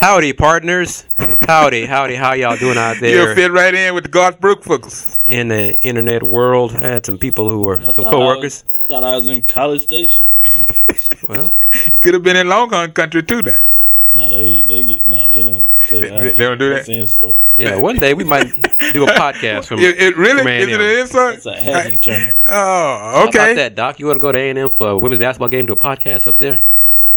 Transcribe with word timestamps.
Howdy, 0.00 0.32
partners. 0.32 1.04
Howdy, 1.46 1.84
howdy. 1.84 2.14
How 2.14 2.32
y'all 2.32 2.56
doing 2.56 2.78
out 2.78 2.96
there? 3.00 3.10
You'll 3.26 3.34
fit 3.34 3.50
right 3.52 3.74
in 3.74 3.94
with 3.94 4.04
the 4.04 4.10
Garth 4.10 4.40
Brooks 4.40 4.66
folks. 4.66 5.20
in 5.26 5.48
the 5.48 5.78
internet 5.82 6.22
world? 6.22 6.74
I 6.74 6.86
had 6.88 7.04
some 7.06 7.18
people 7.18 7.50
who 7.50 7.60
were 7.60 7.78
I 7.80 7.92
some 7.92 8.04
thought 8.04 8.10
coworkers. 8.12 8.40
I 8.40 8.44
was, 8.44 8.64
thought 8.88 9.04
I 9.04 9.16
was 9.16 9.26
in 9.26 9.42
College 9.42 9.82
Station. 9.82 10.24
Well, 11.28 11.54
Could 12.00 12.14
have 12.14 12.22
been 12.22 12.36
in 12.36 12.48
Longhorn 12.48 12.92
country 12.92 13.22
too. 13.22 13.42
Then. 13.42 13.60
No, 14.12 14.30
they 14.30 14.62
they 14.62 14.84
get 14.84 15.04
no, 15.04 15.28
they 15.28 15.42
don't 15.42 15.72
say 15.82 16.00
They- 16.00 16.08
that. 16.08 16.22
they 16.22 16.44
don't 16.44 16.58
do 16.58 16.70
that? 16.70 16.74
That's 16.76 16.88
insult. 16.88 17.42
yeah. 17.56 17.76
One 17.76 17.96
day 17.96 18.14
we 18.14 18.24
might 18.24 18.46
do 18.92 19.04
a 19.04 19.06
podcast 19.12 19.66
from. 19.66 19.80
it, 19.80 19.98
it 20.00 20.16
really 20.16 20.38
from 20.42 20.48
is 20.48 20.66
it 20.68 20.72
A&M. 20.72 20.80
an 20.80 20.98
insult? 21.00 21.34
It's 21.34 21.46
a 21.46 21.52
heavy 21.54 21.96
term. 21.98 22.36
Oh, 22.46 22.50
How 22.50 23.24
okay. 23.28 23.52
about 23.52 23.56
that, 23.56 23.74
Doc? 23.76 24.00
You 24.00 24.06
want 24.06 24.16
to 24.16 24.20
go 24.20 24.32
to 24.32 24.38
A 24.38 24.48
and 24.50 24.58
M 24.58 24.70
for 24.70 24.88
a 24.90 24.98
women's 24.98 25.20
basketball 25.20 25.48
game? 25.50 25.66
Do 25.66 25.74
a 25.74 25.76
podcast 25.76 26.26
up 26.26 26.38
there? 26.38 26.64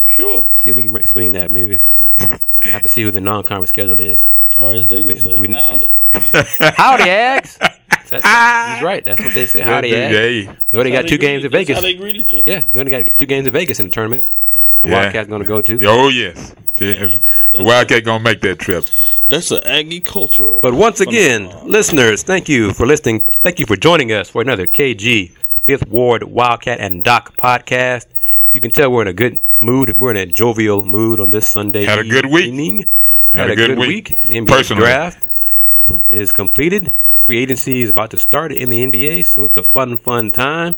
Sure. 0.05 0.47
See 0.53 0.69
if 0.69 0.75
we 0.75 0.83
can 0.83 1.05
swing 1.05 1.31
that. 1.31 1.49
Maybe 1.49 1.79
I 2.19 2.39
have 2.69 2.81
to 2.83 2.89
see 2.89 3.01
who 3.03 3.11
the 3.11 3.21
non-conference 3.21 3.69
schedule 3.69 3.99
is. 3.99 4.25
Or 4.57 4.71
as 4.73 4.87
they 4.87 5.01
would 5.01 5.19
say, 5.19 5.35
we- 5.35 5.51
howdy. 5.51 5.93
Howdy, 6.13 7.03
Ags. 7.05 7.57
That's, 8.09 8.23
he's 8.25 8.83
right. 8.83 9.03
That's 9.03 9.23
what 9.23 9.33
they 9.33 9.47
say. 9.47 9.61
Howdy, 9.61 9.91
Ags. 9.91 10.45
Yeah. 10.45 10.55
No, 10.71 10.83
they 10.83 10.91
got 10.91 11.05
How 11.05 11.09
two 11.09 11.17
games 11.17 11.43
in 11.43 11.51
Vegas. 11.51 11.75
How 11.75 11.81
they 11.81 11.95
greet 11.95 12.15
each 12.15 12.33
other. 12.33 12.43
Yeah, 12.45 12.63
we 12.71 12.79
only 12.79 12.91
got 12.91 13.05
two 13.17 13.25
games 13.25 13.47
in 13.47 13.53
Vegas 13.53 13.79
in 13.79 13.87
the 13.87 13.91
tournament. 13.91 14.27
The 14.81 14.89
Yeah. 14.89 14.93
Wildcats 15.01 15.29
going 15.29 15.41
to 15.41 15.47
go 15.47 15.61
to. 15.61 15.85
Oh 15.87 16.09
yes. 16.09 16.53
The 16.75 17.19
the 17.51 17.63
Wildcat 17.63 18.03
gonna 18.03 18.23
make 18.23 18.41
that 18.41 18.59
trip. 18.59 18.85
That's 19.29 19.49
an 19.51 19.61
Aggie 19.65 20.01
cultural. 20.01 20.59
But 20.61 20.73
once 20.73 20.99
again, 20.99 21.45
phenomenon. 21.47 21.71
listeners, 21.71 22.23
thank 22.23 22.49
you 22.49 22.73
for 22.73 22.85
listening. 22.85 23.21
Thank 23.21 23.59
you 23.59 23.65
for 23.65 23.75
joining 23.75 24.11
us 24.11 24.29
for 24.29 24.41
another 24.41 24.67
KG 24.67 25.31
Fifth 25.61 25.87
Ward 25.87 26.23
Wildcat 26.23 26.79
and 26.79 27.03
Doc 27.03 27.37
podcast. 27.37 28.05
You 28.53 28.61
can 28.61 28.71
tell 28.71 28.91
we're 28.91 29.01
in 29.01 29.07
a 29.07 29.13
good 29.13 29.41
mood. 29.59 29.97
We're 29.97 30.11
in 30.11 30.17
a 30.17 30.25
jovial 30.27 30.85
mood 30.85 31.19
on 31.19 31.31
this 31.31 31.47
Sunday. 31.47 31.85
Had 31.85 31.99
a 31.99 32.03
good 32.03 32.27
week. 32.27 32.45
evening. 32.45 32.87
Had 33.31 33.49
a 33.49 33.55
good 33.55 33.77
week. 33.79 34.15
The 34.21 34.37
NBA 34.37 34.47
Personally. 34.47 34.83
draft 34.83 35.27
is 36.07 36.31
completed. 36.31 36.93
Free 37.17 37.39
agency 37.39 37.81
is 37.81 37.89
about 37.89 38.11
to 38.11 38.19
start 38.19 38.51
in 38.51 38.69
the 38.69 38.85
NBA, 38.85 39.25
so 39.25 39.43
it's 39.43 39.57
a 39.57 39.63
fun, 39.63 39.97
fun 39.97 40.29
time. 40.31 40.75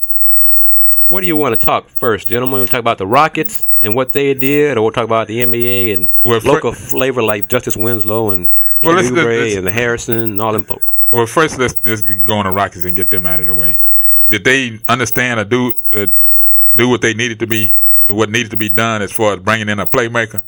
What 1.08 1.20
do 1.20 1.26
you 1.26 1.36
want 1.36 1.58
to 1.58 1.64
talk 1.64 1.88
first, 1.88 2.26
gentlemen? 2.28 2.62
We 2.62 2.66
talk 2.66 2.80
about 2.80 2.98
the 2.98 3.06
Rockets 3.06 3.66
and 3.82 3.94
what 3.94 4.12
they 4.12 4.32
did, 4.34 4.76
or 4.76 4.82
we'll 4.82 4.90
talk 4.90 5.04
about 5.04 5.28
the 5.28 5.40
NBA 5.40 5.92
and 5.94 6.10
Well, 6.24 6.40
local 6.42 6.72
flavor 6.72 7.22
like 7.22 7.46
Justice 7.48 7.76
Winslow 7.76 8.30
and 8.30 8.48
Well, 8.82 8.94
well, 8.94 9.02
let's- 9.02 9.10
let's- 9.12 9.54
and 9.54 9.66
the 9.66 9.70
Harrison 9.70 10.18
and 10.18 10.40
all 10.40 10.52
them 10.54 10.64
folk. 10.64 10.94
Well, 11.10 11.26
first 11.26 11.58
let's 11.58 11.76
let's 11.84 12.02
go 12.02 12.38
on 12.38 12.46
the 12.46 12.50
Rockets 12.50 12.84
and 12.84 12.96
get 12.96 13.10
them 13.10 13.26
out 13.26 13.38
of 13.38 13.46
the 13.46 13.54
way. 13.54 13.82
Did 14.28 14.42
they 14.44 14.80
understand 14.88 15.38
or 15.38 15.44
do 15.44 15.72
uh, 15.94 16.06
do 16.76 16.88
what 16.88 17.00
they 17.00 17.14
needed 17.14 17.38
to 17.40 17.46
be, 17.46 17.74
what 18.08 18.30
needed 18.30 18.50
to 18.50 18.56
be 18.56 18.68
done 18.68 19.02
as 19.02 19.12
far 19.12 19.34
as 19.34 19.40
bringing 19.40 19.68
in 19.68 19.78
a 19.80 19.86
playmaker? 19.86 20.42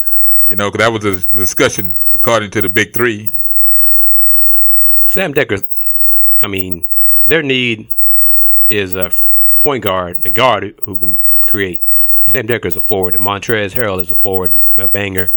You 0.46 0.56
know, 0.56 0.70
'cause 0.70 0.78
that 0.78 0.92
was 0.92 1.04
a 1.04 1.26
discussion 1.28 1.96
according 2.14 2.50
to 2.52 2.62
the 2.62 2.68
big 2.68 2.94
three. 2.94 3.40
Sam 5.06 5.32
Dekker, 5.34 5.64
I 6.42 6.46
mean, 6.48 6.88
their 7.26 7.42
need 7.42 7.88
is 8.68 8.94
a 8.94 9.10
point 9.58 9.82
guard, 9.84 10.22
a 10.24 10.30
guard 10.30 10.74
who 10.84 10.96
can 10.98 11.18
create. 11.46 11.84
Sam 12.26 12.46
Dekker 12.46 12.66
is 12.66 12.76
a 12.76 12.80
forward. 12.80 13.14
and 13.14 13.24
Montrezl 13.24 13.74
Harrell 13.74 14.00
is 14.00 14.10
a 14.10 14.16
forward, 14.16 14.60
a 14.76 14.86
banger. 14.88 15.32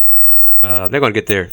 Uh, 0.62 0.88
they're 0.88 1.00
going 1.00 1.14
to 1.14 1.18
get 1.18 1.28
their 1.28 1.52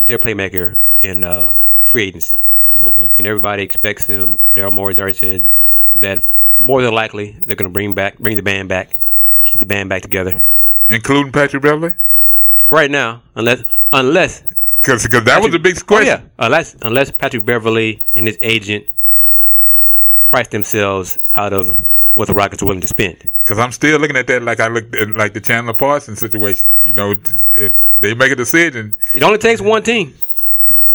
their 0.00 0.18
playmaker 0.18 0.78
in 0.98 1.24
uh, 1.24 1.56
free 1.80 2.02
agency. 2.08 2.44
okay. 2.78 3.10
And 3.16 3.26
everybody 3.26 3.62
expects 3.62 4.04
him. 4.06 4.42
Daryl 4.52 4.72
Morey's 4.72 4.98
already 4.98 5.16
said 5.16 5.52
that 5.94 6.22
more 6.58 6.82
than 6.82 6.94
likely 6.94 7.32
they're 7.40 7.56
going 7.56 7.68
to 7.70 7.72
bring 7.72 7.94
back, 7.94 8.18
bring 8.18 8.36
the 8.36 8.42
band 8.42 8.68
back, 8.68 8.96
keep 9.44 9.58
the 9.60 9.66
band 9.66 9.88
back 9.88 10.02
together. 10.02 10.44
including 10.88 11.32
Patrick 11.32 11.62
Beverley, 11.62 11.94
For 12.66 12.76
right 12.76 12.90
now, 12.90 13.22
unless 13.34 13.64
unless 13.92 14.42
because 14.80 15.02
that 15.04 15.40
was 15.42 15.54
a 15.54 15.58
big 15.58 15.76
Oh, 15.78 15.84
question. 15.86 16.06
yeah, 16.06 16.20
unless 16.38 16.76
unless 16.82 17.10
Patrick 17.10 17.44
Beverley 17.46 18.02
and 18.14 18.26
his 18.26 18.36
agent 18.42 18.86
price 20.28 20.48
themselves 20.48 21.18
out 21.34 21.52
of 21.52 21.88
what 22.14 22.28
the 22.28 22.34
Rockets 22.34 22.62
are 22.62 22.66
willing 22.66 22.80
to 22.80 22.86
spend. 22.86 23.16
Because 23.40 23.58
I'm 23.58 23.72
still 23.72 23.98
looking 23.98 24.16
at 24.16 24.26
that 24.28 24.42
like 24.42 24.60
I 24.60 24.68
looked 24.68 24.94
at 24.94 25.10
like 25.10 25.32
the 25.34 25.40
Chandler 25.40 25.72
Parsons 25.74 26.18
situation. 26.20 26.76
You 26.82 26.92
know, 26.92 27.14
it, 27.52 27.74
they 28.00 28.14
make 28.14 28.30
a 28.32 28.36
decision. 28.36 28.94
It 29.14 29.22
only 29.22 29.38
takes 29.38 29.60
one 29.60 29.82
team 29.82 30.14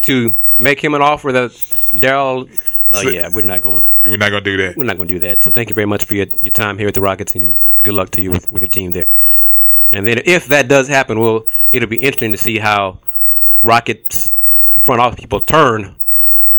to 0.04 0.36
make 0.58 0.82
him 0.84 0.94
an 0.94 1.02
offer 1.02 1.32
that 1.32 1.52
Daryl. 1.92 2.48
Oh 2.92 3.02
So- 3.04 3.10
yeah, 3.10 3.30
we're 3.34 3.46
not 3.46 3.62
going. 3.62 3.86
We're 4.04 4.18
not 4.18 4.30
gonna 4.30 4.42
do 4.42 4.58
that. 4.58 4.78
We're 4.78 4.86
not 4.86 4.98
going 4.98 5.08
to 5.10 5.14
do 5.16 5.20
that. 5.22 5.44
So 5.44 5.52
thank 5.52 5.70
you 5.70 5.76
very 5.76 5.88
much 5.88 6.06
for 6.06 6.14
your, 6.16 6.28
your 6.42 6.52
time 6.52 6.78
here 6.78 6.88
at 6.88 6.94
the 6.94 7.02
Rockets, 7.02 7.36
and 7.36 7.74
good 7.84 7.94
luck 7.94 8.10
to 8.12 8.22
you 8.22 8.32
with, 8.32 8.52
with 8.52 8.62
your 8.64 8.70
team 8.70 8.92
there. 8.94 9.08
And 9.92 10.06
then 10.08 10.22
if 10.26 10.48
that 10.48 10.68
does 10.68 10.88
happen, 10.88 11.20
well, 11.20 11.46
it'll 11.72 11.90
be 11.90 11.98
interesting 11.98 12.32
to 12.32 12.38
see 12.38 12.58
how 12.60 13.00
Rockets 13.62 14.36
front 14.78 15.02
office 15.02 15.20
people 15.20 15.40
turn 15.42 15.96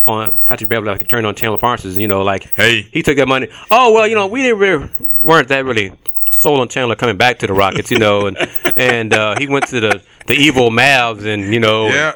on 0.07 0.37
Patrick 0.45 0.69
Beverley, 0.69 0.93
like 0.93 1.07
turn 1.09 1.25
on 1.25 1.35
Chandler 1.35 1.59
Parsons. 1.59 1.97
You 1.97 2.09
know, 2.09 2.23
like 2.23 2.45
Hey. 2.55 2.83
he 2.83 3.03
took 3.03 3.17
that 3.17 3.29
money. 3.29 3.49
Oh 3.71 3.93
well, 3.93 4.07
you 4.07 4.15
know, 4.15 4.27
we 4.27 4.43
didn't 4.43 4.59
really, 4.59 4.89
weren't 5.23 5.49
that 5.49 5.65
really 5.65 5.93
sold 6.31 6.61
on 6.61 6.69
Chandler 6.69 6.97
coming 6.97 7.17
back 7.17 7.39
to 7.41 7.47
the 7.47 7.53
Rockets. 7.53 7.91
You 7.91 7.99
know, 7.99 8.27
and 8.27 8.37
and 8.77 9.13
uh, 9.15 9.37
he 9.39 9.47
went 9.47 9.67
to 9.69 9.81
the 9.81 10.03
the 10.27 10.35
evil 10.35 10.71
Mavs, 10.71 11.25
and 11.25 11.53
you 11.53 11.61
know, 11.61 11.89
Yeah, 11.89 12.13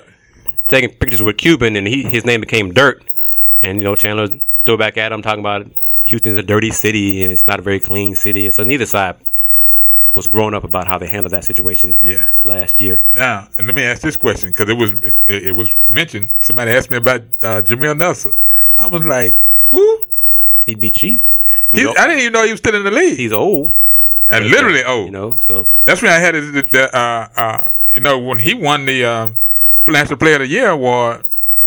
taking 0.68 0.90
pictures 0.90 1.22
with 1.22 1.36
Cuban, 1.36 1.76
and 1.76 1.86
he 1.86 2.02
his 2.02 2.24
name 2.24 2.40
became 2.40 2.72
Dirt. 2.72 3.02
And 3.62 3.78
you 3.78 3.84
know, 3.84 3.96
Chandler 3.96 4.28
threw 4.64 4.76
back 4.76 4.96
at 4.96 5.12
him, 5.12 5.22
talking 5.22 5.40
about 5.40 5.66
Houston's 6.06 6.36
a 6.36 6.42
dirty 6.42 6.70
city 6.70 7.22
and 7.22 7.32
it's 7.32 7.46
not 7.46 7.58
a 7.58 7.62
very 7.62 7.80
clean 7.80 8.14
city. 8.14 8.46
And 8.46 8.54
so 8.54 8.64
neither 8.64 8.86
side 8.86 9.16
was 10.14 10.28
growing 10.28 10.54
up 10.54 10.64
about 10.64 10.86
how 10.86 10.98
they 10.98 11.08
handled 11.08 11.32
that 11.32 11.44
situation 11.44 11.98
yeah. 12.00 12.28
last 12.44 12.80
year. 12.80 13.06
Now, 13.12 13.48
and 13.58 13.66
let 13.66 13.74
me 13.74 13.82
ask 13.82 14.02
this 14.02 14.16
question 14.16 14.50
because 14.50 14.68
it 14.68 14.76
was 14.76 14.92
it, 15.02 15.48
it 15.48 15.56
was 15.56 15.70
mentioned. 15.88 16.30
Somebody 16.42 16.70
asked 16.70 16.90
me 16.90 16.98
about 16.98 17.22
uh, 17.42 17.62
Jameer 17.62 17.96
Nelson. 17.96 18.34
I 18.76 18.86
was 18.86 19.04
like, 19.04 19.36
who? 19.68 20.04
He'd 20.66 20.80
be 20.80 20.90
cheap. 20.90 21.24
He, 21.70 21.80
He's, 21.80 21.86
o- 21.86 21.94
I 21.98 22.06
didn't 22.06 22.20
even 22.20 22.32
know 22.32 22.44
he 22.44 22.52
was 22.52 22.60
still 22.60 22.74
in 22.74 22.84
the 22.84 22.90
league. 22.90 23.18
he's 23.18 23.32
old, 23.32 23.74
and 24.30 24.46
literally, 24.46 24.84
old. 24.84 25.06
you 25.06 25.10
know. 25.10 25.36
So 25.38 25.68
that's 25.84 26.00
when 26.00 26.10
I 26.10 26.18
had 26.18 26.34
it. 26.34 26.70
The, 26.72 26.96
uh, 26.96 27.28
uh, 27.36 27.68
you 27.86 28.00
know, 28.00 28.18
when 28.18 28.38
he 28.38 28.54
won 28.54 28.86
the 28.86 29.04
uh, 29.04 29.28
National 29.86 30.16
Player 30.16 30.36
of 30.36 30.40
the 30.40 30.46
Year 30.46 30.70
award, 30.70 31.24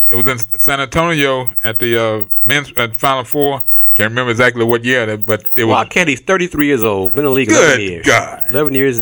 it 0.09 0.15
was 0.15 0.27
in 0.27 0.37
San 0.59 0.79
Antonio 0.79 1.49
at 1.63 1.79
the 1.79 1.97
uh, 2.01 2.25
men's 2.43 2.71
uh, 2.77 2.87
Final 2.93 3.23
Four. 3.23 3.61
Can't 3.93 4.09
remember 4.11 4.31
exactly 4.31 4.63
what 4.63 4.83
year, 4.85 5.17
but 5.17 5.45
it 5.55 5.65
was 5.65 5.73
Wildcat, 5.73 6.07
he's 6.07 6.21
33 6.21 6.65
years 6.65 6.83
old, 6.83 7.11
been 7.11 7.19
in 7.19 7.25
the 7.25 7.31
league 7.31 7.49
11 7.51 7.77
Good 7.77 7.81
years. 7.89 8.05
God. 8.05 8.45
11 8.49 8.73
years. 8.73 9.01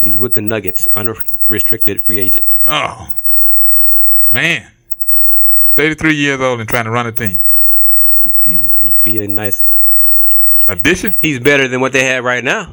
He's 0.00 0.16
with 0.18 0.32
the 0.34 0.40
Nuggets, 0.40 0.88
unrestricted 0.94 2.02
free 2.02 2.18
agent. 2.18 2.58
oh 2.64 3.12
man, 4.30 4.70
thirty 5.74 5.94
three 5.94 6.14
years 6.14 6.40
old 6.40 6.58
and 6.60 6.68
trying 6.68 6.84
to 6.84 6.90
run 6.90 7.06
a 7.06 7.12
team. 7.12 7.40
He'd 8.44 9.02
be 9.02 9.22
a 9.24 9.28
nice. 9.28 9.62
Addition? 10.68 11.14
He's 11.20 11.38
better 11.40 11.68
than 11.68 11.80
what 11.80 11.92
they 11.92 12.04
have 12.04 12.22
right 12.24 12.44
now. 12.44 12.72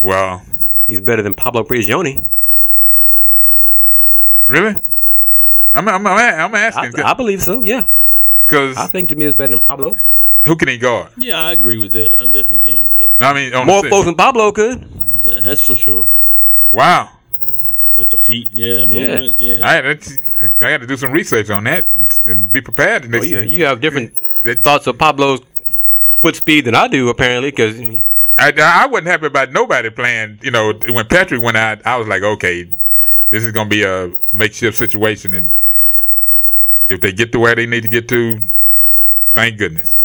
Well, 0.00 0.42
He's 0.86 1.00
better 1.00 1.22
than 1.22 1.34
Pablo 1.34 1.62
Prigioni. 1.64 2.26
really? 4.46 4.76
I'm 5.72 5.88
I'm 5.88 6.06
I'm 6.06 6.54
asking 6.54 7.00
I 7.02 7.14
believe 7.14 7.42
so. 7.42 7.60
Yeah, 7.60 7.86
because 8.42 8.76
I 8.76 8.86
think 8.86 9.08
Jimmy 9.08 9.26
is 9.26 9.34
better 9.34 9.50
than 9.52 9.60
Pablo. 9.60 9.96
who 10.44 10.56
can 10.56 10.68
he 10.68 10.78
guard? 10.78 11.10
Yeah, 11.16 11.38
I 11.38 11.52
agree 11.52 11.78
with 11.78 11.92
that. 11.92 12.18
I 12.18 12.26
definitely 12.26 12.60
think 12.60 12.78
he's 12.78 12.90
better. 12.90 13.12
I 13.20 13.34
mean, 13.34 13.54
on 13.54 13.66
More 13.66 13.82
the, 13.82 13.90
folks 13.90 14.06
than 14.06 14.14
Pablo 14.14 14.52
could. 14.52 14.82
That's 15.22 15.60
for 15.60 15.74
sure. 15.74 16.06
Wow. 16.70 17.10
With 17.94 18.10
the 18.10 18.16
feet, 18.16 18.48
yeah, 18.52 18.80
Yeah. 18.84 18.84
movement, 19.20 19.38
yeah. 19.38 19.66
I 19.66 19.72
had 19.74 20.02
to, 20.02 20.12
I 20.60 20.70
got 20.70 20.78
to 20.82 20.86
do 20.86 20.96
some 20.98 21.12
research 21.12 21.48
on 21.50 21.64
that 21.64 21.86
and 22.26 22.52
be 22.52 22.60
prepared. 22.60 23.06
Oh, 23.06 23.08
Next 23.08 23.26
you, 23.26 23.38
year. 23.38 23.44
you 23.44 23.64
have 23.64 23.80
different 23.80 24.12
That- 24.42 24.62
thoughts 24.62 24.86
of 24.86 24.98
Pablo's 24.98 25.40
foot 26.10 26.36
speed 26.36 26.66
than 26.66 26.74
I 26.74 26.88
do, 26.88 27.08
apparently, 27.08 27.50
because 27.50 27.78
I, 28.38 28.52
I 28.58 28.86
wasn't 28.86 29.08
happy 29.08 29.26
about 29.26 29.50
nobody 29.50 29.88
playing. 29.90 30.40
You 30.42 30.50
know, 30.50 30.74
when 30.90 31.06
Patrick 31.06 31.40
went 31.40 31.56
out, 31.56 31.86
I 31.86 31.96
was 31.96 32.06
like, 32.06 32.22
okay, 32.22 32.68
this 33.30 33.44
is 33.44 33.52
going 33.52 33.68
to 33.68 33.74
be 33.74 33.82
a 33.82 34.12
makeshift 34.32 34.76
situation, 34.76 35.34
and 35.34 35.50
if 36.88 37.00
they 37.00 37.12
get 37.12 37.32
to 37.32 37.38
where 37.38 37.54
they 37.54 37.66
need 37.66 37.82
to 37.82 37.88
get 37.88 38.08
to, 38.08 38.40
thank 39.34 39.58
goodness. 39.58 39.96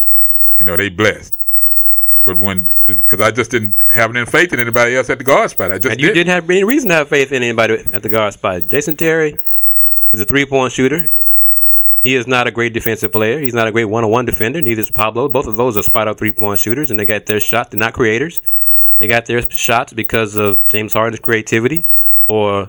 You 0.58 0.66
know, 0.66 0.76
they 0.76 0.88
blessed. 0.88 1.34
But 2.24 2.38
when, 2.38 2.68
because 2.86 3.20
I 3.20 3.32
just 3.32 3.50
didn't 3.50 3.90
have 3.90 4.14
any 4.14 4.24
faith 4.26 4.52
in 4.52 4.60
anybody 4.60 4.96
else 4.96 5.10
at 5.10 5.18
the 5.18 5.24
guard 5.24 5.50
spot, 5.50 5.72
I 5.72 5.78
just 5.78 5.92
and 5.92 6.00
you 6.00 6.08
didn't. 6.08 6.26
didn't 6.26 6.34
have 6.34 6.50
any 6.50 6.62
reason 6.62 6.88
to 6.90 6.94
have 6.96 7.08
faith 7.08 7.32
in 7.32 7.42
anybody 7.42 7.82
at 7.92 8.02
the 8.02 8.08
guard 8.08 8.32
spot. 8.34 8.68
Jason 8.68 8.96
Terry 8.96 9.36
is 10.12 10.20
a 10.20 10.24
three 10.24 10.46
point 10.46 10.72
shooter. 10.72 11.08
He 11.98 12.14
is 12.16 12.26
not 12.26 12.46
a 12.46 12.50
great 12.50 12.72
defensive 12.72 13.12
player. 13.12 13.40
He's 13.40 13.54
not 13.54 13.68
a 13.68 13.72
great 13.72 13.84
one 13.86 14.04
on 14.04 14.10
one 14.10 14.24
defender. 14.24 14.60
Neither 14.60 14.82
is 14.82 14.90
Pablo. 14.90 15.28
Both 15.28 15.46
of 15.46 15.56
those 15.56 15.76
are 15.76 15.82
spot 15.82 16.08
up 16.08 16.18
three 16.18 16.32
point 16.32 16.60
shooters, 16.60 16.90
and 16.90 16.98
they 16.98 17.06
got 17.06 17.26
their 17.26 17.40
shot. 17.40 17.70
They're 17.70 17.78
not 17.78 17.92
creators. 17.92 18.40
They 18.98 19.06
got 19.08 19.26
their 19.26 19.42
shots 19.50 19.92
because 19.92 20.36
of 20.36 20.66
James 20.68 20.92
Harden's 20.92 21.20
creativity 21.20 21.86
or 22.28 22.68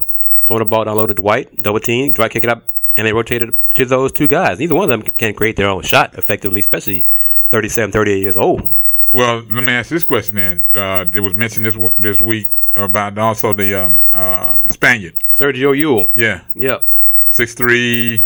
the 0.59 0.65
ball 0.65 0.83
down 0.85 0.95
low 0.97 1.07
to 1.07 1.13
Dwight, 1.13 1.61
double 1.61 1.79
team, 1.79 2.13
Dwight 2.13 2.31
kick 2.31 2.43
it 2.43 2.49
up, 2.49 2.63
and 2.97 3.07
they 3.07 3.13
rotated 3.13 3.55
to 3.75 3.85
those 3.85 4.11
two 4.11 4.27
guys. 4.27 4.59
Neither 4.59 4.75
one 4.75 4.89
of 4.89 4.99
them 4.99 5.09
can 5.17 5.33
create 5.33 5.55
their 5.55 5.69
own 5.69 5.83
shot 5.83 6.15
effectively, 6.15 6.59
especially 6.59 7.05
37, 7.49 7.91
38 7.91 8.19
years 8.19 8.37
old. 8.37 8.69
Well, 9.11 9.37
let 9.49 9.63
me 9.63 9.71
ask 9.73 9.89
this 9.89 10.03
question 10.03 10.35
then. 10.35 10.65
Uh, 10.73 11.05
it 11.13 11.19
was 11.19 11.33
mentioned 11.33 11.65
this 11.65 11.77
this 11.99 12.19
week 12.19 12.47
about 12.75 13.17
also 13.19 13.53
the 13.53 13.75
um, 13.75 14.01
uh, 14.11 14.57
the 14.65 14.73
Spaniard. 14.73 15.13
Sergio 15.31 15.75
Llull. 15.77 16.11
Yeah, 16.15 16.41
Yep. 16.55 16.89
six 17.29 17.53
three. 17.53 18.23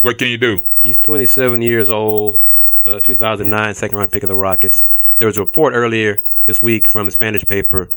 What 0.00 0.16
can 0.18 0.28
you 0.28 0.38
do? 0.38 0.60
He's 0.80 0.98
27 0.98 1.60
years 1.62 1.90
old, 1.90 2.40
uh, 2.84 3.00
2009 3.00 3.74
second 3.74 3.98
round 3.98 4.12
pick 4.12 4.22
of 4.22 4.28
the 4.28 4.36
Rockets. 4.36 4.84
There 5.18 5.26
was 5.26 5.36
a 5.36 5.40
report 5.40 5.74
earlier 5.74 6.22
this 6.46 6.62
week 6.62 6.88
from 6.88 7.08
a 7.08 7.10
Spanish 7.10 7.44
paper 7.46 7.90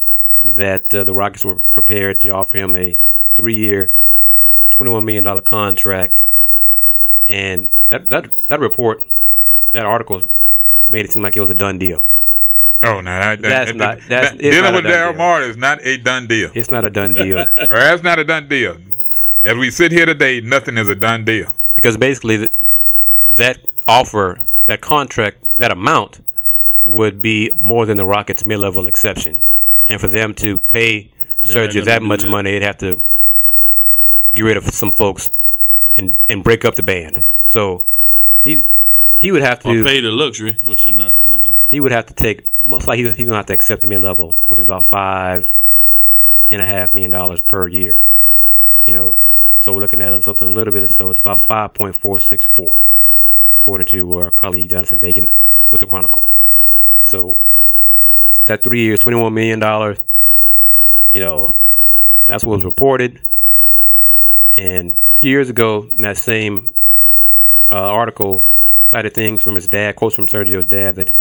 that 0.44 0.94
uh, 0.96 1.04
the 1.04 1.14
Rockets 1.14 1.46
were 1.46 1.56
prepared 1.74 2.20
to 2.22 2.30
offer 2.30 2.58
him 2.58 2.76
a 2.76 2.98
three 3.36 3.56
year, 3.56 3.92
$21 4.72 5.04
million 5.04 5.42
contract. 5.42 6.28
And 7.28 7.70
that, 7.90 8.10
that, 8.10 8.48
that 8.48 8.60
report, 8.60 9.04
that 9.72 9.86
article, 9.86 10.24
made 10.88 11.06
it 11.06 11.12
seem 11.12 11.22
like 11.22 11.36
it 11.38 11.42
was 11.42 11.50
a 11.50 11.54
done 11.56 11.78
deal. 11.78 12.04
Oh 12.81 13.02
no, 13.02 13.12
that, 13.12 13.42
that, 13.42 13.50
That's 13.50 13.72
that- 13.72 13.78
not- 13.78 13.98
that- 14.00 14.08
that's- 14.10 14.34
it's 14.36 14.42
dealing 14.42 14.62
not 14.64 14.74
a 14.74 14.76
with 14.78 14.84
done 14.86 14.94
Daryl 14.94 15.12
deal. 15.12 15.18
Morey 15.18 15.46
is 15.50 15.58
not 15.58 15.86
a 15.86 15.98
done 15.98 16.28
deal. 16.28 16.52
It's 16.56 16.72
not 16.72 16.86
a 16.86 16.90
done 16.90 17.14
deal. 17.14 17.40
Or 17.70 17.76
that's 17.78 18.04
not 18.04 18.20
a 18.20 18.24
done 18.24 18.48
deal. 18.48 18.78
As 19.44 19.58
we 19.58 19.70
sit 19.70 19.92
here 19.92 20.06
today, 20.06 20.42
nothing 20.42 20.78
is 20.78 20.88
a 20.88 20.96
done 20.96 21.24
deal. 21.26 21.54
because 21.76 21.98
basically 21.98 22.38
th- 22.38 22.52
that 23.31 23.60
offer, 23.88 24.40
that 24.66 24.81
contract, 24.81 25.58
that 25.60 25.72
amount 25.72 26.22
would 26.81 27.22
be 27.22 27.52
more 27.56 27.86
than 27.86 27.98
the 27.98 28.06
Rockets' 28.06 28.46
mid-level 28.46 28.88
exception, 28.88 29.46
and 29.90 30.00
for 30.00 30.08
them 30.08 30.34
to 30.36 30.60
pay 30.60 31.12
Sergio 31.42 31.84
that 31.86 32.02
much 32.02 32.22
that. 32.22 32.30
money, 32.30 32.52
they'd 32.52 32.64
have 32.64 32.78
to 32.80 33.02
get 34.34 34.44
rid 34.44 34.58
of 34.58 34.66
some 34.74 34.92
folks 34.92 35.31
and 35.96 36.18
and 36.28 36.44
break 36.44 36.66
up 36.66 36.76
the 36.76 36.84
band. 36.84 37.26
So 37.46 37.86
he 38.42 38.66
he 39.18 39.31
would 39.31 39.42
have 39.42 39.66
Or 39.66 39.74
to 39.74 39.84
pay 39.84 40.00
the 40.00 40.12
luxury, 40.12 40.58
which 40.64 40.86
you're 40.86 40.96
not 40.96 41.22
to 41.24 41.38
do. 41.38 41.54
he 41.68 41.80
would 41.80 41.92
have 41.92 42.06
to 42.08 42.14
take 42.14 42.48
most 42.62 42.88
likely 42.88 43.12
he's 43.12 43.26
gonna 43.26 43.38
have 43.38 43.48
to 43.48 43.54
accept 43.54 43.81
the 43.81 43.88
mid-level, 43.88 44.38
which 44.46 44.60
is 44.60 44.66
about 44.66 44.86
five 44.86 45.58
and 46.50 46.62
a 46.62 46.66
half 46.66 46.94
million 46.94 47.12
dollars 47.12 47.42
per 47.42 47.68
year. 47.68 48.00
You 48.86 48.94
know, 48.94 49.18
so 49.58 49.74
we're 49.74 49.81
looking 49.81 50.02
at 50.02 50.22
something 50.24 50.48
a 50.48 50.52
little 50.52 50.74
bit. 50.74 50.90
So 50.92 51.10
it's 51.10 51.20
about 51.20 51.42
five 51.42 51.74
point 51.74 51.96
four 51.96 52.20
six 52.20 52.46
four, 52.46 52.78
according 53.60 53.88
to 53.88 54.16
our 54.18 54.31
colleague 54.31 54.70
Jonathan 54.70 55.00
Feigen 55.00 55.31
with 55.70 55.81
the 55.81 55.88
Chronicle. 55.88 56.26
So 57.04 57.38
that 58.46 58.64
three 58.64 58.81
years, 58.81 59.00
twenty 59.00 59.18
one 59.18 59.34
million 59.34 59.60
dollars. 59.60 60.00
You 61.12 61.22
know, 61.22 61.56
that's 62.28 62.44
what 62.44 62.56
was 62.58 62.64
reported. 62.64 63.20
And 64.60 64.98
a 65.12 65.16
few 65.16 65.30
years 65.30 65.50
ago, 65.50 65.84
in 65.96 66.02
that 66.02 66.18
same 66.18 66.74
uh, 67.72 67.76
article, 67.76 68.44
cited 68.88 69.14
things 69.14 69.42
from 69.42 69.56
his 69.56 69.68
dad, 69.68 69.96
quotes 69.96 70.16
from 70.16 70.28
Sergio's 70.28 70.66
dad 70.66 70.96
that 70.96 71.08
he, 71.08 71.18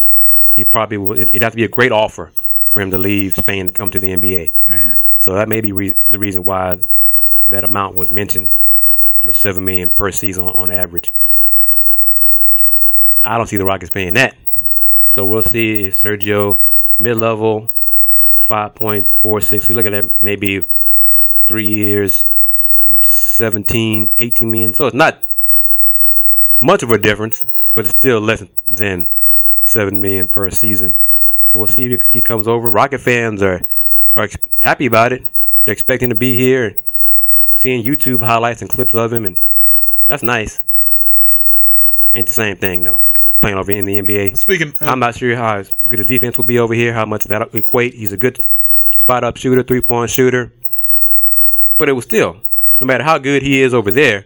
he 0.55 0.65
probably 0.65 0.97
would. 0.97 1.19
It'd 1.19 1.43
have 1.43 1.53
to 1.53 1.57
be 1.57 1.65
a 1.65 1.69
great 1.69 1.93
offer 1.93 2.33
for 2.67 2.81
him 2.83 2.91
to 2.91 2.99
leave 2.99 3.37
Spain 3.37 3.69
to 3.69 3.73
come 3.73 3.91
to 3.93 4.01
the 4.01 4.09
NBA. 4.09 4.53
Man, 4.67 5.01
So 5.19 5.35
that 5.35 5.49
may 5.49 5.61
be 5.61 5.71
re- 5.73 5.95
the 6.09 6.19
reason 6.19 6.43
why 6.43 6.81
that 7.47 7.63
amount 7.63 7.95
was 7.95 8.11
mentioned. 8.11 8.51
You 9.21 9.29
know, 9.29 9.33
seven 9.33 9.65
million 9.65 9.91
per 9.91 10.11
season 10.11 10.45
on, 10.45 10.53
on 10.55 10.71
average. 10.73 11.13
I 13.23 13.37
don't 13.37 13.47
see 13.47 13.57
the 13.57 13.65
Rockets 13.65 13.91
paying 13.91 14.15
that. 14.15 14.37
So 15.13 15.27
we'll 15.27 15.43
see 15.43 15.85
if 15.85 16.03
Sergio 16.03 16.59
mid-level, 16.99 17.71
five 18.37 18.75
point 18.75 19.09
four 19.21 19.41
six. 19.41 19.69
We're 19.69 19.75
looking 19.77 19.95
at 19.95 20.19
maybe 20.21 20.65
three 21.47 21.67
years, 21.69 22.27
17, 23.03 24.13
18 24.19 24.51
million. 24.51 24.73
So 24.75 24.87
it's 24.87 24.95
not 24.95 25.23
much 26.61 26.83
of 26.83 26.91
a 26.91 26.99
difference, 26.99 27.45
but 27.75 27.85
it's 27.85 27.95
still 27.95 28.21
less 28.21 28.45
than 28.67 29.09
seven 29.63 30.01
million 30.01 30.29
per 30.29 30.51
season. 30.51 30.99
So 31.45 31.59
we'll 31.59 31.69
see 31.69 31.93
if 31.93 32.03
he 32.05 32.21
comes 32.21 32.47
over. 32.47 32.69
Rocket 32.71 33.01
fans 33.01 33.43
are 33.43 33.63
are 34.15 34.25
ex- 34.25 34.37
happy 34.59 34.87
about 34.87 35.13
it. 35.13 35.23
They're 35.65 35.73
expecting 35.73 36.09
to 36.09 36.15
be 36.15 36.37
here, 36.37 36.77
seeing 37.55 37.85
YouTube 37.85 38.23
highlights 38.23 38.63
and 38.63 38.71
clips 38.71 38.95
of 38.95 39.13
him, 39.13 39.25
and 39.25 39.39
that's 40.07 40.23
nice. 40.23 40.65
Ain't 42.13 42.27
the 42.27 42.33
same 42.33 42.57
thing 42.57 42.85
though. 42.85 43.03
Playing 43.41 43.57
over 43.57 43.71
in 43.71 43.85
the 43.85 44.01
NBA. 44.01 44.37
speaking, 44.37 44.75
uh, 44.81 44.87
I'm 44.87 44.99
not 44.99 45.15
sure 45.15 45.37
how 45.37 45.63
good 45.87 46.01
the 46.01 46.05
defense 46.05 46.37
will 46.37 46.45
be 46.45 46.59
over 46.59 46.75
here. 46.75 46.93
How 46.93 47.05
much 47.05 47.25
that 47.25 47.55
equate? 47.55 47.95
He's 47.95 48.13
a 48.13 48.17
good 48.17 48.41
spot 48.97 49.23
up 49.23 49.37
shooter, 49.37 49.63
three 49.63 49.81
point 49.81 50.11
shooter, 50.11 50.53
but 51.77 51.89
it 51.89 51.93
was 51.93 52.05
still, 52.05 52.41
no 52.81 52.87
matter 52.87 53.05
how 53.05 53.19
good 53.19 53.43
he 53.43 53.61
is 53.61 53.75
over 53.75 53.91
there, 53.91 54.25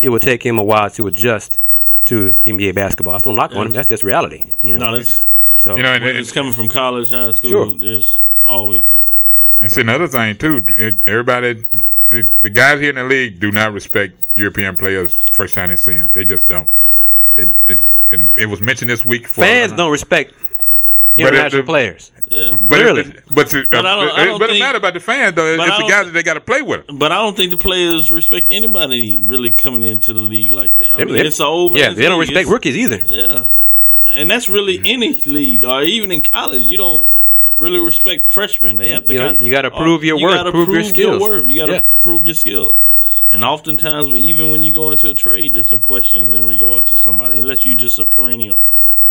it 0.00 0.08
will 0.08 0.20
take 0.20 0.44
him 0.44 0.58
a 0.58 0.64
while 0.64 0.90
to 0.90 1.06
adjust 1.06 1.58
to 2.06 2.32
NBA 2.32 2.74
basketball. 2.74 3.14
I 3.14 3.18
don't 3.18 3.34
knock 3.34 3.54
on 3.54 3.66
him. 3.66 3.72
That's 3.72 3.88
just 3.88 4.02
reality. 4.02 4.46
You 4.62 4.74
know. 4.74 4.90
No, 4.90 4.96
that's 4.96 5.26
so 5.58 5.76
you 5.76 5.82
know, 5.82 5.92
and, 5.92 6.02
when 6.02 6.16
and, 6.16 6.20
it's 6.20 6.32
coming 6.32 6.52
from 6.52 6.68
college, 6.68 7.10
high 7.10 7.32
school. 7.32 7.50
Sure. 7.50 7.78
There's 7.78 8.20
always 8.46 8.90
a 8.90 9.02
yeah. 9.08 9.18
and 9.58 9.70
see 9.70 9.82
another 9.82 10.08
thing 10.08 10.36
too. 10.36 10.64
It, 10.68 11.06
everybody, 11.06 11.66
the, 12.08 12.26
the 12.40 12.50
guys 12.50 12.80
here 12.80 12.90
in 12.90 12.96
the 12.96 13.04
league 13.04 13.40
do 13.40 13.52
not 13.52 13.72
respect 13.72 14.14
European 14.34 14.76
players 14.76 15.14
first 15.14 15.54
time 15.54 15.68
they 15.68 15.76
see 15.76 15.98
them. 15.98 16.10
They 16.12 16.24
just 16.24 16.48
don't. 16.48 16.70
It 17.34 17.50
it 17.66 17.80
it 18.10 18.46
was 18.46 18.60
mentioned 18.60 18.90
this 18.90 19.04
week 19.04 19.26
for 19.26 19.42
fans 19.42 19.72
don't 19.72 19.92
respect 19.92 20.32
But 20.32 20.42
it- 20.42 20.49
international 21.16 21.62
the- 21.62 21.66
players. 21.66 22.12
Yeah. 22.30 22.50
But 22.52 22.68
Clearly. 22.68 23.00
it, 23.02 23.22
but, 23.32 23.48
to, 23.48 23.66
But 23.68 23.84
I 23.84 23.96
don't- 24.06 24.18
I 24.18 24.24
don't 24.24 24.38
but 24.38 24.50
it 24.50 24.58
matter 24.60 24.78
about 24.78 24.94
the 24.94 25.00
fans 25.00 25.34
though. 25.34 25.56
but 25.56 25.66
It's 25.68 25.76
the 25.76 25.80
don't- 25.82 25.90
guys 25.90 26.06
that 26.06 26.12
they 26.12 26.22
got 26.22 26.34
to 26.34 26.40
play 26.40 26.62
with. 26.62 26.84
But 26.92 27.10
I 27.10 27.16
don't 27.16 27.36
think 27.36 27.50
the 27.50 27.56
players 27.56 28.12
respect 28.12 28.46
anybody 28.50 29.22
really 29.26 29.50
coming 29.50 29.82
into 29.82 30.12
the 30.12 30.20
league 30.20 30.52
like 30.52 30.76
that. 30.76 30.92
I 30.92 30.96
They- 30.98 31.04
mean, 31.06 31.14
they- 31.14 31.26
it's 31.26 31.40
an 31.40 31.46
old 31.46 31.76
yeah, 31.76 31.90
they 31.92 32.02
don't 32.02 32.12
league. 32.20 32.28
respect 32.28 32.42
It's- 32.46 32.52
rookies 32.52 32.76
either. 32.76 33.02
Yeah, 33.06 33.44
and 34.06 34.30
that's 34.30 34.48
really 34.48 34.80
any 34.84 35.14
league 35.26 35.64
or 35.64 35.82
even 35.82 36.12
in 36.12 36.22
college. 36.22 36.62
You 36.62 36.78
don't 36.78 37.08
really 37.58 37.80
respect 37.80 38.24
freshmen. 38.24 38.78
They 38.78 38.90
have 38.90 39.06
to. 39.06 39.12
You 39.12 39.18
know, 39.18 39.26
kind- 39.30 39.40
you 39.40 39.50
gotta 39.50 39.72
uh, 39.74 39.76
prove 39.78 40.04
your 40.04 40.16
you 40.18 40.24
worth, 40.24 40.34
gotta 40.34 40.52
prove 40.52 40.68
your 40.68 40.84
skills. 40.84 41.20
worth. 41.20 41.48
You 41.48 41.58
got 41.58 41.66
to 41.66 41.72
Yeah. 41.72 41.80
prove 42.00 42.24
your 42.24 42.34
skill. 42.34 42.76
And 43.32 43.44
oftentimes, 43.44 44.16
even 44.16 44.50
when 44.50 44.62
you 44.62 44.72
go 44.72 44.90
into 44.92 45.08
a 45.10 45.14
trade, 45.14 45.54
there's 45.54 45.68
some 45.68 45.78
questions 45.80 46.34
in 46.34 46.44
regard 46.44 46.86
to 46.86 46.96
somebody, 46.96 47.38
unless 47.38 47.64
you're 47.66 47.74
just 47.76 47.98
a 47.98 48.04
perennial 48.04 48.60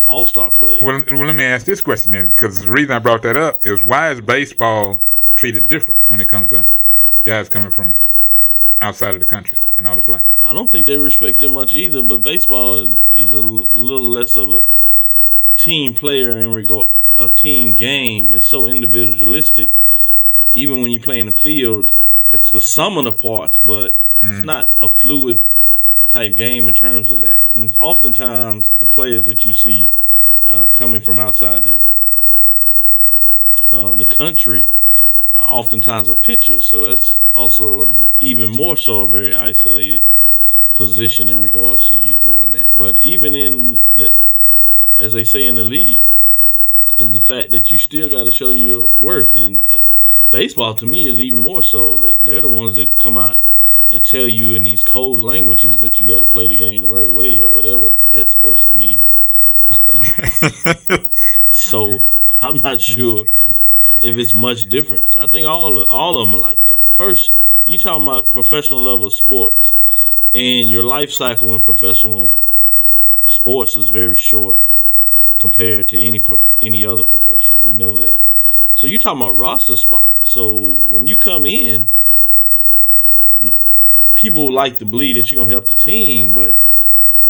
all 0.09 0.25
star 0.25 0.49
player. 0.49 0.83
Well, 0.83 1.03
well, 1.07 1.27
let 1.27 1.35
me 1.35 1.43
ask 1.43 1.65
this 1.65 1.81
question 1.81 2.11
then, 2.13 2.27
because 2.27 2.59
the 2.59 2.71
reason 2.71 2.91
I 2.91 2.99
brought 2.99 3.21
that 3.21 3.37
up 3.37 3.65
is 3.65 3.85
why 3.85 4.09
is 4.09 4.19
baseball 4.19 4.99
treated 5.35 5.69
different 5.69 6.01
when 6.07 6.19
it 6.19 6.25
comes 6.25 6.49
to 6.49 6.65
guys 7.23 7.47
coming 7.47 7.69
from 7.69 7.99
outside 8.81 9.13
of 9.13 9.19
the 9.19 9.27
country 9.27 9.59
and 9.77 9.87
all 9.87 9.95
to 9.95 10.01
play? 10.01 10.21
I 10.43 10.51
don't 10.51 10.71
think 10.71 10.87
they 10.87 10.97
respect 10.97 11.43
it 11.43 11.49
much 11.49 11.75
either. 11.75 12.01
But 12.01 12.23
baseball 12.23 12.79
is 12.79 13.11
is 13.11 13.35
a 13.35 13.37
l- 13.37 13.43
little 13.43 14.07
less 14.07 14.35
of 14.35 14.49
a 14.49 14.63
team 15.57 15.93
player 15.93 16.31
in 16.37 16.51
regard 16.53 16.87
a 17.15 17.29
team 17.29 17.73
game. 17.73 18.33
It's 18.33 18.47
so 18.47 18.65
individualistic. 18.65 19.73
Even 20.51 20.81
when 20.81 20.89
you 20.89 20.99
play 20.99 21.19
in 21.19 21.27
the 21.27 21.33
field, 21.33 21.91
it's 22.31 22.49
the 22.49 22.61
sum 22.61 22.97
of 22.97 23.03
the 23.03 23.11
parts, 23.11 23.59
but 23.59 23.91
it's 23.91 24.23
mm-hmm. 24.23 24.45
not 24.45 24.73
a 24.81 24.89
fluid 24.89 25.47
type 26.09 26.35
game 26.35 26.67
in 26.67 26.73
terms 26.73 27.11
of 27.11 27.21
that. 27.21 27.45
And 27.53 27.77
oftentimes, 27.79 28.73
the 28.73 28.87
players 28.87 29.27
that 29.27 29.45
you 29.45 29.53
see 29.53 29.91
uh, 30.49 30.67
coming 30.73 31.01
from 31.01 31.19
outside 31.19 31.63
the 31.63 31.81
uh, 33.71 33.93
the 33.93 34.05
country, 34.05 34.69
uh, 35.33 35.37
oftentimes 35.37 36.09
are 36.09 36.15
pitchers. 36.15 36.65
So 36.65 36.87
that's 36.87 37.21
also 37.33 37.85
a 37.85 37.93
even 38.19 38.49
more 38.49 38.75
so 38.75 39.01
a 39.01 39.07
very 39.07 39.35
isolated 39.35 40.05
position 40.73 41.29
in 41.29 41.39
regards 41.39 41.87
to 41.87 41.95
you 41.95 42.15
doing 42.15 42.51
that. 42.53 42.75
But 42.75 42.97
even 42.97 43.35
in 43.35 43.85
the, 43.93 44.17
as 44.97 45.13
they 45.13 45.23
say 45.23 45.45
in 45.45 45.55
the 45.55 45.63
league, 45.63 46.03
is 46.97 47.13
the 47.13 47.19
fact 47.19 47.51
that 47.51 47.69
you 47.69 47.77
still 47.77 48.09
got 48.09 48.23
to 48.23 48.31
show 48.31 48.49
your 48.49 48.91
worth. 48.97 49.33
And 49.33 49.67
baseball, 50.31 50.73
to 50.75 50.85
me, 50.85 51.07
is 51.07 51.19
even 51.19 51.39
more 51.39 51.63
so. 51.63 51.97
They're 51.97 52.41
the 52.41 52.49
ones 52.49 52.75
that 52.75 52.97
come 52.97 53.17
out 53.17 53.37
and 53.91 54.05
tell 54.05 54.27
you 54.27 54.53
in 54.53 54.63
these 54.63 54.83
cold 54.83 55.19
languages 55.19 55.79
that 55.79 55.99
you 55.99 56.13
got 56.13 56.19
to 56.19 56.25
play 56.25 56.47
the 56.47 56.57
game 56.57 56.81
the 56.81 56.87
right 56.87 57.11
way 57.11 57.41
or 57.41 57.51
whatever 57.51 57.89
that's 58.11 58.31
supposed 58.31 58.67
to 58.67 58.73
mean. 58.73 59.03
so 61.47 61.99
I'm 62.41 62.57
not 62.59 62.81
sure 62.81 63.25
if 64.01 64.17
it's 64.17 64.33
much 64.33 64.67
difference. 64.69 65.15
I 65.15 65.27
think 65.27 65.45
all 65.47 65.77
of, 65.77 65.89
all 65.89 66.17
of 66.17 66.27
them 66.27 66.35
are 66.35 66.41
like 66.41 66.63
that. 66.63 66.87
First, 66.89 67.39
you 67.65 67.77
talking 67.77 68.03
about 68.03 68.29
professional 68.29 68.81
level 68.81 69.09
sports, 69.09 69.73
and 70.33 70.69
your 70.69 70.83
life 70.83 71.11
cycle 71.11 71.53
in 71.55 71.61
professional 71.61 72.35
sports 73.25 73.75
is 73.75 73.89
very 73.89 74.15
short 74.15 74.59
compared 75.37 75.89
to 75.89 76.01
any 76.01 76.19
prof- 76.19 76.51
any 76.61 76.85
other 76.85 77.03
professional. 77.03 77.61
We 77.63 77.73
know 77.73 77.99
that. 77.99 78.21
So 78.73 78.87
you 78.87 78.99
talking 78.99 79.21
about 79.21 79.35
roster 79.35 79.75
spots. 79.75 80.29
So 80.29 80.81
when 80.85 81.07
you 81.07 81.17
come 81.17 81.45
in, 81.45 81.89
people 84.13 84.51
like 84.51 84.77
to 84.79 84.85
believe 84.85 85.15
that 85.15 85.31
you're 85.31 85.41
gonna 85.41 85.51
help 85.51 85.69
the 85.69 85.75
team, 85.75 86.33
but 86.33 86.55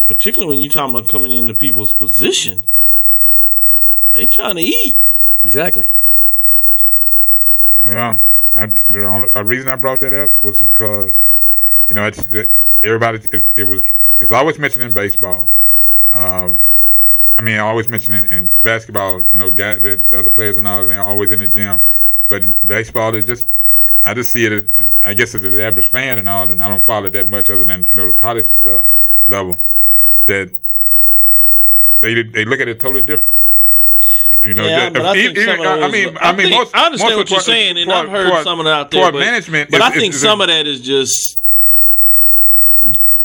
particularly 0.09 0.51
when 0.51 0.59
you 0.59 0.69
talking 0.69 0.95
about 0.95 1.07
coming 1.07 1.31
into 1.31 1.53
people's 1.53 1.93
position, 1.93 2.63
uh, 3.71 3.79
they 4.11 4.25
trying 4.25 4.55
to 4.55 4.61
eat. 4.63 4.99
Exactly. 5.43 5.87
Well, 7.71 8.19
I, 8.55 8.65
the 8.65 9.05
only 9.05 9.29
a 9.35 9.43
reason 9.43 9.69
I 9.69 9.75
brought 9.75 9.99
that 9.99 10.11
up 10.13 10.31
was 10.41 10.63
because 10.63 11.23
you 11.87 11.93
know 11.93 12.07
it's 12.07 12.25
that 12.29 12.49
everybody 12.81 13.19
it, 13.31 13.51
it 13.55 13.63
was 13.65 13.83
it's 14.19 14.31
always 14.31 14.57
mentioned 14.57 14.83
in 14.83 14.93
baseball. 14.93 15.51
Um, 16.09 16.67
I 17.37 17.41
mean, 17.41 17.57
I 17.57 17.59
always 17.59 17.87
mention 17.87 18.15
in, 18.15 18.25
in 18.25 18.53
basketball. 18.63 19.21
You 19.21 19.37
know, 19.37 19.51
guys, 19.51 19.79
the 19.83 20.03
other 20.11 20.31
players 20.31 20.57
and 20.57 20.65
all, 20.67 20.87
they're 20.87 21.03
always 21.03 21.29
in 21.29 21.39
the 21.39 21.47
gym 21.47 21.83
But 22.27 22.41
in 22.41 22.53
baseball 22.65 23.13
is 23.13 23.25
just 23.25 23.47
I 24.03 24.15
just 24.15 24.31
see 24.31 24.47
it. 24.47 24.53
As, 24.53 24.63
I 25.03 25.13
guess 25.13 25.35
as 25.35 25.45
an 25.45 25.59
average 25.59 25.87
fan 25.87 26.17
and 26.17 26.27
all, 26.27 26.49
and 26.49 26.63
I 26.63 26.67
don't 26.67 26.81
follow 26.81 27.05
it 27.05 27.13
that 27.13 27.29
much 27.29 27.51
other 27.51 27.63
than 27.63 27.85
you 27.85 27.93
know 27.93 28.07
the 28.07 28.17
college 28.17 28.47
uh, 28.65 28.85
level. 29.27 29.59
That 30.29 30.51
they 32.01 32.21
they 32.21 32.45
look 32.45 32.59
at 32.59 32.67
it 32.67 32.79
totally 32.79 33.01
different. 33.01 33.35
You 34.43 34.53
know, 34.53 34.63
Yeah, 34.63 34.89
just- 34.89 34.93
but 34.93 35.05
I 35.07 35.13
think 35.13 35.37
even- 35.37 35.59
of 35.59 35.65
I 35.65 35.87
mean, 35.89 36.17
I 36.17 36.29
I 36.29 36.31
mean, 36.33 36.47
think- 36.49 36.55
most, 36.61 36.75
I 36.75 36.85
understand 36.85 37.17
what 37.17 37.29
you're 37.31 37.39
saying, 37.41 37.77
and 37.79 37.89
toward- 37.89 38.05
I've 38.05 38.11
heard 38.11 38.29
toward- 38.29 38.43
some 38.43 38.59
of 38.59 38.67
it 38.67 38.69
out 38.69 38.91
there. 38.91 39.11
But, 39.11 39.17
management, 39.19 39.71
but 39.71 39.77
is- 39.81 39.87
I 39.87 39.89
think 39.89 40.13
is- 40.13 40.21
some 40.21 40.39
of 40.39 40.47
that 40.47 40.67
is 40.67 40.81
just 40.81 41.39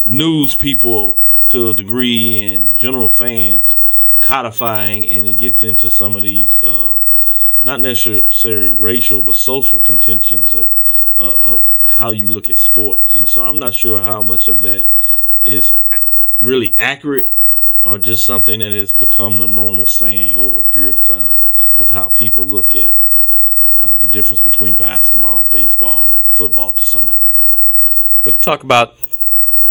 news 0.05 0.55
people 0.55 1.19
to 1.51 1.71
a 1.71 1.75
degree 1.75 2.39
and 2.55 2.77
general 2.77 3.09
fans 3.11 3.77
codifying, 4.23 5.07
and 5.07 5.27
it 5.27 5.35
gets 5.35 5.63
into 5.63 5.91
some 5.91 6.17
of 6.17 6.23
these 6.23 6.63
uh, 6.65 6.97
not 7.63 7.81
necessarily 7.83 8.73
racial 8.73 9.21
but 9.21 9.37
social 9.37 9.81
contentions 9.81 10.55
of 10.55 10.71
uh, 11.17 11.21
of 11.21 11.75
how 11.83 12.11
you 12.11 12.29
look 12.29 12.49
at 12.51 12.57
sports. 12.59 13.13
And 13.15 13.29
so 13.29 13.43
I'm 13.43 13.59
not 13.59 13.75
sure 13.75 14.01
how 14.01 14.23
much 14.23 14.49
of 14.49 14.63
that 14.63 14.87
is 15.43 15.73
really 16.39 16.75
accurate 16.79 17.35
or 17.85 17.99
just 17.99 18.25
something 18.25 18.61
that 18.61 18.73
has 18.73 18.93
become 18.93 19.39
the 19.39 19.47
normal 19.47 19.87
saying 19.87 20.37
over 20.37 20.61
a 20.61 20.65
period 20.65 20.99
of 20.99 21.05
time 21.05 21.39
of 21.77 21.91
how 21.91 22.09
people 22.09 22.45
look 22.45 22.75
at 22.75 22.95
uh, 23.79 23.95
the 23.95 24.07
difference 24.07 24.41
between 24.41 24.77
basketball, 24.77 25.45
baseball, 25.45 26.07
and 26.07 26.27
football 26.27 26.73
to 26.73 26.85
some 26.85 27.09
degree. 27.09 27.43
But 28.23 28.41
talk 28.41 28.63
about 28.63 28.95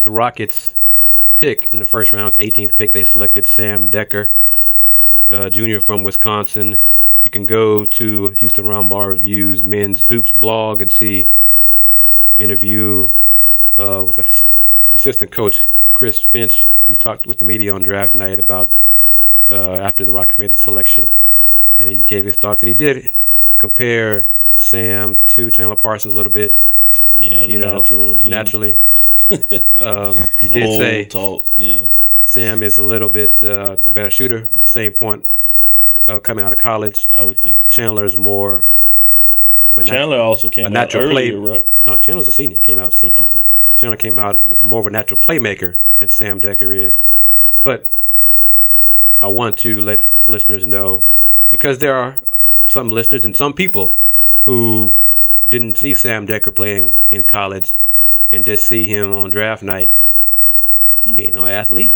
the 0.02 0.10
Rockets 0.10 0.74
pick 1.36 1.68
in 1.72 1.78
the 1.78 1.86
first 1.86 2.12
round, 2.12 2.34
18th 2.34 2.76
pick. 2.76 2.92
They 2.92 3.04
selected 3.04 3.46
Sam 3.46 3.90
Dekker, 3.90 4.28
uh, 5.30 5.50
junior 5.50 5.80
from 5.80 6.04
Wisconsin. 6.04 6.78
You 7.22 7.30
can 7.30 7.46
go 7.46 7.84
to 7.86 8.28
Houston 8.30 8.66
Roundball 8.66 9.08
Reviews 9.08 9.64
men's 9.64 10.02
hoops 10.02 10.30
blog 10.30 10.82
and 10.82 10.92
see 10.92 11.28
interview 12.36 13.10
uh, 13.78 14.04
with 14.06 14.18
ass- 14.18 14.46
assistant 14.92 15.32
coach 15.32 15.66
Chris 15.94 16.20
Finch, 16.20 16.68
who 16.82 16.94
talked 16.94 17.26
with 17.26 17.38
the 17.38 17.44
media 17.46 17.72
on 17.74 17.82
draft 17.82 18.14
night 18.14 18.38
about 18.38 18.74
uh, 19.48 19.54
after 19.54 20.04
the 20.04 20.12
Rockets 20.12 20.38
made 20.38 20.50
the 20.50 20.56
selection, 20.56 21.10
and 21.78 21.88
he 21.88 22.02
gave 22.04 22.24
his 22.26 22.36
thoughts. 22.36 22.62
And 22.62 22.68
he 22.68 22.74
did 22.74 23.14
compare 23.58 24.28
Sam 24.56 25.16
to 25.28 25.50
Chandler 25.50 25.76
Parsons 25.76 26.12
a 26.12 26.16
little 26.16 26.32
bit 26.32 26.60
Yeah, 27.16 27.44
you 27.44 27.58
know, 27.58 27.82
again. 27.82 28.28
naturally. 28.30 28.80
um, 29.80 30.16
he 30.40 30.48
did 30.48 30.66
Old 30.66 30.78
say 30.78 31.04
talk. 31.06 31.44
Yeah, 31.56 31.86
Sam 32.20 32.62
is 32.62 32.78
a 32.78 32.84
little 32.84 33.08
bit 33.08 33.42
uh, 33.44 33.76
a 33.84 33.90
better 33.90 34.10
shooter. 34.10 34.48
Same 34.60 34.92
point 34.92 35.26
uh, 36.08 36.18
coming 36.18 36.44
out 36.44 36.52
of 36.52 36.58
college. 36.58 37.08
I 37.16 37.22
would 37.22 37.36
think 37.38 37.60
so. 37.60 37.70
Chandler 37.70 38.04
is 38.04 38.16
more 38.16 38.66
of 39.70 39.78
a 39.78 39.82
nat- 39.84 39.86
Chandler 39.90 40.18
also 40.18 40.48
came 40.48 40.64
a 40.64 40.68
out 40.68 40.72
natural 40.72 41.10
play- 41.10 41.30
earlier, 41.30 41.38
right? 41.40 41.66
no, 41.86 41.96
Chandler's 41.96 42.28
a 42.28 42.32
senior. 42.32 42.56
He 42.56 42.60
came 42.62 42.78
out 42.78 42.92
senior. 42.92 43.18
Okay. 43.20 43.42
Chandler 43.76 43.96
came 43.96 44.18
out 44.18 44.62
more 44.62 44.80
of 44.80 44.86
a 44.86 44.90
natural 44.90 45.18
playmaker 45.20 45.76
than 45.98 46.10
Sam 46.10 46.40
Dekker 46.40 46.74
is. 46.74 46.98
But 47.62 47.88
I 49.22 49.28
want 49.28 49.56
to 49.58 49.80
let 49.80 50.06
listeners 50.26 50.66
know 50.66 51.04
because 51.50 51.78
there 51.78 51.94
are 51.94 52.16
some 52.66 52.90
listeners 52.90 53.24
and 53.24 53.36
some 53.36 53.52
people 53.52 53.94
who 54.42 54.96
didn't 55.48 55.76
see 55.78 55.94
Sam 55.94 56.26
Dekker 56.26 56.54
playing 56.54 57.04
in 57.08 57.22
college 57.24 57.74
and 58.32 58.44
just 58.44 58.64
see 58.64 58.86
him 58.86 59.12
on 59.12 59.30
draft 59.30 59.62
night. 59.62 59.92
He 60.96 61.22
ain't 61.22 61.34
no 61.34 61.46
athlete 61.46 61.94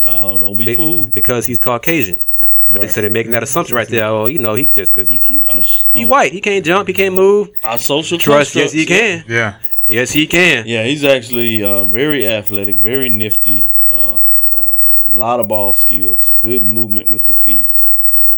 No, 0.00 0.38
don't 0.38 0.56
be 0.56 0.66
be- 0.66 0.74
fooled. 0.76 1.14
because 1.14 1.46
he's 1.46 1.58
Caucasian. 1.58 2.20
So 2.66 2.74
they 2.74 2.80
Right. 2.80 2.90
said 2.90 3.04
they're 3.04 3.10
making 3.10 3.32
that 3.32 3.42
assumption 3.42 3.76
right 3.76 3.88
there. 3.88 4.04
Oh, 4.06 4.26
you 4.26 4.38
know, 4.38 4.54
he 4.54 4.66
just 4.66 4.92
because 4.92 5.08
he, 5.08 5.18
he, 5.20 5.40
he, 5.40 5.60
he 5.92 6.04
white, 6.04 6.32
he 6.32 6.40
can't 6.40 6.64
jump, 6.66 6.86
he 6.88 6.94
can't 6.94 7.14
move. 7.14 7.48
Our 7.62 7.78
social 7.78 8.18
Trust, 8.18 8.54
yes, 8.54 8.72
he 8.72 8.84
can. 8.84 9.24
Yeah, 9.28 9.54
Yes, 9.88 10.12
he 10.12 10.26
can. 10.26 10.66
Yeah, 10.66 10.84
he's 10.84 11.02
actually 11.02 11.62
uh, 11.62 11.84
very 11.84 12.26
athletic, 12.26 12.76
very 12.76 13.08
nifty. 13.08 13.70
A 13.86 14.22
uh, 14.52 14.78
lot 15.08 15.40
of 15.40 15.48
ball 15.48 15.74
skills, 15.74 16.34
good 16.38 16.62
movement 16.62 17.08
with 17.08 17.24
the 17.24 17.34
feet, 17.34 17.82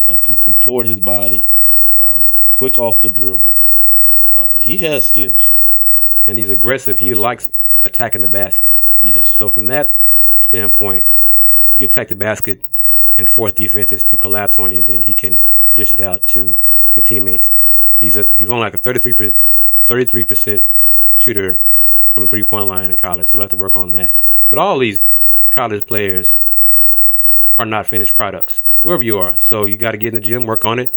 uh, 0.07 0.17
can 0.23 0.37
contort 0.37 0.85
his 0.85 1.01
body, 1.01 1.49
um, 1.95 2.37
quick 2.51 2.77
off 2.79 2.99
the 2.99 3.09
dribble. 3.09 3.59
Uh, 4.31 4.57
he 4.57 4.77
has 4.77 5.05
skills. 5.05 5.51
and 6.25 6.37
he's 6.37 6.49
aggressive. 6.49 6.99
He 6.99 7.13
likes 7.13 7.49
attacking 7.83 8.21
the 8.21 8.27
basket. 8.27 8.73
Yes. 8.99 9.29
So 9.29 9.49
from 9.49 9.67
that 9.67 9.95
standpoint, 10.39 11.05
you 11.73 11.85
attack 11.85 12.07
the 12.09 12.15
basket 12.15 12.61
and 13.15 13.29
force 13.29 13.53
defenses 13.53 14.03
to 14.05 14.17
collapse 14.17 14.59
on 14.59 14.71
you, 14.71 14.83
then 14.83 15.01
he 15.01 15.13
can 15.13 15.43
dish 15.73 15.93
it 15.93 15.99
out 15.99 16.27
to, 16.27 16.57
to 16.93 17.01
teammates. 17.01 17.53
He's 17.95 18.17
a 18.17 18.25
he's 18.33 18.49
only 18.49 18.63
like 18.63 18.73
a 18.73 18.77
33 18.77 20.25
percent 20.25 20.67
shooter 21.21 21.63
from 22.13 22.27
three 22.27 22.43
point 22.43 22.67
line 22.67 22.91
in 22.91 22.97
college, 22.97 23.27
so 23.27 23.37
we'll 23.37 23.43
have 23.43 23.51
to 23.51 23.55
work 23.55 23.75
on 23.75 23.91
that. 23.93 24.11
But 24.49 24.59
all 24.59 24.79
these 24.79 25.03
college 25.49 25.85
players 25.85 26.35
are 27.57 27.65
not 27.65 27.85
finished 27.87 28.13
products, 28.13 28.61
wherever 28.81 29.03
you 29.03 29.17
are. 29.17 29.39
So 29.39 29.65
you 29.65 29.77
got 29.77 29.91
to 29.91 29.97
get 29.97 30.09
in 30.09 30.15
the 30.15 30.21
gym, 30.21 30.45
work 30.45 30.65
on 30.65 30.79
it, 30.79 30.93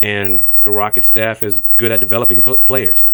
and 0.00 0.50
the 0.62 0.70
Rocket 0.70 1.04
staff 1.04 1.42
is 1.42 1.60
good 1.76 1.92
at 1.92 2.00
developing 2.00 2.42
p- 2.42 2.56
players. 2.64 3.04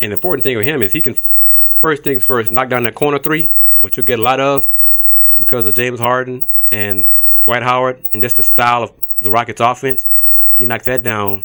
And 0.00 0.12
the 0.12 0.16
important 0.16 0.44
thing 0.44 0.56
with 0.56 0.66
him 0.66 0.82
is 0.82 0.92
he 0.92 1.02
can, 1.02 1.14
first 1.14 2.02
things 2.02 2.24
first, 2.24 2.50
knock 2.50 2.68
down 2.68 2.84
that 2.84 2.94
corner 2.94 3.18
three, 3.18 3.50
which 3.80 3.96
you'll 3.96 4.06
get 4.06 4.18
a 4.18 4.22
lot 4.22 4.40
of 4.40 4.68
because 5.38 5.66
of 5.66 5.74
James 5.74 6.00
Harden 6.00 6.46
and 6.70 7.10
Dwight 7.42 7.62
Howard 7.62 8.02
and 8.12 8.22
just 8.22 8.36
the 8.36 8.42
style 8.42 8.84
of 8.84 8.92
the 9.20 9.30
Rockets 9.30 9.60
offense. 9.60 10.06
He 10.44 10.66
knocked 10.66 10.84
that 10.84 11.02
down 11.02 11.44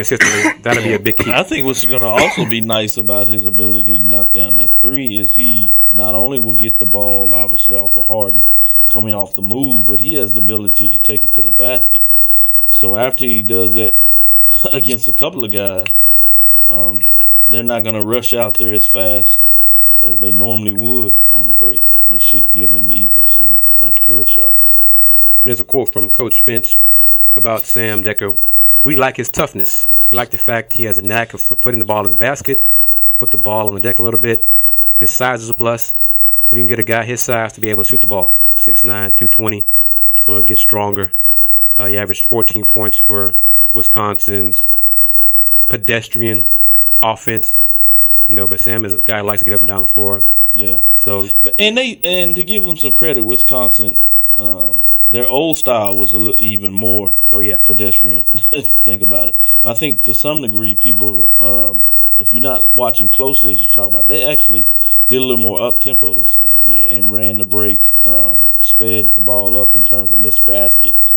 consistently. 0.00 0.62
That'll 0.62 0.82
be 0.82 0.94
a 0.94 0.98
big 0.98 1.18
key. 1.18 1.30
I 1.30 1.42
think 1.42 1.66
what's 1.66 1.84
going 1.84 2.00
to 2.00 2.06
also 2.06 2.46
be 2.46 2.60
nice 2.60 2.96
about 2.96 3.28
his 3.28 3.44
ability 3.44 3.98
to 3.98 4.04
knock 4.04 4.32
down 4.32 4.56
that 4.56 4.78
three 4.78 5.18
is 5.18 5.34
he 5.34 5.76
not 5.88 6.14
only 6.14 6.38
will 6.38 6.56
get 6.56 6.78
the 6.78 6.86
ball 6.86 7.34
obviously 7.34 7.76
off 7.76 7.94
of 7.96 8.06
Harden 8.06 8.46
coming 8.88 9.14
off 9.14 9.34
the 9.34 9.42
move, 9.42 9.86
but 9.86 10.00
he 10.00 10.14
has 10.14 10.32
the 10.32 10.38
ability 10.38 10.88
to 10.90 10.98
take 10.98 11.22
it 11.22 11.32
to 11.32 11.42
the 11.42 11.52
basket. 11.52 12.02
So 12.70 12.96
after 12.96 13.24
he 13.24 13.42
does 13.42 13.74
that 13.74 13.94
against 14.72 15.08
a 15.08 15.12
couple 15.12 15.44
of 15.44 15.52
guys, 15.52 16.04
um, 16.66 17.06
they're 17.44 17.62
not 17.62 17.82
going 17.82 17.94
to 17.94 18.02
rush 18.02 18.32
out 18.32 18.54
there 18.54 18.72
as 18.72 18.86
fast 18.86 19.42
as 20.00 20.18
they 20.18 20.32
normally 20.32 20.72
would 20.72 21.18
on 21.30 21.50
a 21.50 21.52
break, 21.52 21.82
which 22.06 22.22
should 22.22 22.50
give 22.50 22.72
him 22.72 22.90
even 22.90 23.24
some 23.24 23.60
uh, 23.76 23.92
clearer 23.94 24.24
shots. 24.24 24.78
And 25.36 25.44
there's 25.44 25.60
a 25.60 25.64
quote 25.64 25.92
from 25.92 26.08
Coach 26.08 26.40
Finch 26.40 26.82
about 27.36 27.62
Sam 27.62 28.02
Dekker. 28.02 28.38
We 28.82 28.96
like 28.96 29.16
his 29.16 29.28
toughness. 29.28 29.88
We 30.10 30.16
like 30.16 30.30
the 30.30 30.38
fact 30.38 30.72
he 30.72 30.84
has 30.84 30.98
a 30.98 31.02
knack 31.02 31.30
for 31.32 31.54
putting 31.54 31.78
the 31.78 31.84
ball 31.84 32.04
in 32.04 32.10
the 32.10 32.18
basket, 32.18 32.64
put 33.18 33.30
the 33.30 33.38
ball 33.38 33.68
on 33.68 33.74
the 33.74 33.80
deck 33.80 33.98
a 33.98 34.02
little 34.02 34.20
bit. 34.20 34.44
His 34.94 35.10
size 35.10 35.42
is 35.42 35.50
a 35.50 35.54
plus. 35.54 35.94
We 36.48 36.58
can 36.58 36.66
get 36.66 36.78
a 36.78 36.82
guy 36.82 37.04
his 37.04 37.20
size 37.20 37.52
to 37.54 37.60
be 37.60 37.68
able 37.68 37.84
to 37.84 37.88
shoot 37.88 38.00
the 38.00 38.06
ball. 38.06 38.34
6'9", 38.54 38.82
220, 38.84 39.66
so 40.20 40.36
it 40.36 40.46
gets 40.46 40.60
stronger. 40.60 41.12
Uh, 41.78 41.86
he 41.86 41.96
averaged 41.96 42.26
14 42.26 42.66
points 42.66 42.98
for 42.98 43.34
Wisconsin's 43.72 44.66
pedestrian 45.68 46.46
offense. 47.02 47.56
You 48.26 48.34
know, 48.34 48.46
but 48.46 48.60
Sam 48.60 48.84
is 48.84 48.94
a 48.94 49.00
guy 49.00 49.20
who 49.20 49.26
likes 49.26 49.40
to 49.40 49.44
get 49.44 49.54
up 49.54 49.60
and 49.60 49.68
down 49.68 49.82
the 49.82 49.88
floor. 49.88 50.24
Yeah. 50.52 50.80
So 50.98 51.28
But 51.42 51.54
and 51.58 51.76
they 51.76 51.98
and 52.02 52.36
to 52.36 52.44
give 52.44 52.64
them 52.64 52.76
some 52.76 52.92
credit, 52.92 53.24
Wisconsin, 53.24 53.98
um, 54.36 54.88
their 55.10 55.26
old 55.28 55.58
style 55.58 55.96
was 55.96 56.12
a 56.12 56.18
little 56.18 56.40
even 56.40 56.72
more 56.72 57.12
Oh 57.32 57.40
yeah, 57.40 57.58
pedestrian. 57.58 58.22
Think 58.24 59.02
about 59.02 59.28
it. 59.30 59.36
But 59.62 59.70
I 59.70 59.74
think 59.78 60.04
to 60.04 60.14
some 60.14 60.40
degree, 60.42 60.74
people, 60.76 61.30
um, 61.38 61.84
if 62.16 62.32
you're 62.32 62.42
not 62.42 62.72
watching 62.72 63.08
closely 63.08 63.52
as 63.52 63.60
you 63.60 63.68
talk 63.68 63.88
about, 63.90 64.08
they 64.08 64.22
actually 64.22 64.68
did 65.08 65.16
a 65.20 65.24
little 65.24 65.36
more 65.42 65.66
up 65.66 65.80
tempo 65.80 66.14
this 66.14 66.36
game 66.36 66.68
and, 66.68 66.86
and 66.86 67.12
ran 67.12 67.38
the 67.38 67.44
break, 67.44 67.96
um, 68.04 68.52
sped 68.60 69.14
the 69.14 69.20
ball 69.20 69.60
up 69.60 69.74
in 69.74 69.84
terms 69.84 70.12
of 70.12 70.18
missed 70.20 70.44
baskets. 70.44 71.12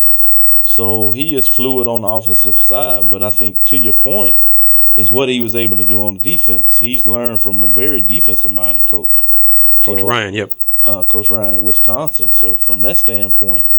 So 0.64 1.12
he 1.12 1.36
is 1.36 1.48
fluid 1.48 1.88
on 1.88 2.02
the 2.02 2.08
offensive 2.08 2.58
side. 2.60 3.10
But 3.10 3.22
I 3.22 3.32
think 3.32 3.64
to 3.66 3.78
your 3.78 3.94
point 3.94 4.40
is 4.94 5.12
what 5.12 5.28
he 5.30 5.42
was 5.42 5.56
able 5.56 5.78
to 5.78 5.86
do 5.86 6.02
on 6.06 6.16
the 6.16 6.20
defense. 6.38 6.80
He's 6.80 7.06
learned 7.06 7.42
from 7.42 7.64
a 7.64 7.70
very 7.70 8.00
defensive 8.02 8.52
minded 8.52 8.86
coach. 8.88 9.26
Coach 9.84 10.00
So- 10.00 10.08
Ryan. 10.08 10.34
Yep. 10.34 10.52
uh, 10.86 11.04
Coach 11.04 11.30
Ryan 11.30 11.54
at 11.56 11.64
Wisconsin. 11.64 12.32
So 12.32 12.56
from 12.56 12.82
that 12.84 12.98
standpoint, 12.98 13.74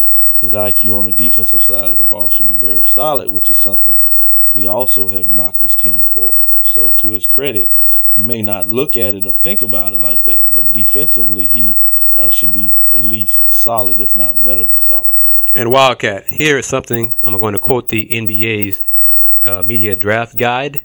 his 0.45 0.53
IQ 0.53 0.99
on 0.99 1.05
the 1.07 1.13
defensive 1.13 1.63
side 1.63 1.91
of 1.91 1.97
the 1.97 2.05
ball 2.05 2.29
should 2.29 2.47
be 2.47 2.55
very 2.55 2.85
solid, 2.85 3.31
which 3.31 3.49
is 3.49 3.59
something 3.59 4.03
we 4.53 4.67
also 4.67 5.09
have 5.09 5.27
knocked 5.27 5.61
this 5.61 5.75
team 5.75 6.05
for. 6.05 6.37
So 6.63 6.93
to 6.99 7.13
his 7.13 7.25
credit, 7.25 7.71
you 8.13 8.25
may 8.25 8.43
not 8.43 8.69
look 8.69 8.95
at 8.95 9.15
it 9.15 9.25
or 9.25 9.33
think 9.33 9.63
about 9.63 9.95
it 9.95 10.01
like 10.01 10.25
that, 10.25 10.53
but 10.53 10.71
defensively 10.71 11.47
he 11.47 11.81
uh, 12.15 12.29
should 12.29 12.53
be 12.53 12.81
at 12.93 13.05
least 13.05 13.51
solid, 13.51 14.01
if 14.01 14.15
not 14.15 14.43
better 14.43 14.65
than 14.65 14.81
solid. 14.81 15.17
And 15.55 15.71
Wildcat, 15.71 16.27
here 16.27 16.59
is 16.59 16.67
something 16.67 17.15
I'm 17.23 17.41
going 17.41 17.55
to 17.55 17.59
quote 17.59 17.89
the 17.89 18.07
NBA's 18.07 18.83
uh, 19.45 19.63
media 19.63 19.97
draft 19.97 20.37
guide 20.37 20.83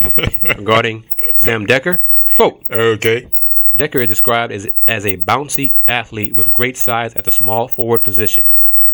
regarding 0.56 1.04
Sam 1.36 1.66
Dekker. 1.66 2.00
Quote 2.34 2.64
okay. 2.70 3.28
Dekker 3.76 4.02
is 4.02 4.08
described 4.08 4.54
as, 4.54 4.68
as 4.88 5.04
a 5.04 5.18
bouncy 5.18 5.74
athlete 5.86 6.34
with 6.34 6.54
great 6.54 6.78
size 6.78 7.14
at 7.14 7.24
the 7.24 7.30
small 7.30 7.68
forward 7.68 8.04
position, 8.04 8.48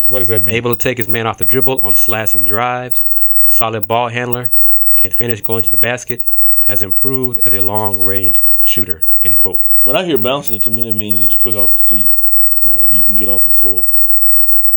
What 0.08 0.20
does 0.20 0.28
that 0.28 0.42
mean? 0.44 0.54
able 0.54 0.74
to 0.74 0.82
take 0.82 0.98
his 0.98 1.08
man 1.08 1.26
off 1.26 1.38
the 1.38 1.44
dribble 1.44 1.80
on 1.80 1.94
slashing 1.94 2.44
drives, 2.44 3.06
solid 3.46 3.86
ball 3.86 4.08
handler, 4.08 4.50
can 4.96 5.10
finish 5.10 5.40
going 5.40 5.62
to 5.64 5.70
the 5.70 5.76
basket, 5.76 6.22
has 6.60 6.82
improved 6.82 7.40
as 7.44 7.52
a 7.54 7.60
long 7.62 8.00
range 8.00 8.40
shooter. 8.62 9.04
End 9.22 9.38
quote. 9.38 9.64
When 9.84 9.96
I 9.96 10.04
hear 10.04 10.18
bouncing, 10.18 10.60
to 10.60 10.70
me 10.70 10.84
that 10.88 10.94
means 10.94 11.20
that 11.20 11.30
you're 11.30 11.40
quick 11.40 11.54
off 11.56 11.74
the 11.74 11.80
feet. 11.80 12.10
Uh, 12.64 12.80
you 12.82 13.02
can 13.02 13.16
get 13.16 13.28
off 13.28 13.46
the 13.46 13.52
floor, 13.52 13.86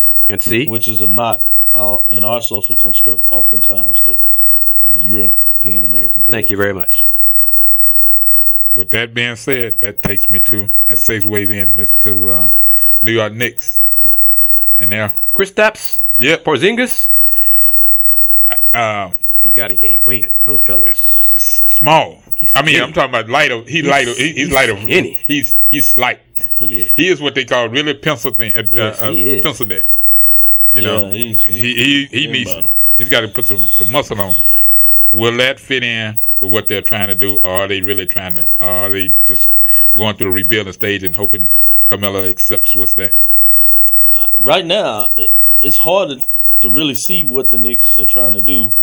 Uh, 0.10 0.14
And 0.30 0.42
see, 0.42 0.68
which 0.68 0.88
is 0.88 1.02
a 1.02 1.08
knock 1.08 1.44
uh, 1.74 1.98
in 2.08 2.24
our 2.24 2.42
social 2.42 2.76
construct, 2.76 3.26
oftentimes 3.32 4.02
to 4.02 4.18
uh, 4.84 4.94
European 4.94 5.86
American 5.86 6.22
players. 6.24 6.34
thank 6.34 6.50
you 6.50 6.58
very 6.58 6.74
much. 6.74 7.06
With 8.74 8.90
that 8.92 9.14
being 9.14 9.36
said, 9.36 9.82
that 9.82 10.02
takes 10.02 10.30
me 10.30 10.40
to 10.42 10.70
that 10.88 10.98
segues 10.98 11.50
in 11.50 11.88
to 12.00 12.32
uh, 12.32 12.50
New 13.02 13.12
York 13.12 13.34
Knicks, 13.34 13.82
and 14.82 14.90
now, 14.90 15.14
Kristaps 15.36 16.04
yep, 16.18 16.44
Porzingis, 16.44 17.12
uh, 18.74 19.12
he 19.44 19.50
got 19.50 19.70
to 19.70 19.76
gain 19.78 20.04
weight. 20.04 20.34
Young 20.46 20.58
fellas. 20.60 21.32
it's 21.36 21.44
small. 21.76 22.22
He's 22.36 22.56
I 22.56 22.62
mean, 22.62 22.76
skinny. 22.76 22.84
I'm 22.86 22.94
talking 22.94 23.10
about 23.10 23.30
lighter. 23.30 23.62
He's, 23.64 23.72
He's- 23.72 23.88
lighter. 23.88 24.14
He, 24.14 24.28
he's, 24.28 24.36
he's 24.38 24.52
lighter. 24.52 24.78
skinny. 24.82 25.14
He's 25.26 25.58
he's 25.70 25.88
slight. 25.88 26.20
He 26.54 26.82
is. 26.82 26.96
He 26.96 27.08
is 27.08 27.22
what 27.22 27.36
they 27.36 27.46
call 27.46 27.68
really 27.70 27.94
pencil 27.94 28.32
thing. 28.32 28.56
Uh, 28.56 28.64
Yes, 28.70 29.02
uh, 29.02 29.12
he 29.12 29.30
is. 29.30 29.44
pencil 29.44 29.66
neck. 29.66 29.86
You 30.72 30.82
Yeah, 30.82 30.88
know, 30.88 31.10
he's- 31.12 31.44
he 31.44 31.74
he 31.76 32.06
he 32.06 32.28
needs. 32.28 32.52
about. 32.52 32.72
He's 32.98 33.10
got 33.10 33.22
to 33.22 33.28
put 33.30 33.46
some 33.48 33.58
some 33.60 33.92
muscle 33.92 34.20
on. 34.22 34.36
Will 35.12 35.36
that 35.38 35.60
fit 35.60 35.84
in 35.84 36.20
with 36.40 36.52
what 36.52 36.68
they're 36.68 36.82
trying 36.84 37.08
to 37.08 37.16
do, 37.16 37.38
or 37.44 37.50
are 37.52 37.68
they 37.68 37.82
really 37.82 38.06
trying 38.06 38.36
to? 38.36 38.48
Or 38.60 38.66
are 38.66 38.90
they 38.90 39.10
just 39.24 39.50
going 39.96 40.16
through 40.18 40.28
the 40.28 40.34
rebuilding 40.34 40.74
stage 40.74 41.04
and 41.04 41.16
hoping 41.16 41.52
Carmelo 41.88 42.26
accepts 42.26 42.76
what's 42.76 42.94
there? 42.94 43.14
Uh, 44.14 44.28
right 44.38 44.66
now, 44.66 45.14
it's 45.60 45.78
hard 45.78 46.10
to, 46.10 46.22
to 46.62 46.70
really 46.70 46.96
see 46.96 47.24
what 47.24 47.50
the 47.50 47.58
Knicks 47.58 47.98
are 47.98 48.06
trying 48.06 48.34
to 48.34 48.42
do. 48.42 48.76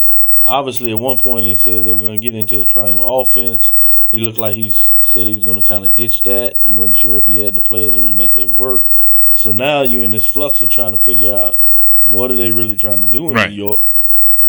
Obviously, 0.47 0.91
at 0.91 0.99
one 0.99 1.19
point, 1.19 1.45
they 1.45 1.55
said 1.55 1.85
they 1.85 1.93
were 1.93 2.03
going 2.03 2.21
to 2.21 2.25
get 2.25 2.35
into 2.35 2.59
the 2.59 2.67
triangle 2.67 3.21
offense. 3.21 3.75
He 4.11 4.21
looked 4.21 4.39
like 4.39 4.55
he 4.55 4.71
said 4.71 5.27
he 5.27 5.35
was 5.35 5.45
going 5.45 5.61
to 5.63 5.69
kind 5.69 5.85
of 5.85 5.95
ditch 5.95 6.23
that. 6.23 6.61
He 6.63 6.73
wasn't 6.73 6.97
sure 6.97 7.17
if 7.17 7.27
he 7.27 7.43
had 7.43 7.55
the 7.55 7.61
players 7.61 7.95
to 7.95 8.01
really 8.01 8.15
make 8.15 8.33
that 8.33 8.49
work. 8.49 8.85
So 9.35 9.53
now 9.53 9.83
you're 9.83 10.03
in 10.03 10.13
this 10.13 10.27
flux 10.27 10.61
of 10.63 10.71
trying 10.71 10.93
to 10.93 10.99
figure 10.99 11.35
out 11.35 11.61
what 11.93 12.31
are 12.31 12.37
they 12.37 12.51
really 12.51 12.77
trying 12.77 13.03
to 13.03 13.09
do 13.09 13.29
in 13.29 13.35
Right. 13.35 13.51
New 13.51 13.57
York. 13.57 13.83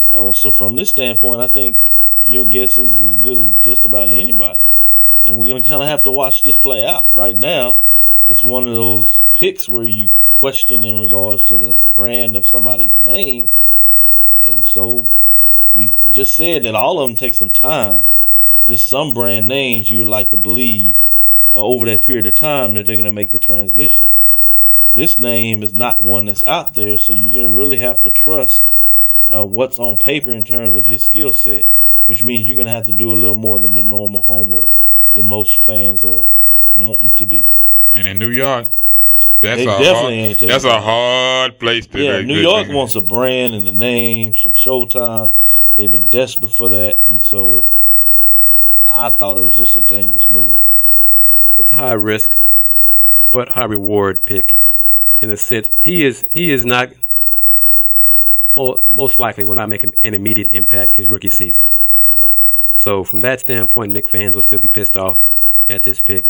Oh, 0.09 0.31
so 0.31 0.49
from 0.51 0.75
this 0.75 0.89
standpoint, 0.89 1.41
I 1.41 1.47
think 1.47 1.93
your 2.17 2.45
guess 2.45 2.77
is 2.77 3.01
as 3.01 3.17
good 3.17 3.37
as 3.37 3.49
just 3.51 3.85
about 3.85 4.09
anybody. 4.09 4.67
And 5.23 5.37
we're 5.37 5.47
going 5.47 5.61
to 5.61 5.67
kind 5.67 5.81
of 5.81 5.89
have 5.89 6.03
to 6.03 6.11
watch 6.11 6.43
this 6.43 6.57
play 6.57 6.85
out. 6.85 7.13
Right 7.13 7.35
now, 7.35 7.81
it's 8.27 8.43
one 8.43 8.67
of 8.67 8.73
those 8.73 9.21
picks 9.33 9.67
where 9.67 9.83
you 9.83 10.11
question 10.39 10.85
in 10.85 11.01
regards 11.01 11.47
to 11.47 11.57
the 11.57 11.77
brand 11.93 12.37
of 12.37 12.47
somebody's 12.47 12.97
name. 12.97 13.51
And 14.39 14.65
so 14.65 15.09
we 15.73 15.93
just 16.09 16.37
said 16.37 16.63
that 16.63 16.75
all 16.75 17.01
of 17.01 17.09
them 17.09 17.17
take 17.17 17.33
some 17.33 17.49
time. 17.49 18.05
Just 18.63 18.89
some 18.89 19.13
brand 19.13 19.49
names 19.49 19.91
you 19.91 19.99
would 19.99 20.07
like 20.07 20.29
to 20.29 20.37
believe 20.37 21.01
uh, 21.53 21.57
over 21.57 21.85
that 21.87 22.03
period 22.03 22.25
of 22.25 22.35
time 22.35 22.73
that 22.75 22.85
they're 22.85 22.95
going 22.95 23.03
to 23.03 23.11
make 23.11 23.31
the 23.31 23.39
transition. 23.39 24.13
This 24.93 25.19
name 25.19 25.61
is 25.61 25.73
not 25.73 26.01
one 26.01 26.23
that's 26.23 26.45
out 26.45 26.73
there, 26.73 26.97
so 26.97 27.11
you're 27.11 27.33
going 27.33 27.53
to 27.53 27.59
really 27.59 27.79
have 27.79 28.01
to 28.03 28.09
trust 28.09 28.75
uh, 29.29 29.43
what's 29.43 29.77
on 29.77 29.97
paper 29.97 30.31
in 30.31 30.45
terms 30.45 30.77
of 30.77 30.85
his 30.85 31.03
skill 31.03 31.33
set, 31.33 31.65
which 32.05 32.23
means 32.23 32.47
you're 32.47 32.55
going 32.55 32.65
to 32.65 32.71
have 32.71 32.85
to 32.85 32.93
do 32.93 33.11
a 33.11 33.19
little 33.19 33.35
more 33.35 33.59
than 33.59 33.73
the 33.73 33.83
normal 33.83 34.23
homework 34.23 34.69
than 35.11 35.27
most 35.27 35.57
fans 35.57 36.05
are 36.05 36.27
wanting 36.73 37.11
to 37.11 37.25
do. 37.25 37.49
And 37.93 38.07
in 38.07 38.17
New 38.19 38.29
York, 38.29 38.69
that's 39.41 39.57
They 39.57 39.63
a 39.63 39.65
definitely 39.65 40.21
hard, 40.21 40.41
ain't 40.41 40.51
that's 40.51 40.63
a 40.65 40.81
hard 40.81 41.59
place 41.59 41.87
to. 41.87 42.01
Yeah, 42.01 42.17
to- 42.17 42.23
New 42.23 42.39
York 42.39 42.67
to- 42.67 42.73
wants 42.73 42.95
a 42.95 43.01
brand 43.01 43.53
and 43.53 43.67
a 43.67 43.71
name, 43.71 44.35
some 44.35 44.53
showtime. 44.53 45.35
They've 45.75 45.91
been 45.91 46.09
desperate 46.09 46.51
for 46.51 46.69
that, 46.69 47.05
and 47.05 47.23
so 47.23 47.67
uh, 48.29 48.43
I 48.87 49.09
thought 49.09 49.37
it 49.37 49.41
was 49.41 49.55
just 49.55 49.75
a 49.75 49.81
dangerous 49.81 50.27
move. 50.27 50.59
It's 51.57 51.71
a 51.71 51.75
high 51.75 51.93
risk, 51.93 52.39
but 53.31 53.49
high 53.49 53.65
reward 53.65 54.25
pick, 54.25 54.59
in 55.19 55.29
a 55.29 55.37
sense 55.37 55.71
he 55.79 56.05
is 56.05 56.27
he 56.31 56.51
is 56.51 56.65
not. 56.65 56.89
Most 58.85 59.19
likely, 59.19 59.45
will 59.45 59.55
not 59.55 59.69
make 59.69 59.83
an 59.83 59.93
immediate 60.03 60.49
impact 60.49 60.97
his 60.97 61.07
rookie 61.07 61.29
season. 61.29 61.63
Right. 62.13 62.31
So 62.75 63.05
from 63.05 63.21
that 63.21 63.39
standpoint, 63.39 63.93
Knick 63.93 64.09
fans 64.09 64.35
will 64.35 64.41
still 64.41 64.59
be 64.59 64.67
pissed 64.67 64.97
off 64.97 65.23
at 65.69 65.83
this 65.83 66.01
pick. 66.01 66.25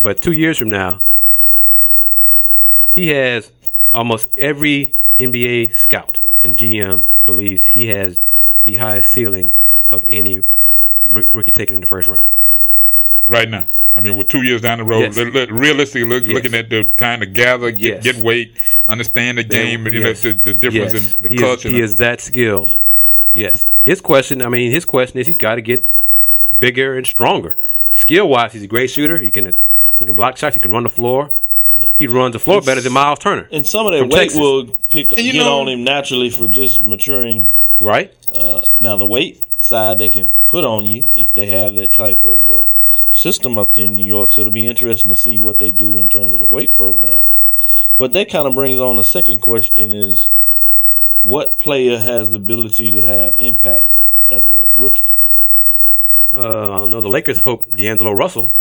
But 0.00 0.22
two 0.22 0.32
years 0.32 0.56
from 0.56 0.70
now, 0.70 1.02
he 2.94 3.08
has 3.08 3.50
almost 3.92 4.28
every 4.36 4.94
NBA 5.18 5.74
scout 5.74 6.18
and 6.42 6.56
GM 6.56 7.06
believes 7.24 7.66
he 7.66 7.86
has 7.88 8.20
the 8.64 8.76
highest 8.76 9.10
ceiling 9.10 9.52
of 9.90 10.04
any 10.08 10.42
rookie 11.10 11.50
taken 11.50 11.74
in 11.74 11.80
the 11.80 11.86
first 11.86 12.08
round. 12.08 12.24
right 13.26 13.48
now. 13.48 13.66
I 13.96 14.00
mean, 14.00 14.16
with 14.16 14.28
two 14.28 14.42
years 14.42 14.60
down 14.60 14.78
the 14.78 14.84
road, 14.84 15.14
Yes. 15.16 15.16
realistically, 15.50 16.04
look, 16.04 16.24
Yes. 16.24 16.32
looking 16.34 16.54
at 16.54 16.68
the 16.68 16.84
time 16.84 17.20
to 17.20 17.26
gather, 17.26 17.70
get, 17.70 17.80
Yes. 17.80 18.02
get 18.04 18.16
weight, 18.16 18.52
understand 18.88 19.38
the 19.38 19.44
game, 19.44 19.86
you 19.86 20.00
know, 20.00 20.12
the, 20.12 20.32
the 20.32 20.52
difference 20.52 20.92
in 21.16 21.22
the 21.22 21.28
he 21.28 21.36
culture. 21.38 21.68
Is, 21.68 21.74
he 21.74 21.80
is 21.80 21.96
that 21.98 22.20
skilled. 22.20 22.80
Yes. 23.32 23.68
His 23.80 24.00
question, 24.00 24.42
I 24.42 24.48
mean, 24.48 24.70
his 24.72 24.84
question 24.84 25.18
is 25.20 25.26
he's 25.26 25.36
got 25.36 25.54
to 25.54 25.62
get 25.62 25.86
bigger 26.58 26.96
and 26.96 27.06
stronger. 27.06 27.56
Skill 27.92 28.28
wise, 28.28 28.52
he's 28.52 28.62
a 28.64 28.66
great 28.66 28.90
shooter. 28.90 29.18
He 29.18 29.30
can 29.30 29.54
he 29.96 30.04
can 30.04 30.14
block 30.16 30.36
shots. 30.36 30.54
He 30.56 30.60
can 30.60 30.72
run 30.72 30.82
the 30.82 30.88
floor. 30.88 31.30
He 31.96 32.06
runs 32.06 32.32
the 32.32 32.38
floor 32.38 32.60
better 32.60 32.80
than 32.80 32.92
Myles 32.92 33.18
Turner. 33.18 33.48
And 33.50 33.66
some 33.66 33.86
of 33.86 33.92
that 33.92 34.02
weight 34.04 34.12
Texas. 34.12 34.38
will 34.40 34.66
pick 34.90 35.10
you 35.16 35.32
get 35.32 35.44
know- 35.44 35.60
on 35.60 35.68
him 35.68 35.84
naturally 35.84 36.30
for 36.30 36.46
just 36.48 36.82
maturing. 36.82 37.54
Right? 37.80 38.14
Uh, 38.30 38.62
now 38.78 38.96
the 38.96 39.06
weight 39.06 39.42
side 39.60 39.98
they 39.98 40.08
can 40.10 40.32
put 40.46 40.62
on 40.64 40.86
you 40.86 41.10
if 41.12 41.32
they 41.32 41.46
have 41.46 41.74
that 41.74 41.92
type 41.92 42.22
of 42.22 42.50
uh, 42.50 42.66
system 43.10 43.58
up 43.58 43.74
there 43.74 43.84
in 43.84 43.96
New 43.96 44.04
York. 44.06 44.30
So 44.32 44.42
it'll 44.42 44.52
be 44.52 44.66
interesting 44.66 45.08
to 45.10 45.16
see 45.16 45.40
what 45.40 45.58
they 45.58 45.72
do 45.72 45.98
in 45.98 46.08
terms 46.08 46.32
of 46.34 46.38
the 46.40 46.46
weight 46.46 46.74
programs. 46.74 47.44
But 47.98 48.12
that 48.12 48.30
kind 48.30 48.46
of 48.46 48.54
brings 48.54 48.78
on 48.78 48.96
the 48.96 49.02
second 49.04 49.40
question: 49.40 49.90
is 49.90 50.28
what 51.22 51.58
player 51.58 51.98
has 51.98 52.30
the 52.30 52.36
ability 52.36 52.92
to 52.92 53.00
have 53.02 53.36
impact 53.36 53.90
as 54.30 54.48
a 54.50 54.66
rookie? 54.74 55.16
Uh, 56.32 56.72
I 56.76 56.78
don't 56.80 56.90
know. 56.90 57.00
The 57.00 57.08
Lakers 57.08 57.40
hope 57.40 57.72
D'Angelo 57.72 58.12
Russell 58.12 58.52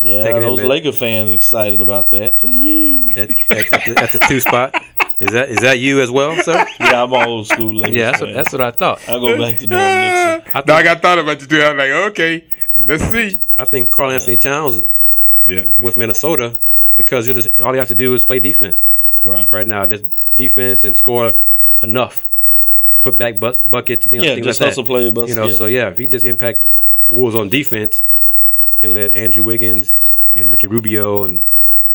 Yeah, 0.00 0.22
Taking 0.22 0.42
those 0.42 0.60
at- 0.60 0.66
Laker 0.66 0.92
fans 0.92 1.30
excited 1.30 1.80
about 1.80 2.10
that. 2.10 2.34
At, 2.44 3.30
at, 3.30 3.72
at, 3.72 3.84
the, 3.84 3.94
at 4.00 4.12
the 4.12 4.24
two 4.28 4.40
spot. 4.40 4.74
Is 5.18 5.30
that 5.32 5.48
is 5.48 5.58
that 5.58 5.80
you 5.80 6.00
as 6.00 6.10
well, 6.12 6.40
sir? 6.44 6.64
Yeah, 6.78 7.02
I'm 7.02 7.12
an 7.12 7.26
old 7.28 7.48
school 7.48 7.74
Lakers 7.74 7.96
Yeah, 7.96 8.10
that's 8.12 8.20
what, 8.22 8.32
that's 8.34 8.52
what 8.52 8.60
I 8.60 8.70
thought. 8.70 9.00
I 9.08 9.12
go 9.18 9.36
back 9.36 9.58
to 9.58 9.66
Norm 9.66 9.82
Nixon. 9.82 10.52
I 10.54 10.62
Now, 10.64 10.74
I 10.76 10.82
got 10.84 11.02
thought 11.02 11.18
about 11.18 11.40
you 11.40 11.46
too. 11.48 11.60
I 11.60 11.72
was 11.72 11.78
like, 11.78 11.90
okay, 12.12 12.44
let's 12.76 13.02
see. 13.10 13.42
I 13.56 13.64
think 13.64 13.90
Karl-Anthony 13.90 14.36
Towns 14.36 14.82
Yeah, 15.44 15.64
with 15.80 15.96
Minnesota 15.96 16.56
because 16.96 17.26
you 17.26 17.34
just, 17.34 17.58
all 17.58 17.72
you 17.72 17.80
have 17.80 17.88
to 17.88 17.96
do 17.96 18.14
is 18.14 18.24
play 18.24 18.38
defense. 18.38 18.82
Right. 19.24 19.50
right 19.52 19.66
now. 19.66 19.84
Just 19.86 20.04
defense 20.36 20.84
and 20.84 20.96
score 20.96 21.34
enough. 21.82 22.28
Put 23.02 23.18
back 23.18 23.40
bu- 23.40 23.58
buckets 23.64 24.06
and 24.06 24.12
things, 24.12 24.24
Yeah, 24.24 24.34
things 24.34 24.46
just 24.46 24.60
like 24.60 24.68
hustle, 24.68 24.84
that. 24.84 24.88
play, 24.88 25.10
bust, 25.10 25.30
You 25.30 25.34
know, 25.34 25.48
yeah. 25.48 25.54
so 25.56 25.66
yeah, 25.66 25.88
if 25.88 25.98
he 25.98 26.06
just 26.06 26.24
impact 26.24 26.64
Wolves 27.08 27.34
on 27.34 27.48
defense 27.48 28.04
and 28.82 28.92
let 28.94 29.12
Andrew 29.12 29.42
Wiggins 29.44 30.10
and 30.34 30.50
Ricky 30.50 30.66
Rubio 30.66 31.24
and 31.24 31.46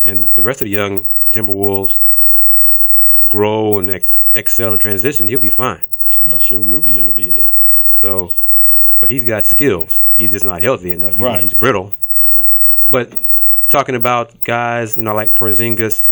and 0.03 0.33
the 0.35 0.41
rest 0.41 0.61
of 0.61 0.65
the 0.65 0.71
young 0.71 1.09
Timberwolves 1.31 2.01
grow 3.27 3.79
and 3.79 3.89
ex- 3.89 4.27
excel 4.33 4.73
in 4.73 4.79
transition, 4.79 5.27
he'll 5.29 5.39
be 5.39 5.49
fine. 5.49 5.81
I'm 6.19 6.27
not 6.27 6.41
sure 6.41 6.59
Rubio 6.59 7.05
will 7.05 7.13
be 7.13 7.29
there. 7.29 7.49
So, 7.95 8.33
but 8.99 9.09
he's 9.09 9.23
got 9.23 9.45
skills. 9.45 10.03
He's 10.15 10.31
just 10.31 10.43
not 10.45 10.61
healthy 10.61 10.91
enough. 10.91 11.15
He- 11.15 11.23
Right. 11.23 11.41
he's 11.43 11.53
brittle. 11.53 11.93
Right. 12.25 12.49
But 12.87 13.13
talking 13.69 13.95
about 13.95 14.43
guys, 14.43 14.97
you 14.97 15.03
know, 15.03 15.15
like 15.15 15.35
Porzingis. 15.35 16.09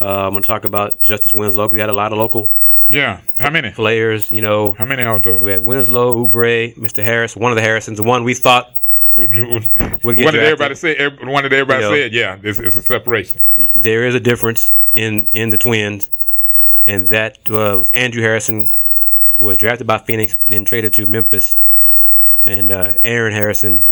Uh, 0.00 0.26
I'm 0.26 0.30
going 0.32 0.42
to 0.42 0.46
talk 0.46 0.64
about 0.64 1.00
Justice 1.00 1.32
Winslow. 1.32 1.68
We 1.68 1.78
had 1.78 1.90
a 1.90 1.92
lot 1.92 2.12
of 2.12 2.18
local 2.18 2.50
yeah. 2.88 3.20
How 3.38 3.50
many? 3.50 3.70
players. 3.70 4.30
You 4.32 4.40
know, 4.40 4.72
How 4.72 4.84
many 4.84 5.02
out 5.02 5.22
there? 5.24 5.38
we 5.38 5.50
had 5.52 5.62
Winslow, 5.64 6.26
Oubre, 6.26 6.74
Mr. 6.76 7.02
Harris, 7.04 7.36
one 7.36 7.52
of 7.52 7.56
the 7.56 7.62
Harrisons, 7.62 7.98
the 7.98 8.02
one 8.02 8.24
we 8.24 8.34
thought 8.34 8.72
What 9.14 10.16
did 10.16 10.34
everybody 10.36 10.74
say? 10.74 11.08
One 11.08 11.42
did 11.42 11.52
everybody 11.52 11.84
You 11.84 11.90
know. 11.90 11.96
said, 11.96 12.12
yeah, 12.12 12.38
it's, 12.42 12.58
it's 12.58 12.76
a 12.76 12.82
separation. 12.82 13.42
there 13.74 14.06
is 14.06 14.14
a 14.14 14.20
difference 14.20 14.72
in 14.94 15.28
in 15.32 15.50
the 15.50 15.58
twins, 15.58 16.10
and 16.86 17.08
that 17.08 17.38
uh, 17.50 17.76
was 17.78 17.90
Andrew 17.90 18.22
Harrison 18.22 18.74
was 19.36 19.56
drafted 19.56 19.86
by 19.86 19.98
Phoenix 19.98 20.36
and 20.48 20.66
traded 20.66 20.92
to 20.94 21.06
Memphis, 21.06 21.58
and 22.44 22.70
uh, 22.70 22.92
Aaron 23.02 23.32
Harrison, 23.32 23.86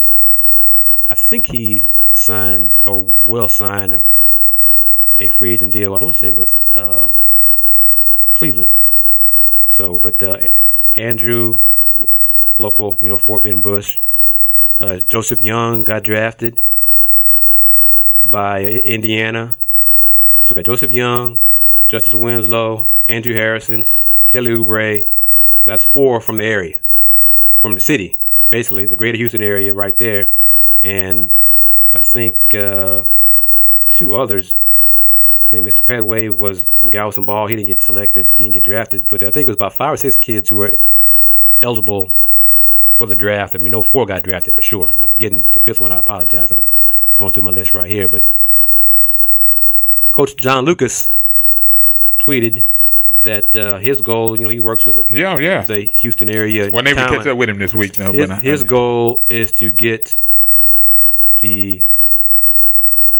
I 1.08 1.14
think 1.14 1.48
he 1.48 1.84
signed 2.10 2.80
or 2.84 3.02
will 3.02 3.48
sign 3.48 3.92
a, 3.92 4.02
a 5.20 5.28
free 5.30 5.52
agent 5.54 5.72
deal. 5.72 5.94
I 5.94 5.98
want 5.98 6.14
to 6.14 6.18
say 6.18 6.30
with 6.30 6.56
um, 6.76 7.26
Cleveland. 8.28 8.74
So, 9.70 9.98
but 9.98 10.22
uh, 10.22 10.48
Andrew, 10.94 11.60
local, 12.56 12.96
you 13.00 13.08
know, 13.08 13.18
Fort 13.18 13.42
Bend 13.42 13.62
Bush. 13.62 13.98
Uh, 14.80 14.98
Joseph 14.98 15.40
Young 15.40 15.82
got 15.82 16.04
drafted 16.04 16.60
by 18.22 18.62
Indiana. 18.64 19.56
So 20.44 20.54
we 20.54 20.56
got 20.56 20.66
Joseph 20.66 20.92
Young, 20.92 21.40
Justice 21.86 22.14
Winslow, 22.14 22.88
Andrew 23.08 23.34
Harrison, 23.34 23.86
Kelly 24.28 24.52
Oubre. 24.52 25.04
So 25.58 25.62
that's 25.64 25.84
four 25.84 26.20
from 26.20 26.36
the 26.36 26.44
area, 26.44 26.78
from 27.56 27.74
the 27.74 27.80
city, 27.80 28.18
basically 28.48 28.86
the 28.86 28.96
greater 28.96 29.18
Houston 29.18 29.42
area, 29.42 29.74
right 29.74 29.96
there, 29.98 30.28
and 30.80 31.36
I 31.92 31.98
think 31.98 32.54
uh, 32.54 33.04
two 33.90 34.14
others. 34.14 34.56
I 35.36 35.50
think 35.50 35.66
Mr. 35.66 35.82
Petway 35.82 36.34
was 36.34 36.64
from 36.64 36.90
Galveston 36.90 37.24
Ball. 37.24 37.46
He 37.46 37.56
didn't 37.56 37.68
get 37.68 37.82
selected. 37.82 38.28
He 38.34 38.44
didn't 38.44 38.54
get 38.54 38.64
drafted, 38.64 39.08
but 39.08 39.22
I 39.22 39.30
think 39.30 39.46
it 39.46 39.48
was 39.48 39.56
about 39.56 39.74
five 39.74 39.94
or 39.94 39.96
six 39.96 40.14
kids 40.14 40.48
who 40.50 40.56
were 40.56 40.78
eligible 41.62 42.12
for 42.98 43.06
the 43.06 43.14
draft. 43.14 43.54
And 43.54 43.62
we 43.64 43.70
know 43.70 43.82
four 43.82 44.04
got 44.04 44.24
drafted 44.24 44.52
for 44.52 44.60
sure. 44.62 44.90
I'm 44.90 45.08
forgetting 45.08 45.48
the 45.52 45.60
fifth 45.60 45.80
one. 45.80 45.92
I 45.92 45.98
apologize. 46.00 46.50
I'm 46.50 46.70
going 47.16 47.32
through 47.32 47.44
my 47.44 47.50
list 47.52 47.72
right 47.72 47.88
here, 47.90 48.08
but 48.08 48.24
Coach 50.12 50.36
John 50.36 50.64
Lucas 50.64 51.12
tweeted 52.18 52.64
that 53.08 53.54
uh, 53.56 53.78
his 53.78 54.00
goal, 54.00 54.36
you 54.36 54.44
know, 54.44 54.50
he 54.50 54.60
works 54.60 54.84
with 54.84 55.08
Yeah, 55.10 55.38
yeah. 55.38 55.64
the 55.64 55.80
Houston 55.82 56.28
area. 56.28 56.70
Well, 56.70 56.82
talent. 56.84 57.16
catch 57.18 57.26
up 57.26 57.36
with 57.38 57.48
him 57.48 57.58
this 57.58 57.74
week. 57.74 57.98
No, 57.98 58.12
His, 58.12 58.26
but 58.28 58.30
I- 58.38 58.40
his 58.40 58.62
goal 58.62 59.24
is 59.30 59.52
to 59.52 59.70
get 59.70 60.18
the 61.40 61.84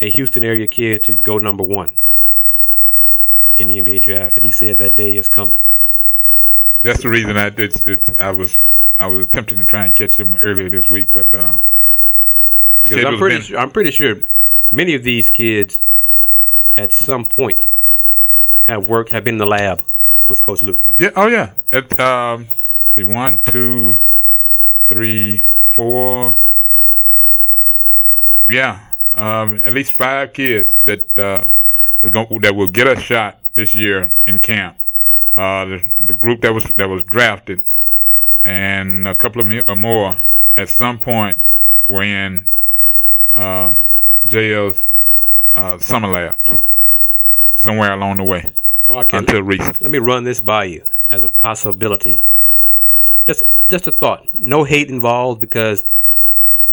a 0.01 0.11
Houston 0.11 0.45
area 0.45 0.67
kid 0.67 1.05
to 1.05 1.15
go 1.17 1.39
number 1.39 1.65
one 1.65 1.95
in 3.57 3.67
the 3.69 3.81
NBA 3.83 4.03
draft, 4.03 4.37
and 4.37 4.45
he 4.45 4.51
said 4.53 4.77
that 4.79 4.95
day 4.97 5.17
is 5.17 5.29
coming. 5.29 5.63
that's 6.83 7.03
the 7.03 7.09
reason 7.09 7.37
I 7.37 7.47
it's, 7.57 7.83
it's, 7.83 8.11
I 8.21 8.31
was 8.31 8.57
I 8.99 9.07
was 9.07 9.27
attempting 9.27 9.59
to 9.59 9.65
try 9.65 9.85
and 9.87 9.95
catch 9.95 10.19
him 10.19 10.37
earlier 10.43 10.69
this 10.69 10.89
week, 10.89 11.09
but 11.13 11.35
uh, 11.35 11.59
Because 12.83 13.05
I'm 13.05 13.19
pretty, 13.19 13.37
been- 13.37 13.43
sure, 13.45 13.59
I'm 13.59 13.71
pretty 13.71 13.91
sure 13.91 14.17
many 14.71 14.95
of 14.95 15.03
these 15.05 15.31
kids, 15.31 15.83
at 16.77 16.93
some 16.93 17.25
point, 17.25 17.69
have 18.63 18.89
worked, 18.89 19.11
have 19.11 19.25
been 19.25 19.35
in 19.37 19.39
the 19.39 19.47
lab 19.47 19.83
with 20.27 20.41
Coach 20.41 20.63
Luke. 20.63 20.79
Yeah. 20.99 21.11
Oh, 21.17 21.27
yeah. 21.27 21.53
It, 21.73 21.99
um, 21.99 22.47
see, 22.91 23.03
one, 23.03 23.41
two, 23.47 23.99
three, 24.87 25.45
four. 25.61 26.37
Yeah. 28.49 28.81
Um, 29.15 29.61
at 29.65 29.73
least 29.73 29.93
five 29.93 30.33
kids 30.33 30.77
that 30.85 31.19
uh, 31.19 31.45
that 32.03 32.53
will 32.55 32.69
get 32.69 32.87
a 32.87 33.01
shot 33.01 33.41
this 33.55 33.75
year 33.75 34.13
in 34.25 34.39
camp. 34.39 34.77
Uh, 35.35 35.65
the, 35.65 35.93
the 35.97 36.15
group 36.15 36.43
that 36.43 36.55
was 36.55 36.65
that 36.77 36.89
was 36.89 37.03
drafted, 37.05 37.63
and 38.49 39.07
a 39.07 39.15
couple 39.15 39.41
of 39.43 39.47
me- 39.47 39.63
or 39.69 39.77
more 39.77 40.23
at 40.57 40.69
some 40.71 40.99
point 40.99 41.39
were 41.87 42.03
in 42.03 42.49
uh, 43.35 43.75
JL's 44.27 44.87
uh, 45.55 45.77
summer 45.79 46.09
labs 46.09 46.39
somewhere 47.55 47.93
along 47.93 48.17
the 48.17 48.25
way 48.25 48.51
Well, 48.89 49.01
I 49.01 49.05
can, 49.05 49.19
until 49.21 49.43
recent. 49.43 49.83
let 49.83 49.91
me 49.91 49.99
run 49.99 50.25
this 50.25 50.41
by 50.41 50.65
you 50.65 50.83
as 51.11 51.25
a 51.25 51.29
possibility. 51.29 52.23
Just, 53.27 53.45
just 53.69 53.87
a 53.87 53.93
thought. 53.93 54.27
No 54.35 54.65
hate 54.65 54.89
involved 54.89 55.41
because, 55.41 55.85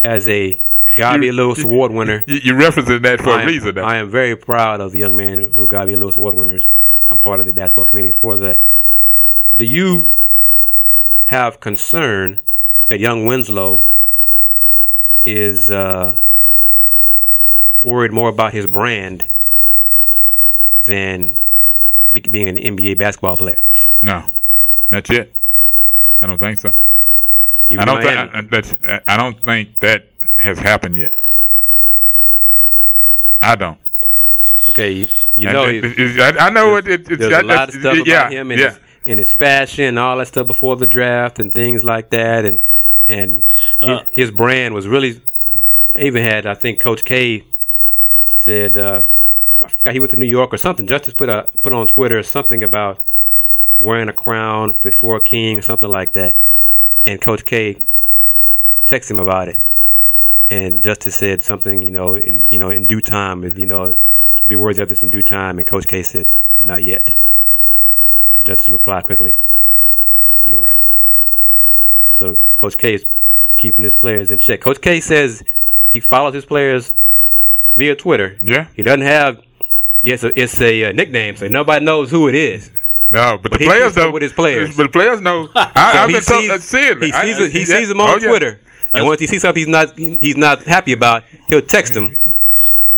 as 0.01 0.27
a 0.29 0.61
Guy 0.95 1.17
V. 1.17 1.31
Lewis 1.31 1.61
Award 1.63 1.91
winner, 1.91 2.23
You, 2.27 2.35
you 2.43 2.53
referencing 2.53 3.01
that 3.01 3.19
for 3.19 3.31
I 3.31 3.39
a 3.39 3.41
am, 3.41 3.47
reason. 3.47 3.75
Though. 3.75 3.83
I 3.83 3.97
am 3.97 4.09
very 4.09 4.35
proud 4.37 4.79
of 4.79 4.91
the 4.93 4.99
young 4.99 5.15
man 5.15 5.39
who 5.51 5.67
got 5.67 5.87
me 5.87 5.95
Lewis 5.97 6.15
Award 6.15 6.35
winners. 6.35 6.67
I'm 7.09 7.19
part 7.19 7.39
of 7.41 7.45
the 7.45 7.51
basketball 7.51 7.85
committee 7.85 8.11
for 8.11 8.37
that. 8.37 8.59
Do 9.57 9.65
you 9.65 10.13
have 11.25 11.59
concern 11.59 12.39
that 12.87 12.99
young 12.99 13.25
Winslow 13.25 13.85
is 15.23 15.71
uh, 15.71 16.17
worried 17.81 18.11
more 18.11 18.29
about 18.29 18.53
his 18.53 18.67
brand 18.67 19.25
than 20.83 21.37
be- 22.11 22.21
being 22.21 22.47
an 22.47 22.57
NBA 22.57 22.97
basketball 22.97 23.37
player? 23.37 23.61
No, 24.01 24.25
that's 24.89 25.09
it. 25.09 25.33
I 26.21 26.27
don't 26.27 26.37
think 26.37 26.59
so. 26.59 26.73
Even 27.69 27.81
I 27.81 27.85
don't 27.85 28.03
think 28.03 28.15
Miami- 28.15 28.31
I, 28.33 28.41
that's, 28.41 28.75
I 29.07 29.17
don't 29.17 29.39
think 29.43 29.79
that 29.79 30.07
has 30.37 30.59
happened 30.59 30.95
yet. 30.95 31.13
I 33.41 33.55
don't. 33.55 33.79
okay, 34.69 34.91
you, 34.91 35.07
you 35.33 35.51
know, 35.51 35.65
it- 35.65 35.83
it- 35.83 35.99
it- 35.99 36.19
I, 36.37 36.47
I 36.47 36.49
know 36.51 36.75
it. 36.75 36.87
it 36.87 37.09
it's, 37.09 37.19
there's 37.19 37.33
I, 37.33 37.39
a 37.39 37.43
lot 37.43 37.69
of 37.69 37.75
stuff 37.75 37.97
yeah, 38.05 38.21
about 38.21 38.31
him 38.31 38.51
and, 38.51 38.59
yeah. 38.59 38.69
his, 38.69 38.79
and 39.05 39.19
his 39.19 39.33
fashion 39.33 39.85
and 39.85 39.99
all 39.99 40.17
that 40.17 40.27
stuff 40.27 40.47
before 40.47 40.75
the 40.75 40.87
draft 40.87 41.39
and 41.39 41.53
things 41.53 41.83
like 41.83 42.09
that 42.09 42.45
and 42.45 42.59
and 43.07 43.45
Uh, 43.81 43.99
his, 43.99 44.29
his 44.29 44.31
brand 44.31 44.73
was 44.73 44.87
really 44.87 45.21
even 45.95 46.23
had 46.23 46.45
I 46.45 46.55
think 46.55 46.79
Coach 46.79 47.03
K 47.05 47.43
said 48.33 48.77
uh, 48.77 49.05
I 49.61 49.67
forgot 49.67 49.93
he 49.93 49.99
went 49.99 50.11
to 50.11 50.17
New 50.17 50.25
York 50.25 50.53
or 50.53 50.57
something. 50.57 50.87
Justice 50.87 51.13
put 51.13 51.29
a 51.29 51.47
put 51.61 51.71
on 51.71 51.87
Twitter 51.87 52.21
something 52.23 52.63
about 52.63 52.99
wearing 53.77 54.09
a 54.09 54.13
crown 54.13 54.73
fit 54.73 54.95
for 54.95 55.15
a 55.17 55.21
king 55.21 55.57
or 55.59 55.61
something 55.61 55.89
like 55.89 56.13
that, 56.13 56.35
and 57.05 57.21
Coach 57.21 57.45
K 57.45 57.77
texted 58.87 59.11
him 59.11 59.19
about 59.19 59.47
it, 59.47 59.61
and 60.49 60.83
Justice 60.83 61.15
said 61.15 61.41
something 61.41 61.81
you 61.81 61.91
know 61.91 62.15
in 62.15 62.47
you 62.49 62.59
know 62.59 62.71
in 62.71 62.87
due 62.87 63.01
time 63.01 63.43
you 63.57 63.65
know 63.65 63.95
be 64.45 64.55
worthy 64.55 64.81
of 64.81 64.89
this 64.89 65.03
in 65.03 65.09
due 65.09 65.23
time, 65.23 65.57
and 65.59 65.67
Coach 65.67 65.87
K 65.87 66.03
said 66.03 66.27
not 66.59 66.83
yet. 66.83 67.17
And 68.35 68.45
Justice 68.45 68.69
replied 68.69 69.03
quickly, 69.05 69.37
You're 70.43 70.59
right. 70.59 70.83
So 72.11 72.37
Coach 72.57 72.77
K 72.77 72.93
is 72.95 73.05
keeping 73.57 73.83
his 73.83 73.95
players 73.95 74.31
in 74.31 74.39
check. 74.39 74.61
Coach 74.61 74.81
K 74.81 74.99
says 75.01 75.43
he 75.89 75.99
follows 75.99 76.33
his 76.33 76.45
players 76.45 76.93
via 77.75 77.95
Twitter. 77.95 78.37
Yeah. 78.41 78.67
He 78.75 78.83
doesn't 78.83 79.01
have 79.01 79.41
yes, 80.01 80.23
it's 80.23 80.37
a, 80.37 80.41
it's 80.41 80.61
a 80.61 80.85
uh, 80.85 80.91
nickname, 80.91 81.35
so 81.35 81.47
nobody 81.47 81.83
knows 81.83 82.11
who 82.11 82.27
it 82.27 82.35
is. 82.35 82.71
No, 83.11 83.37
but 83.41 83.51
the 83.51 83.57
he 83.59 83.65
players 83.65 83.95
know. 83.95 84.11
with 84.11 84.21
his 84.23 84.33
players. 84.33 84.75
But 84.75 84.83
the 84.83 84.89
players 84.89 85.21
know. 85.21 85.49
I, 85.55 85.65
So 85.65 85.99
I've 85.99 86.07
been 86.09 86.21
told, 86.21 86.61
seeing 86.61 86.99
he 86.99 87.11
sees, 87.11 87.13
I- 87.13 87.43
it- 87.43 87.51
he 87.51 87.59
yeah. 87.59 87.65
sees 87.65 87.87
them 87.87 88.01
on 88.01 88.09
Oh, 88.09 88.17
yeah. 88.17 88.27
Twitter, 88.29 88.59
and 88.93 89.05
once 89.05 89.19
he 89.21 89.27
sees 89.27 89.41
something 89.41 89.61
he's 89.61 89.67
not 89.67 89.97
he's 89.97 90.37
not 90.37 90.63
happy 90.63 90.91
about, 90.93 91.23
he'll 91.47 91.61
text 91.61 91.95
him 91.95 92.17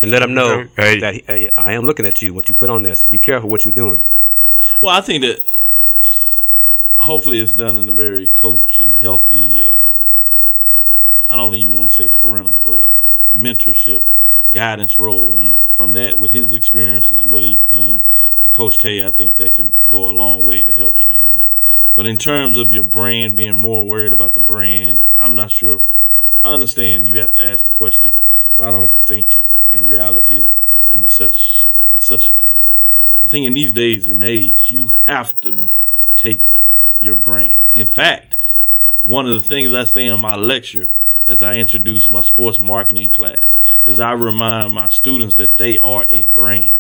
and 0.02 0.10
let 0.12 0.22
him 0.22 0.34
know 0.34 0.66
Hey. 0.76 1.00
that 1.00 1.14
he, 1.16 1.24
hey, 1.28 1.52
I 1.56 1.74
am 1.74 1.86
looking 1.86 2.06
at 2.06 2.22
you. 2.22 2.34
What 2.34 2.50
you 2.50 2.56
put 2.56 2.70
on 2.70 2.84
there, 2.84 2.96
so 2.96 3.10
be 3.12 3.20
careful 3.20 3.50
what 3.50 3.66
you're 3.66 3.74
doing. 3.74 4.04
Well, 4.82 4.96
I 4.96 5.02
think 5.02 5.24
that 5.24 5.44
hopefully 6.94 7.40
it's 7.40 7.54
done 7.54 7.78
in 7.78 7.90
a 7.90 7.94
very 7.94 8.30
coach 8.30 8.78
and 8.78 8.96
healthy. 8.96 9.64
Uh, 9.64 10.02
I 11.30 11.36
don't 11.36 11.56
even 11.56 11.76
want 11.76 11.90
to 11.90 11.96
say 11.96 12.10
parental, 12.10 12.60
but 12.64 12.84
uh 12.84 12.90
mentorship, 13.30 14.10
guidance 14.52 14.98
role, 14.98 15.34
and 15.34 15.60
from 15.68 15.94
that, 15.94 16.18
with 16.18 16.32
his 16.32 16.54
experiences, 16.54 17.26
what 17.26 17.44
he's 17.44 17.62
done, 17.62 18.04
and 18.42 18.54
Coach 18.54 18.80
K, 18.80 19.06
I 19.06 19.12
think 19.12 19.36
that 19.38 19.56
can 19.56 19.76
go 19.88 20.08
a 20.08 20.12
long 20.12 20.46
way 20.46 20.64
to 20.64 20.74
help 20.74 21.00
a 21.00 21.04
young 21.04 21.32
man. 21.32 21.54
But 21.96 22.06
in 22.06 22.18
terms 22.18 22.58
of 22.58 22.72
your 22.72 22.84
brand, 22.84 23.36
being 23.36 23.56
more 23.56 23.86
worried 23.86 24.14
about 24.14 24.34
the 24.34 24.40
brand, 24.40 25.04
I'm 25.18 25.36
not 25.36 25.52
sure. 25.52 25.82
I 26.44 26.54
understand 26.54 27.08
you 27.08 27.20
have 27.20 27.34
to 27.34 27.42
ask 27.42 27.66
the 27.66 27.72
question, 27.72 28.14
but 28.58 28.68
I 28.68 28.72
don't 28.72 28.96
think 29.06 29.44
in 29.72 29.88
reality 29.88 30.38
is 30.38 30.56
in 30.92 31.04
a 31.04 31.10
such 31.10 31.68
a, 31.92 32.00
such 32.00 32.30
a 32.30 32.34
thing. 32.34 32.60
I 33.24 33.28
think 33.28 33.46
in 33.46 33.54
these 33.54 33.72
days 33.72 34.08
and 34.10 34.22
age, 34.22 34.72
you 34.72 34.90
have 34.90 35.40
to 35.42 35.70
take 36.16 36.64
your 37.00 37.16
brand. 37.16 37.66
In 37.72 37.88
fact, 37.88 38.38
one 39.02 39.28
of 39.28 39.34
the 39.34 39.48
things 39.48 39.74
I 39.74 39.86
say 39.86 40.06
in 40.06 40.20
my 40.20 40.36
lecture 40.36 40.90
as 41.26 41.44
I 41.44 41.56
introduce 41.56 42.10
my 42.10 42.22
sports 42.22 42.60
marketing 42.60 43.12
class 43.12 43.58
is 43.86 44.00
I 44.00 44.14
remind 44.14 44.74
my 44.74 44.88
students 44.88 45.36
that 45.36 45.58
they 45.58 45.78
are 45.78 46.06
a 46.10 46.26
brand. 46.26 46.78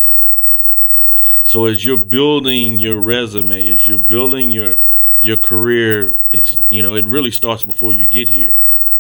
So 1.44 1.66
as 1.66 1.86
you're 1.86 1.98
building 1.98 2.80
your 2.80 3.00
resume, 3.00 3.70
as 3.70 3.88
you're 3.88 4.00
building 4.00 4.52
your 4.52 4.80
your 5.20 5.38
career, 5.38 6.16
it's 6.32 6.58
you 6.70 6.82
know, 6.82 6.96
it 6.96 7.06
really 7.06 7.32
starts 7.32 7.64
before 7.64 7.94
you 7.94 8.08
get 8.08 8.30
here. 8.30 8.56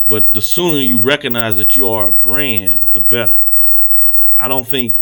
But 0.06 0.34
the 0.34 0.41
sooner 0.41 0.80
you 0.80 1.00
recognize 1.02 1.58
that 1.58 1.76
you 1.76 1.89
are 1.89 2.08
a 2.08 2.13
brand, 2.13 2.91
the 2.91 3.02
better. 3.02 3.41
I 4.38 4.47
don't 4.47 4.67
think 4.67 4.95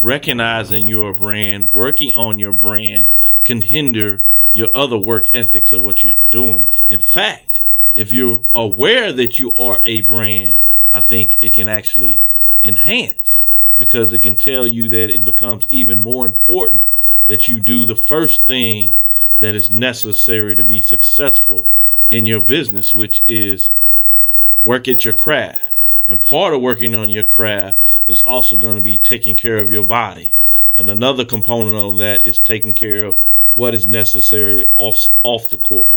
recognizing 0.00 0.86
your 0.86 1.12
brand, 1.12 1.72
working 1.72 2.14
on 2.14 2.38
your 2.38 2.52
brand 2.52 3.10
can 3.44 3.62
hinder 3.62 4.22
your 4.52 4.68
other 4.74 4.98
work 4.98 5.28
ethics 5.34 5.72
of 5.72 5.82
what 5.82 6.02
you're 6.02 6.14
doing. 6.30 6.68
In 6.86 6.98
fact, 6.98 7.62
if 7.94 8.12
you're 8.12 8.42
aware 8.54 9.12
that 9.12 9.38
you 9.38 9.54
are 9.56 9.80
a 9.84 10.00
brand, 10.02 10.60
I 10.90 11.00
think 11.00 11.38
it 11.40 11.52
can 11.52 11.68
actually 11.68 12.24
enhance 12.62 13.42
because 13.76 14.12
it 14.12 14.22
can 14.22 14.36
tell 14.36 14.66
you 14.66 14.88
that 14.88 15.10
it 15.10 15.24
becomes 15.24 15.64
even 15.68 16.00
more 16.00 16.26
important 16.26 16.82
that 17.26 17.46
you 17.46 17.60
do 17.60 17.86
the 17.86 17.94
first 17.96 18.46
thing 18.46 18.94
that 19.38 19.54
is 19.54 19.70
necessary 19.70 20.56
to 20.56 20.64
be 20.64 20.80
successful 20.80 21.68
in 22.10 22.26
your 22.26 22.40
business, 22.40 22.94
which 22.94 23.22
is 23.26 23.70
work 24.62 24.88
at 24.88 25.04
your 25.04 25.14
craft. 25.14 25.77
And 26.08 26.22
part 26.22 26.54
of 26.54 26.62
working 26.62 26.94
on 26.94 27.10
your 27.10 27.22
craft 27.22 27.78
is 28.06 28.22
also 28.22 28.56
going 28.56 28.76
to 28.76 28.80
be 28.80 28.98
taking 28.98 29.36
care 29.36 29.58
of 29.58 29.70
your 29.70 29.84
body. 29.84 30.36
And 30.74 30.88
another 30.88 31.24
component 31.24 31.76
of 31.76 31.98
that 31.98 32.24
is 32.24 32.40
taking 32.40 32.72
care 32.72 33.04
of 33.04 33.20
what 33.54 33.74
is 33.74 33.86
necessary 33.86 34.70
off 34.74 35.08
off 35.22 35.50
the 35.50 35.58
court. 35.58 35.90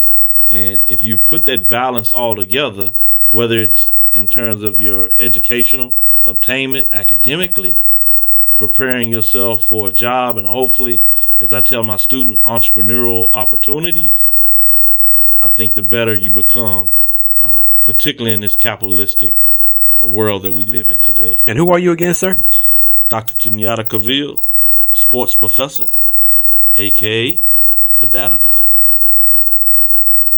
And 0.49 0.83
if 0.85 1.01
you 1.01 1.17
put 1.17 1.45
that 1.45 1.69
balance 1.69 2.11
all 2.11 2.35
together, 2.35 2.91
whether 3.29 3.57
it's 3.57 3.93
in 4.11 4.27
terms 4.27 4.63
of 4.63 4.81
your 4.81 5.11
educational 5.15 5.95
obtainment 6.25 6.89
academically, 6.91 7.79
preparing 8.57 9.09
yourself 9.09 9.63
for 9.63 9.87
a 9.87 9.93
job, 9.93 10.37
and 10.37 10.45
hopefully, 10.45 11.05
as 11.39 11.53
I 11.53 11.61
tell 11.61 11.83
my 11.83 11.97
student, 11.97 12.41
entrepreneurial 12.43 13.29
opportunities, 13.31 14.27
I 15.41 15.47
think 15.47 15.73
the 15.73 15.81
better 15.81 16.13
you 16.13 16.31
become, 16.31 16.91
uh, 17.39 17.67
particularly 17.81 18.33
in 18.33 18.41
this 18.41 18.57
capitalistic 18.57 19.35
world 19.97 20.43
that 20.43 20.53
we 20.53 20.65
live 20.65 20.89
in 20.89 20.99
today. 20.99 21.41
And 21.47 21.57
who 21.57 21.69
are 21.71 21.79
you 21.79 21.91
again, 21.91 22.13
sir? 22.13 22.39
Dr. 23.09 23.33
Kenyatta 23.35 23.85
Cavill, 23.85 24.41
sports 24.93 25.35
professor, 25.35 25.89
aka 26.75 27.39
the 27.99 28.07
data 28.07 28.37
doctor. 28.37 28.77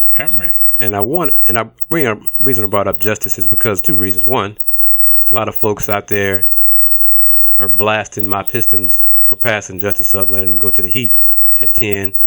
Have 0.10 0.34
mercy. 0.34 0.66
And 0.78 0.96
I 0.96 1.02
want, 1.02 1.36
and 1.48 1.58
I 1.58 1.64
bring 1.90 2.06
a 2.06 2.20
reason 2.40 2.64
I 2.64 2.68
brought 2.68 2.88
up 2.88 3.00
justice 3.00 3.40
is 3.40 3.48
because 3.48 3.82
two 3.82 3.96
reasons. 3.96 4.26
One, 4.26 4.58
a 5.30 5.34
lot 5.34 5.48
of 5.48 5.56
folks 5.56 5.90
out 5.90 6.08
there 6.08 6.48
are 7.58 7.68
blasting 7.68 8.28
my 8.28 8.44
Pistons 8.44 9.02
for 9.24 9.36
passing 9.36 9.80
Justice 9.80 10.14
up, 10.14 10.30
letting 10.30 10.50
them 10.50 10.60
go 10.60 10.70
to 10.70 10.82
the 10.82 10.90
Heat 10.90 11.16
at 11.60 11.74
ten, 11.74 12.18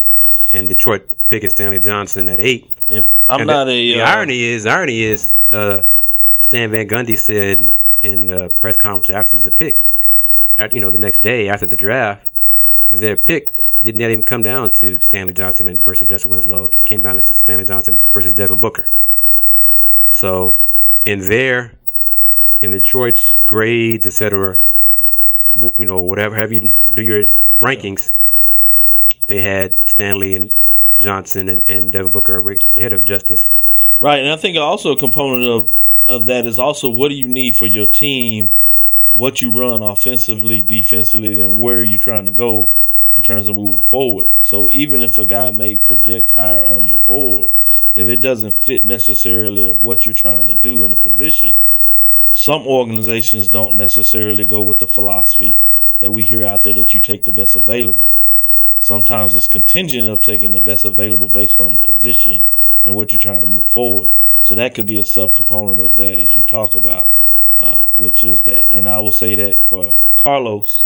and 0.53 0.69
Detroit 0.69 1.09
picking 1.29 1.51
Stanley 1.51 1.79
Johnson 1.79 2.29
at 2.29 2.41
eight. 2.41 2.71
If 2.89 3.09
I'm 3.29 3.41
And 3.41 3.47
not 3.49 3.65
the, 3.67 3.73
a 3.73 3.95
the 3.95 4.01
uh, 4.01 4.07
irony 4.07 4.43
is, 4.43 4.65
the 4.65 4.71
irony 4.71 5.03
is, 5.03 5.35
uh, 5.53 5.85
Stan 6.47 6.71
Van 6.71 6.87
Gundy 6.87 7.19
said 7.19 7.73
in 8.01 8.29
the 8.29 8.51
press 8.61 8.77
conference 8.77 9.11
after 9.11 9.37
the 9.37 9.51
pick, 9.51 9.81
you 10.71 10.81
know, 10.81 10.91
the 10.91 10.99
next 10.99 11.25
day 11.25 11.49
after 11.49 11.67
the 11.67 11.75
draft, 11.75 12.25
their 12.89 13.17
pick 13.17 13.53
did 13.83 13.97
not 13.97 14.13
even 14.13 14.25
come 14.25 14.45
down 14.45 14.71
to 14.71 15.01
Stanley 15.01 15.35
Johnson 15.35 15.67
and 15.67 15.83
versus 15.83 16.09
Justin 16.09 16.31
Winslow. 16.31 16.67
It 16.67 16.87
came 16.87 17.03
down 17.03 17.17
to 17.17 17.35
Stanley 17.35 17.65
Johnson 17.65 17.99
versus 18.15 18.33
Devin 18.33 18.61
Booker. 18.61 18.87
So, 20.11 20.57
in 21.05 21.19
their, 21.19 21.73
in 22.61 22.71
Detroit's 22.71 23.39
grades, 23.45 24.07
etc., 24.07 24.61
you 25.57 25.75
know, 25.79 26.01
whatever, 26.01 26.37
have 26.37 26.53
you 26.53 26.77
do 26.95 27.03
your 27.03 27.25
rankings, 27.59 28.13
they 29.27 29.43
had 29.43 29.81
Stanley 29.91 30.37
and 30.37 30.53
Johnson 31.01 31.49
and, 31.49 31.65
and 31.67 31.91
Devin 31.91 32.13
Booker 32.13 32.41
right 32.41 32.65
ahead 32.77 32.93
of 32.93 33.05
Justice. 33.05 33.49
Right, 33.99 34.21
and 34.21 34.31
I 34.31 34.37
think 34.37 34.57
also 34.57 34.93
a 34.93 34.97
component 34.97 35.49
of 35.49 35.77
of 36.09 36.27
that 36.27 36.47
is 36.47 36.59
also 36.59 36.89
what 36.89 37.09
do 37.09 37.15
you 37.15 37.29
need 37.29 37.57
for 37.57 37.67
your 37.67 37.87
team, 37.87 38.55
what 39.11 39.41
you 39.41 39.59
run 39.59 39.83
offensively, 39.83 40.61
defensively, 40.61 41.37
then 41.37 41.59
where 41.59 41.79
are 41.79 41.85
you 41.85 41.99
trying 41.99 42.27
to 42.27 42.31
go 42.31 42.71
in 43.17 43.23
terms 43.23 43.49
of 43.49 43.57
moving 43.57 43.81
forward. 43.81 44.29
So 44.43 44.69
even 44.69 45.01
if 45.01 45.17
a 45.17 45.25
guy 45.25 45.51
may 45.51 45.79
project 45.79 46.33
higher 46.33 46.67
on 46.67 46.85
your 46.85 46.99
board, 46.99 47.53
if 47.95 48.09
it 48.09 48.21
doesn't 48.21 48.53
fit 48.53 48.85
necessarily 48.85 49.67
of 49.71 49.81
what 49.81 50.05
you're 50.05 50.15
trying 50.15 50.49
to 50.49 50.55
do 50.55 50.85
in 50.85 50.93
a 50.93 50.97
position, 50.97 51.57
some 52.29 52.67
organizations 52.67 53.49
don't 53.49 53.79
necessarily 53.79 54.45
go 54.45 54.61
with 54.61 54.81
the 54.81 54.87
philosophy 54.87 55.63
that 55.99 56.11
we 56.11 56.25
hear 56.25 56.45
out 56.45 56.63
there 56.65 56.75
that 56.75 56.93
you 56.93 57.01
take 57.01 57.25
the 57.25 57.33
best 57.33 57.57
available. 57.57 58.11
Sometimes 58.79 59.35
it's 59.35 59.49
contingent 59.49 60.07
of 60.07 60.21
taking 60.21 60.53
the 60.53 60.61
best 60.61 60.85
available 60.85 61.31
based 61.31 61.59
on 61.59 61.73
the 61.73 61.79
position 61.79 62.45
and 62.85 62.95
what 62.95 63.13
you're 63.13 63.19
trying 63.19 63.41
to 63.41 63.47
move 63.47 63.67
forward. 63.67 64.13
So 64.47 64.55
that 64.55 64.77
could 64.77 64.87
be 64.87 65.01
a 65.01 65.03
subcomponent 65.03 65.85
of 65.85 65.97
that 65.97 66.21
as 66.21 66.37
you 66.37 66.45
talk 66.45 66.77
about, 66.77 67.11
uh, 67.59 67.83
which 67.97 68.23
is 68.23 68.43
that. 68.43 68.69
And 68.71 68.89
I 68.89 69.01
will 69.01 69.11
say 69.11 69.35
that 69.35 69.59
for 69.59 69.97
Carlos, 70.17 70.85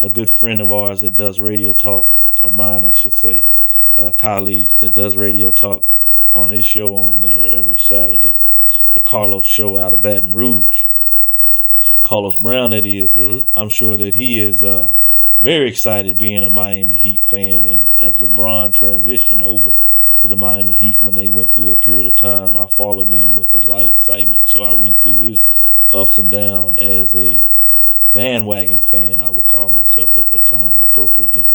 a 0.00 0.08
good 0.08 0.30
friend 0.30 0.60
of 0.60 0.70
ours 0.70 1.00
that 1.00 1.16
does 1.16 1.40
radio 1.40 1.72
talk, 1.72 2.08
or 2.40 2.52
mine, 2.52 2.84
I 2.84 2.92
should 2.92 3.12
say, 3.12 3.48
a 3.96 4.12
colleague 4.12 4.70
that 4.78 4.94
does 4.94 5.16
radio 5.16 5.50
talk 5.50 5.86
on 6.36 6.52
his 6.52 6.64
show 6.64 6.94
on 6.94 7.20
there 7.20 7.52
every 7.52 7.80
Saturday, 7.80 8.38
the 8.92 9.00
Carlos 9.00 9.44
show 9.44 9.76
out 9.76 9.92
of 9.92 10.00
Baton 10.00 10.32
Rouge. 10.32 10.84
Carlos 12.04 12.36
Brown, 12.36 12.70
that 12.70 12.86
is. 12.86 13.16
I'm 13.56 13.70
sure 13.70 13.96
that 13.96 14.14
he 14.14 14.38
is 14.38 14.62
uh, 14.62 14.94
very 15.40 15.68
excited 15.68 16.16
being 16.16 16.44
a 16.44 16.48
Miami 16.48 16.94
Heat 16.94 17.22
fan. 17.22 17.64
And 17.64 17.90
as 17.98 18.18
LeBron 18.18 18.70
transitioned 18.70 19.42
over 19.42 19.74
to 20.20 20.28
the 20.28 20.36
Miami 20.36 20.72
Heat 20.72 21.00
when 21.00 21.14
they 21.14 21.28
went 21.28 21.54
through 21.54 21.66
that 21.66 21.80
period 21.80 22.06
of 22.06 22.16
time, 22.16 22.56
I 22.56 22.66
followed 22.66 23.10
them 23.10 23.34
with 23.34 23.52
a 23.52 23.58
lot 23.58 23.86
of 23.86 23.92
excitement. 23.92 24.46
So 24.46 24.62
I 24.62 24.72
went 24.72 25.02
through 25.02 25.16
his 25.16 25.48
ups 25.90 26.18
and 26.18 26.30
downs 26.30 26.78
as 26.78 27.16
a 27.16 27.46
bandwagon 28.12 28.80
fan, 28.80 29.22
I 29.22 29.30
will 29.30 29.42
call 29.42 29.72
myself 29.72 30.14
at 30.14 30.28
that 30.28 30.46
time 30.46 30.82
appropriately. 30.82 31.48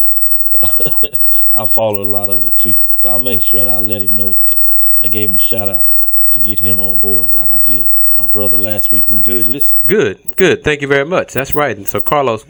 I 1.54 1.66
followed 1.66 2.04
a 2.04 2.10
lot 2.10 2.30
of 2.30 2.46
it 2.46 2.58
too. 2.58 2.80
So 2.98 3.10
I'll 3.10 3.20
make 3.20 3.42
sure 3.42 3.60
that 3.60 3.68
I 3.68 3.78
let 3.80 4.02
him 4.02 4.16
know 4.16 4.34
that 4.34 4.58
I 5.04 5.08
gave 5.08 5.30
him 5.30 5.36
a 5.36 5.40
shout 5.40 5.70
out 5.70 5.90
to 6.34 6.40
get 6.40 6.60
him 6.60 6.80
on 6.80 7.00
board 7.00 7.30
like 7.30 7.50
I 7.50 7.58
did 7.58 7.92
my 8.16 8.26
brother 8.26 8.58
last 8.58 8.92
week 8.92 9.06
who 9.06 9.20
did 9.20 9.48
listen. 9.48 9.80
Good, 9.86 10.38
good. 10.38 10.64
Thank 10.64 10.82
you 10.82 10.88
very 10.88 11.06
much. 11.06 11.34
That's 11.34 11.54
right. 11.54 11.76
And 11.76 11.88
so, 11.88 12.00
Carlos 12.00 12.46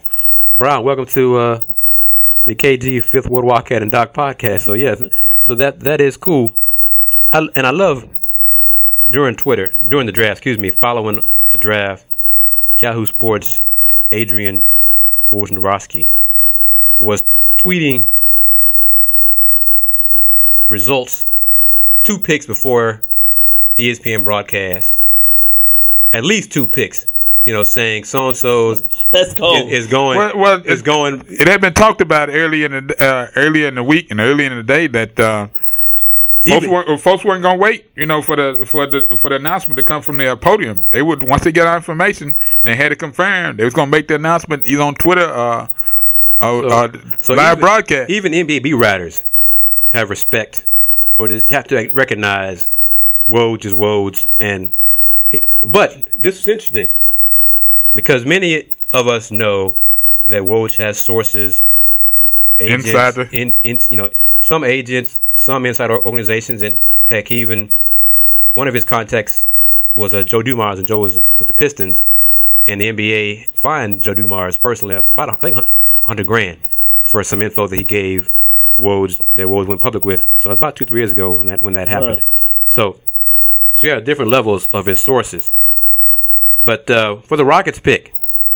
Brown, 0.55 0.83
welcome 0.83 1.07
to 1.07 1.35
uh, 1.37 1.61
the 2.45 2.55
KG 2.55 3.03
Fifth 3.03 3.27
Ward 3.27 3.45
Wildcat 3.45 3.81
and 3.81 3.91
Doc 3.91 4.13
podcast. 4.13 4.61
So, 4.61 4.73
yes, 4.73 5.03
so 5.41 5.55
that 5.55 5.81
that 5.81 6.01
is 6.01 6.17
cool. 6.17 6.53
I, 7.33 7.47
and 7.55 7.67
I 7.67 7.71
love 7.71 8.07
during 9.09 9.35
Twitter, 9.35 9.73
during 9.87 10.05
the 10.05 10.11
draft, 10.11 10.37
excuse 10.39 10.57
me, 10.57 10.71
following 10.71 11.43
the 11.51 11.57
draft, 11.57 12.05
Yahoo 12.79 13.05
Sports, 13.05 13.63
Adrian 14.11 14.69
Wojnarowski 15.31 16.11
was 16.97 17.23
tweeting 17.57 18.07
results 20.67 21.27
two 22.03 22.17
picks 22.17 22.45
before 22.45 23.01
ESPN 23.77 24.23
broadcast 24.23 25.01
at 26.13 26.23
least 26.23 26.51
two 26.51 26.65
picks. 26.65 27.07
You 27.45 27.53
know, 27.53 27.63
saying 27.63 28.05
so 28.05 28.27
and 28.29 28.35
so's 28.37 28.81
That's 29.11 29.33
cold. 29.35 29.69
is 29.69 29.87
going 29.87 30.17
Well, 30.17 30.37
well, 30.37 30.61
is 30.65 30.79
it- 30.81 30.85
going. 30.85 31.23
It 31.29 31.47
had 31.47 31.61
been 31.61 31.73
talked 31.75 32.01
about 32.01 32.29
early 32.29 32.63
in 32.63 32.71
the 32.87 32.95
uh, 33.03 33.27
earlier 33.35 33.67
in 33.67 33.75
the 33.75 33.83
week 33.83 34.09
and 34.11 34.19
early 34.19 34.45
in 34.45 34.55
the 34.55 34.63
day 34.63 34.87
that 34.87 35.19
uh, 35.19 35.47
folks, 36.39 36.47
Even- 36.47 36.71
weren't, 36.71 36.99
folks 37.01 37.23
weren't 37.23 37.43
going 37.43 37.57
to 37.57 37.61
wait, 37.61 37.91
you 37.95 38.07
know, 38.07 38.21
for 38.23 38.35
the 38.35 38.65
for 38.65 38.87
the 38.87 39.15
for 39.19 39.29
the 39.29 39.35
announcement 39.35 39.77
to 39.77 39.83
come 39.83 40.01
from 40.01 40.17
the 40.17 40.35
podium. 40.35 40.85
They 40.89 41.03
would 41.03 41.21
once 41.21 41.43
they 41.43 41.51
get 41.51 41.67
our 41.67 41.77
information 41.77 42.29
and 42.63 42.73
they 42.73 42.75
had 42.75 42.91
it 42.91 42.97
confirmed, 42.97 43.59
they 43.59 43.63
was 43.63 43.75
going 43.75 43.87
to 43.87 43.91
make 43.91 44.07
the 44.07 44.15
announcement 44.15 44.65
either 44.65 44.81
on 44.81 44.95
Twitter 44.95 45.29
or, 45.29 45.69
or, 46.41 46.63
or 46.65 46.87
live 46.87 47.03
even, 47.29 47.59
broadcast. 47.59 48.09
Even 48.09 48.31
NBA 48.33 48.63
beat 48.63 48.73
writers 48.73 49.23
have 49.89 50.09
respect 50.09 50.65
or 51.19 51.27
just 51.27 51.49
have 51.49 51.67
to 51.67 51.89
recognize 51.93 52.71
Woj 53.29 53.65
is 53.65 53.73
Woj, 53.75 54.27
and 54.39 54.73
he, 55.29 55.43
but 55.61 56.07
this 56.11 56.39
is 56.41 56.47
interesting 56.47 56.89
because 57.95 58.25
many 58.25 58.67
of 58.93 59.07
us 59.07 59.31
know 59.31 59.77
that 60.25 60.43
Woj 60.43 60.75
has 60.77 60.99
sources, 60.99 61.65
agents, 62.59 62.85
Insider. 62.85 63.29
in, 63.31 63.55
in 63.63 63.79
you 63.89 63.97
know 63.97 64.11
some 64.37 64.63
agents, 64.63 65.17
some 65.33 65.65
inside 65.65 65.89
organizations, 65.89 66.61
and 66.61 66.77
heck, 67.05 67.31
even 67.31 67.71
one 68.53 68.67
of 68.67 68.73
his 68.73 68.83
contacts 68.83 69.49
was 69.95 70.13
uh, 70.13 70.23
Joe 70.23 70.43
Dumars, 70.43 70.77
and 70.77 70.87
Joe 70.87 70.99
was 70.99 71.17
with 71.39 71.47
the 71.47 71.53
Pistons, 71.53 72.05
and 72.67 72.79
the 72.81 72.91
NBA 72.91 73.47
fined 73.47 74.03
Joe 74.03 74.13
Dumars 74.13 74.57
personally 74.57 74.95
about 74.95 75.29
I 75.29 75.35
think 75.35 75.57
hundred 76.05 76.27
grand 76.27 76.59
for 77.01 77.23
some 77.23 77.41
info 77.41 77.67
that 77.67 77.75
he 77.75 77.83
gave 77.83 78.31
Woj 78.79 79.17
that 79.35 79.47
Woj 79.47 79.67
went 79.67 79.81
public 79.81 80.03
with. 80.03 80.37
So 80.37 80.49
that's 80.49 80.59
about 80.59 80.75
two 80.75 80.85
three 80.85 80.99
years 81.01 81.13
ago 81.13 81.31
when 81.33 81.47
that 81.47 81.61
when 81.61 81.73
that 81.73 81.87
happened. 81.87 82.19
Right. 82.19 82.71
So 82.71 82.99
so 83.73 83.87
yeah, 83.87 83.99
different 83.99 84.31
levels 84.31 84.67
of 84.73 84.85
his 84.85 85.01
sources. 85.01 85.53
But 86.65 86.89
uh, 86.89 87.17
for 87.21 87.37
the 87.37 87.45
Rockets 87.45 87.79
pick, 87.79 88.13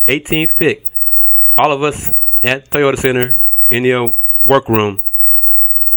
18th 0.07 0.55
pick, 0.55 0.85
all 1.55 1.71
of 1.71 1.83
us 1.83 2.13
at 2.43 2.69
Toyota 2.71 2.97
Center 2.97 3.37
in 3.69 3.83
the 3.83 4.13
workroom 4.43 5.01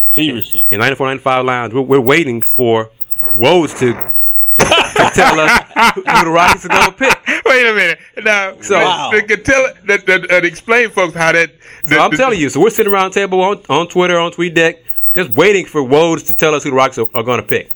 Seriously. 0.07 0.67
in 0.71 0.81
9495 0.81 1.45
Lounge, 1.45 1.73
we're, 1.75 1.81
we're 1.81 2.01
waiting 2.01 2.43
for 2.43 2.91
Woj 3.21 3.79
to, 3.79 3.93
to 3.95 5.11
tell 5.15 5.41
us 5.41 5.63
who 5.95 6.03
the 6.03 6.31
Rockets 6.31 6.67
are 6.67 6.69
going 6.69 6.87
to 6.87 6.93
pick. 6.93 7.19
Wait 7.47 7.67
a 7.67 7.73
minute. 7.75 7.99
Now, 8.23 8.61
So- 8.61 8.79
wow. 8.79 9.11
they 9.11 9.23
could 9.23 9.45
tell 9.45 9.73
that, 9.87 10.05
that, 10.07 10.29
that 10.29 10.45
explain 10.45 10.91
folks 10.91 11.15
how 11.15 11.33
that. 11.33 11.51
So 11.85 11.99
I'm 11.99 12.11
telling 12.13 12.39
you, 12.39 12.49
so 12.51 12.61
we're 12.61 12.71
sitting 12.71 12.93
around 12.93 13.13
the 13.13 13.21
table 13.21 13.41
on, 13.41 13.63
on 13.71 13.89
Twitter, 13.89 14.19
on 14.19 14.33
TweetDeck, 14.33 14.79
just 15.15 15.31
waiting 15.31 15.65
for 15.67 15.81
Woj 15.81 16.27
to 16.27 16.35
tell 16.35 16.55
us 16.55 16.65
who 16.65 16.71
the 16.71 16.77
Rockets 16.77 16.99
are, 16.99 17.09
are 17.15 17.23
going 17.23 17.41
to 17.41 17.47
pick. 17.47 17.71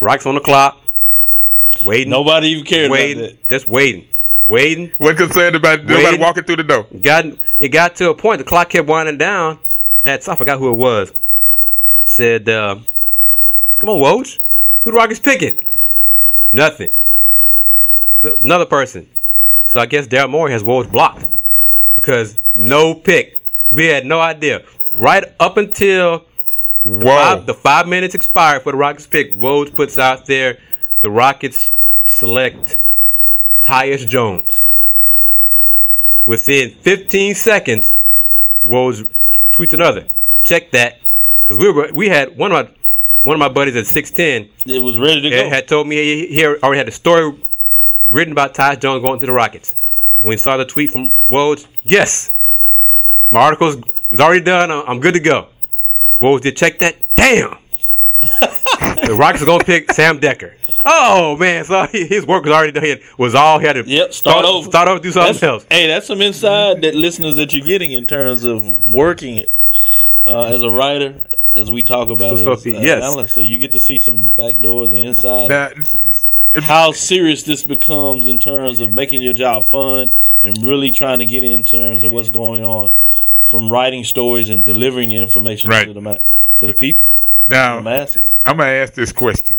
Rockets 0.00 0.26
on 0.26 0.34
the 0.36 0.40
clock, 0.40 0.80
waiting, 1.84 2.10
Nobody 2.10 2.48
even 2.48 2.64
cared 2.64 2.86
about 2.86 2.92
waiting, 2.94 3.22
that. 3.22 3.48
just 3.48 3.68
waiting, 3.68 4.06
waiting. 4.46 4.92
Wasn't 4.98 5.18
concerned 5.18 5.56
about 5.56 5.80
nobody 5.84 6.04
Waiting. 6.04 6.20
walking 6.20 6.44
through 6.44 6.56
the 6.56 6.62
door. 6.64 6.86
got 7.00 7.24
it 7.58 7.68
got 7.68 7.96
to 7.96 8.10
a 8.10 8.14
point 8.14 8.38
the 8.38 8.44
clock 8.44 8.70
kept 8.70 8.88
winding 8.88 9.18
down. 9.18 9.58
Had 10.04 10.26
I 10.28 10.36
forgot 10.36 10.58
who 10.58 10.70
it 10.70 10.76
was. 10.76 11.12
It 12.00 12.08
said, 12.08 12.48
uh, 12.48 12.76
"Come 13.78 13.88
on, 13.88 13.98
Woj, 14.00 14.38
who 14.82 14.90
the 14.90 14.96
Rockets 14.96 15.20
picking?" 15.20 15.58
Nothing. 16.52 16.90
So, 18.12 18.36
another 18.42 18.66
person. 18.66 19.08
So 19.66 19.80
I 19.80 19.86
guess 19.86 20.06
Daryl 20.06 20.30
Morey 20.30 20.52
has 20.52 20.62
Woj 20.62 20.90
blocked 20.90 21.24
because 21.94 22.38
no 22.52 22.94
pick. 22.94 23.38
We 23.70 23.86
had 23.86 24.04
no 24.06 24.20
idea. 24.20 24.62
Right 24.92 25.24
up 25.40 25.56
until 25.56 26.24
Whoa. 26.84 27.00
five, 27.06 27.46
the 27.46 27.54
five 27.54 27.88
minutes 27.88 28.14
expired 28.14 28.62
for 28.62 28.72
the 28.72 28.78
Rockets 28.78 29.06
pick, 29.06 29.34
Woj 29.36 29.74
puts 29.74 29.98
out 29.98 30.26
there 30.26 30.58
the 31.04 31.10
Rockets 31.10 31.68
select 32.06 32.78
Tyus 33.60 34.08
Jones. 34.08 34.64
Within 36.24 36.70
15 36.70 37.34
seconds, 37.34 37.94
Woj 38.64 39.06
tweets 39.52 39.74
another. 39.74 40.06
Check 40.44 40.70
that, 40.70 41.00
because 41.40 41.58
we 41.58 41.70
were 41.70 41.90
we 41.92 42.08
had 42.08 42.38
one 42.38 42.52
of 42.52 42.56
our 42.56 42.72
one 43.22 43.34
of 43.34 43.38
my 43.40 43.50
buddies 43.50 43.76
at 43.76 43.86
six 43.86 44.10
ten 44.10 44.48
It 44.64 44.78
was 44.78 44.96
ready 44.98 45.20
to 45.20 45.28
go. 45.28 45.50
had 45.50 45.68
told 45.68 45.86
me 45.86 46.26
he, 46.26 46.46
already 46.46 46.78
had 46.78 46.86
the 46.86 46.92
story 46.92 47.38
written 48.08 48.32
about 48.32 48.54
Ty 48.54 48.76
Jones 48.76 49.02
going 49.02 49.20
to 49.20 49.26
the 49.26 49.32
Rockets. 49.32 49.74
When 50.14 50.32
he 50.32 50.38
saw 50.38 50.56
the 50.56 50.64
tweet 50.64 50.90
from 50.90 51.10
Woj, 51.28 51.66
yes, 51.82 52.30
my 53.28 53.40
article 53.40 53.68
is 54.10 54.20
already 54.20 54.42
done. 54.42 54.70
I'm 54.70 54.88
I'm 54.88 55.00
good 55.00 55.12
to 55.14 55.20
go. 55.20 55.48
Woj 56.18 56.40
did 56.40 56.56
check 56.56 56.78
that. 56.78 56.96
Damn, 57.14 57.58
the 59.06 59.14
Rockets 59.14 59.42
are 59.42 59.46
gonna 59.46 59.64
pick 59.64 59.92
Sam 59.92 60.18
Dekker. 60.20 60.52
Oh 60.84 61.36
man, 61.36 61.64
so 61.64 61.86
his 61.92 62.26
work 62.26 62.44
was 62.44 62.52
already 62.52 62.72
done. 62.72 62.84
He 62.84 62.96
was 63.18 63.34
all 63.34 63.58
he 63.58 63.66
had 63.66 63.74
to 63.74 63.84
Yep, 63.86 64.12
start 64.12 64.44
over. 64.44 64.68
Start 64.68 64.88
over, 64.88 65.00
do 65.00 65.10
something 65.12 65.32
That's- 65.34 65.42
else. 65.42 65.66
Hey, 65.70 65.86
that's 65.86 66.06
some 66.06 66.20
inside 66.20 66.82
that 66.82 66.94
listeners 66.94 67.36
that 67.36 67.52
you're 67.54 67.64
getting 67.66 67.92
in 67.92 68.06
terms 68.06 68.44
of 68.44 68.92
working 68.92 69.36
it 69.38 69.50
uh, 70.26 70.44
as 70.44 70.62
a 70.62 70.70
writer, 70.70 71.14
as 71.54 71.70
we 71.70 71.82
talk 71.82 72.08
about 72.10 72.38
So- 72.38 72.52
as, 72.52 72.66
uh, 72.66 72.70
yes. 72.70 73.32
So 73.32 73.40
you 73.40 73.58
get 73.58 73.72
to 73.72 73.80
see 73.80 73.98
some 73.98 74.26
back 74.28 74.60
doors 74.60 74.92
and 74.92 75.00
inside. 75.06 75.48
Now, 75.50 75.66
it's- 75.66 75.94
it's- 75.94 76.26
how 76.64 76.92
serious 76.92 77.42
this 77.42 77.64
becomes 77.64 78.28
in 78.28 78.38
terms 78.38 78.80
of 78.80 78.92
making 78.92 79.22
your 79.22 79.34
job 79.34 79.64
fun 79.64 80.12
and 80.42 80.62
really 80.62 80.92
trying 80.92 81.18
to 81.18 81.26
get 81.26 81.42
in 81.42 81.64
terms 81.64 82.04
of 82.04 82.12
what's 82.12 82.28
going 82.28 82.62
on 82.62 82.92
from 83.40 83.72
writing 83.72 84.04
stories 84.04 84.48
and 84.50 84.64
delivering 84.64 85.08
the 85.08 85.16
information 85.16 85.70
Right. 85.70 85.86
to 85.86 85.92
the 85.92 86.20
to 86.58 86.66
the 86.68 86.72
people, 86.72 87.08
now. 87.46 87.78
I'm 88.44 88.56
gonna 88.56 88.70
ask 88.70 88.94
this 88.94 89.12
question. 89.12 89.56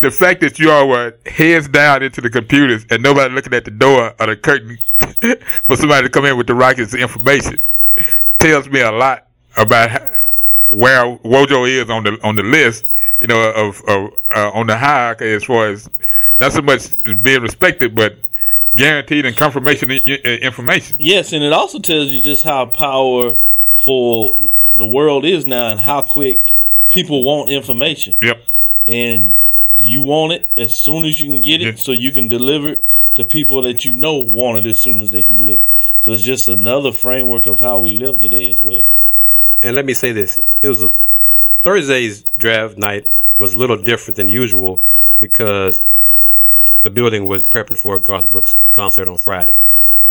The 0.00 0.10
fact 0.10 0.40
that 0.40 0.58
you 0.58 0.70
all 0.70 0.88
were 0.88 1.14
heads 1.26 1.68
down 1.68 2.02
into 2.02 2.20
the 2.20 2.28
computers 2.28 2.84
and 2.90 3.02
nobody 3.02 3.32
looking 3.32 3.54
at 3.54 3.64
the 3.64 3.70
door 3.70 4.14
or 4.18 4.26
the 4.26 4.36
curtain 4.36 4.78
for 5.62 5.76
somebody 5.76 6.06
to 6.06 6.10
come 6.10 6.24
in 6.24 6.36
with 6.36 6.48
the 6.48 6.54
Rockets 6.54 6.92
information 6.94 7.60
tells 8.38 8.68
me 8.68 8.80
a 8.80 8.90
lot 8.90 9.28
about 9.56 9.90
how, 9.90 10.30
where 10.66 11.16
Wojo 11.18 11.68
is 11.68 11.88
on 11.88 12.04
the 12.04 12.18
on 12.22 12.36
the 12.36 12.42
list. 12.42 12.86
You 13.20 13.28
know, 13.28 13.50
of, 13.52 13.80
of 13.88 14.12
uh, 14.34 14.50
on 14.50 14.66
the 14.66 14.76
hierarchy 14.76 15.32
as 15.32 15.44
far 15.44 15.68
as 15.68 15.88
not 16.40 16.52
so 16.52 16.60
much 16.60 16.90
being 17.22 17.40
respected, 17.40 17.94
but 17.94 18.18
guaranteed 18.74 19.24
and 19.24 19.36
confirmation 19.36 19.90
information. 19.90 20.96
Yes, 20.98 21.32
and 21.32 21.44
it 21.44 21.52
also 21.52 21.78
tells 21.78 22.08
you 22.08 22.20
just 22.20 22.42
how 22.42 22.66
powerful 22.66 24.50
the 24.64 24.86
world 24.86 25.24
is 25.24 25.46
now 25.46 25.70
and 25.70 25.80
how 25.80 26.02
quick 26.02 26.54
people 26.90 27.22
want 27.22 27.50
information. 27.50 28.16
Yep. 28.20 28.42
And 28.84 29.38
you 29.76 30.02
want 30.02 30.32
it 30.32 30.48
as 30.56 30.78
soon 30.78 31.04
as 31.04 31.20
you 31.20 31.26
can 31.28 31.40
get 31.42 31.60
it 31.60 31.64
Yeah. 31.64 31.74
so 31.76 31.92
you 31.92 32.12
can 32.12 32.28
deliver 32.28 32.68
it 32.70 32.84
to 33.14 33.24
people 33.24 33.62
that 33.62 33.84
you 33.84 33.94
know 33.94 34.14
want 34.14 34.58
it 34.58 34.68
as 34.70 34.80
soon 34.82 35.00
as 35.00 35.10
they 35.10 35.22
can 35.22 35.36
deliver 35.36 35.64
it. 35.64 35.70
So 35.98 36.12
it's 36.12 36.22
just 36.22 36.48
another 36.48 36.92
framework 36.92 37.46
of 37.46 37.60
how 37.60 37.78
we 37.80 37.92
live 37.98 38.20
today 38.20 38.48
as 38.48 38.60
well. 38.60 38.86
And 39.62 39.74
let 39.74 39.84
me 39.84 39.94
say 39.94 40.12
this: 40.12 40.38
it 40.60 40.68
was 40.68 40.82
a, 40.82 40.90
Thursday's 41.62 42.22
draft 42.36 42.76
night 42.76 43.10
was 43.38 43.54
a 43.54 43.58
little 43.58 43.76
different 43.76 44.16
than 44.16 44.28
usual 44.28 44.80
because 45.18 45.82
the 46.82 46.90
building 46.90 47.26
was 47.26 47.42
prepping 47.42 47.76
for 47.76 47.94
a 47.96 48.00
Garth 48.00 48.30
Brooks 48.30 48.54
concert 48.72 49.08
on 49.08 49.16
Friday. 49.16 49.60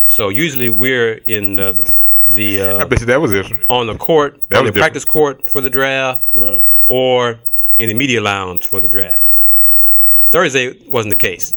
So 0.06 0.30
usually 0.30 0.70
we're 0.70 1.14
in 1.14 1.56
the 1.58 1.96
the 2.26 2.62
I 2.62 2.66
uh, 2.72 2.86
bet 2.86 3.00
you 3.02 3.06
that 3.08 3.22
was 3.22 3.32
it. 3.34 3.46
on 3.70 3.88
the 3.88 3.96
court, 3.98 4.42
That 4.50 4.60
on 4.60 4.66
was 4.66 4.74
the 4.74 4.80
practice 4.80 5.06
court 5.06 5.50
for 5.50 5.62
the 5.62 5.70
draft, 5.70 6.30
Right. 6.34 6.66
or 6.90 7.40
in 7.80 7.88
the 7.90 7.94
media 7.94 8.22
lounge 8.22 8.68
for 8.68 8.80
the 8.80 8.88
draft. 8.88 9.32
Thursday 10.32 10.78
wasn't 10.88 11.14
the 11.14 11.20
case. 11.20 11.56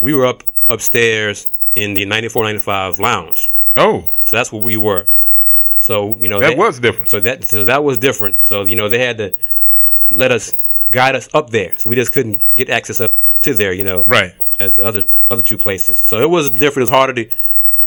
We 0.00 0.12
were 0.14 0.26
up 0.26 0.42
upstairs 0.68 1.48
in 1.74 1.94
the 1.94 2.04
94-95 2.06 2.98
lounge. 2.98 3.50
Oh, 3.76 4.04
So 4.24 4.36
that's 4.36 4.52
where 4.52 4.60
we 4.62 4.76
were. 4.76 5.06
So 5.80 6.18
you 6.20 6.28
know 6.28 6.40
that 6.40 6.50
they- 6.50 6.56
was 6.56 6.80
different. 6.80 7.08
so 7.08 7.20
that 7.20 7.44
so 7.44 7.64
that 7.64 7.84
was 7.84 7.98
different. 7.98 8.44
So 8.44 8.66
you 8.66 8.74
know 8.74 8.88
they 8.88 8.98
had 8.98 9.18
to 9.18 9.34
let 10.10 10.32
us 10.32 10.56
guide 10.90 11.14
us 11.14 11.28
up 11.32 11.50
there. 11.50 11.74
So 11.78 11.88
we 11.88 11.94
just 11.94 12.10
couldn't 12.12 12.42
get 12.56 12.68
access 12.68 13.00
up 13.00 13.14
to 13.42 13.54
there. 13.54 13.72
You 13.72 13.84
know, 13.84 14.02
Right. 14.08 14.32
As 14.58 14.74
the 14.74 14.84
other 14.84 15.04
other 15.30 15.42
two 15.42 15.56
places. 15.56 15.96
So 15.98 16.20
it 16.20 16.28
was 16.30 16.50
different. 16.50 16.76
It 16.78 16.80
was 16.80 16.90
harder 16.90 17.12
to. 17.24 17.30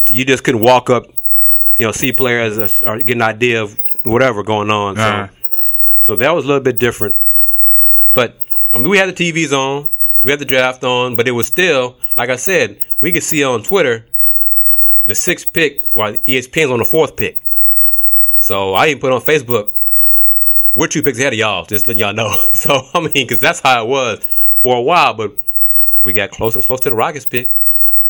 You 0.07 0.23
just 0.23 0.45
couldn't 0.45 0.61
walk 0.61 0.89
up. 0.89 1.07
You 1.81 1.87
know, 1.87 1.91
see 1.93 2.11
players 2.11 2.59
or- 2.59 2.87
or 2.87 2.97
get 2.99 3.15
an 3.15 3.23
idea 3.23 3.63
of 3.63 3.75
whatever 4.03 4.43
going 4.43 4.69
on. 4.69 4.95
So 4.97 5.01
Uh-huh. 5.01 5.27
so 5.99 6.15
that 6.15 6.35
was 6.35 6.45
a 6.45 6.47
little 6.47 6.61
bit 6.63 6.77
different. 6.77 7.15
But 8.13 8.39
I 8.71 8.77
mean, 8.77 8.89
we 8.89 8.99
had 8.99 9.09
the 9.09 9.13
TVs 9.13 9.51
on. 9.51 9.89
We 10.21 10.29
had 10.29 10.39
the 10.39 10.45
draft 10.45 10.83
on, 10.83 11.15
but 11.15 11.27
it 11.27 11.31
was 11.31 11.47
still, 11.47 11.95
like 12.15 12.29
I 12.29 12.35
said, 12.35 12.77
we 12.99 13.11
could 13.11 13.23
see 13.23 13.43
on 13.43 13.63
Twitter 13.63 14.05
the 15.07 15.15
sixth 15.15 15.51
pick 15.53 15.83
while 15.93 16.13
ESPN's 16.27 16.69
on 16.69 16.77
the 16.77 16.85
fourth 16.85 17.15
pick. 17.15 17.41
So 18.37 18.75
I 18.75 18.89
even 18.89 19.01
put 19.01 19.11
on 19.11 19.21
Facebook, 19.21 19.71
we're 20.75 20.85
two 20.87 21.01
picks 21.01 21.17
ahead 21.17 21.33
of 21.33 21.39
y'all, 21.39 21.65
just 21.65 21.87
letting 21.87 21.99
y'all 22.01 22.13
know. 22.13 22.35
So, 22.53 22.81
I 22.93 22.99
mean, 22.99 23.11
because 23.25 23.39
that's 23.39 23.59
how 23.61 23.83
it 23.83 23.87
was 23.89 24.23
for 24.53 24.75
a 24.77 24.81
while, 24.81 25.15
but 25.15 25.35
we 25.95 26.13
got 26.13 26.29
close 26.29 26.55
and 26.55 26.63
close 26.63 26.79
to 26.81 26.89
the 26.91 26.95
Rockets 26.95 27.25
pick. 27.25 27.47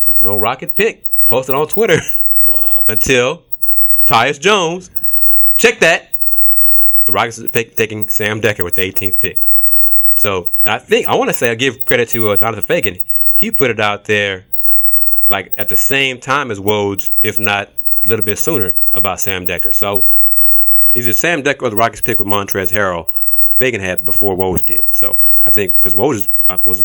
It 0.02 0.06
was 0.08 0.20
no 0.20 0.36
Rocket 0.36 0.74
pick 0.74 1.06
posted 1.26 1.54
on 1.54 1.66
Twitter 1.68 2.00
Wow. 2.40 2.84
until 2.88 3.42
Tyus 4.06 4.40
Jones. 4.40 4.90
Check 5.56 5.80
that. 5.80 6.08
The 7.04 7.12
Rockets 7.12 7.40
are 7.40 7.48
pick, 7.48 7.76
taking 7.76 8.08
Sam 8.08 8.40
Dekker 8.40 8.64
with 8.64 8.74
the 8.74 8.82
18th 8.82 9.18
pick. 9.20 9.38
So, 10.16 10.48
and 10.62 10.72
I 10.74 10.78
think, 10.78 11.08
I 11.08 11.14
want 11.14 11.30
to 11.30 11.34
say, 11.34 11.50
I 11.50 11.54
give 11.54 11.84
credit 11.84 12.08
to 12.10 12.30
uh, 12.30 12.36
Jonathan 12.36 12.62
Feigen. 12.76 13.02
He 13.34 13.50
put 13.50 13.70
it 13.70 13.80
out 13.80 14.04
there 14.04 14.44
like 15.28 15.52
at 15.56 15.68
the 15.68 15.76
same 15.76 16.20
time 16.20 16.50
as 16.50 16.60
Woj, 16.60 17.10
if 17.22 17.38
not 17.38 17.68
a 18.04 18.08
little 18.08 18.24
bit 18.24 18.38
sooner, 18.38 18.74
about 18.92 19.20
Sam 19.20 19.46
Dekker. 19.46 19.74
So, 19.74 20.06
either 20.94 21.12
Sam 21.12 21.42
Dekker 21.42 21.62
or 21.62 21.70
the 21.70 21.76
Rockets 21.76 22.02
pick 22.02 22.18
with 22.18 22.28
Montrezl 22.28 22.72
Harrell, 22.72 23.08
Feigen 23.50 23.80
had 23.80 24.04
before 24.04 24.36
Woj 24.36 24.64
did. 24.64 24.94
So, 24.94 25.18
I 25.44 25.50
think 25.50 25.74
because 25.74 25.94
Woj 25.94 26.14
is- 26.14 26.28
uh, 26.48 26.58
was 26.64 26.84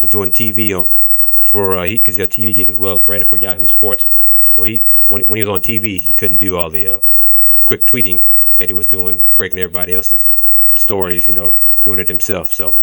was 0.00 0.08
doing 0.10 0.32
TV 0.32 0.72
on, 0.78 0.92
for 1.40 1.78
uh, 1.78 1.84
he 1.84 1.98
because 1.98 2.16
he 2.16 2.20
had 2.22 2.30
a 2.30 2.32
TV 2.32 2.54
gig 2.54 2.68
as 2.68 2.76
well 2.76 2.96
as 2.96 3.06
writing 3.06 3.26
for 3.26 3.36
Yahoo 3.36 3.68
Sports. 3.68 4.06
So 4.48 4.62
he 4.62 4.84
when 5.08 5.28
when 5.28 5.36
he 5.36 5.44
was 5.44 5.48
on 5.48 5.60
TV, 5.60 6.00
he 6.00 6.12
couldn't 6.12 6.38
do 6.38 6.56
all 6.56 6.70
the 6.70 6.88
uh, 6.88 7.00
quick 7.66 7.86
tweeting 7.86 8.22
that 8.58 8.68
he 8.68 8.74
was 8.74 8.86
doing, 8.86 9.24
breaking 9.36 9.58
everybody 9.58 9.94
else's 9.94 10.30
stories. 10.74 11.26
You 11.26 11.34
know, 11.34 11.54
doing 11.82 11.98
it 11.98 12.08
himself. 12.08 12.52
So, 12.52 12.78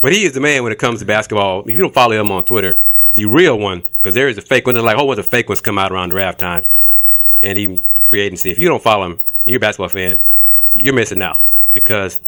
but 0.00 0.12
he 0.12 0.24
is 0.24 0.32
the 0.32 0.40
man 0.40 0.62
when 0.62 0.72
it 0.72 0.78
comes 0.78 1.00
to 1.00 1.06
basketball. 1.06 1.62
If 1.62 1.70
you 1.70 1.78
don't 1.78 1.94
follow 1.94 2.18
him 2.18 2.30
on 2.30 2.44
Twitter, 2.44 2.78
the 3.12 3.26
real 3.26 3.58
one, 3.58 3.82
because 3.98 4.14
there 4.14 4.28
is 4.28 4.38
a 4.38 4.42
fake 4.42 4.66
one. 4.66 4.74
There's 4.74 4.84
like 4.84 4.96
a 4.96 4.98
whole 4.98 5.08
bunch 5.08 5.18
of 5.18 5.26
fake 5.26 5.48
ones 5.48 5.60
come 5.60 5.78
out 5.78 5.92
around 5.92 6.10
draft 6.10 6.38
time, 6.38 6.64
and 7.40 7.56
even 7.58 7.80
free 8.00 8.20
agency. 8.20 8.50
If 8.50 8.58
you 8.58 8.68
don't 8.68 8.82
follow 8.82 9.06
him, 9.06 9.20
you're 9.44 9.58
a 9.58 9.60
basketball 9.60 9.88
fan, 9.88 10.22
you're 10.74 10.94
missing 10.94 11.22
out 11.22 11.44
because 11.72 12.20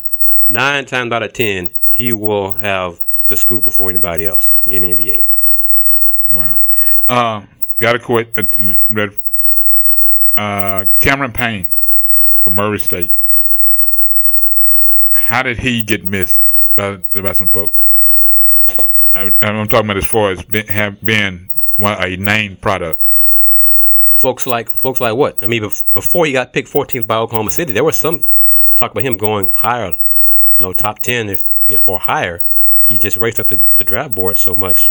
nine 0.46 0.86
times 0.86 1.12
out 1.12 1.22
of 1.22 1.32
ten, 1.32 1.70
he 1.88 2.12
will 2.12 2.52
have 2.52 3.00
the 3.28 3.36
scoop 3.36 3.64
before 3.64 3.90
anybody 3.90 4.26
else 4.26 4.52
in 4.66 4.82
NBA. 4.82 5.24
Wow. 6.28 6.60
Uh, 7.06 7.42
got 7.78 7.96
a 7.96 7.98
quit. 7.98 8.34
Uh, 8.36 9.08
uh, 10.36 10.86
Cameron 10.98 11.32
Payne 11.32 11.70
from 12.40 12.54
Murray 12.54 12.78
State. 12.78 13.14
How 15.14 15.42
did 15.42 15.58
he 15.58 15.82
get 15.82 16.04
missed 16.04 16.42
by 16.74 16.96
by 16.96 17.32
some 17.32 17.48
folks? 17.48 17.88
I, 19.12 19.32
I'm 19.40 19.68
talking 19.68 19.86
about 19.86 19.96
as 19.96 20.04
far 20.04 20.30
as 20.30 20.42
been, 20.42 20.66
have 20.68 21.00
been 21.04 21.50
one, 21.76 21.96
a 22.02 22.16
named 22.16 22.60
product. 22.60 23.02
folks 24.16 24.46
like 24.46 24.68
folks 24.68 25.00
like 25.00 25.14
what? 25.16 25.42
I 25.42 25.46
mean, 25.46 25.62
bef- 25.62 25.84
before 25.92 26.26
he 26.26 26.32
got 26.32 26.52
picked 26.52 26.68
14th 26.70 27.06
by 27.06 27.16
Oklahoma 27.16 27.50
City, 27.50 27.72
there 27.72 27.84
was 27.84 27.96
some 27.96 28.26
talk 28.76 28.92
about 28.92 29.02
him 29.04 29.16
going 29.16 29.48
higher, 29.48 29.88
you 29.90 30.60
know, 30.60 30.72
top 30.72 31.00
10 31.00 31.30
if 31.30 31.44
you 31.66 31.76
know, 31.76 31.82
or 31.84 31.98
higher. 31.98 32.42
He 32.82 32.96
just 32.98 33.16
raced 33.16 33.40
up 33.40 33.48
the, 33.48 33.62
the 33.76 33.84
draft 33.84 34.14
board 34.14 34.38
so 34.38 34.54
much. 34.54 34.90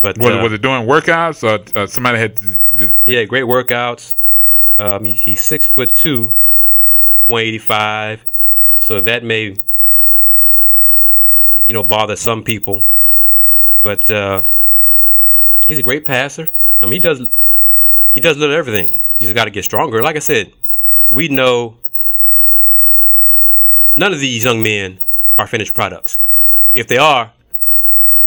But 0.00 0.18
Was, 0.18 0.34
uh, 0.34 0.38
it 0.38 0.42
was 0.42 0.52
it 0.52 0.62
doing 0.62 0.86
workouts 0.86 1.42
or 1.42 1.78
uh, 1.78 1.86
somebody 1.86 2.18
had? 2.18 2.36
To, 2.36 2.58
to, 2.76 2.94
yeah, 3.04 3.24
great 3.24 3.44
workouts. 3.44 4.16
Um, 4.78 5.04
he, 5.04 5.12
he's 5.12 5.42
six 5.42 5.66
foot 5.66 5.94
two, 5.94 6.34
185. 7.26 8.24
So 8.78 9.00
that 9.02 9.22
may, 9.22 9.56
you 11.52 11.74
know, 11.74 11.82
bother 11.82 12.16
some 12.16 12.42
people. 12.42 12.84
But 13.82 14.10
uh, 14.10 14.44
he's 15.66 15.78
a 15.78 15.82
great 15.82 16.06
passer. 16.06 16.48
I 16.80 16.86
mean, 16.86 16.94
he 16.94 16.98
does 17.00 17.28
he 18.12 18.20
does 18.20 18.36
a 18.36 18.40
little 18.40 18.56
everything. 18.56 19.00
He's 19.18 19.32
got 19.32 19.44
to 19.44 19.50
get 19.50 19.64
stronger. 19.64 20.02
Like 20.02 20.16
I 20.16 20.20
said, 20.20 20.52
we 21.10 21.28
know 21.28 21.76
none 23.94 24.12
of 24.12 24.20
these 24.20 24.44
young 24.44 24.62
men 24.62 24.98
are 25.36 25.46
finished 25.46 25.74
products. 25.74 26.20
If 26.72 26.86
they 26.88 26.98
are, 26.98 27.32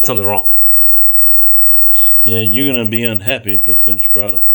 something's 0.01 0.27
wrong. 0.27 0.49
Yeah, 2.23 2.39
you're 2.39 2.71
gonna 2.73 2.87
be 2.89 3.03
unhappy 3.03 3.53
if 3.55 3.65
they're 3.65 3.75
finished 3.75 4.11
product 4.11 4.45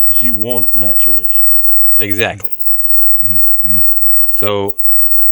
because 0.00 0.22
you 0.22 0.34
want 0.34 0.74
maturation. 0.74 1.44
Exactly. 1.98 2.54
So, 4.34 4.76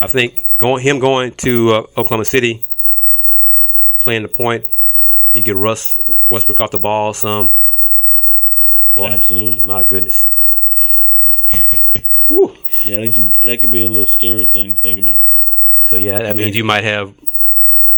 I 0.01 0.07
think 0.07 0.57
going 0.59 0.83
him 0.83 0.99
going 0.99 1.33
to 1.39 1.71
uh, 1.71 1.81
Oklahoma 1.99 2.25
City, 2.25 2.67
playing 4.01 4.23
the 4.23 4.29
point, 4.29 4.65
you 5.33 5.43
get 5.43 5.57
Russ 5.57 5.97
Westbrook 6.29 6.61
off 6.61 6.71
the 6.71 6.79
ball 6.79 7.13
some. 7.13 7.53
Boy, 8.93 9.09
Absolutely. 9.09 9.61
my 9.61 9.83
goodness. 9.83 10.29
Yeah, 12.83 13.01
that 13.01 13.15
can- 13.15 13.47
that 13.47 13.61
could 13.61 13.71
be 13.71 13.81
a 13.83 13.89
little 13.89 14.05
scary 14.07 14.45
thing 14.45 14.75
to 14.75 14.81
think 14.81 14.99
about. 15.01 15.21
So 15.85 15.97
yeah, 15.97 16.21
that 16.23 16.37
means 16.37 16.55
you 16.55 16.65
might 16.65 16.85
have 16.85 17.15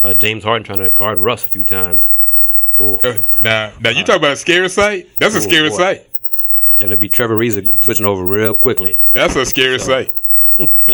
uh, 0.03 0.15
James 0.15 0.45
Harden 0.45 0.65
trying 0.65 0.79
to 0.79 0.91
guard 0.91 1.19
Russ 1.19 1.45
a 1.45 1.49
few 1.49 1.65
times. 1.65 2.13
Ooh, 2.81 2.97
Uh, 3.03 3.19
now, 3.43 3.73
now 3.81 3.91
you 3.91 4.05
talk 4.05 4.17
about 4.17 4.33
a 4.33 4.37
scary 4.37 4.69
sight. 4.69 5.09
That's 5.19 5.35
a 5.35 5.39
Ooh, 5.39 5.43
scary 5.43 5.69
boy. 5.71 5.77
sight. 5.77 6.09
that'll 6.79 6.97
be 6.97 7.09
Trevor 7.09 7.37
Ariza 7.37 7.83
switching 7.83 8.07
over 8.07 8.23
real 8.25 8.55
quickly. 8.55 9.01
That's 9.13 9.37
a 9.37 9.47
scary 9.47 9.79
sight. 9.79 10.13
That's 10.59 10.89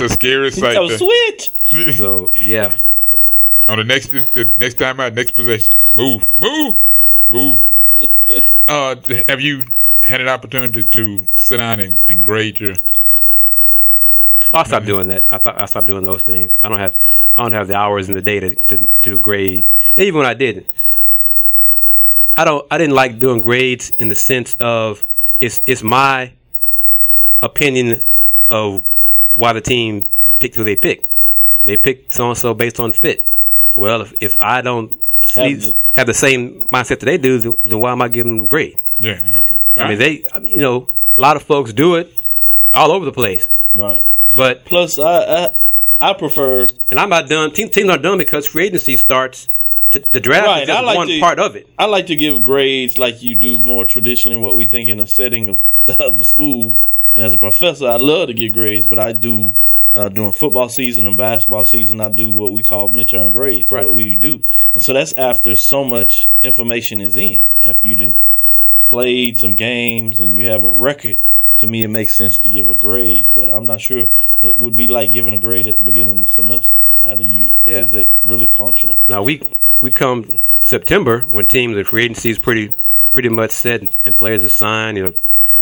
a 0.00 0.08
scary 0.08 0.50
sight. 0.50 0.74
So 0.74 0.88
to- 0.88 0.98
switch. 0.98 1.50
So 1.98 2.32
yeah, 2.40 2.74
on 3.66 3.76
the 3.78 3.84
next 3.84 4.08
the 4.08 4.50
next 4.58 4.78
time 4.78 5.00
out, 5.00 5.12
next 5.14 5.32
possession, 5.32 5.74
move, 5.94 6.24
move, 6.40 6.74
move. 7.28 7.58
Uh, 8.68 8.94
have 9.28 9.40
you 9.40 9.64
had 10.02 10.20
an 10.20 10.28
opportunity 10.28 10.84
to 10.84 11.26
sit 11.34 11.56
down 11.56 11.80
and, 11.80 11.98
and 12.06 12.22
grade 12.22 12.60
your? 12.60 12.74
I'll 14.52 14.66
stop 14.66 14.84
doing 14.84 15.08
that. 15.08 15.24
I 15.30 15.38
thought 15.38 15.58
I 15.58 15.64
stopped 15.64 15.86
doing 15.86 16.04
those 16.04 16.22
things. 16.22 16.54
I 16.62 16.68
don't 16.68 16.78
have 16.78 16.94
I 17.38 17.42
don't 17.42 17.52
have 17.52 17.68
the 17.68 17.76
hours 17.76 18.08
in 18.08 18.14
the 18.14 18.20
day 18.22 18.40
to 18.40 18.54
to, 18.54 18.86
to 19.02 19.18
grade. 19.20 19.66
And 19.96 20.04
even 20.04 20.18
when 20.18 20.26
I 20.26 20.34
did, 20.34 20.66
I 22.36 22.44
don't 22.44 22.66
I 22.70 22.78
didn't 22.78 22.94
like 22.94 23.18
doing 23.18 23.40
grades 23.40 23.92
in 23.98 24.08
the 24.08 24.14
sense 24.14 24.56
of 24.60 25.04
it's 25.40 25.60
it's 25.66 25.82
my 25.82 26.32
opinion 27.42 28.04
of 28.50 28.82
why 29.34 29.52
the 29.52 29.60
team 29.60 30.08
picked 30.38 30.56
who 30.56 30.64
they 30.64 30.76
picked. 30.76 31.06
They 31.64 31.76
picked 31.76 32.14
so 32.14 32.28
and 32.28 32.38
so 32.38 32.54
based 32.54 32.80
on 32.80 32.92
fit. 32.92 33.28
Well, 33.76 34.02
if, 34.02 34.14
if 34.22 34.40
I 34.40 34.60
don't 34.60 34.96
see, 35.22 35.40
Have 35.52 35.60
the- 35.62 35.80
have 35.92 36.06
the 36.06 36.14
same 36.14 36.68
mindset 36.72 37.00
that 37.00 37.06
they 37.06 37.18
do, 37.18 37.38
then 37.38 37.56
then 37.64 37.78
why 37.78 37.92
am 37.92 38.02
I 38.02 38.08
giving 38.08 38.36
them 38.38 38.44
a 38.46 38.48
grade? 38.48 38.78
Yeah, 38.98 39.20
okay. 39.42 39.56
I 39.76 39.88
mean, 39.88 39.98
they, 39.98 40.24
I 40.34 40.40
mean, 40.40 40.52
you 40.54 40.60
know, 40.60 40.88
a 41.16 41.20
lot 41.20 41.36
of 41.36 41.42
folks 41.44 41.72
do 41.72 41.94
it 41.94 42.12
all 42.74 42.90
over 42.90 43.04
the 43.04 43.12
place, 43.12 43.48
Right. 43.72 44.04
but 44.34 44.64
Plus, 44.64 44.98
I 44.98 45.04
I, 45.44 45.48
I 46.00 46.12
prefer 46.12 46.64
And 46.90 46.98
I'm 46.98 47.08
not 47.08 47.28
done. 47.28 47.52
Team, 47.52 47.68
teams 47.70 47.90
aren't 47.90 48.02
done 48.02 48.18
because 48.18 48.46
free 48.46 48.66
agency 48.66 48.96
starts. 48.96 49.48
To, 49.92 49.98
the 50.00 50.20
draft 50.20 50.46
Right, 50.46 50.62
is 50.62 50.68
just 50.68 50.84
like 50.84 50.96
one 50.96 51.06
to- 51.08 51.18
part 51.20 51.38
of 51.38 51.56
it. 51.56 51.66
I 51.78 51.86
like 51.86 52.08
to 52.08 52.16
give 52.16 52.42
grades 52.42 52.98
like 52.98 53.22
you 53.22 53.34
do 53.34 53.62
more 53.62 53.84
traditionally 53.86 54.36
what 54.38 54.54
we 54.54 54.66
think 54.66 54.88
in 54.90 55.00
a 55.00 55.06
setting 55.06 55.48
of, 55.48 55.62
of 56.00 56.20
a 56.20 56.24
school. 56.24 56.80
And 57.14 57.24
as 57.24 57.32
a 57.32 57.38
professor, 57.38 57.88
I 57.88 57.96
love 57.96 58.28
to 58.28 58.34
give 58.34 58.52
grades, 58.52 58.86
but 58.86 58.98
I 58.98 59.12
do 59.12 59.56
uh, 59.94 60.10
during 60.10 60.32
football 60.32 60.68
season 60.68 61.06
and 61.06 61.16
basketball 61.16 61.64
season, 61.64 62.00
I 62.02 62.10
do 62.10 62.30
what 62.30 62.52
we 62.52 62.62
call 62.62 62.90
midterm 62.90 63.32
grades. 63.32 63.72
Right. 63.72 63.86
What 63.86 63.94
we 63.94 64.14
do, 64.14 64.42
and 64.74 64.82
so 64.82 64.92
that's 64.92 65.14
after 65.14 65.56
so 65.56 65.82
much 65.82 66.28
information 66.42 67.00
is 67.00 67.16
in. 67.16 67.50
After 67.62 67.86
you 67.86 67.96
didn't 67.96 68.20
played 68.80 69.38
some 69.38 69.54
games 69.54 70.20
and 70.20 70.34
you 70.34 70.46
have 70.46 70.62
a 70.64 70.70
record, 70.70 71.18
to 71.58 71.66
me 71.66 71.82
it 71.84 71.88
makes 71.88 72.14
sense 72.14 72.38
to 72.38 72.48
give 72.48 72.68
a 72.70 72.74
grade. 72.74 73.28
But 73.34 73.48
I'm 73.50 73.66
not 73.66 73.80
sure 73.80 74.06
it 74.40 74.58
would 74.58 74.76
be 74.76 74.86
like 74.86 75.10
giving 75.10 75.34
a 75.34 75.38
grade 75.38 75.66
at 75.66 75.76
the 75.76 75.82
beginning 75.82 76.20
of 76.20 76.26
the 76.26 76.32
semester. 76.32 76.82
How 77.00 77.14
do 77.14 77.24
you? 77.24 77.54
Yeah. 77.64 77.82
Is 77.82 77.92
that 77.92 78.10
really 78.24 78.46
functional? 78.46 79.00
Now 79.06 79.22
we 79.22 79.42
we 79.80 79.90
come 79.90 80.42
September 80.62 81.20
when 81.20 81.46
teams 81.46 81.74
the 81.76 81.84
free 81.84 82.04
agency 82.04 82.30
is 82.30 82.38
pretty 82.38 82.74
pretty 83.12 83.28
much 83.28 83.50
set 83.50 83.82
and 84.04 84.16
players 84.16 84.44
are 84.44 84.48
signed. 84.48 84.96
You 84.96 85.04
know, 85.04 85.14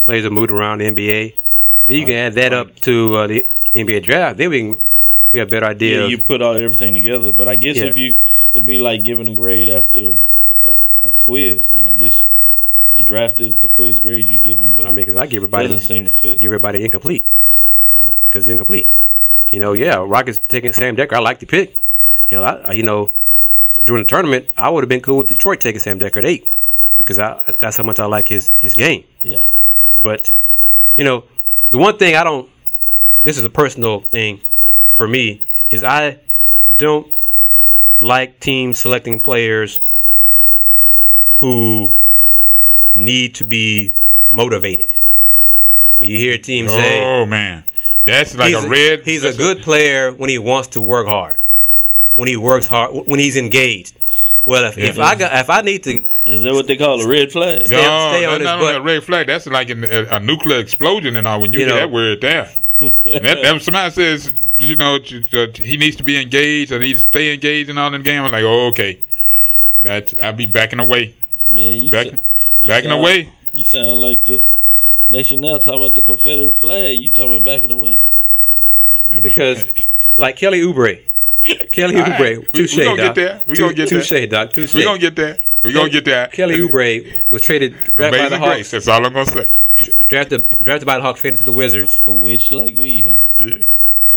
players 0.04 0.24
are 0.24 0.30
moved 0.30 0.50
around 0.50 0.78
the 0.78 0.86
NBA. 0.86 1.34
Then 1.86 1.96
you 1.96 2.04
can 2.06 2.14
add 2.14 2.34
that 2.34 2.52
up 2.52 2.74
to 2.80 3.16
uh, 3.16 3.26
the 3.26 3.46
NBA 3.74 4.02
draft. 4.02 4.38
Then 4.38 4.50
we 4.50 4.58
can 4.60 4.90
we 5.32 5.38
have 5.40 5.48
a 5.48 5.50
better 5.50 5.66
idea. 5.66 6.02
Yeah, 6.02 6.06
you 6.08 6.18
put 6.18 6.40
all 6.42 6.54
everything 6.56 6.94
together. 6.94 7.32
But 7.32 7.48
I 7.48 7.56
guess 7.56 7.76
Yeah. 7.76 7.86
if 7.86 7.98
you, 7.98 8.16
it'd 8.54 8.66
be 8.66 8.78
like 8.78 9.02
giving 9.02 9.28
a 9.28 9.34
grade 9.34 9.68
after 9.68 10.16
a, 10.60 10.76
a 11.02 11.12
quiz, 11.12 11.68
and 11.70 11.86
I 11.86 11.92
guess 11.92 12.26
the 12.96 13.02
draft 13.02 13.40
is 13.40 13.56
the 13.56 13.68
quiz 13.68 14.00
grade 14.00 14.26
you 14.26 14.38
give 14.38 14.58
them. 14.58 14.74
But 14.74 14.86
I 14.86 14.90
mean, 14.90 14.96
because 14.96 15.16
I 15.16 15.26
give 15.26 15.38
everybody 15.38 15.68
doesn't 15.68 15.86
seem 15.86 16.04
to 16.06 16.10
fit. 16.10 16.40
give 16.40 16.46
everybody 16.46 16.84
incomplete. 16.84 17.28
Right. 17.94 18.14
Because 18.26 18.48
incomplete. 18.48 18.90
You 19.50 19.60
know, 19.60 19.74
yeah, 19.74 20.04
Rockets 20.06 20.40
taking 20.48 20.72
Sam 20.72 20.96
Dekker. 20.96 21.12
I 21.12 21.20
like 21.20 21.38
the 21.38 21.46
pick. 21.46 21.76
You 22.28 22.38
know, 22.38 22.42
I, 22.42 22.72
you 22.72 22.82
know, 22.82 23.10
during 23.84 24.02
the 24.02 24.08
tournament, 24.08 24.48
I 24.56 24.68
would 24.70 24.82
have 24.82 24.88
been 24.88 25.00
cool 25.00 25.18
with 25.18 25.28
Detroit 25.28 25.60
taking 25.60 25.78
Sam 25.78 26.00
Dekker 26.00 26.16
at 26.16 26.24
eight 26.24 26.50
because 26.98 27.18
I, 27.18 27.42
that's 27.58 27.76
how 27.76 27.84
much 27.84 28.00
I 28.00 28.06
like 28.06 28.28
his 28.28 28.50
his 28.56 28.74
game. 28.74 29.04
Yeah. 29.22 29.44
But 29.96 30.34
you 30.96 31.04
know, 31.04 31.24
the 31.70 31.78
one 31.78 31.98
thing 31.98 32.16
I 32.16 32.24
don't. 32.24 32.48
This 33.22 33.38
is 33.38 33.44
a 33.44 33.50
personal 33.50 34.00
thing 34.00 34.40
for 34.84 35.06
me 35.06 35.42
is 35.68 35.84
I 35.84 36.18
don't 36.74 37.08
like 38.00 38.40
teams 38.40 38.78
selecting 38.78 39.20
players 39.20 39.80
who 41.36 41.94
need 42.96 43.34
to 43.36 43.44
be 43.44 43.92
motivated. 44.30 44.92
When 45.98 46.08
you 46.10 46.18
hear 46.18 46.34
a 46.34 46.38
team 46.38 46.68
say 46.68 47.02
Oh 47.04 47.24
man, 47.26 47.62
that's 48.04 48.34
like 48.36 48.54
he's 48.54 48.64
a 48.64 48.68
red. 48.68 49.02
he's 49.04 49.22
a 49.22 49.26
that's 49.28 49.36
good 49.38 49.62
player 49.62 50.12
when 50.12 50.28
he 50.30 50.38
wants 50.38 50.68
to 50.68 50.82
work 50.82 51.06
hard, 51.06 51.36
when 52.16 52.28
he 52.28 52.36
works 52.36 52.66
hard, 52.66 53.06
when 53.06 53.20
he's 53.20 53.36
engaged. 53.36 53.96
Well, 54.44 54.64
if, 54.64 54.78
if 54.78 54.98
I 54.98 55.14
got 55.16 55.34
if 55.34 55.50
I 55.50 55.60
need 55.62 55.82
to 55.84 56.02
Is 56.24 56.42
that 56.42 56.52
what 56.54 56.66
they 56.68 56.76
call 56.76 57.00
a 57.00 57.08
red 57.08 57.32
flag? 57.32 57.66
Stay- 57.66 57.74
No, 57.76 58.12
stay 58.12 58.24
on 58.24 58.40
that's 58.42 58.60
his 58.60 58.66
not 58.68 58.76
a 58.76 58.80
red 58.80 59.02
flag. 59.04 59.26
That's 59.26 59.46
like 59.46 59.70
an, 59.70 59.82
a, 59.84 60.04
a 60.16 60.20
nuclear 60.20 60.58
explosion 60.60 61.16
and 61.16 61.26
all. 61.26 61.40
When 61.40 61.52
you, 61.52 61.60
You 61.60 61.66
hear 61.66 61.74
know. 61.74 61.80
that 61.80 61.90
word 61.90 62.20
there, 62.20 62.48
and 62.80 62.92
that, 63.24 63.42
that 63.42 63.62
somebody 63.62 63.90
says, 63.92 64.32
you 64.58 64.76
know, 64.76 64.98
t- 64.98 65.24
t- 65.24 65.64
he 65.66 65.76
needs 65.76 65.96
to 65.96 66.04
be 66.04 66.20
engaged 66.20 66.70
or 66.70 66.78
needs 66.78 67.02
to 67.02 67.08
stay 67.08 67.34
engaged 67.34 67.70
in 67.70 67.76
all 67.78 67.90
the 67.90 67.98
game. 67.98 68.22
I'm 68.22 68.30
like, 68.30 68.44
oh, 68.44 68.68
okay, 68.68 69.00
that 69.80 70.14
I'll 70.22 70.32
be 70.32 70.46
backing 70.46 70.78
away, 70.78 71.14
Man, 71.44 71.56
you 71.82 71.90
back, 71.90 72.06
sa- 72.10 72.16
you 72.60 72.68
backing 72.68 72.90
sound- 72.90 73.00
away. 73.00 73.30
You 73.52 73.64
sound 73.64 74.00
like 74.00 74.24
the 74.24 74.44
nation 75.08 75.40
now 75.40 75.58
talking 75.58 75.80
about 75.80 75.94
the 75.94 76.02
Confederate 76.02 76.52
flag. 76.56 76.98
You 76.98 77.10
talking 77.10 77.32
about 77.36 77.44
backing 77.44 77.70
away? 77.70 78.00
because 79.22 79.64
like 80.16 80.36
Kelly 80.36 80.60
Oubre, 80.60 81.00
Kelly 81.72 81.96
All 81.96 82.02
right. 82.02 82.12
Oubre, 82.20 82.38
We- 82.38 82.46
touche, 82.52 82.76
we 82.76 82.84
gonna 82.84 82.96
doc. 82.96 83.06
get 83.06 83.14
there. 83.14 83.42
We 83.46 83.54
Tou- 83.54 83.62
gonna 83.62 83.74
get 83.74 83.90
there. 83.90 84.00
touche, 84.02 84.30
doc. 84.30 84.52
Touche. 84.52 84.74
we 84.74 84.84
gonna 84.84 84.98
get 84.98 85.16
there. 85.16 85.38
We 85.62 85.72
gonna 85.72 85.90
get 85.90 86.04
there. 86.04 86.28
Kelly 86.28 86.58
Oubre 86.58 87.26
was 87.28 87.42
traded 87.42 87.72
drafted 87.72 87.98
by 87.98 88.10
the 88.10 88.16
Amazing 88.36 88.38
grace. 88.40 88.70
Hawks, 88.70 88.70
That's 88.70 88.88
all 88.88 89.04
I'm 89.06 89.12
gonna 89.12 89.26
say. 89.26 89.48
drafted 90.08 90.48
drafted 90.62 90.86
by 90.86 90.96
the 90.96 91.02
Hawks, 91.02 91.20
traded 91.20 91.38
to 91.38 91.44
the 91.44 91.52
Wizards. 91.52 92.00
A 92.06 92.12
witch 92.12 92.52
like 92.52 92.74
me, 92.74 93.02
huh? 93.02 93.16
Yeah. 93.38 93.58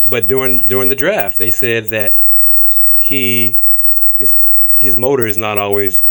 But 0.08 0.28
during 0.28 0.60
during 0.68 0.90
the 0.90 0.96
draft, 0.96 1.38
they 1.40 1.52
said 1.52 1.86
that 1.86 2.14
he 2.98 3.58
his 4.18 4.40
his 4.60 4.96
motor 4.98 5.26
is 5.26 5.38
not 5.38 5.58
always 5.58 6.04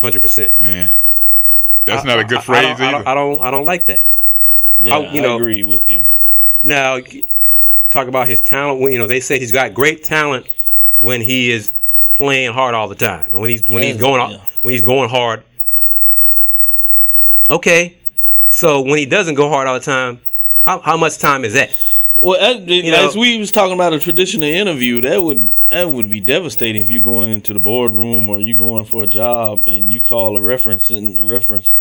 hundred 0.00 0.20
percent. 0.22 0.60
Man, 0.60 0.94
that's 1.88 2.04
not 2.04 2.18
a 2.18 2.24
good 2.24 2.38
I, 2.38 2.42
phrase 2.42 2.64
I 2.64 2.68
don't, 2.68 2.80
I 2.80 2.90
don't, 2.90 3.06
I 3.06 3.14
don't 3.14 3.40
I 3.42 3.50
don't 3.50 3.64
like 3.64 3.86
that. 3.86 4.06
Yeah, 4.78 4.96
I- 4.96 5.12
you 5.12 5.22
know- 5.22 5.36
agree 5.36 5.62
with 5.62 5.88
you. 5.88 6.04
Now, 6.62 6.98
talk 7.90 8.08
about 8.08 8.26
his 8.26 8.40
talent. 8.40 8.80
When 8.80 8.92
you 8.92 8.98
know 8.98 9.06
they 9.06 9.20
say 9.20 9.38
he's 9.38 9.52
got 9.52 9.74
great 9.74 10.04
talent 10.04 10.46
when 10.98 11.20
he 11.20 11.50
is 11.50 11.72
playing 12.14 12.52
hard 12.52 12.74
all 12.74 12.88
the 12.88 12.94
time, 12.94 13.26
and 13.32 13.40
when 13.40 13.50
he's 13.50 13.66
when 13.68 13.82
he's 13.82 13.96
going 13.96 14.30
yeah. 14.30 14.40
when 14.62 14.72
he's 14.72 14.82
going 14.82 15.08
hard. 15.08 15.44
Okay, 17.50 17.96
so 18.50 18.82
when 18.82 18.98
he 18.98 19.06
doesn't 19.06 19.36
go 19.36 19.48
hard 19.48 19.68
all 19.68 19.74
the 19.74 19.84
time, 19.84 20.20
how 20.62 20.80
how 20.80 20.96
much 20.96 21.18
time 21.18 21.44
is 21.44 21.54
that? 21.54 21.70
Well, 22.20 22.40
as, 22.40 22.66
know- 22.66 23.06
as 23.08 23.16
we 23.16 23.38
was 23.38 23.50
talking 23.50 23.74
about 23.74 23.92
a 23.92 23.98
traditional 24.00 24.48
interview, 24.48 25.00
that 25.02 25.22
would 25.22 25.54
that 25.70 25.88
would 25.88 26.10
be 26.10 26.20
devastating 26.20 26.82
if 26.82 26.88
you 26.88 27.00
going 27.02 27.30
into 27.30 27.52
the 27.52 27.60
boardroom 27.60 28.28
or 28.30 28.40
you 28.40 28.56
going 28.56 28.84
for 28.86 29.04
a 29.04 29.06
job 29.06 29.62
and 29.66 29.92
you 29.92 30.00
call 30.00 30.36
a 30.36 30.40
reference 30.40 30.90
and 30.90 31.16
the 31.16 31.22
reference 31.22 31.80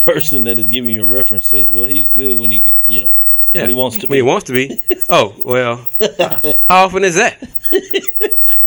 person 0.00 0.44
that 0.44 0.58
is 0.58 0.68
giving 0.68 0.90
you 0.90 1.02
a 1.02 1.06
reference 1.06 1.46
says, 1.46 1.70
"Well, 1.70 1.84
he's 1.84 2.10
good 2.10 2.36
when 2.36 2.50
he, 2.50 2.76
you 2.86 3.00
know, 3.00 3.16
Yeah, 3.52 3.62
when 3.62 3.70
he 3.70 3.74
wants 3.76 3.98
to 3.98 4.06
When 4.06 4.16
he 4.16 4.22
be." 4.22 4.26
wants 4.26 4.44
to 4.46 4.52
be. 4.52 4.80
Oh 5.08 5.34
well, 5.44 5.86
how 6.66 6.84
often 6.86 7.04
is 7.04 7.14
that? 7.16 7.38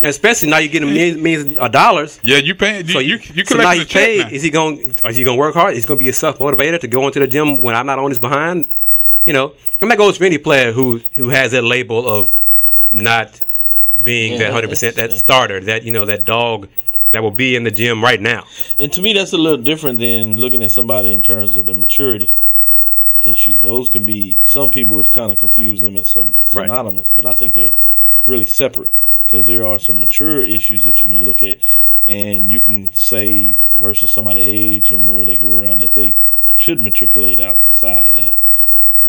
Especially 0.01 0.49
now 0.49 0.59
you're 0.59 0.71
getting 0.71 0.93
millions, 0.93 1.21
millions 1.21 1.57
of 1.57 1.71
dollars. 1.73 2.19
yeah, 2.23 2.37
you 2.37 2.55
paying. 2.55 2.85
You, 2.87 2.93
So 2.93 2.99
you, 2.99 3.15
you, 3.17 3.21
you 3.35 3.45
so 3.45 3.55
now 3.57 3.63
collecting 3.73 3.81
he's 3.85 3.93
paid. 3.93 4.19
now. 4.21 4.29
Is 4.29 4.41
he 4.43 4.49
going? 4.49 4.77
Is 4.79 5.15
he 5.17 5.23
going 5.25 5.35
to 5.37 5.39
work 5.39 5.53
hard? 5.55 5.73
Is 5.75 5.83
he 5.83 5.87
going 5.87 5.97
to 5.97 6.03
be 6.03 6.07
a 6.09 6.13
self 6.13 6.37
motivator 6.39 6.79
to 6.79 6.87
go 6.87 7.05
into 7.07 7.19
the 7.19 7.27
gym 7.27 7.61
when 7.61 7.75
I'm 7.75 7.85
not 7.85 7.99
on 7.99 8.09
his 8.09 8.19
behind? 8.19 8.73
You 9.29 9.33
know, 9.33 9.53
and 9.79 9.91
that 9.91 9.99
goes 9.99 10.17
for 10.17 10.23
any 10.23 10.39
player 10.39 10.71
who 10.71 11.01
who 11.13 11.29
has 11.29 11.51
that 11.51 11.63
label 11.63 12.07
of 12.09 12.31
not 12.89 13.39
being 14.03 14.39
that 14.39 14.51
hundred 14.51 14.69
percent 14.71 14.95
that 14.95 15.01
that's- 15.03 15.19
starter, 15.19 15.59
that 15.59 15.83
you 15.83 15.91
know 15.91 16.05
that 16.05 16.25
dog 16.25 16.67
that 17.11 17.21
will 17.21 17.29
be 17.45 17.55
in 17.55 17.63
the 17.63 17.69
gym 17.69 18.03
right 18.03 18.19
now. 18.19 18.45
And 18.79 18.91
to 18.93 19.03
me, 19.03 19.13
that's 19.13 19.31
a 19.31 19.37
little 19.37 19.61
different 19.63 19.99
than 19.99 20.37
looking 20.37 20.63
at 20.63 20.71
somebody 20.71 21.11
in 21.13 21.21
terms 21.21 21.57
of 21.57 21.67
the 21.67 21.75
maturity 21.75 22.33
issue. 23.21 23.59
Those 23.59 23.87
can 23.87 24.03
be 24.03 24.39
some 24.41 24.71
people 24.71 24.95
would 24.95 25.11
kind 25.11 25.31
of 25.31 25.37
confuse 25.37 25.79
them 25.79 25.95
as 25.95 26.09
some 26.09 26.29
Right. 26.51 26.63
synonymous, 26.65 27.11
but 27.15 27.27
I 27.27 27.35
think 27.35 27.53
they're 27.53 27.73
really 28.25 28.47
separate 28.47 28.89
because 29.27 29.45
there 29.45 29.63
are 29.63 29.77
some 29.77 29.99
mature 29.99 30.43
issues 30.43 30.85
that 30.85 31.03
you 31.03 31.13
can 31.13 31.23
look 31.23 31.43
at, 31.43 31.59
and 32.03 32.51
you 32.51 32.61
can 32.61 32.95
say 32.95 33.57
versus 33.75 34.11
somebody 34.11 34.41
age 34.41 34.91
and 34.91 35.13
where 35.13 35.23
they 35.23 35.37
go 35.37 35.61
around 35.61 35.81
that 35.81 35.93
they 35.93 36.15
should 36.55 36.79
matriculate 36.81 37.39
outside 37.39 38.07
of 38.07 38.15
that. 38.15 38.35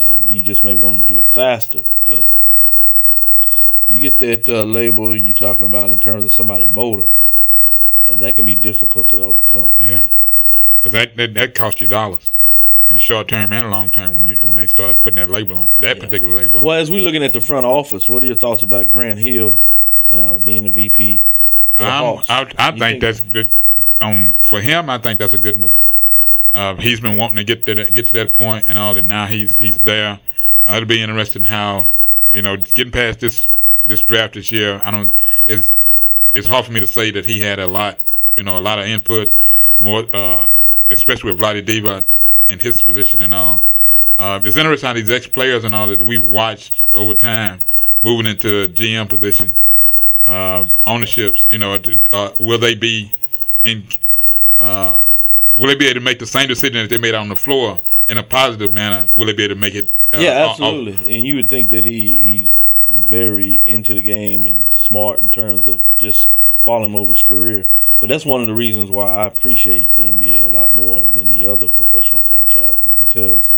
Um, 0.01 0.23
you 0.25 0.43
just 0.43 0.65
may 0.65 0.75
want 0.77 1.01
them 1.01 1.09
to 1.09 1.15
do 1.15 1.21
it 1.21 1.27
faster, 1.27 1.85
but 2.05 2.25
you 3.87 4.01
get 4.01 4.19
that 4.21 4.49
uh, 4.49 4.65
label 4.65 5.15
you're 5.15 5.35
talking 5.35 5.67
about 5.67 5.91
in 5.91 6.01
terms 6.01 6.25
of 6.25 6.33
somebody 6.33 6.65
motor, 6.65 7.11
and 8.05 8.21
that 8.21 8.35
can 8.35 8.47
be 8.47 8.55
difficult 8.55 9.11
to 9.11 9.23
overcome. 9.23 9.75
Yeah, 9.77 10.07
because 10.77 10.93
that, 10.93 11.17
that 11.19 11.35
that 11.35 11.55
cost 11.55 11.83
you 11.83 11.89
dollars, 11.89 12.31
in 12.89 12.95
the 12.95 13.01
short 13.01 13.29
term 13.29 13.53
and 13.53 13.67
the 13.67 13.71
long 13.71 13.91
term 13.91 14.15
when 14.15 14.27
you 14.27 14.37
when 14.37 14.57
they 14.57 14.67
start 14.67 15.03
putting 15.03 15.17
that 15.17 15.29
label 15.29 15.59
on 15.59 15.71
that 15.81 16.01
particular 16.01 16.35
label. 16.35 16.61
On. 16.61 16.65
Well, 16.65 16.79
as 16.79 16.91
we're 16.91 17.03
looking 17.03 17.23
at 17.23 17.35
the 17.35 17.41
front 17.41 17.67
office, 17.67 18.09
what 18.09 18.23
are 18.23 18.27
your 18.27 18.37
thoughts 18.37 18.63
about 18.63 18.89
Grant 18.91 19.19
Hill 19.19 19.61
uh, 20.09 20.39
being 20.39 20.65
the 20.65 20.71
VP 20.71 21.25
for? 21.71 21.83
I, 21.83 22.51
I 22.59 22.71
You 22.73 22.79
think, 22.79 23.01
that's 23.03 23.21
good. 23.21 23.51
Um, 24.01 24.35
for 24.41 24.63
him, 24.63 24.89
I 24.89 24.97
think 24.97 25.19
that's 25.19 25.35
a 25.35 25.39
good 25.39 25.59
move. 25.59 25.77
Uh, 26.53 26.75
he's 26.77 27.01
been 27.01 27.17
wanting 27.17 27.37
to 27.37 27.45
get 27.45 27.67
to 27.67 27.75
that, 27.75 27.95
get 27.95 28.07
to 28.07 28.13
that 28.15 28.33
point 28.33 28.65
and 28.69 28.77
all, 28.77 28.97
and 28.97 29.07
now 29.07 29.27
he's 29.27 29.57
he's 29.57 29.79
there. 29.81 30.19
Uh, 30.67 30.75
it'll 30.75 30.89
be 30.89 31.03
interesting 31.03 31.45
how 31.45 31.89
you 32.31 32.43
know 32.43 32.57
getting 32.57 32.93
past 32.93 33.21
this 33.21 33.49
this 33.87 34.03
draft 34.03 34.35
this 34.35 34.51
year. 34.51 34.81
I 34.83 34.91
don't. 34.91 35.15
It's 35.47 35.75
it's 36.35 36.47
hard 36.47 36.67
for 36.67 36.73
me 36.73 36.81
to 36.81 36.87
say 36.87 37.11
that 37.13 37.25
he 37.25 37.41
had 37.41 37.59
a 37.59 37.67
lot, 37.67 37.99
you 38.37 38.43
know, 38.43 38.59
a 38.59 38.61
lot 38.61 38.79
of 38.79 38.87
input, 38.87 39.33
more, 39.79 40.05
uh, 40.13 40.49
especially 40.91 41.33
with 41.33 41.41
Vlade 41.41 41.65
Divac 41.65 42.05
in 42.49 42.59
his 42.59 42.83
position 42.83 43.23
and 43.23 43.35
all. 43.35 43.63
Uh, 44.19 44.41
it's 44.45 44.57
interesting 44.57 44.87
how 44.87 44.93
these 44.93 45.11
ex 45.11 45.27
players 45.27 45.65
and 45.65 45.75
all 45.75 45.87
that 45.87 46.03
we've 46.03 46.23
watched 46.23 46.85
over 46.95 47.15
time 47.15 47.63
moving 48.03 48.27
into 48.27 48.69
GM 48.69 49.09
positions 49.09 49.65
uh, 50.25 50.65
ownerships, 50.87 51.49
you 51.51 51.59
know, 51.59 51.79
uh, 52.13 52.31
will 52.39 52.59
they 52.59 52.75
be 52.75 53.13
in? 53.65 53.85
Uh, 55.57 55.61
will 55.61 55.69
they 55.69 55.75
be 55.75 55.87
able 55.87 55.95
to 55.95 56.01
make 56.01 56.19
the 56.19 56.27
same 56.27 56.49
decision 56.49 56.77
that 56.79 56.89
they 56.91 56.99
made 56.99 57.15
on 57.15 57.29
the 57.29 57.37
floor 57.37 57.81
in 58.09 58.19
a 58.19 58.23
positive 58.23 58.73
manner? 58.73 59.09
Will 59.15 59.27
they 59.27 59.33
be 59.33 59.45
able 59.45 59.55
to 59.55 59.61
make 59.61 59.75
it? 59.75 59.91
Uh, 60.13 60.19
yeah, 60.19 60.45
off- 60.45 60.61
absolutely. 60.61 61.15
and 61.17 61.27
you 61.27 61.37
would 61.37 61.49
think 61.49 61.71
that 61.71 61.85
he 61.85 62.25
he's 62.25 62.51
very 62.89 63.63
into 63.67 63.95
the 63.95 64.03
game 64.03 64.47
and 64.47 64.73
smart 64.75 65.21
in 65.21 65.31
terms 65.31 65.69
of 65.69 65.83
just 65.99 66.33
following 66.61 66.95
over 66.95 67.11
his 67.11 67.23
career. 67.23 67.67
But 68.01 68.09
that's 68.09 68.25
one 68.25 68.41
of 68.41 68.47
the 68.47 68.55
reasons 68.55 68.91
why 68.91 69.09
I 69.09 69.27
appreciate 69.27 69.95
the 69.95 70.05
NBA 70.05 70.43
a 70.45 70.49
lot 70.49 70.73
more 70.73 71.05
than 71.05 71.29
the 71.29 71.47
other 71.47 71.69
professional 71.69 72.21
franchises 72.21 72.95
because 72.95 73.53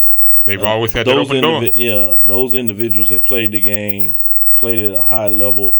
they've 0.45 0.63
always 0.63 0.93
had 0.93 1.07
that 1.07 1.15
those 1.15 1.31
open 1.31 1.43
door. 1.43 1.61
indivi- 1.61 1.73
yeah, 1.75 2.17
those 2.19 2.55
individuals 2.55 3.09
that 3.11 3.25
played 3.25 3.53
the 3.53 3.61
game, 3.61 4.17
played 4.57 4.85
at 4.85 4.95
a 4.95 5.05
high 5.05 5.29
level, 5.29 5.77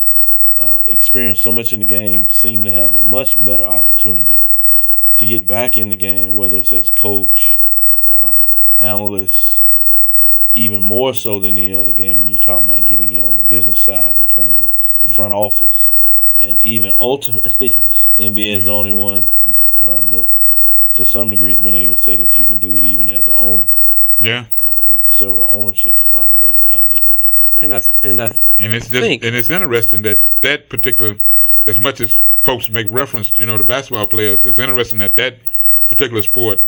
uh, 0.59 0.83
experienced 0.85 1.43
so 1.43 1.53
much 1.53 1.73
in 1.73 1.81
the 1.81 1.87
game, 1.87 2.29
seem 2.31 2.65
to 2.65 2.71
have 2.71 2.95
a 2.95 3.03
much 3.03 3.43
better 3.45 3.65
opportunity 3.65 4.43
to 5.17 5.27
get 5.27 5.47
back 5.47 5.77
in 5.77 5.89
the 5.89 5.97
game, 5.97 6.35
whether 6.37 6.57
it's 6.57 6.73
as 6.73 6.91
coach, 6.91 7.61
um, 8.09 8.49
analyst, 8.79 9.63
even 10.53 10.83
more 10.83 11.15
so 11.15 11.41
than 11.41 11.55
the 11.55 11.75
other 11.75 11.93
game 11.93 12.19
when 12.19 12.29
you're 12.29 12.39
talking 12.39 12.69
about 12.69 12.85
getting 12.85 13.11
you 13.11 13.25
on 13.25 13.37
the 13.37 13.43
business 13.43 13.81
side 13.81 14.17
in 14.17 14.29
terms 14.29 14.63
of 14.63 14.71
the 15.01 15.09
front 15.09 15.33
office. 15.33 15.89
And 16.37 16.63
even 16.63 16.95
ultimately, 16.99 17.71
NBA 18.17 18.57
is 18.57 18.65
the 18.65 18.71
only 18.73 18.93
one 18.93 19.31
um, 19.79 20.11
that, 20.11 20.27
to 20.97 21.05
some 21.05 21.31
degree, 21.31 21.53
has 21.55 21.63
been 21.63 21.75
able 21.75 21.97
to 21.97 22.03
say 22.03 22.17
that 22.17 22.37
you 22.37 22.47
can 22.47 22.59
do 22.59 22.77
it 22.77 22.85
even 22.85 23.09
as 23.09 23.27
an 23.27 23.35
owner 23.35 23.67
Yeah, 24.19 24.47
uh, 24.61 24.77
with 24.85 25.11
several 25.11 25.47
ownerships 25.49 26.07
finding 26.07 26.37
a 26.37 26.41
way 26.41 26.53
to 26.53 26.61
kind 26.61 26.83
of 26.83 26.89
get 26.89 27.05
in 27.05 27.19
there. 27.19 27.33
And 27.61 27.75
I 27.75 27.83
and 28.03 28.21
I 28.21 28.39
and 28.57 28.73
it's 28.73 28.89
just 28.89 29.03
Think. 29.03 29.25
and 29.25 29.37
it's 29.37 29.51
interesting 29.51 30.03
that 30.03 30.21
that 30.41 30.69
particular, 30.71 31.17
as 31.67 31.79
much 31.79 32.01
as 32.01 32.19
folks 32.45 32.69
make 32.71 32.87
reference, 32.91 33.37
you 33.39 33.47
know, 33.47 33.59
to 33.59 33.65
basketball 33.65 34.07
players, 34.07 34.45
it's 34.45 34.59
interesting 34.59 34.99
that 34.99 35.17
that 35.17 35.39
particular 35.89 36.23
sport 36.23 36.61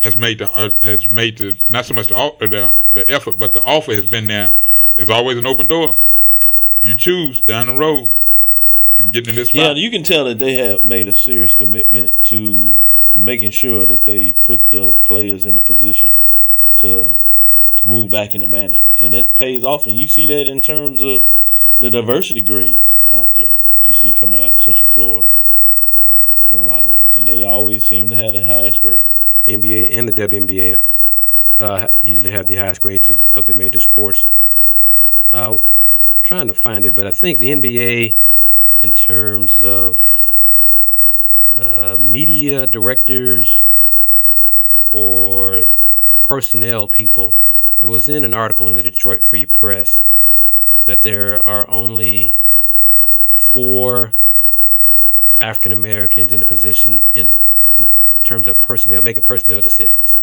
has 0.00 0.16
made 0.16 0.38
the 0.38 0.50
uh, 0.50 0.70
has 0.82 1.08
made 1.08 1.38
the 1.38 1.56
not 1.68 1.84
so 1.84 1.94
much 1.94 2.08
the, 2.08 2.14
the 2.40 2.74
the 2.92 3.10
effort, 3.10 3.38
but 3.38 3.52
the 3.52 3.62
offer 3.62 3.94
has 3.94 4.06
been 4.06 4.26
there. 4.26 4.54
There's 4.94 5.10
always 5.10 5.36
an 5.36 5.46
open 5.46 5.66
door. 5.66 5.96
If 6.74 6.84
you 6.84 6.94
choose 6.94 7.40
down 7.40 7.66
the 7.66 7.74
road, 7.74 8.12
you 8.94 9.04
can 9.04 9.10
get 9.10 9.28
in 9.28 9.34
this 9.34 9.48
spot. 9.48 9.62
Yeah, 9.62 9.72
you 9.72 9.90
can 9.90 10.02
tell 10.02 10.24
that 10.26 10.38
they 10.38 10.56
have 10.56 10.84
made 10.84 11.08
a 11.08 11.14
serious 11.14 11.54
commitment 11.54 12.24
to 12.24 12.82
making 13.14 13.50
sure 13.50 13.86
that 13.86 14.04
they 14.04 14.32
put 14.32 14.68
their 14.68 14.92
players 14.92 15.46
in 15.46 15.56
a 15.56 15.60
position 15.60 16.14
to 16.76 17.16
to 17.78 17.86
move 17.86 18.10
back 18.10 18.34
into 18.34 18.46
management, 18.46 18.94
and 18.96 19.12
that 19.12 19.34
pays 19.34 19.64
off. 19.64 19.86
And 19.86 19.96
you 19.96 20.06
see 20.06 20.26
that 20.28 20.46
in 20.46 20.60
terms 20.60 21.02
of 21.02 21.24
the 21.78 21.90
diversity 21.90 22.40
grades 22.40 23.00
out 23.10 23.34
there 23.34 23.54
that 23.72 23.86
you 23.86 23.92
see 23.92 24.12
coming 24.12 24.40
out 24.40 24.52
of 24.52 24.60
Central 24.60 24.88
Florida 24.88 25.30
uh, 26.00 26.20
in 26.48 26.56
a 26.56 26.64
lot 26.64 26.82
of 26.82 26.90
ways, 26.90 27.16
and 27.16 27.26
they 27.26 27.42
always 27.42 27.84
seem 27.84 28.10
to 28.10 28.16
have 28.16 28.32
the 28.32 28.44
highest 28.44 28.80
grade. 28.80 29.04
NBA 29.46 29.88
and 29.90 30.08
the 30.08 30.12
WNBA 30.12 30.84
uh, 31.58 31.88
usually 32.00 32.30
have 32.30 32.46
the 32.46 32.56
highest 32.56 32.80
grades 32.80 33.08
of, 33.08 33.26
of 33.34 33.44
the 33.44 33.52
major 33.52 33.80
sports. 33.80 34.26
Uh, 35.30 35.58
trying 36.22 36.48
to 36.48 36.54
find 36.54 36.86
it, 36.86 36.94
but 36.94 37.06
I 37.06 37.10
think 37.10 37.38
the 37.38 37.48
NBA, 37.48 38.16
in 38.82 38.92
terms 38.92 39.64
of 39.64 40.32
uh, 41.56 41.96
media 41.98 42.66
directors 42.66 43.64
or 44.92 45.68
personnel 46.22 46.88
people, 46.88 47.34
it 47.78 47.86
was 47.86 48.08
in 48.08 48.24
an 48.24 48.34
article 48.34 48.68
in 48.68 48.76
the 48.76 48.82
Detroit 48.82 49.22
Free 49.22 49.46
Press 49.46 50.02
that 50.86 51.02
there 51.02 51.46
are 51.46 51.68
only 51.68 52.38
four 53.26 54.12
African 55.40 55.72
Americans 55.72 56.32
in 56.32 56.40
a 56.40 56.44
position 56.44 57.04
in, 57.12 57.26
the, 57.26 57.36
in 57.76 57.88
terms 58.24 58.48
of 58.48 58.62
personnel, 58.62 59.02
making 59.02 59.24
personnel 59.24 59.60
decisions. 59.60 60.16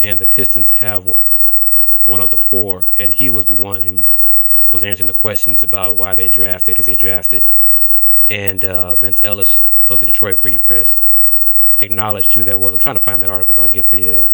And 0.00 0.20
the 0.20 0.26
Pistons 0.26 0.72
have 0.72 1.04
one, 1.06 1.20
one 2.04 2.20
of 2.20 2.30
the 2.30 2.38
four, 2.38 2.84
and 2.98 3.12
he 3.12 3.30
was 3.30 3.46
the 3.46 3.54
one 3.54 3.82
who 3.82 4.06
was 4.70 4.84
answering 4.84 5.06
the 5.06 5.14
questions 5.14 5.62
about 5.62 5.96
why 5.96 6.14
they 6.14 6.28
drafted, 6.28 6.76
who 6.76 6.82
they 6.82 6.94
drafted. 6.94 7.48
And 8.28 8.64
uh, 8.64 8.94
Vince 8.94 9.22
Ellis 9.22 9.60
of 9.88 10.00
the 10.00 10.06
Detroit 10.06 10.38
Free 10.38 10.58
Press 10.58 11.00
acknowledged 11.80 12.32
who 12.34 12.44
that 12.44 12.60
was. 12.60 12.74
I'm 12.74 12.78
trying 12.78 12.96
to 12.96 13.02
find 13.02 13.22
that 13.22 13.30
article 13.30 13.54
so 13.54 13.62
I 13.62 13.68
get 13.68 13.88
the 13.88 14.16
uh, 14.16 14.24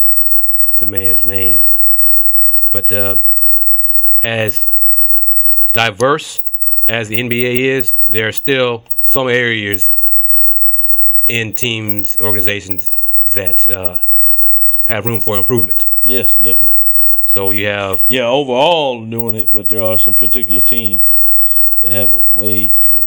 the 0.79 0.87
man's 0.87 1.25
name. 1.25 1.67
But 2.73 2.91
uh, 2.91 3.17
as 4.21 4.67
diverse 5.75 6.43
as 6.89 7.09
the 7.09 7.18
NBA 7.20 7.79
is, 7.79 7.95
there 8.09 8.29
are 8.29 8.33
still 8.33 8.85
some 9.03 9.29
areas 9.29 9.91
in 11.29 11.55
teams, 11.55 12.18
organizations 12.20 12.93
that 13.25 13.68
uh, 13.68 13.99
have 14.85 15.07
room 15.07 15.20
for 15.20 15.39
improvement. 15.39 15.87
Yes, 16.03 16.35
definitely. 16.37 16.77
So 17.27 17.51
you 17.51 17.66
have 17.66 18.05
Yeah, 18.09 18.27
overall 18.29 19.05
doing 19.07 19.35
it, 19.35 19.53
but 19.53 19.68
there 19.68 19.83
are 19.83 19.99
some 19.99 20.14
particular 20.14 20.61
teams 20.62 21.14
that 21.83 21.91
have 21.93 22.12
a 22.12 22.16
ways 22.16 22.81
to 22.81 22.89
go. 22.89 23.05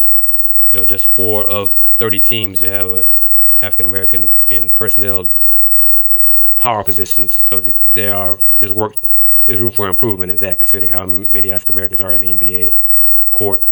you 0.72 0.80
know 0.80 0.86
just 0.86 1.06
four 1.08 1.48
of 1.48 1.74
30 1.98 2.20
teams 2.22 2.60
that 2.62 2.70
have 2.70 2.88
a 2.88 3.08
African 3.62 3.86
American 3.86 4.38
in 4.50 4.72
personnel 4.72 5.30
power 6.58 6.84
positions. 6.84 7.34
So 7.36 7.62
th- 7.62 7.76
there 7.84 8.14
are 8.16 8.40
there's 8.60 8.72
work 8.72 8.96
there's 9.48 9.62
room 9.62 9.72
for 9.72 9.88
improvement 9.88 10.32
in 10.32 10.38
that, 10.40 10.60
considering 10.60 10.92
how 10.92 11.06
many 11.06 11.52
African 11.52 11.74
Americans 11.74 12.02
are 12.02 12.12
in 12.14 12.22
the 12.22 12.34
NBA 12.34 12.76
court. 13.32 13.64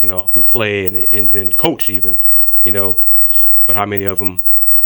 You 0.00 0.08
know 0.08 0.22
who 0.32 0.42
play 0.42 0.86
and, 0.86 1.06
and 1.12 1.30
then 1.30 1.52
coach 1.52 1.88
even. 1.88 2.18
You 2.62 2.72
know, 2.72 3.00
but 3.66 3.76
how 3.76 3.86
many 3.86 4.04
of 4.04 4.18
them 4.18 4.40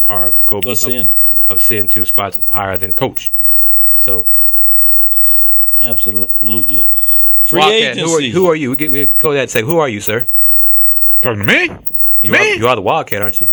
are 0.09 0.33
go 0.47 0.61
Ascend. 0.66 1.14
ascend 1.49 1.91
to 1.93 2.05
spots 2.05 2.39
higher 2.51 2.77
than 2.77 2.93
coach? 2.93 3.33
So 3.97 4.27
Absolutely. 5.81 6.91
Free 7.39 7.61
Wildcat, 7.61 7.97
agency. 7.99 8.01
who 8.03 8.16
are, 8.16 8.21
who 8.43 8.51
are 8.51 8.55
you? 8.57 8.71
We, 8.71 8.77
get, 8.77 8.91
we 8.91 9.07
go 9.07 9.31
ahead 9.31 9.43
and 9.43 9.51
say, 9.51 9.62
who 9.62 9.79
are 9.79 9.89
you, 9.89 10.01
sir? 10.01 10.27
Talking 11.23 11.47
to 11.47 11.47
me? 11.47 11.71
You 12.21 12.33
Me? 12.33 12.39
are, 12.39 12.55
you 12.57 12.66
are 12.69 12.75
the 12.75 12.83
Wildcat, 12.83 13.23
aren't 13.23 13.41
you? 13.41 13.51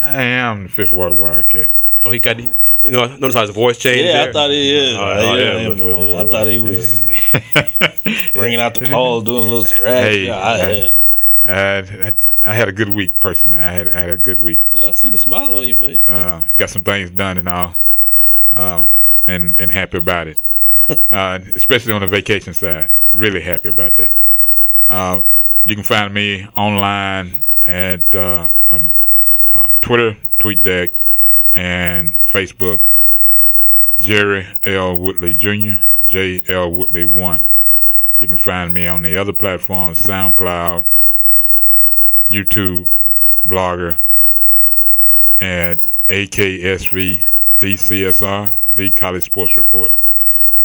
I 0.00 0.22
am 0.22 0.64
the 0.64 0.68
Fifth 0.70 0.92
Ward 0.92 1.12
Wildcat. 1.12 1.70
Oh, 2.06 2.10
he 2.12 2.18
got. 2.18 2.38
You 2.82 2.92
know, 2.92 3.06
notice 3.16 3.34
how 3.34 3.40
his 3.42 3.50
voice 3.50 3.78
changed. 3.78 4.04
Yeah, 4.04 4.12
there? 4.12 4.28
I 4.28 4.32
thought 4.32 4.50
he 4.50 4.76
is. 4.76 4.96
Oh, 4.96 5.02
I, 5.02 5.18
oh, 5.18 5.34
yeah, 5.36 5.58
yeah, 5.60 5.68
look, 5.68 5.78
look, 5.78 6.26
I 6.26 6.30
thought 6.30 6.46
he 6.46 6.58
was 6.60 7.02
bringing 8.34 8.60
out 8.60 8.74
the 8.74 8.86
calls, 8.86 9.24
doing 9.24 9.38
a 9.42 9.46
little 9.46 9.64
scratch. 9.64 10.04
Hey, 10.04 10.26
yeah, 10.26 10.36
I, 10.36 10.52
I- 10.92 11.00
I, 11.48 12.12
I 12.42 12.54
had 12.54 12.66
a 12.68 12.72
good 12.72 12.88
week 12.88 13.20
personally. 13.20 13.56
I 13.56 13.70
had 13.70 13.86
I 13.88 14.00
had 14.00 14.10
a 14.10 14.16
good 14.16 14.40
week. 14.40 14.60
I 14.82 14.90
see 14.90 15.10
the 15.10 15.18
smile 15.18 15.56
on 15.56 15.66
your 15.68 15.76
face. 15.76 16.06
Uh, 16.06 16.42
got 16.56 16.70
some 16.70 16.82
things 16.82 17.08
done 17.10 17.38
and 17.38 17.48
all, 17.48 17.76
um, 18.52 18.92
and 19.28 19.56
and 19.58 19.70
happy 19.70 19.98
about 19.98 20.26
it. 20.26 20.38
uh, 21.10 21.38
especially 21.54 21.92
on 21.92 22.00
the 22.00 22.08
vacation 22.08 22.52
side, 22.52 22.90
really 23.12 23.40
happy 23.40 23.68
about 23.68 23.94
that. 23.94 24.10
Uh, 24.88 25.20
you 25.64 25.76
can 25.76 25.84
find 25.84 26.12
me 26.12 26.48
online 26.56 27.44
at 27.62 28.12
uh, 28.12 28.48
on 28.72 28.90
uh, 29.54 29.68
Twitter, 29.80 30.16
TweetDeck, 30.40 30.90
and 31.56 32.18
Facebook. 32.24 32.82
Jerry 33.98 34.46
L. 34.64 34.96
Woodley 34.96 35.34
Jr. 35.34 35.82
J. 36.04 36.42
L. 36.48 36.70
Woodley 36.70 37.06
One. 37.06 37.58
You 38.20 38.28
can 38.28 38.38
find 38.38 38.72
me 38.72 38.86
on 38.86 39.02
the 39.02 39.16
other 39.16 39.32
platforms: 39.32 40.02
SoundCloud, 40.02 40.84
YouTube, 42.30 42.90
Blogger, 43.46 43.96
and 45.40 45.80
AKSV, 46.08 47.24
the 47.58 47.74
CSR, 47.74 48.52
the 48.74 48.90
College 48.90 49.24
Sports 49.24 49.56
Report. 49.56 49.92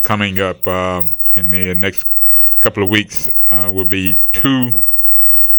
Coming 0.03 0.39
up 0.39 0.67
um, 0.67 1.15
in 1.33 1.51
the 1.51 1.73
next 1.73 2.05
couple 2.59 2.83
of 2.83 2.89
weeks 2.89 3.29
uh, 3.49 3.71
will 3.73 3.85
be 3.85 4.19
two 4.33 4.85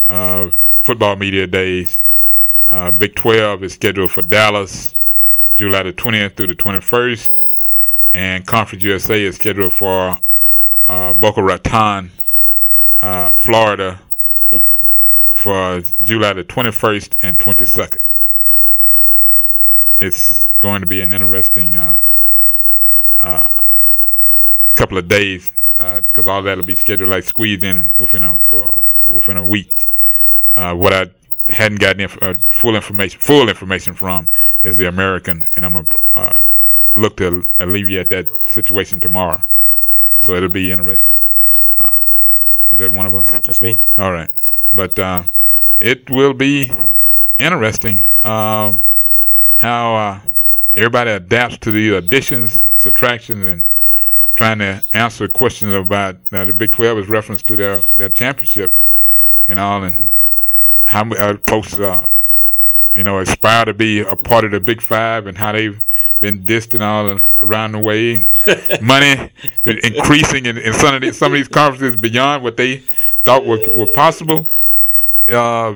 uh, 0.06 0.50
football 0.82 1.16
media 1.16 1.46
days. 1.46 2.04
Uh, 2.68 2.90
Big 2.90 3.14
12 3.14 3.64
is 3.64 3.74
scheduled 3.74 4.10
for 4.10 4.22
Dallas, 4.22 4.94
July 5.54 5.82
the 5.82 5.92
20th 5.92 6.36
through 6.36 6.48
the 6.48 6.54
21st, 6.54 7.30
and 8.12 8.46
Conference 8.46 8.84
USA 8.84 9.22
is 9.22 9.36
scheduled 9.36 9.72
for 9.72 10.18
uh, 10.88 11.14
Boca 11.14 11.42
Raton, 11.42 12.10
uh, 13.00 13.30
Florida, 13.30 14.00
for 15.28 15.82
July 16.02 16.32
the 16.34 16.44
21st 16.44 17.16
and 17.22 17.38
22nd. 17.38 18.00
It's 19.96 20.52
going 20.54 20.80
to 20.80 20.86
be 20.86 21.00
an 21.00 21.12
interesting 21.12 21.76
uh, 21.76 21.98
uh, 23.20 23.48
couple 24.74 24.98
of 24.98 25.08
days 25.08 25.52
because 25.76 26.26
all 26.26 26.42
that'll 26.42 26.64
be 26.64 26.74
scheduled 26.74 27.10
like 27.10 27.24
squeezed 27.24 27.62
in 27.62 27.92
within 27.96 28.22
a 28.22 28.40
uh, 28.52 28.78
within 29.04 29.36
a 29.36 29.46
week. 29.46 29.86
Uh, 30.54 30.74
what 30.74 30.92
I 30.92 31.06
hadn't 31.52 31.80
gotten 31.80 32.00
inf- 32.00 32.22
uh, 32.22 32.34
full 32.50 32.74
information 32.74 33.20
full 33.20 33.48
information 33.48 33.94
from 33.94 34.28
is 34.62 34.78
the 34.78 34.86
American, 34.86 35.46
and 35.54 35.64
I'm 35.64 35.72
gonna 35.74 35.86
uh, 36.14 36.38
look 36.96 37.16
to 37.18 37.44
alleviate 37.58 38.10
that 38.10 38.26
situation 38.42 39.00
tomorrow. 39.00 39.42
So 40.20 40.34
it'll 40.34 40.48
be 40.48 40.70
interesting. 40.72 41.14
Uh, 41.80 41.94
is 42.70 42.78
that 42.78 42.90
one 42.90 43.06
of 43.06 43.14
us? 43.14 43.30
That's 43.44 43.60
me. 43.62 43.78
All 43.98 44.12
right, 44.12 44.30
but 44.72 44.98
uh, 44.98 45.24
it 45.78 46.08
will 46.10 46.34
be 46.34 46.70
interesting 47.38 48.08
um, 48.24 48.84
how 49.56 49.94
uh, 49.94 50.20
everybody 50.74 51.10
adapts 51.10 51.58
to 51.58 51.70
the 51.70 51.96
additions, 51.96 52.66
subtractions, 52.80 53.44
and 53.44 53.66
trying 54.34 54.58
to 54.58 54.82
answer 54.92 55.28
questions 55.28 55.74
about 55.74 56.16
uh, 56.32 56.44
the 56.44 56.52
Big 56.52 56.72
Twelve 56.72 56.98
is 56.98 57.08
reference 57.08 57.42
to 57.42 57.56
their 57.56 57.78
their 57.96 58.08
championship 58.08 58.74
and 59.46 59.58
all, 59.58 59.82
and 59.82 60.12
how 60.86 61.04
many 61.04 61.20
uh, 61.20 61.36
folks 61.46 61.78
uh, 61.78 62.06
you 62.94 63.04
know 63.04 63.18
aspire 63.18 63.64
to 63.66 63.74
be 63.74 64.00
a 64.00 64.16
part 64.16 64.44
of 64.44 64.50
the 64.50 64.60
Big 64.60 64.80
Five, 64.80 65.26
and 65.26 65.38
how 65.38 65.52
they've 65.52 65.82
been 66.20 66.44
dissed 66.44 66.72
and 66.72 66.82
all 66.82 67.20
around 67.38 67.72
the 67.72 67.78
way. 67.78 68.26
Money 68.80 69.30
increasing 69.64 70.46
in, 70.46 70.56
in 70.56 70.72
some 70.72 70.94
of 70.94 71.02
these, 71.02 71.18
some 71.18 71.32
of 71.32 71.36
these 71.36 71.48
conferences 71.48 72.00
beyond 72.00 72.42
what 72.42 72.56
they 72.56 72.78
thought 73.24 73.44
were, 73.44 73.58
were 73.74 73.86
possible. 73.86 74.46
Uh, 75.30 75.74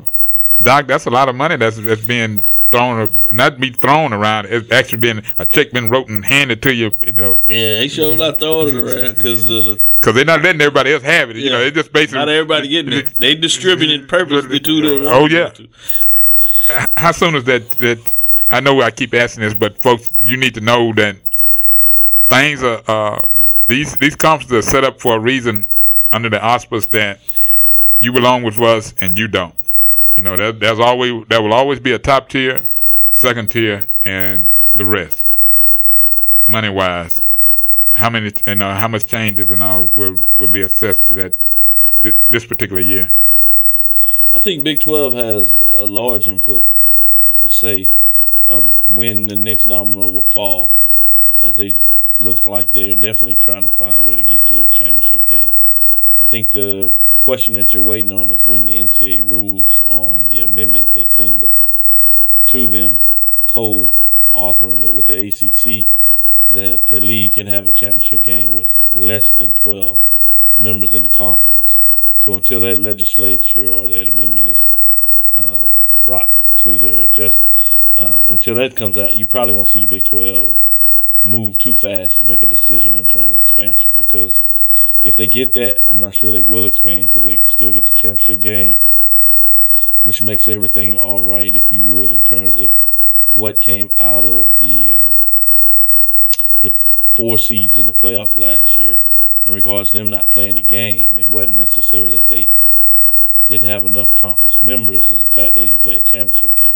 Doc, 0.62 0.86
that's 0.86 1.04
a 1.04 1.10
lot 1.10 1.28
of 1.28 1.34
money 1.34 1.56
that's 1.56 1.76
that's 1.76 2.04
being 2.06 2.42
thrown, 2.70 3.10
not 3.30 3.60
be 3.60 3.70
thrown 3.70 4.12
around. 4.12 4.46
It's 4.46 4.70
actually 4.72 4.98
been 4.98 5.22
a 5.38 5.44
check 5.44 5.70
been 5.72 5.90
wrote 5.90 6.08
and 6.08 6.24
handed 6.24 6.62
to 6.62 6.74
you. 6.74 6.92
You 7.02 7.12
know, 7.12 7.40
Yeah, 7.46 7.78
they 7.78 7.88
sure 7.88 8.16
not 8.16 8.38
throwing 8.38 8.74
it 8.74 8.80
around 8.80 9.16
because 9.16 9.46
the 9.46 9.78
because 10.06 10.14
they're 10.14 10.24
not 10.24 10.40
letting 10.44 10.60
everybody 10.60 10.92
else 10.92 11.02
have 11.02 11.30
it. 11.30 11.36
You 11.36 11.50
know, 11.50 11.58
Yeah. 11.60 11.66
it's 11.66 11.74
just 11.76 11.92
basically 11.92 12.18
not 12.20 12.28
everybody 12.28 12.68
getting 12.68 12.92
it. 12.92 13.18
They 13.18 13.34
distributing 13.34 14.02
it 14.02 14.08
purposely 14.08 14.60
to 14.60 15.00
the 15.00 15.08
Oh, 15.10 15.26
yeah. 15.26 15.48
to. 15.48 15.68
how 16.96 17.10
soon 17.10 17.34
is 17.34 17.42
that 17.44 17.68
that 17.72 18.14
I 18.48 18.60
know 18.60 18.80
I 18.82 18.92
keep 18.92 19.12
asking 19.14 19.42
this, 19.42 19.54
but 19.54 19.82
folks, 19.82 20.12
you 20.20 20.36
need 20.36 20.54
to 20.54 20.60
know 20.60 20.92
that 20.92 21.16
things 22.28 22.62
are 22.62 22.82
uh, 22.86 23.20
these 23.66 23.96
these 23.96 24.14
conferences 24.14 24.64
are 24.64 24.70
set 24.70 24.84
up 24.84 25.00
for 25.00 25.16
a 25.16 25.18
reason 25.18 25.66
under 26.12 26.28
the 26.30 26.40
auspice 26.40 26.86
that 26.88 27.18
you 27.98 28.12
belong 28.12 28.44
with 28.44 28.60
us 28.60 28.94
and 29.00 29.18
you 29.18 29.26
don't. 29.26 29.56
You 30.14 30.22
know, 30.22 30.36
there, 30.36 30.52
there's 30.52 30.78
always 30.78 31.26
there 31.26 31.42
will 31.42 31.52
always 31.52 31.80
be 31.80 31.90
a 31.90 31.98
top 31.98 32.28
tier, 32.28 32.62
second 33.10 33.50
tier, 33.50 33.88
and 34.04 34.52
the 34.76 34.84
rest. 34.84 35.26
Money 36.46 36.68
wise, 36.68 37.22
how 37.96 38.10
many 38.10 38.30
and 38.44 38.62
uh, 38.62 38.74
how 38.74 38.88
much 38.88 39.06
changes 39.06 39.50
and 39.50 39.62
all 39.62 39.82
will 39.82 40.20
will 40.38 40.46
be 40.46 40.60
assessed 40.60 41.06
to 41.06 41.14
that 41.14 41.32
thi- 42.02 42.14
this 42.28 42.44
particular 42.44 42.80
year. 42.80 43.10
I 44.34 44.38
think 44.38 44.62
Big 44.64 44.80
Twelve 44.80 45.14
has 45.14 45.60
a 45.60 45.86
large 45.86 46.28
input, 46.28 46.68
uh, 47.18 47.48
say, 47.48 47.94
of 48.44 48.86
when 48.86 49.28
the 49.28 49.36
next 49.36 49.64
domino 49.64 50.10
will 50.10 50.22
fall, 50.22 50.76
as 51.40 51.56
they 51.56 51.78
looks 52.18 52.44
like 52.44 52.70
they're 52.72 52.94
definitely 52.94 53.34
trying 53.34 53.64
to 53.64 53.70
find 53.70 53.98
a 53.98 54.02
way 54.02 54.16
to 54.16 54.22
get 54.22 54.44
to 54.46 54.60
a 54.60 54.66
championship 54.66 55.24
game. 55.24 55.52
I 56.18 56.24
think 56.24 56.50
the 56.50 56.92
question 57.22 57.54
that 57.54 57.72
you're 57.72 57.82
waiting 57.82 58.12
on 58.12 58.30
is 58.30 58.44
when 58.44 58.66
the 58.66 58.78
NCAA 58.78 59.22
rules 59.22 59.80
on 59.82 60.28
the 60.28 60.40
amendment 60.40 60.92
they 60.92 61.06
send 61.06 61.46
to 62.48 62.66
them, 62.66 63.00
co-authoring 63.46 64.84
it 64.84 64.92
with 64.92 65.06
the 65.06 65.28
ACC, 65.28 65.88
that 66.48 66.82
a 66.88 67.00
league 67.00 67.34
can 67.34 67.46
have 67.46 67.66
a 67.66 67.72
championship 67.72 68.22
game 68.22 68.52
with 68.52 68.84
less 68.90 69.30
than 69.30 69.54
12 69.54 70.00
members 70.56 70.94
in 70.94 71.02
the 71.02 71.08
conference. 71.08 71.80
So 72.18 72.34
until 72.34 72.60
that 72.60 72.78
legislature 72.78 73.70
or 73.70 73.86
that 73.88 74.08
amendment 74.08 74.48
is 74.48 74.66
um, 75.34 75.74
brought 76.04 76.32
to 76.56 76.78
their 76.78 77.02
adjustment, 77.02 77.50
uh, 77.94 78.20
until 78.26 78.54
that 78.56 78.76
comes 78.76 78.96
out, 78.96 79.14
you 79.14 79.26
probably 79.26 79.54
won't 79.54 79.68
see 79.68 79.80
the 79.80 79.86
Big 79.86 80.04
12 80.04 80.58
move 81.22 81.58
too 81.58 81.74
fast 81.74 82.20
to 82.20 82.26
make 82.26 82.40
a 82.40 82.46
decision 82.46 82.94
in 82.94 83.06
terms 83.06 83.34
of 83.34 83.40
expansion. 83.40 83.92
Because 83.96 84.42
if 85.02 85.16
they 85.16 85.26
get 85.26 85.54
that, 85.54 85.82
I'm 85.86 85.98
not 85.98 86.14
sure 86.14 86.30
they 86.30 86.42
will 86.42 86.66
expand 86.66 87.10
because 87.10 87.24
they 87.24 87.38
still 87.38 87.72
get 87.72 87.84
the 87.84 87.90
championship 87.90 88.40
game, 88.40 88.78
which 90.02 90.22
makes 90.22 90.46
everything 90.46 90.96
all 90.96 91.22
right, 91.22 91.54
if 91.54 91.72
you 91.72 91.82
would, 91.82 92.12
in 92.12 92.24
terms 92.24 92.60
of 92.60 92.76
what 93.30 93.60
came 93.60 93.90
out 93.96 94.24
of 94.24 94.56
the 94.56 94.94
um, 94.94 95.16
the 96.60 96.70
four 96.70 97.38
seeds 97.38 97.78
in 97.78 97.86
the 97.86 97.92
playoff 97.92 98.36
last 98.36 98.78
year 98.78 99.02
in 99.44 99.52
regards 99.52 99.90
to 99.90 99.98
them 99.98 100.10
not 100.10 100.30
playing 100.30 100.58
a 100.58 100.62
game. 100.62 101.16
It 101.16 101.28
wasn't 101.28 101.56
necessarily 101.56 102.16
that 102.16 102.28
they 102.28 102.52
didn't 103.46 103.68
have 103.68 103.84
enough 103.84 104.14
conference 104.14 104.60
members; 104.60 105.08
it's 105.08 105.20
the 105.20 105.26
fact 105.26 105.54
they 105.54 105.66
didn't 105.66 105.82
play 105.82 105.96
a 105.96 106.02
championship 106.02 106.56
game. 106.56 106.74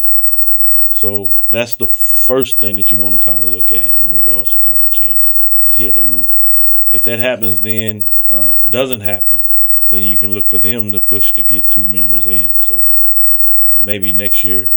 So 0.92 1.34
that's 1.50 1.76
the 1.76 1.86
first 1.86 2.58
thing 2.58 2.76
that 2.76 2.90
you 2.90 2.96
want 2.96 3.18
to 3.18 3.24
kind 3.24 3.36
of 3.36 3.44
look 3.44 3.70
at 3.70 3.94
in 3.94 4.10
regards 4.12 4.52
to 4.52 4.58
conference 4.58 4.94
changes. 4.94 5.38
Is 5.62 5.74
here 5.74 5.92
the 5.92 6.04
rule. 6.04 6.28
If 6.90 7.04
that 7.04 7.18
happens, 7.18 7.60
then 7.60 8.06
uh, 8.26 8.54
doesn't 8.68 9.02
happen, 9.02 9.44
then 9.90 10.02
you 10.02 10.18
can 10.18 10.32
look 10.32 10.46
for 10.46 10.58
them 10.58 10.92
to 10.92 11.00
push 11.00 11.34
to 11.34 11.42
get 11.42 11.70
two 11.70 11.86
members 11.86 12.26
in. 12.26 12.58
So 12.58 12.88
uh, 13.62 13.76
maybe 13.78 14.12
next 14.12 14.44
year. 14.44 14.70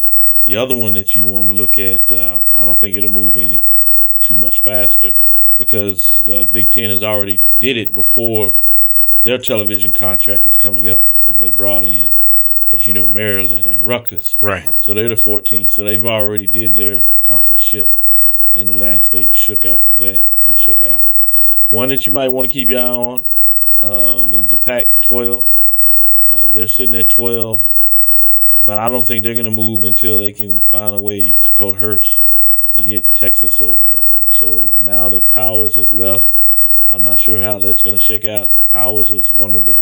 The 0.44 0.58
other 0.58 0.76
one 0.76 0.96
that 0.96 1.16
you 1.16 1.24
want 1.24 1.48
to 1.48 1.54
look 1.54 1.78
at, 1.78 2.12
uh, 2.12 2.40
I 2.54 2.66
don't 2.66 2.78
think 2.78 2.96
it'll 2.96 3.10
move 3.10 3.38
any 3.38 3.64
too 4.24 4.36
much 4.36 4.60
faster 4.60 5.14
because 5.58 6.28
uh, 6.28 6.44
Big 6.44 6.72
Ten 6.72 6.90
has 6.90 7.04
already 7.04 7.44
did 7.60 7.78
it 7.78 7.94
before 7.94 8.54
their 9.24 9.38
television 9.38 9.94
contract 9.94 10.46
is 10.46 10.58
coming 10.58 10.90
up, 10.90 11.06
and 11.28 11.42
they 11.42 11.50
brought 11.50 11.86
in, 11.86 12.16
as 12.70 12.86
you 12.86 12.94
know, 12.94 13.08
Maryland 13.08 13.68
and 13.68 13.88
Rutgers. 13.88 14.36
Right. 14.42 14.76
So 14.76 14.94
they're 14.94 15.10
the 15.10 15.16
14. 15.16 15.70
So 15.70 15.84
they've 15.84 16.06
already 16.06 16.48
did 16.48 16.76
their 16.76 17.06
conference 17.24 17.62
shift, 17.62 17.94
and 18.54 18.70
the 18.70 18.74
landscape 18.74 19.34
shook 19.34 19.66
after 19.66 19.96
that 19.98 20.26
and 20.44 20.58
shook 20.58 20.82
out. 20.82 21.08
One 21.70 21.90
that 21.90 22.06
you 22.06 22.12
might 22.12 22.30
want 22.30 22.48
to 22.48 22.54
keep 22.54 22.70
your 22.70 22.82
eye 22.82 22.84
on 22.84 23.28
um, 23.82 24.34
is 24.34 24.50
the 24.50 24.58
Pac-12. 24.58 25.46
Um, 26.32 26.52
they're 26.52 26.68
sitting 26.68 26.96
at 26.96 27.10
12, 27.10 27.64
but 28.60 28.80
I 28.80 28.90
don't 28.90 29.06
think 29.06 29.24
they're 29.24 29.34
going 29.34 29.46
to 29.46 29.52
move 29.52 29.84
until 29.84 30.20
they 30.20 30.34
can 30.34 30.60
find 30.60 30.96
a 30.96 31.00
way 31.00 31.32
to 31.32 31.52
coerce 31.52 32.20
to 32.76 32.84
get 32.84 33.14
Texas 33.14 33.60
over 33.62 33.84
there. 33.84 34.04
And 34.14 34.28
so 34.32 34.74
now 34.76 35.10
that 35.10 35.30
Powers 35.32 35.78
is 35.78 35.92
left, 35.94 36.30
I'm 36.86 37.04
not 37.04 37.20
sure 37.20 37.40
how 37.40 37.60
that's 37.60 37.82
going 37.82 37.96
to 37.96 38.00
shake 38.00 38.26
out. 38.26 38.52
Powers 38.70 39.12
is 39.12 39.32
one 39.34 39.56
of 39.56 39.64
the 39.64 39.78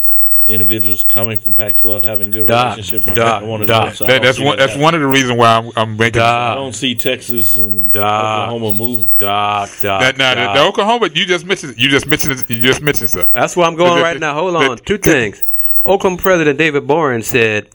individuals 0.48 1.04
coming 1.04 1.38
from 1.38 1.56
Pac-12 1.56 2.04
having 2.04 2.32
good 2.32 2.48
Doc, 2.48 2.76
relationships. 2.76 3.06
with 3.06 3.16
Doc, 3.16 3.44
one 3.44 3.62
of 3.62 3.68
Doc. 3.68 3.86
them, 3.88 3.96
so 3.96 4.06
I 4.06 4.08
That, 4.08 4.14
don't 4.18 4.26
that's 4.26 4.40
one. 4.40 4.58
that 4.58 4.68
That's 4.68 4.80
one 4.80 4.96
of 4.96 5.02
the 5.02 5.08
reasons 5.08 5.38
why 5.38 5.56
I'm, 5.58 5.72
I'm 5.76 5.98
making. 5.98 6.22
I 6.22 6.56
don't 6.56 6.74
see 6.74 6.96
Texas 6.96 7.58
and 7.60 7.94
Doc. 7.94 8.50
Oklahoma 8.50 8.78
moving. 8.78 9.12
Doc, 9.18 9.70
Doc, 9.82 10.02
That, 10.02 10.18
now, 10.18 10.34
the, 10.36 10.42
Doc. 10.42 10.56
the 10.56 10.62
Oklahoma, 10.62 11.10
you 11.14 11.26
just 11.26 11.46
mentioned. 11.46 11.76
You 11.78 11.90
just 11.90 12.08
mentioned. 12.08 12.44
You 12.50 12.60
just 12.60 12.82
mentioned 12.82 13.12
something. 13.12 13.32
That's 13.34 13.56
where 13.56 13.68
I'm 13.68 13.76
going 13.76 14.02
right 14.02 14.20
now. 14.20 14.34
Hold 14.34 14.56
on. 14.56 14.78
Two 14.80 14.98
things. 14.98 15.44
Oakland 15.86 16.20
President 16.20 16.58
David 16.58 16.86
Boren 16.88 17.22
said 17.22 17.68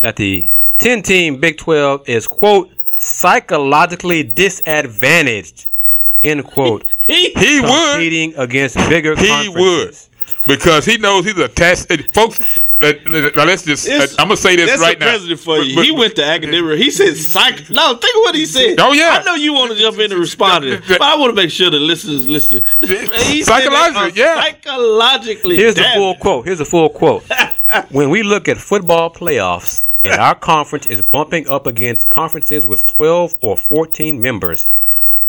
that 0.00 0.16
the 0.16 0.52
10 0.78 1.02
team 1.02 1.40
Big 1.40 1.56
12 1.58 2.08
is, 2.08 2.26
quote, 2.26 2.70
psychologically 2.96 4.22
disadvantaged, 4.22 5.66
end 6.22 6.44
quote, 6.44 6.84
He, 7.06 7.30
He 7.32 7.60
would. 7.60 7.92
competing 7.92 8.34
against 8.36 8.76
bigger 8.88 9.14
He 9.16 9.28
conferences. 9.28 10.08
would 10.08 10.46
because 10.48 10.84
he 10.84 10.96
knows 10.98 11.24
he's 11.24 11.36
attached. 11.38 11.90
eh, 11.90 11.96
Folks, 12.12 12.38
let, 12.80 13.04
let, 13.08 13.34
let's 13.36 13.64
just. 13.64 13.86
It's- 13.88 14.12
I'm 14.18 14.26
gonna 14.28 14.36
say 14.36 14.54
this 14.54 14.80
right 14.80 14.96
the 14.98 15.04
now. 15.04 15.10
president 15.10 15.40
for 15.40 15.58
you. 15.58 15.74
But- 15.76 15.84
he 15.84 15.90
went 15.92 16.14
to 16.16 16.24
academia. 16.24 16.76
He 16.76 16.90
said 16.90 17.16
psych. 17.16 17.68
No, 17.70 17.94
think 17.96 18.14
of 18.16 18.20
what 18.20 18.34
he 18.34 18.44
said. 18.46 18.76
Oh, 18.78 18.92
yeah. 18.92 19.18
I 19.20 19.24
know 19.24 19.34
you 19.34 19.52
want 19.54 19.72
to 19.72 19.78
jump 19.78 19.98
in 19.98 20.10
and 20.12 20.20
respond 20.20 20.62
to 20.64 20.76
this, 20.76 20.86
but 20.98 21.02
I 21.02 21.16
want 21.16 21.30
to 21.30 21.34
make 21.42 21.50
sure 21.50 21.70
the 21.70 21.78
listeners 21.78 22.28
listen. 22.28 22.64
He 22.86 23.42
Psychologically, 23.42 24.20
yeah. 24.20 24.40
Psychologically. 24.42 25.56
Here's 25.56 25.74
the 25.74 25.82
damaged. 25.82 25.98
full 25.98 26.14
quote. 26.16 26.44
Here's 26.46 26.58
the 26.58 26.64
full 26.64 26.90
quote. 26.90 27.24
when 27.90 28.10
we 28.10 28.22
look 28.22 28.46
at 28.48 28.56
football 28.58 29.10
playoffs 29.12 29.85
and 30.12 30.20
our 30.20 30.34
conference 30.34 30.86
is 30.86 31.02
bumping 31.02 31.48
up 31.48 31.66
against 31.66 32.08
conferences 32.08 32.66
with 32.66 32.86
12 32.86 33.36
or 33.40 33.56
14 33.56 34.20
members, 34.20 34.66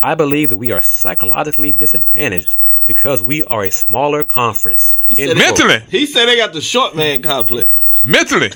I 0.01 0.15
believe 0.15 0.49
that 0.49 0.57
we 0.57 0.71
are 0.71 0.81
psychologically 0.81 1.73
disadvantaged 1.73 2.55
because 2.85 3.21
we 3.23 3.43
are 3.45 3.63
a 3.63 3.69
smaller 3.71 4.23
conference. 4.23 4.93
He 5.07 5.21
End 5.21 5.37
said, 5.37 5.37
quote. 5.37 5.59
Mentally, 5.67 5.79
he 5.89 6.05
said 6.05 6.25
they 6.27 6.37
got 6.37 6.53
the 6.53 6.61
short 6.61 6.95
man 6.95 7.21
complex. 7.21 7.69
mentally 8.03 8.51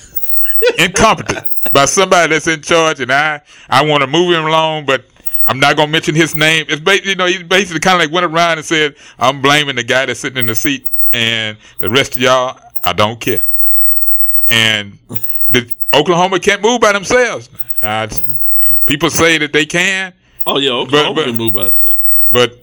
incompetent 0.77 1.47
by 1.73 1.85
somebody 1.85 2.33
that's 2.33 2.47
in 2.47 2.61
charge, 2.61 2.99
and 2.99 3.11
I 3.11 3.41
I 3.69 3.83
want 3.85 4.01
to 4.01 4.07
move 4.07 4.33
him 4.33 4.45
along, 4.45 4.85
but 4.85 5.05
I'm 5.45 5.59
not 5.59 5.75
gonna 5.75 5.91
mention 5.91 6.15
his 6.15 6.35
name. 6.35 6.65
It's 6.69 6.79
ba- 6.81 7.03
you 7.03 7.15
know 7.15 7.25
he 7.25 7.41
basically 7.43 7.79
kind 7.79 7.95
of 7.95 8.01
like 8.07 8.13
went 8.13 8.25
around 8.25 8.59
and 8.59 8.65
said, 8.65 8.95
"I'm 9.19 9.41
blaming 9.41 9.75
the 9.75 9.83
guy 9.83 10.05
that's 10.05 10.19
sitting 10.19 10.37
in 10.37 10.45
the 10.45 10.55
seat, 10.55 10.85
and 11.11 11.57
the 11.79 11.89
rest 11.89 12.15
of 12.15 12.21
y'all, 12.21 12.59
I 12.83 12.93
don't 12.93 13.19
care." 13.19 13.43
And 14.49 14.97
the 15.49 15.71
Oklahoma 15.93 16.39
can't 16.39 16.61
move 16.61 16.81
by 16.81 16.93
themselves. 16.93 17.49
Uh, 17.81 18.07
people 18.85 19.09
say 19.09 19.37
that 19.37 19.53
they 19.53 19.65
can, 19.65 20.13
Oh 20.47 20.57
yeah, 20.57 20.71
Oklahoma 20.71 21.13
but- 21.15 21.25
can 21.25 21.35
move 21.37 21.53
by 21.53 21.67
itself. 21.67 21.97
but 22.29 22.57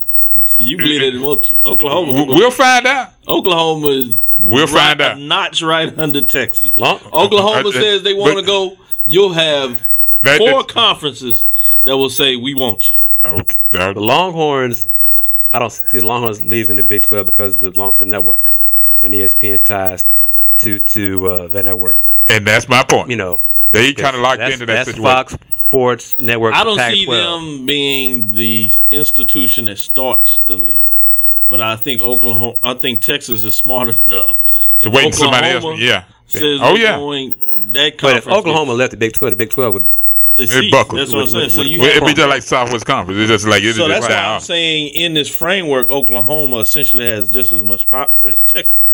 You 0.58 0.76
believe 0.76 1.00
they 1.00 1.10
didn't 1.10 1.22
want 1.26 1.44
to. 1.44 1.58
Oklahoma. 1.66 2.24
we'll 2.26 2.50
find 2.50 2.86
out. 2.86 3.12
Oklahoma 3.26 3.88
is 3.88 4.16
We'll 4.36 4.66
right, 4.66 4.72
find 4.88 5.00
out. 5.00 5.16
a 5.16 5.20
notch 5.20 5.62
right 5.62 5.96
under 5.98 6.20
Texas. 6.22 6.76
Long- 6.78 7.00
Oklahoma 7.12 7.66
Uh, 7.66 7.70
uh, 7.70 7.72
says 7.72 8.02
they 8.02 8.14
want 8.14 8.38
to 8.38 8.44
go. 8.44 8.76
You'll 9.06 9.32
have 9.32 9.82
That- 10.22 10.38
four 10.38 10.62
conferences 10.64 11.44
that 11.84 11.96
will 11.96 12.10
say 12.10 12.36
we 12.36 12.54
want 12.54 12.90
you. 12.90 12.94
Okay, 13.24 13.56
that- 13.70 13.94
The 13.94 14.00
Longhorns, 14.00 14.86
I 15.52 15.58
don't 15.58 15.72
see 15.72 15.98
the 15.98 16.06
Longhorns 16.06 16.42
leaving 16.42 16.76
the 16.76 16.82
Big 16.82 17.02
Twelve 17.02 17.26
because 17.26 17.60
of 17.62 17.74
the, 17.74 17.78
long, 17.80 17.96
the 17.96 18.04
network 18.04 18.52
and 19.02 19.12
ESPN's 19.14 19.62
ties 19.62 20.06
to 20.58 20.78
to 20.80 21.26
uh, 21.26 21.46
that 21.48 21.64
network. 21.64 21.98
And 22.28 22.46
that's 22.46 22.68
my 22.68 22.82
point. 22.84 23.10
You 23.10 23.16
know, 23.16 23.42
they 23.70 23.92
kind 23.94 24.16
of 24.16 24.22
locked 24.22 24.40
into 24.40 24.66
that 24.66 24.66
that's 24.66 24.90
situation. 24.90 25.02
Fox 25.04 25.36
Sports 25.66 26.18
Network. 26.18 26.54
I 26.54 26.64
don't 26.64 26.78
Pac-12. 26.78 26.92
see 26.94 27.04
them 27.06 27.66
being 27.66 28.32
the 28.32 28.72
institution 28.90 29.66
that 29.66 29.78
starts 29.78 30.40
the 30.46 30.56
league, 30.56 30.88
but 31.50 31.60
I 31.60 31.76
think 31.76 32.00
Oklahoma. 32.00 32.56
I 32.62 32.74
think 32.74 33.02
Texas 33.02 33.44
is 33.44 33.58
smart 33.58 33.88
enough 34.06 34.36
to 34.80 34.88
If 34.88 34.92
wait 34.94 35.12
for 35.14 35.18
somebody 35.20 35.48
else. 35.48 35.78
Yeah. 35.80 36.04
Says 36.26 36.60
oh 36.62 36.74
they're 36.74 36.76
yeah. 36.82 36.96
going 36.96 37.34
that 37.72 37.92
But 37.98 38.00
conference. 38.22 38.26
if 38.26 38.32
Oklahoma 38.32 38.72
left 38.74 38.90
the 38.92 38.96
Big 38.98 39.12
Twelve, 39.14 39.32
the 39.32 39.36
Big 39.38 39.50
Twelve 39.50 39.74
would. 39.74 39.90
is 40.36 40.54
It 40.54 40.60
seats. 40.60 40.70
buckled. 40.70 41.00
That's 41.00 41.12
what 41.12 41.22
I'm 41.22 41.28
saying. 41.28 41.44
with- 41.44 41.52
So 41.52 41.62
you 41.62 41.80
Well, 41.80 41.88
it'd 41.90 42.04
be 42.06 42.14
just 42.14 42.28
like 42.28 42.42
Southwest 42.42 42.84
Conference. 42.86 43.18
It's 43.20 43.28
just 43.30 43.46
like 43.46 43.62
it's 43.62 43.76
So 43.78 43.88
just 43.88 44.02
that's 44.02 44.12
like, 44.14 44.24
why 44.24 44.34
I'm 44.34 44.40
saying 44.40 44.88
in 44.94 45.14
this 45.14 45.28
framework, 45.34 45.90
Oklahoma 45.90 46.58
essentially 46.58 47.06
has 47.06 47.28
just 47.30 47.52
as 47.52 47.62
much 47.62 47.88
power 47.88 48.10
as 48.26 48.42
Texas 48.44 48.92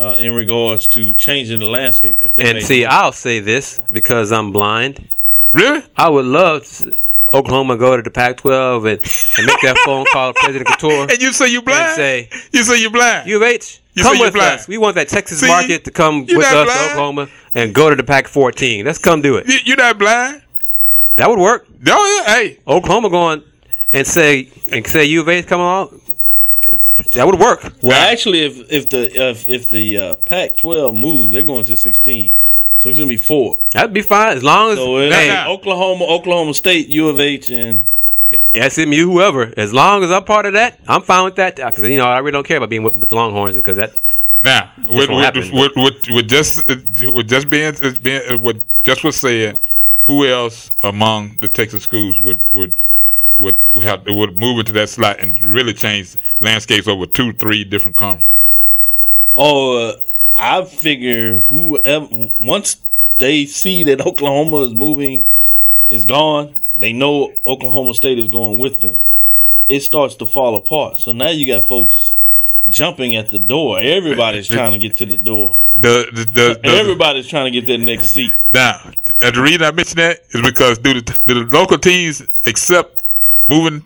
uh, 0.00 0.16
in 0.18 0.32
regards 0.34 0.86
to 0.88 1.14
changing 1.14 1.58
the 1.60 1.66
landscape. 1.66 2.20
If 2.22 2.38
And 2.38 2.54
make- 2.54 2.64
see, 2.64 2.84
I'll 2.84 3.12
say 3.12 3.40
this 3.40 3.80
because 3.92 4.32
I'm 4.32 4.50
blind. 4.52 5.08
Really? 5.52 5.82
I 5.96 6.08
would 6.08 6.24
love 6.24 6.62
to 6.62 6.68
see 6.68 6.92
Oklahoma 7.32 7.76
go 7.76 7.96
to 7.96 8.02
the 8.02 8.10
Pac-12 8.10 8.78
and, 8.78 8.98
and 9.38 9.46
make 9.46 9.60
that 9.62 9.76
phone 9.84 10.04
call 10.12 10.32
to 10.32 10.40
President 10.40 10.68
Khator 10.68 11.10
And 11.12 11.20
you 11.22 11.32
say 11.32 11.48
you 11.48 11.62
blind? 11.62 11.82
and 11.86 11.96
say, 11.96 12.28
you 12.52 12.62
say 12.64 12.80
you 12.80 12.90
blind? 12.90 13.28
U 13.28 13.36
of 13.36 13.42
H, 13.42 13.80
You 13.94 14.02
come 14.02 14.12
say 14.14 14.18
you're 14.18 14.26
with 14.28 14.34
blind. 14.34 14.60
us. 14.60 14.68
We 14.68 14.78
want 14.78 14.94
that 14.96 15.08
Texas 15.08 15.40
See? 15.40 15.46
market 15.48 15.84
to 15.84 15.90
come 15.90 16.22
with 16.26 16.36
us 16.38 16.50
blind. 16.52 16.68
to 16.68 16.74
Oklahoma 16.92 17.28
and 17.54 17.74
go 17.74 17.90
to 17.90 17.96
the 17.96 18.02
Pac-14. 18.04 18.84
Let's 18.84 18.98
come 18.98 19.22
do 19.22 19.36
it. 19.36 19.46
you, 19.46 19.58
you 19.64 19.76
not 19.76 19.98
blind? 19.98 20.42
That 21.16 21.28
would 21.28 21.38
work. 21.38 21.66
Oh 21.86 22.22
yeah. 22.26 22.34
Hey, 22.34 22.58
Oklahoma 22.66 23.10
going 23.10 23.42
and 23.92 24.06
say 24.06 24.48
and 24.72 24.86
say 24.86 25.04
U 25.04 25.20
of 25.20 25.28
H 25.28 25.46
come 25.46 25.60
on. 25.60 26.00
That 27.12 27.26
would 27.26 27.38
work. 27.38 27.62
well, 27.82 28.00
Now- 28.00 28.10
actually, 28.10 28.42
if 28.44 28.70
if 28.70 28.88
the 28.88 29.30
if, 29.30 29.48
if 29.48 29.70
the 29.70 29.98
uh, 29.98 30.14
Pac-12 30.16 30.98
moves, 30.98 31.32
they're 31.32 31.42
going 31.42 31.64
to 31.66 31.76
16. 31.76 32.34
So 32.78 32.88
it's 32.88 32.98
going 32.98 33.08
to 33.08 33.12
be 33.12 33.18
four. 33.18 33.58
That'd 33.72 33.92
be 33.92 34.00
fine 34.00 34.36
as 34.36 34.42
long 34.42 34.72
as 34.72 34.78
So 34.78 34.96
it's 34.98 35.48
Oklahoma, 35.48 36.04
Oklahoma 36.06 36.54
State, 36.54 36.88
U 36.88 37.08
of 37.08 37.20
H, 37.20 37.50
and 37.50 37.84
SMU, 38.54 39.10
whoever. 39.10 39.52
As 39.56 39.74
long 39.74 40.02
as 40.02 40.10
I'm 40.10 40.24
part 40.24 40.46
of 40.46 40.54
that, 40.54 40.80
I'm 40.88 41.02
fine 41.02 41.24
with 41.24 41.36
that. 41.36 41.56
Because 41.56 41.82
you 41.82 41.98
know 41.98 42.06
I 42.06 42.18
really 42.20 42.32
don't 42.32 42.46
care 42.46 42.56
about 42.56 42.70
being 42.70 42.82
with, 42.82 42.96
with 42.96 43.08
the 43.10 43.16
Longhorns 43.16 43.56
because 43.56 43.76
that 43.76 43.92
now 44.42 44.72
with 44.88 45.10
with, 45.10 45.24
happen, 45.24 45.50
with, 45.52 45.72
with, 45.76 46.08
with 46.08 46.28
just 46.28 46.66
with 46.66 47.28
just 47.28 47.50
being 47.50 47.74
it's 47.76 47.98
being 47.98 48.22
uh, 48.30 48.38
what 48.38 48.56
just 48.82 49.04
was 49.04 49.16
said, 49.16 49.58
who 50.02 50.26
else 50.26 50.72
among 50.82 51.36
the 51.40 51.48
Texas 51.48 51.82
schools 51.82 52.20
would 52.20 52.42
would 52.50 52.78
would 53.40 53.56
have 53.82 54.04
would 54.06 54.36
move 54.36 54.60
into 54.60 54.72
that 54.72 54.88
slot 54.88 55.18
and 55.18 55.40
really 55.40 55.72
change 55.72 56.16
landscapes 56.40 56.86
over 56.86 57.06
two, 57.06 57.32
three 57.32 57.64
different 57.64 57.96
conferences? 57.96 58.40
oh, 59.36 59.88
uh, 59.88 59.96
I 60.34 60.64
figure 60.64 61.36
whoever 61.36 62.30
once 62.38 62.76
they 63.18 63.46
see 63.46 63.84
that 63.84 64.00
Oklahoma 64.06 64.58
is 64.64 64.74
moving, 64.74 65.26
is 65.86 66.04
gone. 66.06 66.54
They 66.72 66.92
know 66.92 67.32
Oklahoma 67.46 67.94
State 67.94 68.18
is 68.18 68.28
going 68.28 68.58
with 68.58 68.80
them. 68.80 69.02
It 69.68 69.80
starts 69.80 70.14
to 70.16 70.26
fall 70.26 70.54
apart. 70.56 70.98
So 70.98 71.12
now 71.12 71.28
you 71.28 71.46
got 71.46 71.64
folks 71.64 72.16
jumping 72.66 73.16
at 73.16 73.30
the 73.30 73.38
door. 73.38 73.78
Everybody's 73.80 74.48
trying 74.48 74.72
to 74.72 74.78
get 74.78 74.96
to 74.98 75.06
the 75.06 75.16
door. 75.16 75.60
The 75.74 76.08
the, 76.12 76.24
the, 76.24 76.60
the 76.62 76.68
Everybody's 76.68 77.28
trying 77.28 77.52
to 77.52 77.60
get 77.60 77.66
that 77.66 77.78
next 77.78 78.08
seat. 78.08 78.32
Now, 78.52 78.80
the 79.20 79.40
reason 79.40 79.62
I 79.62 79.70
mention 79.72 79.96
that 79.98 80.20
is 80.30 80.42
because 80.42 80.78
do 80.78 80.94
the, 80.94 81.20
do 81.26 81.44
the 81.44 81.56
local 81.56 81.78
teams 81.78 82.22
accept 82.46 82.99
moving 83.50 83.84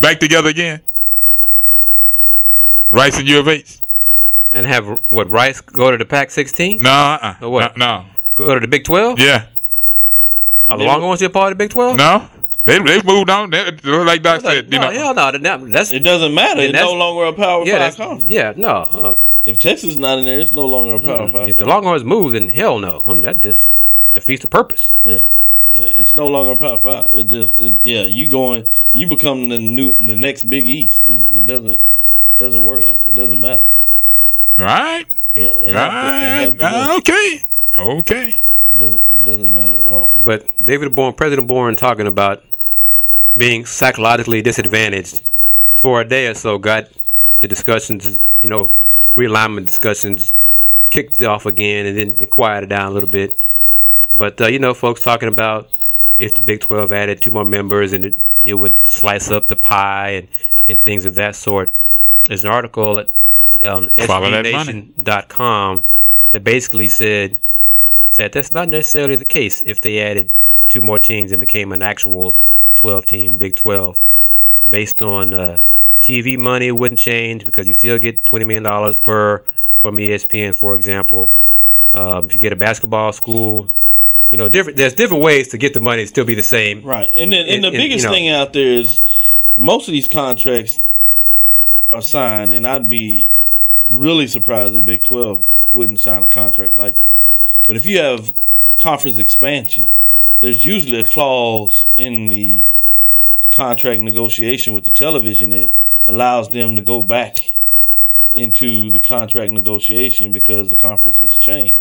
back 0.00 0.20
together 0.20 0.50
again? 0.50 0.80
Rice 2.90 3.18
and 3.18 3.28
U 3.28 3.38
of 3.40 3.48
H? 3.48 3.78
and 4.50 4.64
have 4.64 4.86
what 5.10 5.28
Rice 5.28 5.60
go 5.60 5.90
to 5.90 5.96
the 5.98 6.04
Pac-16, 6.04 6.80
No, 6.80 6.90
uh-uh. 6.90 7.34
Or 7.42 7.50
what? 7.50 7.76
No, 7.76 7.86
no. 8.02 8.06
go 8.36 8.54
to 8.54 8.60
the 8.60 8.68
Big 8.68 8.84
12. 8.84 9.18
Yeah. 9.18 9.46
Are 10.68 10.78
the 10.78 10.84
Longhorns 10.84 11.18
still 11.18 11.30
part 11.30 11.52
of 11.52 11.58
the 11.58 11.64
Big 11.64 11.70
12? 11.70 11.96
No. 11.96 12.28
They 12.64 12.78
they've 12.80 13.04
moved 13.04 13.28
on. 13.30 13.50
They, 13.50 13.70
like 13.82 14.22
Doc 14.22 14.40
said, 14.40 14.72
you 14.72 14.78
no, 14.78 14.90
know. 14.90 14.90
hell 14.92 15.14
no. 15.14 15.30
that- 15.32 15.72
That's 15.72 15.92
It 15.92 16.00
doesn't 16.00 16.32
matter. 16.34 16.60
It's 16.60 16.72
no 16.72 16.92
longer 16.94 17.24
a 17.24 17.32
Power 17.32 17.64
yeah, 17.66 17.78
Five 17.90 17.96
conference. 17.96 18.30
yeah, 18.30 18.52
no. 18.56 18.68
uh, 18.68 19.16
If 19.44 19.58
Texas 19.58 19.90
is 19.90 19.96
not 19.96 20.18
in 20.18 20.24
there, 20.24 20.40
it's 20.40 20.52
no 20.52 20.64
longer 20.66 20.94
a 20.94 21.00
Power 21.00 21.28
Five. 21.28 21.48
if 21.48 21.56
the 21.58 21.64
conference. 21.64 21.68
Longhorns 21.68 22.04
move, 22.04 22.32
then 22.32 22.48
hell 22.48 22.78
no. 22.78 23.00
That 23.20 23.40
just 23.40 23.70
defeats 24.14 24.42
the 24.42 24.48
purpose. 24.48 24.92
Yeah, 25.04 25.24
yeah, 25.68 25.80
it's 25.80 26.16
no 26.16 26.28
longer 26.28 26.52
a 26.52 26.56
Power 26.56 26.78
Five. 26.78 27.10
It 27.12 27.24
just, 27.24 27.54
it, 27.58 27.78
yeah, 27.82 28.02
you 28.02 28.28
going, 28.28 28.68
you 28.92 29.06
become 29.06 29.48
the 29.48 29.58
new, 29.58 29.94
the 29.94 30.16
next 30.16 30.44
Big 30.44 30.66
East. 30.66 31.02
It, 31.02 31.32
it 31.32 31.46
doesn't, 31.46 31.84
doesn't 32.36 32.64
work 32.64 32.82
like 32.82 33.02
that. 33.02 33.08
It 33.10 33.14
doesn't 33.14 33.40
matter. 33.40 33.66
Right? 34.56 35.06
Yeah, 35.32 35.58
they 35.60 35.72
have 35.72 36.50
to, 36.50 36.56
they 36.56 36.56
Right. 36.56 36.58
to. 36.58 36.64
Uh, 36.64 36.96
okay. 36.98 37.42
Okay. 37.78 38.40
It 38.70 38.78
doesn't, 38.78 39.10
it 39.10 39.24
doesn't 39.24 39.52
matter 39.52 39.80
at 39.80 39.86
all. 39.86 40.12
But 40.16 40.46
David 40.62 40.94
Boren, 40.94 41.14
President 41.14 41.46
Boren, 41.46 41.76
talking 41.76 42.06
about 42.06 42.42
being 43.36 43.66
psychologically 43.66 44.42
disadvantaged 44.42 45.22
for 45.72 46.00
a 46.00 46.08
day 46.08 46.26
or 46.26 46.34
so, 46.34 46.58
got 46.58 46.88
the 47.40 47.48
discussions, 47.48 48.18
you 48.40 48.48
know, 48.48 48.72
realignment 49.14 49.66
discussions 49.66 50.34
kicked 50.90 51.22
off 51.22 51.46
again, 51.46 51.86
and 51.86 51.98
then 51.98 52.14
it 52.18 52.30
quieted 52.30 52.68
down 52.68 52.90
a 52.90 52.94
little 52.94 53.08
bit. 53.08 53.38
But 54.16 54.40
uh, 54.40 54.46
you 54.46 54.58
know, 54.58 54.74
folks 54.74 55.02
talking 55.02 55.28
about 55.28 55.70
if 56.18 56.34
the 56.34 56.40
Big 56.40 56.60
Twelve 56.60 56.92
added 56.92 57.20
two 57.20 57.30
more 57.30 57.44
members, 57.44 57.92
and 57.92 58.04
it, 58.06 58.16
it 58.42 58.54
would 58.54 58.86
slice 58.86 59.30
up 59.30 59.48
the 59.48 59.56
pie 59.56 60.10
and, 60.10 60.28
and 60.66 60.80
things 60.80 61.04
of 61.04 61.14
that 61.16 61.36
sort. 61.36 61.70
There's 62.26 62.44
an 62.44 62.50
article 62.50 62.98
at 62.98 63.10
that. 63.60 63.90
SBNation.com 63.92 65.84
that 66.30 66.44
basically 66.44 66.88
said 66.88 67.38
that 68.12 68.32
that's 68.32 68.52
not 68.52 68.68
necessarily 68.68 69.16
the 69.16 69.24
case 69.24 69.62
if 69.62 69.80
they 69.80 70.00
added 70.00 70.30
two 70.68 70.80
more 70.80 70.98
teams 70.98 71.32
and 71.32 71.40
became 71.40 71.72
an 71.72 71.82
actual 71.82 72.36
12 72.76 73.06
team 73.06 73.36
Big 73.36 73.56
12. 73.56 74.00
Based 74.68 75.00
on 75.00 75.32
uh, 75.32 75.62
TV 76.00 76.36
money, 76.36 76.68
it 76.68 76.72
wouldn't 76.72 76.98
change 76.98 77.46
because 77.46 77.68
you 77.68 77.74
still 77.74 77.98
get 77.98 78.24
$20 78.24 78.46
million 78.46 78.94
per 79.02 79.44
from 79.74 79.98
ESPN, 79.98 80.54
for 80.54 80.74
example. 80.74 81.32
Um, 81.94 82.26
if 82.26 82.34
you 82.34 82.40
get 82.40 82.52
a 82.52 82.56
basketball 82.56 83.12
school, 83.12 83.70
you 84.30 84.38
know, 84.38 84.48
different. 84.48 84.76
There's 84.76 84.94
different 84.94 85.22
ways 85.22 85.48
to 85.48 85.58
get 85.58 85.74
the 85.74 85.80
money 85.80 86.02
and 86.02 86.08
still 86.08 86.24
be 86.24 86.34
the 86.34 86.42
same. 86.42 86.82
Right, 86.82 87.08
and 87.14 87.32
then 87.32 87.42
and 87.42 87.50
And- 87.56 87.64
the 87.64 87.68
and, 87.68 87.76
biggest 87.76 88.04
you 88.04 88.08
know- 88.10 88.14
thing 88.14 88.28
out 88.28 88.52
there 88.52 88.72
is 88.72 89.02
most 89.56 89.88
of 89.88 89.92
these 89.92 90.08
contracts 90.08 90.80
are 91.90 92.02
signed, 92.02 92.52
and 92.52 92.66
I'd 92.66 92.88
be 92.88 93.32
really 93.88 94.26
surprised 94.26 94.74
if 94.74 94.84
Big 94.84 95.04
Twelve 95.04 95.46
wouldn't 95.70 96.00
sign 96.00 96.22
a 96.22 96.26
contract 96.26 96.72
like 96.74 97.02
this. 97.02 97.26
But 97.66 97.76
if 97.76 97.86
you 97.86 97.98
have 97.98 98.32
conference 98.78 99.18
expansion, 99.18 99.92
there's 100.40 100.64
usually 100.64 101.00
a 101.00 101.04
clause 101.04 101.86
in 101.96 102.28
the 102.28 102.64
contract 103.50 104.00
negotiation 104.02 104.74
with 104.74 104.84
the 104.84 104.90
television 104.90 105.50
that 105.50 105.72
allows 106.04 106.50
them 106.50 106.76
to 106.76 106.82
go 106.82 107.02
back 107.02 107.52
into 108.32 108.90
the 108.90 109.00
contract 109.00 109.50
negotiation 109.52 110.32
because 110.32 110.68
the 110.68 110.76
conference 110.76 111.18
has 111.20 111.36
changed 111.36 111.80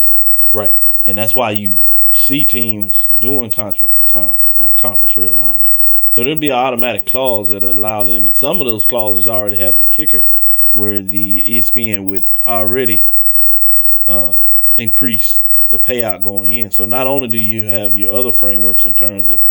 Right. 0.54 0.74
and 1.04 1.18
that's 1.18 1.36
why 1.36 1.52
you 1.52 1.78
see 2.16 2.46
teams 2.46 3.08
doing 3.20 3.52
contra- 3.52 3.88
con- 4.08 4.38
uh, 4.58 4.72
conference 4.72 5.14
realignment. 5.14 5.70
So 6.12 6.24
there'll 6.24 6.40
be 6.40 6.50
an 6.50 6.56
automatic 6.56 7.06
clause 7.06 7.50
that 7.50 7.64
allow 7.64 8.06
them, 8.06 8.26
and 8.26 8.36
some 8.36 8.62
of 8.62 8.68
those 8.68 8.86
clauses 8.86 9.28
already 9.28 9.58
have 9.58 9.76
the 9.76 9.86
kicker, 9.86 10.24
where 10.72 11.02
the 11.02 11.60
ESPN 11.60 12.06
would 12.06 12.28
already 12.44 13.10
uh, 14.04 14.40
increase 14.78 15.44
the 15.70 15.80
payout 15.80 16.24
going 16.24 16.54
in. 16.54 16.72
So 16.72 16.86
not 16.86 17.08
only 17.08 17.28
do 17.28 17.38
you 17.38 17.66
have 17.66 17.96
your 17.96 18.18
other 18.18 18.32
frameworks 18.32 18.86
in 18.86 18.96
terms 18.96 19.30
of 19.30 19.42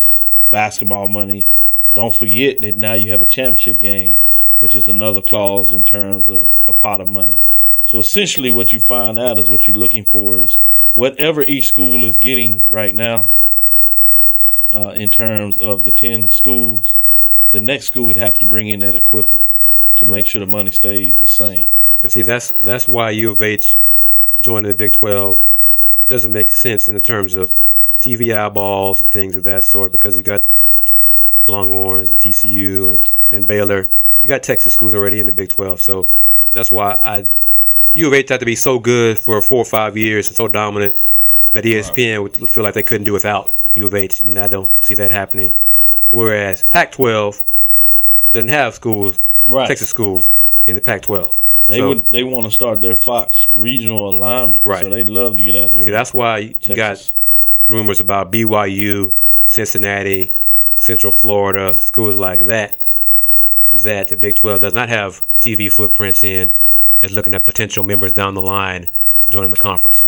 basketball 0.51 1.09
money, 1.09 1.47
don't 1.93 2.15
forget 2.15 2.61
that 2.63 2.77
now 2.77 2.95
you 2.95 3.11
have 3.11 3.23
a 3.23 3.27
championship 3.27 3.79
game, 3.79 4.21
which 4.59 4.75
is 4.75 4.89
another 4.89 5.21
clause 5.21 5.73
in 5.73 5.85
terms 5.85 6.29
of 6.29 6.51
a 6.67 6.73
pot 6.73 7.01
of 7.01 7.09
money. 7.09 7.43
So 7.87 7.99
essentially, 7.99 8.51
what 8.51 8.73
you 8.73 8.81
find 8.81 9.19
out 9.19 9.39
is 9.39 9.51
what 9.51 9.67
you're 9.67 9.77
looking 9.77 10.05
for 10.05 10.39
is 10.39 10.59
whatever 10.95 11.43
each 11.43 11.67
school 11.67 12.05
is 12.05 12.19
getting 12.19 12.67
right 12.71 12.95
now, 12.95 13.29
uh, 14.73 14.93
in 14.97 15.11
terms 15.11 15.59
of 15.59 15.85
the 15.85 15.93
ten 15.93 16.31
schools, 16.31 16.97
the 17.51 17.61
next 17.61 17.87
school 17.87 18.07
would 18.07 18.17
have 18.17 18.39
to 18.39 18.47
bring 18.47 18.69
in 18.69 18.81
that 18.81 18.95
equivalent 18.97 19.47
to 19.97 20.07
make 20.07 20.27
sure 20.27 20.41
the 20.41 20.47
money 20.47 20.71
stays 20.71 21.19
the 21.19 21.27
same. 21.27 21.69
And 22.03 22.11
see, 22.11 22.23
that's 22.23 22.51
that's 22.53 22.89
why 22.89 23.11
U 23.11 23.31
of 23.31 23.41
H 23.41 23.79
joining 24.41 24.69
the 24.69 24.75
Big 24.75 24.93
Twelve 24.93 25.43
doesn't 26.09 26.33
make 26.33 26.51
sense 26.51 26.89
in 26.89 26.95
the 26.95 27.01
terms 27.01 27.37
of 27.37 27.53
TV 28.01 28.37
eyeballs 28.37 29.01
and 29.01 29.11
things 29.11 29.37
of 29.37 29.45
that 29.45 29.63
sort 29.63 29.93
because 29.93 30.17
you 30.17 30.23
got 30.23 30.43
Longhorns 31.47 32.11
and 32.11 32.19
TCU 32.19 32.93
and, 32.93 33.09
and 33.31 33.47
Baylor. 33.47 33.91
You 34.21 34.29
got 34.29 34.43
Texas 34.43 34.73
schools 34.73 34.95
already 34.95 35.21
in 35.21 35.27
the 35.27 35.33
Big 35.33 35.51
Twelve, 35.51 35.81
so 35.81 36.09
that's 36.51 36.73
why 36.73 36.93
I 36.93 37.27
U 37.95 38.07
of 38.09 38.13
H 38.13 38.29
had 38.29 38.41
to 38.41 38.47
be 38.47 38.57
so 38.57 38.79
good 38.79 39.19
for 39.19 39.41
four 39.41 39.59
or 39.59 39.65
five 39.65 39.97
years 39.97 40.29
and 40.29 40.37
so 40.37 40.49
dominant 40.49 40.97
that 41.53 41.65
ESPN 41.65 42.23
would 42.23 42.51
feel 42.51 42.65
like 42.65 42.75
they 42.75 42.83
couldn't 42.83 43.05
do 43.05 43.13
without 43.13 43.51
U 43.75 43.87
of 43.87 43.95
H, 43.95 44.21
and 44.21 44.37
I 44.39 44.49
don't 44.49 44.71
see 44.85 44.95
that 44.95 45.11
happening. 45.11 45.55
Whereas 46.11 46.65
Pac-12 46.65 47.43
doesn't 48.33 48.49
have 48.49 48.75
schools, 48.75 49.21
Right. 49.45 49.69
Texas 49.69 49.89
schools 49.89 50.31
in 50.67 50.75
the 50.75 50.81
Pac-12. 50.81 51.39
They 51.67 51.79
So- 51.79 51.89
would 51.89 52.11
they 52.11 52.25
want 52.25 52.47
to 52.47 52.51
start 52.53 52.81
their 52.81 52.95
Fox 52.95 53.47
regional 53.51 54.11
alignment, 54.11 54.63
Right. 54.65 54.85
So 54.85 54.91
they'd 54.91 55.09
love 55.09 55.37
to 55.37 55.45
get 55.45 55.57
out 55.57 55.73
here. 55.73 55.81
See, 55.83 55.91
that's 55.91 56.13
why 56.13 56.39
you 56.61 56.77
got 56.77 57.11
rumors 57.69 58.01
about 58.01 58.31
BYU, 58.33 59.15
Cincinnati, 59.47 60.33
Central 60.77 61.13
Florida, 61.13 61.79
schools 61.79 62.17
like 62.17 62.47
that, 62.47 62.77
that 63.73 64.09
the 64.09 64.17
Big 64.17 64.35
12 64.37 64.61
does 64.61 64.75
not 64.75 64.89
have 64.89 65.23
TV 65.41 65.69
footprints 65.71 66.25
in, 66.25 66.53
is 67.05 67.13
looking 67.13 67.35
at 67.35 67.47
potential 67.47 67.85
members 67.85 68.13
down 68.13 68.35
the 68.35 68.43
line 68.43 68.89
joining 69.31 69.51
the 69.51 69.57
conference. 69.57 70.05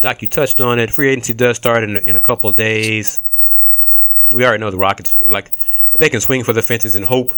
Doc, 0.00 0.20
you 0.22 0.28
touched 0.28 0.60
on 0.60 0.78
it. 0.78 0.90
Free 0.90 1.10
agency 1.10 1.32
does 1.34 1.56
start 1.56 1.84
in, 1.84 1.96
in 1.96 2.16
a 2.16 2.20
couple 2.20 2.50
of 2.50 2.56
days. 2.56 3.20
We 4.32 4.44
already 4.44 4.60
know 4.60 4.70
the 4.70 4.78
Rockets, 4.78 5.14
like, 5.18 5.50
they 5.98 6.08
can 6.08 6.20
swing 6.20 6.42
for 6.42 6.52
the 6.52 6.62
fences 6.62 6.96
and 6.96 7.04
hope 7.04 7.34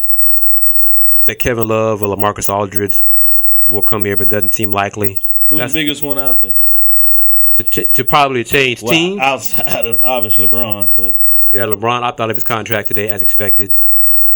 that 1.24 1.38
Kevin 1.38 1.68
Love 1.68 2.02
or 2.02 2.14
Lamarcus 2.16 2.48
Aldridge 2.52 3.02
will 3.66 3.82
come 3.82 4.04
here, 4.04 4.16
but 4.16 4.28
doesn't 4.28 4.54
seem 4.54 4.70
likely. 4.72 5.20
Who's 5.48 5.58
That's- 5.58 5.72
the 5.72 5.80
biggest 5.80 6.02
one 6.02 6.18
out 6.18 6.40
there? 6.40 6.54
To, 7.56 7.62
ch- 7.64 7.92
to 7.92 8.04
probably 8.04 8.42
change 8.44 8.82
Well, 8.82 8.92
teams. 8.92 9.20
outside 9.20 9.86
of 9.86 10.02
obviously 10.02 10.48
LeBron, 10.48 10.90
but 10.96 11.16
Yeah, 11.52 11.66
LeBron 11.66 12.02
opted 12.02 12.22
out 12.24 12.30
of 12.30 12.36
his 12.36 12.42
contract 12.44 12.88
today, 12.88 13.08
as 13.08 13.22
expected, 13.22 13.74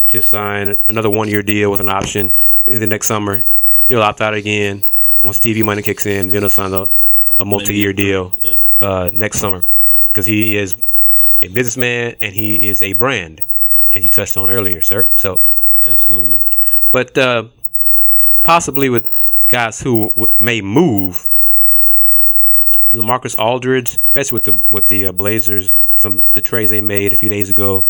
to 0.07 0.21
sign 0.21 0.77
another 0.87 1.09
one-year 1.09 1.43
deal 1.43 1.69
with 1.71 1.81
an 1.81 1.89
option 1.89 2.31
in 2.65 2.79
the 2.79 2.87
next 2.87 3.07
summer. 3.07 3.43
He'll 3.89 4.03
opt 4.03 4.21
out 4.21 4.35
again 4.35 4.83
once 5.23 5.39
TV 5.39 5.65
money 5.65 5.81
kicks 5.81 6.05
in. 6.05 6.29
Then 6.29 6.43
he'll 6.43 6.49
sign 6.49 6.73
a, 6.73 6.87
a 7.39 7.43
multi-year 7.43 7.91
deal 7.91 8.33
yeah. 8.41 8.57
uh, 8.79 9.09
next 9.11 9.39
summer 9.39 9.65
because 10.07 10.27
he 10.27 10.55
is 10.55 10.75
a 11.41 11.47
businessman 11.47 12.15
and 12.21 12.33
he 12.33 12.69
is 12.69 12.83
a 12.83 12.93
brand, 12.93 13.41
as 13.93 14.03
you 14.03 14.09
touched 14.09 14.37
on 14.37 14.51
earlier, 14.51 14.81
sir. 14.81 15.07
So, 15.15 15.41
absolutely. 15.83 16.43
but 16.91 17.17
uh, 17.17 17.45
possibly 18.43 18.89
with 18.89 19.07
guys 19.47 19.81
who 19.81 20.11
w- 20.11 20.33
may 20.37 20.61
move. 20.61 21.27
Lamarcus 22.89 23.37
Aldridge, 23.37 23.99
especially 24.03 24.35
with 24.35 24.43
the 24.45 24.73
with 24.73 24.87
the 24.87 25.07
uh, 25.07 25.11
Blazers, 25.11 25.71
some 25.97 26.23
the 26.33 26.41
trades 26.41 26.71
they 26.71 26.81
made 26.81 27.13
a 27.13 27.15
few 27.15 27.29
days 27.29 27.49
ago, 27.51 27.85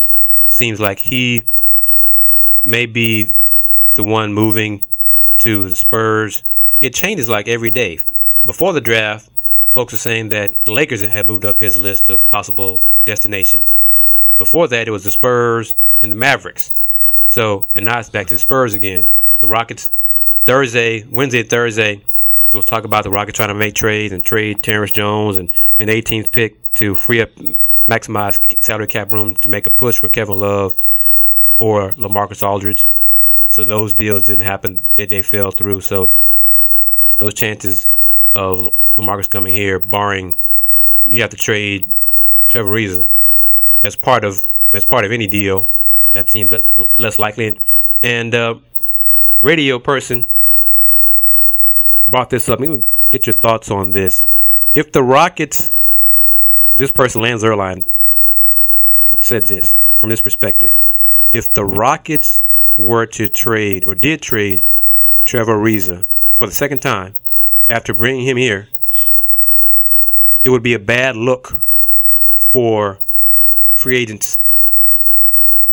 seems 0.49 0.79
like 0.79 0.99
he 0.99 1.45
may 2.65 2.85
be 2.85 3.33
the 3.95 4.03
one 4.03 4.33
moving 4.33 4.83
to 5.39 5.69
the 5.69 5.75
Spurs. 5.75 6.43
It 6.79 6.93
changes 6.93 7.27
like 7.27 7.47
every 7.47 7.71
day. 7.71 7.99
Before 8.45 8.73
the 8.73 8.81
draft, 8.81 9.29
folks 9.67 9.93
are 9.93 9.97
saying 9.97 10.29
that 10.29 10.65
the 10.65 10.71
Lakers 10.71 11.01
had 11.01 11.27
moved 11.27 11.45
up 11.45 11.59
his 11.59 11.77
list 11.77 12.09
of 12.09 12.27
possible 12.27 12.83
destinations. 13.03 13.75
Before 14.37 14.67
that, 14.67 14.87
it 14.87 14.91
was 14.91 15.03
the 15.03 15.11
Spurs 15.11 15.75
and 16.01 16.11
the 16.11 16.15
Mavericks. 16.15 16.73
So, 17.27 17.67
and 17.75 17.85
now 17.85 17.99
it's 17.99 18.09
back 18.09 18.27
to 18.27 18.33
the 18.33 18.39
Spurs 18.39 18.73
again. 18.73 19.11
The 19.39 19.47
Rockets, 19.47 19.91
Thursday, 20.45 21.03
Wednesday, 21.03 21.43
Thursday, 21.43 22.01
was 22.53 22.65
talk 22.65 22.83
about 22.83 23.03
the 23.03 23.09
Rockets 23.09 23.35
trying 23.35 23.49
to 23.49 23.55
make 23.55 23.75
trades 23.75 24.13
and 24.13 24.23
trade 24.23 24.63
Terrence 24.63 24.91
Jones 24.91 25.37
and 25.37 25.51
an 25.77 25.87
18th 25.87 26.31
pick 26.31 26.73
to 26.75 26.95
free 26.95 27.21
up, 27.21 27.29
maximize 27.87 28.63
salary 28.63 28.87
cap 28.87 29.11
room 29.11 29.35
to 29.35 29.49
make 29.49 29.67
a 29.67 29.69
push 29.69 29.97
for 29.97 30.09
Kevin 30.09 30.39
Love 30.39 30.75
or 31.59 31.91
Lamarcus 31.93 32.41
Aldridge. 32.41 32.87
So 33.47 33.63
those 33.63 33.93
deals 33.93 34.23
didn't 34.23 34.45
happen; 34.45 34.85
they, 34.95 35.05
they 35.05 35.21
fell 35.21 35.51
through. 35.51 35.81
So 35.81 36.11
those 37.17 37.33
chances 37.33 37.87
of 38.35 38.75
Lamarcus 38.95 39.29
coming 39.29 39.53
here, 39.53 39.79
barring 39.79 40.35
you 41.03 41.21
have 41.21 41.31
to 41.31 41.37
trade 41.37 41.91
Trevor 42.47 42.71
Ariza 42.71 43.07
as 43.81 43.95
part 43.95 44.23
of 44.23 44.45
as 44.73 44.85
part 44.85 45.05
of 45.05 45.11
any 45.11 45.27
deal, 45.27 45.67
that 46.11 46.29
seems 46.29 46.53
less 46.97 47.17
likely. 47.17 47.59
And 48.03 48.35
uh, 48.35 48.55
radio 49.41 49.79
person 49.79 50.25
brought 52.07 52.29
this 52.29 52.47
up. 52.49 52.59
Let 52.59 52.69
me 52.69 52.85
get 53.11 53.25
your 53.25 53.33
thoughts 53.33 53.71
on 53.71 53.91
this. 53.91 54.27
If 54.73 54.91
the 54.91 55.01
Rockets, 55.01 55.71
this 56.75 56.91
person, 56.91 57.21
Lance 57.21 57.43
Zierlein, 57.43 57.83
said 59.21 59.45
this 59.45 59.79
from 59.93 60.09
this 60.11 60.21
perspective. 60.21 60.77
If 61.31 61.53
the 61.53 61.65
Rockets 61.65 62.43
were 62.79 63.05
to 63.05 63.27
trade 63.27 63.85
or 63.85 63.93
did 63.93 64.21
trade 64.21 64.63
Trevor 65.25 65.57
Ariza 65.57 66.05
for 66.31 66.47
the 66.47 66.53
second 66.53 66.79
time 66.79 67.13
after 67.69 67.93
bringing 67.93 68.25
him 68.25 68.37
here, 68.37 68.69
it 70.45 70.49
would 70.49 70.63
be 70.63 70.73
a 70.73 70.79
bad 70.79 71.17
look 71.17 71.61
for 72.37 72.97
free 73.73 73.97
agents, 73.97 74.39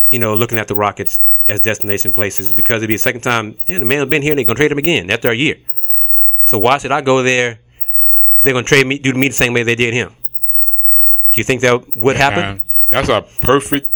you 0.09 0.19
know, 0.19 0.35
looking 0.35 0.57
at 0.59 0.67
the 0.67 0.75
Rockets 0.75 1.21
as 1.47 1.61
destination 1.61 2.11
places 2.11 2.51
because 2.53 2.77
it'd 2.77 2.89
be 2.89 2.95
a 2.95 2.99
second 2.99 3.21
time. 3.21 3.57
Yeah, 3.65 3.79
the 3.79 3.85
man 3.85 3.99
has 3.99 4.09
been 4.09 4.21
here. 4.21 4.33
and 4.33 4.39
They're 4.39 4.45
gonna 4.45 4.57
trade 4.57 4.73
him 4.73 4.77
again 4.77 5.09
after 5.09 5.29
a 5.29 5.33
year. 5.33 5.55
So 6.45 6.57
why 6.57 6.77
should 6.77 6.91
I 6.91 6.99
go 6.99 7.23
there 7.23 7.59
if 8.37 8.43
they're 8.43 8.51
gonna 8.51 8.65
trade 8.65 8.85
me, 8.85 8.99
do 8.99 9.13
to 9.13 9.17
me 9.17 9.29
the 9.29 9.33
same 9.33 9.53
way 9.53 9.63
they 9.63 9.75
did 9.75 9.93
him? 9.93 10.11
Do 11.31 11.39
you 11.39 11.45
think 11.45 11.61
that 11.61 11.95
would 11.95 12.17
happen? 12.17 12.43
Uh, 12.43 12.59
that's 12.89 13.07
a 13.07 13.21
perfect 13.41 13.87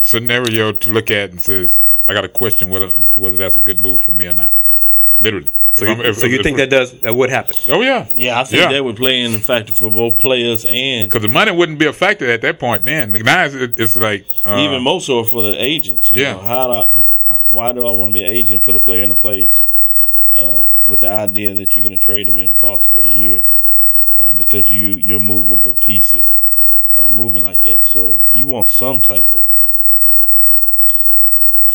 scenario 0.00 0.72
to 0.72 0.90
look 0.90 1.12
at 1.12 1.30
and 1.30 1.40
says, 1.40 1.84
I 2.06 2.12
got 2.14 2.22
to 2.22 2.28
question 2.28 2.68
whether 2.68 2.88
whether 3.14 3.36
that's 3.36 3.56
a 3.56 3.60
good 3.60 3.78
move 3.78 4.00
for 4.00 4.12
me 4.12 4.26
or 4.26 4.32
not. 4.32 4.54
Literally. 5.20 5.52
So, 5.74 5.84
If 5.86 5.98
you, 5.98 6.04
if- 6.04 6.16
so 6.18 6.26
you 6.26 6.36
if- 6.36 6.42
think 6.42 6.56
that 6.58 6.70
does 6.70 6.98
that 7.00 7.14
would 7.14 7.28
happen? 7.30 7.54
Oh 7.68 7.82
yeah, 7.82 8.06
Yeah, 8.14 8.40
I 8.40 8.44
think 8.44 8.62
Yeah. 8.62 8.72
that 8.72 8.84
would 8.84 8.96
play 8.96 9.22
in 9.22 9.32
the 9.32 9.38
factor 9.40 9.72
for 9.72 9.90
both 9.90 10.18
players 10.18 10.64
and 10.68 11.08
because 11.10 11.22
the 11.22 11.28
money 11.28 11.52
wouldn't 11.52 11.78
be 11.78 11.86
a 11.86 11.92
factor 11.92 12.30
at 12.30 12.40
that 12.42 12.58
point. 12.58 12.84
Then 12.84 13.12
now 13.12 13.44
it's, 13.44 13.54
it's 13.78 13.96
like 13.96 14.24
uh, 14.44 14.56
even 14.66 14.82
more 14.82 15.00
so 15.00 15.22
for 15.24 15.42
the 15.42 15.62
agents. 15.62 16.10
You 16.10 16.22
yeah. 16.22 16.32
know, 16.32 16.38
how 16.40 16.66
do 16.68 17.06
I, 17.28 17.40
why 17.48 17.72
do 17.72 17.84
I 17.84 17.92
want 17.92 18.10
to 18.10 18.14
be 18.14 18.22
an 18.22 18.30
agent 18.30 18.54
and 18.54 18.62
put 18.62 18.76
a 18.76 18.80
player 18.80 19.02
in 19.02 19.10
a 19.10 19.14
place 19.16 19.66
uh, 20.32 20.64
with 20.84 21.00
the 21.00 21.08
idea 21.08 21.54
that 21.54 21.76
you're 21.76 21.84
going 21.86 21.98
to 21.98 22.04
trade 22.04 22.28
him 22.28 22.38
in 22.38 22.50
a 22.50 22.54
possible 22.54 23.06
year 23.06 23.44
uh, 24.16 24.32
because 24.32 24.72
you 24.72 24.92
you're 24.92 25.18
movable 25.20 25.74
pieces 25.74 26.40
uh, 26.94 27.08
moving 27.10 27.42
like 27.42 27.62
that. 27.62 27.84
So 27.84 28.22
you 28.30 28.46
want 28.46 28.68
some 28.68 29.02
type 29.02 29.34
of 29.34 29.44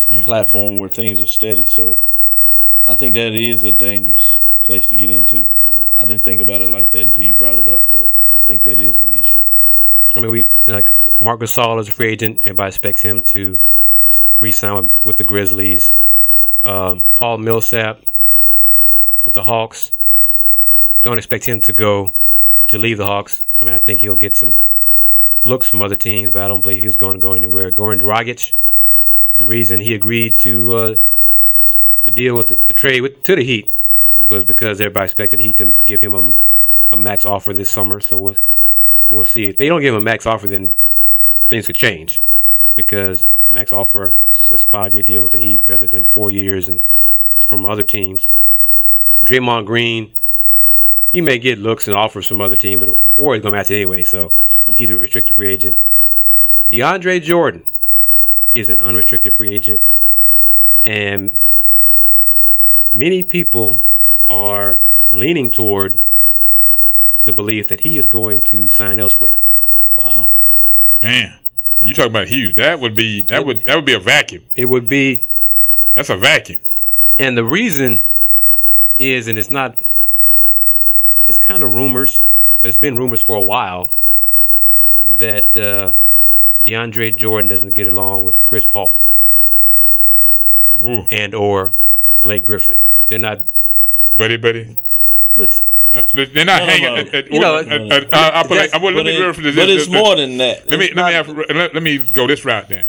Yeah. 0.10 0.24
platform 0.24 0.78
where 0.78 0.89
things 0.89 1.22
are 1.22 1.28
steady. 1.28 1.66
So 1.66 1.99
I 2.84 2.95
think 2.95 3.16
that 3.16 3.34
is 3.34 3.64
a 3.64 3.72
dangerous 3.72 4.39
place 4.62 4.88
to 4.89 4.95
get 4.95 5.10
into. 5.10 5.49
Uh, 5.72 5.93
I 5.97 6.06
didn't 6.06 6.24
think 6.24 6.41
about 6.41 6.62
it 6.62 6.70
like 6.70 6.91
that 6.91 7.02
until 7.02 7.24
you 7.24 7.34
brought 7.34 7.58
it 7.58 7.68
up, 7.68 7.86
but 7.91 8.10
I 8.34 8.39
think 8.39 8.64
that 8.64 8.80
is 8.80 8.99
an 8.99 9.14
issue. 9.14 9.43
I 10.16 10.20
mean, 10.20 10.32
we 10.32 10.49
like 10.68 10.91
Marcus 11.20 11.56
Gasol 11.56 11.80
is 11.80 11.88
a 11.88 11.91
free 11.91 12.10
agent. 12.10 12.39
Everybody 12.39 12.68
expects 12.68 13.02
him 13.02 13.24
to 13.24 13.62
re-sign 14.39 14.76
with, 14.76 14.93
with 15.06 15.18
the 15.18 15.24
Grizzlies. 15.24 15.93
Um, 16.64 17.08
Paul 17.16 17.38
Millsap 17.38 18.02
with 19.26 19.34
the 19.34 19.43
Hawks. 19.43 19.91
Don't 21.02 21.18
expect 21.18 21.45
him 21.45 21.62
to 21.62 21.74
go 21.74 22.14
to 22.68 22.78
leave 22.78 22.97
the 22.97 23.06
Hawks. 23.06 23.45
I 23.60 23.64
mean, 23.64 23.74
I 23.74 23.80
think 23.80 24.02
he'll 24.02 24.16
get 24.16 24.36
some 24.36 24.60
looks 25.43 25.68
from 25.68 25.82
other 25.82 25.95
teams, 25.95 26.32
but 26.32 26.43
I 26.43 26.47
don't 26.47 26.62
believe 26.62 26.84
he's 26.84 26.95
going 26.95 27.16
to 27.16 27.20
go 27.20 27.34
anywhere. 27.34 27.72
Goran 27.72 27.99
Dragic, 27.99 28.54
the 29.36 29.46
reason 29.46 29.80
he 29.80 29.94
agreed 29.94 30.38
to 30.40 30.74
uh, 30.74 30.98
the 32.04 32.12
deal 32.12 32.38
with 32.38 32.50
the, 32.50 32.56
the 32.68 32.74
trade 32.74 33.02
with 33.02 33.24
to 33.24 33.36
the 33.36 33.44
Heat 33.44 33.74
was 34.28 34.44
because 34.44 34.82
everybody 34.82 35.06
expected 35.06 35.40
Heat 35.40 35.58
to 35.58 35.76
give 35.86 36.02
him 36.02 36.14
a, 36.90 36.94
a 36.96 36.98
max 36.98 37.26
offer 37.26 37.54
this 37.54 37.70
summer. 37.70 38.00
So 38.00 38.18
we'll 38.18 38.38
we'll 39.10 39.26
see. 39.26 39.48
If 39.48 39.58
they 39.58 39.68
don't 39.68 39.82
give 39.82 39.94
him 39.94 40.02
a 40.02 40.04
max 40.04 40.26
offer, 40.26 40.48
then 40.48 40.76
things 41.48 41.68
could 41.68 41.76
change 41.76 42.22
because 42.76 43.28
max 43.50 43.74
offer 43.74 44.16
is 44.34 44.48
just 44.48 44.66
a 44.66 44.68
five 44.68 44.94
year 44.94 45.04
deal 45.04 45.24
with 45.24 45.32
the 45.32 45.38
Heat 45.38 45.64
rather 45.66 45.88
than 45.88 46.04
four 46.04 46.32
years 46.32 46.68
and 46.68 46.82
from 47.46 47.66
other 47.66 47.84
teams. 47.84 48.30
Draymond 49.24 49.66
Green, 49.66 50.12
he 51.12 51.22
may 51.22 51.38
get 51.38 51.60
looks 51.60 51.88
and 51.88 51.96
offers 51.96 52.28
from 52.28 52.42
other 52.42 52.56
team, 52.58 52.80
but 52.80 52.90
or 53.16 53.36
he's 53.36 53.44
gonna 53.44 53.56
match 53.56 53.72
it 53.72 53.76
anyway. 53.76 54.04
So 54.04 54.34
he's 54.66 54.90
a 54.90 54.98
restricted 54.98 55.36
free 55.36 55.54
agent. 55.54 55.80
DeAndre 56.70 57.22
Jordan 57.22 57.64
is 58.54 58.70
an 58.70 58.80
unrestricted 58.80 59.34
free 59.34 59.54
agent, 59.54 59.84
and 60.86 61.45
many 62.91 63.24
people 63.24 63.82
are 64.30 64.80
leaning 65.12 65.52
toward 65.52 65.99
the 67.24 67.34
belief 67.34 67.68
that 67.68 67.82
he 67.82 67.97
is 67.97 68.08
going 68.08 68.41
to 68.41 68.68
sign 68.70 68.99
elsewhere. 68.99 69.39
Wow. 69.95 70.32
man, 71.02 71.38
And 71.80 71.88
you 71.88 71.93
talking 71.93 72.12
about 72.12 72.28
huge? 72.28 72.56
That 72.56 72.80
would 72.80 72.95
be 72.95 73.22
that 73.24 73.45
would 73.45 73.62
that 73.62 73.76
would 73.76 73.86
be 73.86 73.93
a 73.93 73.99
vacuum. 73.99 74.43
It 74.56 74.66
would 74.66 74.88
be, 74.89 75.28
That's 75.93 76.10
a 76.10 76.18
vacuum. 76.18 76.60
and 77.20 77.38
the 77.38 77.43
reason 77.43 78.06
is, 78.97 79.28
and 79.28 79.38
it's 79.38 79.49
not. 79.52 79.78
It's 81.28 81.38
kind 81.38 81.64
of 81.64 81.74
rumors. 81.74 82.24
but 82.60 82.68
It's 82.68 82.78
been 82.78 82.97
rumors 82.97 83.22
for 83.22 83.36
a 83.36 83.41
while 83.41 83.91
that 84.99 85.56
uh, 85.58 85.93
DeAndre 86.64 87.16
Jordan 87.16 87.47
doesn't 87.49 87.74
get 87.74 87.88
along 87.88 88.24
with 88.24 88.43
Chris 88.45 88.66
Paul 88.66 89.01
Ooh, 90.84 91.03
and 91.12 91.34
or 91.34 91.74
Blake 92.22 92.45
Griffin. 92.45 92.84
They're 93.09 93.20
not. 93.20 93.39
buddy, 94.14 94.38
buddy. 94.38 94.78
What? 95.34 95.64
Uh, 95.91 96.03
they're 96.14 96.45
not 96.45 96.62
No, 96.62 96.66
no, 96.66 96.72
hanging. 96.72 96.84
no. 96.84 96.95
uh, 96.95 97.22
uh, 97.22 97.22
You 97.32 97.39
know, 97.39 97.55
uh, 97.55 97.59
uh, 97.59 98.05
uh, 98.14 98.32
I 98.34 98.43
put 98.43 98.82
would- 98.82 98.93
let 98.95 99.03
But, 99.03 99.05
me 99.05 99.18
it- 99.18 99.20
refer 99.20 99.41
to 99.41 99.51
this- 99.51 99.55
but 99.55 99.70
it's 99.70 99.89
more 99.89 100.16
than 100.16 100.38
that. 100.38 100.70
Let 100.70 100.80
me 100.80 100.91
let 100.93 101.05
me 101.07 101.14
have, 101.14 101.28
let, 101.55 101.74
let 101.74 101.84
me 101.84 101.97
go 101.97 102.28
this 102.28 102.45
route 102.45 102.70
then. 102.70 102.86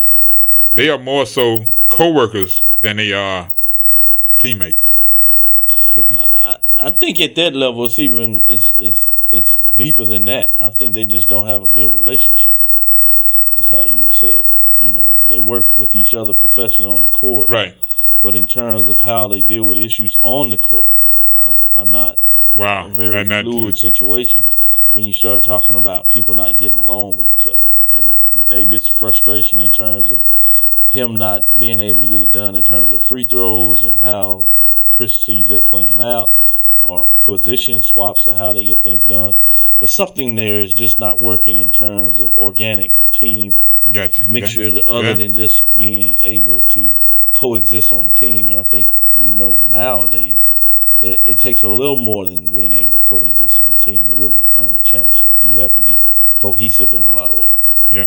They 0.72 0.88
are 0.88 0.98
more 0.98 1.26
so 1.26 1.66
co-workers 1.88 2.62
than 2.80 2.96
they 2.98 3.12
are 3.12 3.50
teammates. 4.38 4.94
The- 5.94 6.02
the- 6.04 6.60
I 6.78 6.90
think 6.90 7.20
at 7.20 7.34
that 7.34 7.54
level, 7.54 7.84
it's 7.86 7.98
even 7.98 8.44
it's 8.48 8.74
it's 8.78 9.10
it's 9.30 9.56
deeper 9.56 10.04
than 10.04 10.26
that. 10.26 10.52
I 10.58 10.70
think 10.70 10.94
they 10.94 11.04
just 11.04 11.28
don't 11.28 11.46
have 11.48 11.62
a 11.64 11.68
good 11.68 11.92
relationship. 11.92 12.54
That's 13.55 13.68
how 13.68 13.84
you 13.84 14.05
would 14.05 14.14
say 14.14 14.32
it. 14.32 14.46
You 14.78 14.92
know, 14.92 15.20
they 15.26 15.38
work 15.38 15.68
with 15.74 15.94
each 15.94 16.14
other 16.14 16.34
professionally 16.34 16.90
on 16.90 17.03
the 17.03 17.09
court, 17.09 17.50
right. 17.50 17.74
But 18.22 18.36
in 18.36 18.46
terms 18.46 18.88
of 18.88 19.00
how 19.00 19.26
they 19.28 19.40
deal 19.42 19.66
with 19.66 19.78
issues 19.78 20.16
on 20.22 20.50
the 20.50 20.59
court, 20.59 20.90
are, 21.36 21.57
are 21.74 21.84
not 21.84 22.18
Wow. 22.55 22.86
a 22.86 22.90
very 22.90 23.16
And 23.16 23.28
fluid 23.28 23.78
situation. 23.78 24.53
When 24.92 25.05
you 25.05 25.12
start 25.12 25.42
talking 25.42 25.74
about 25.74 26.11
people 26.11 26.34
not 26.34 26.57
getting 26.59 26.78
along 26.78 27.16
with 27.16 27.26
each 27.26 27.46
other, 27.46 27.66
and 27.90 28.20
maybe 28.30 28.76
it's 28.76 28.88
frustration 28.88 29.61
in 29.61 29.72
terms 29.72 30.11
of 30.11 30.22
him 30.86 31.16
not 31.16 31.59
being 31.59 31.80
able 31.80 32.03
to 32.03 32.09
get 32.09 32.20
it 32.20 32.30
done 32.30 32.55
in 32.55 32.64
terms 32.64 32.92
of 32.92 33.03
free 33.03 33.24
throws 33.24 33.82
and 33.82 33.96
how 33.98 34.50
Chris 34.90 35.18
sees 35.18 35.48
that 35.48 35.64
playing 35.64 36.00
out, 36.00 36.32
or 36.84 37.09
position 37.20 37.80
swaps 37.80 38.26
of 38.26 38.36
how 38.36 38.53
they 38.53 38.64
get 38.64 38.82
things 38.82 39.05
done. 39.05 39.36
But 39.78 39.88
something 39.88 40.34
there 40.34 40.61
is 40.61 40.74
just 40.74 40.98
not 40.98 41.18
working 41.18 41.59
in 41.59 41.72
terms 41.72 42.20
of 42.20 42.34
organic 42.34 42.94
team 43.12 43.60
Gotcha. 43.90 44.24
mixture 44.24 44.64
Gotcha. 44.70 44.74
that 44.82 44.86
other 44.86 45.08
Yeah. 45.10 45.14
than 45.14 45.34
just 45.34 45.76
being 45.76 46.18
able 46.20 46.60
to 46.62 46.96
coexist 47.34 47.92
on 47.92 48.08
a 48.08 48.10
team. 48.10 48.48
And 48.48 48.58
I 48.58 48.62
think 48.62 48.90
we 49.14 49.30
know 49.30 49.56
nowadays 49.56 50.48
that 51.00 51.28
it 51.28 51.38
takes 51.38 51.62
a 51.62 51.68
little 51.68 51.96
more 51.96 52.24
than 52.26 52.52
being 52.54 52.72
able 52.72 52.96
to 52.98 53.04
coexist 53.04 53.58
on 53.60 53.72
a 53.74 53.76
team 53.76 54.06
to 54.08 54.14
really 54.14 54.50
earn 54.56 54.76
a 54.76 54.80
championship. 54.80 55.34
You 55.38 55.58
have 55.58 55.74
to 55.74 55.80
be 55.80 55.98
cohesive 56.38 56.94
in 56.94 57.02
a 57.02 57.10
lot 57.12 57.30
of 57.30 57.36
ways. 57.38 57.58
Yeah. 57.88 58.06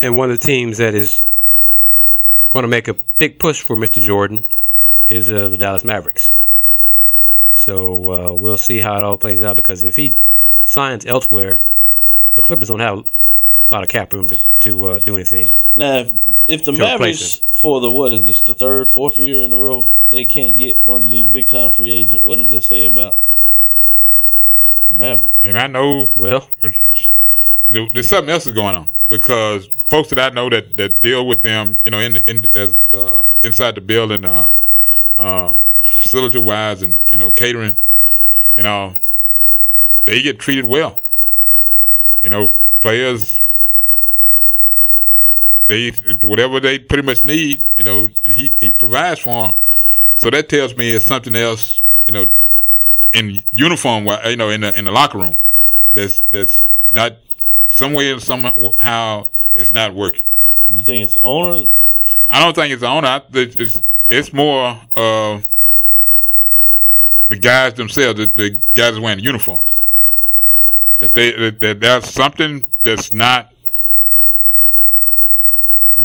and 0.00 0.16
one 0.18 0.30
of 0.30 0.38
the 0.40 0.44
teams 0.46 0.78
that 0.78 0.94
is 0.94 1.22
going 2.50 2.64
to 2.64 2.68
make 2.68 2.88
a 2.88 2.94
big 3.18 3.38
push 3.38 3.62
for 3.62 3.76
Mr. 3.76 4.00
Jordan 4.02 4.44
is 5.06 5.30
uh, 5.30 5.48
the 5.48 5.56
Dallas 5.56 5.84
Mavericks. 5.84 6.32
So 7.52 8.10
uh, 8.10 8.34
we'll 8.34 8.56
see 8.58 8.80
how 8.80 8.96
it 8.96 9.04
all 9.04 9.16
plays 9.16 9.42
out 9.42 9.56
because 9.56 9.84
if 9.84 9.94
he 9.96 10.20
signs 10.62 11.06
elsewhere, 11.06 11.60
the 12.34 12.42
Clippers 12.42 12.68
don't 12.68 12.80
have 12.80 13.08
a 13.74 13.78
lot 13.78 13.82
of 13.82 13.88
cap 13.88 14.12
room 14.12 14.28
to, 14.28 14.36
to 14.60 14.86
uh, 14.86 14.98
do 15.00 15.16
anything. 15.16 15.50
Now, 15.72 15.98
if, 15.98 16.12
if 16.46 16.64
the 16.64 16.72
Mavericks 16.72 17.38
for 17.38 17.80
the 17.80 17.90
what 17.90 18.12
is 18.12 18.26
this 18.26 18.40
the 18.42 18.54
third, 18.54 18.88
fourth 18.88 19.16
year 19.16 19.42
in 19.42 19.52
a 19.52 19.56
row 19.56 19.90
they 20.10 20.24
can't 20.24 20.56
get 20.56 20.84
one 20.84 21.02
of 21.02 21.08
these 21.08 21.26
big 21.26 21.48
time 21.48 21.70
free 21.70 21.90
agents, 21.90 22.24
what 22.24 22.36
does 22.36 22.52
it 22.52 22.62
say 22.62 22.84
about 22.84 23.18
the 24.86 24.94
Mavericks? 24.94 25.34
And 25.42 25.58
I 25.58 25.66
know 25.66 26.08
Well, 26.16 26.48
there's 26.60 28.08
something 28.08 28.30
else 28.30 28.46
is 28.46 28.52
going 28.52 28.76
on 28.76 28.88
because 29.08 29.68
folks 29.88 30.10
that 30.10 30.18
I 30.18 30.28
know 30.34 30.48
that, 30.50 30.76
that 30.76 31.02
deal 31.02 31.26
with 31.26 31.42
them, 31.42 31.78
you 31.84 31.90
know, 31.90 31.98
in 31.98 32.16
in 32.16 32.50
as 32.54 32.86
uh, 32.92 33.24
inside 33.42 33.74
the 33.74 33.80
building, 33.80 34.24
uh, 34.24 34.50
um, 35.18 35.62
facility 35.82 36.38
wise, 36.38 36.82
and 36.82 36.98
you 37.08 37.16
know, 37.16 37.32
catering, 37.32 37.76
you 38.56 38.62
know, 38.62 38.94
they 40.04 40.22
get 40.22 40.38
treated 40.38 40.64
well. 40.64 41.00
You 42.20 42.28
know, 42.30 42.52
players, 42.80 43.40
they 45.68 45.90
whatever 46.22 46.60
they 46.60 46.78
pretty 46.78 47.02
much 47.02 47.24
need, 47.24 47.64
you 47.76 47.84
know, 47.84 48.08
he 48.24 48.52
he 48.60 48.70
provides 48.70 49.20
for 49.20 49.48
them. 49.48 49.56
So 50.16 50.30
that 50.30 50.48
tells 50.48 50.76
me 50.76 50.94
it's 50.94 51.04
something 51.04 51.34
else, 51.34 51.82
you 52.06 52.14
know, 52.14 52.26
in 53.12 53.42
uniform, 53.50 54.06
you 54.26 54.36
know, 54.36 54.50
in 54.50 54.60
the 54.60 54.76
in 54.78 54.84
the 54.84 54.92
locker 54.92 55.18
room, 55.18 55.36
that's 55.92 56.20
that's 56.30 56.62
not 56.92 57.16
somewhere 57.68 58.18
somehow 58.20 59.28
it's 59.54 59.70
not 59.72 59.94
working. 59.94 60.22
You 60.66 60.84
think 60.84 61.04
it's 61.04 61.18
owner? 61.22 61.68
I 62.28 62.40
don't 62.42 62.54
think 62.54 62.72
it's 62.72 62.80
the 62.80 62.88
owner. 62.88 63.08
I 63.08 63.22
It's 63.32 63.80
it's 64.08 64.32
more 64.32 64.80
uh, 64.94 65.40
the 67.28 67.36
guys 67.36 67.74
themselves, 67.74 68.18
the, 68.18 68.26
the 68.26 68.50
guys 68.74 68.98
wearing 68.98 69.20
uniforms. 69.20 69.82
That 70.98 71.14
they 71.14 71.32
that, 71.32 71.60
that 71.60 71.80
there's 71.80 72.06
something 72.06 72.66
that's 72.82 73.12
not 73.12 73.53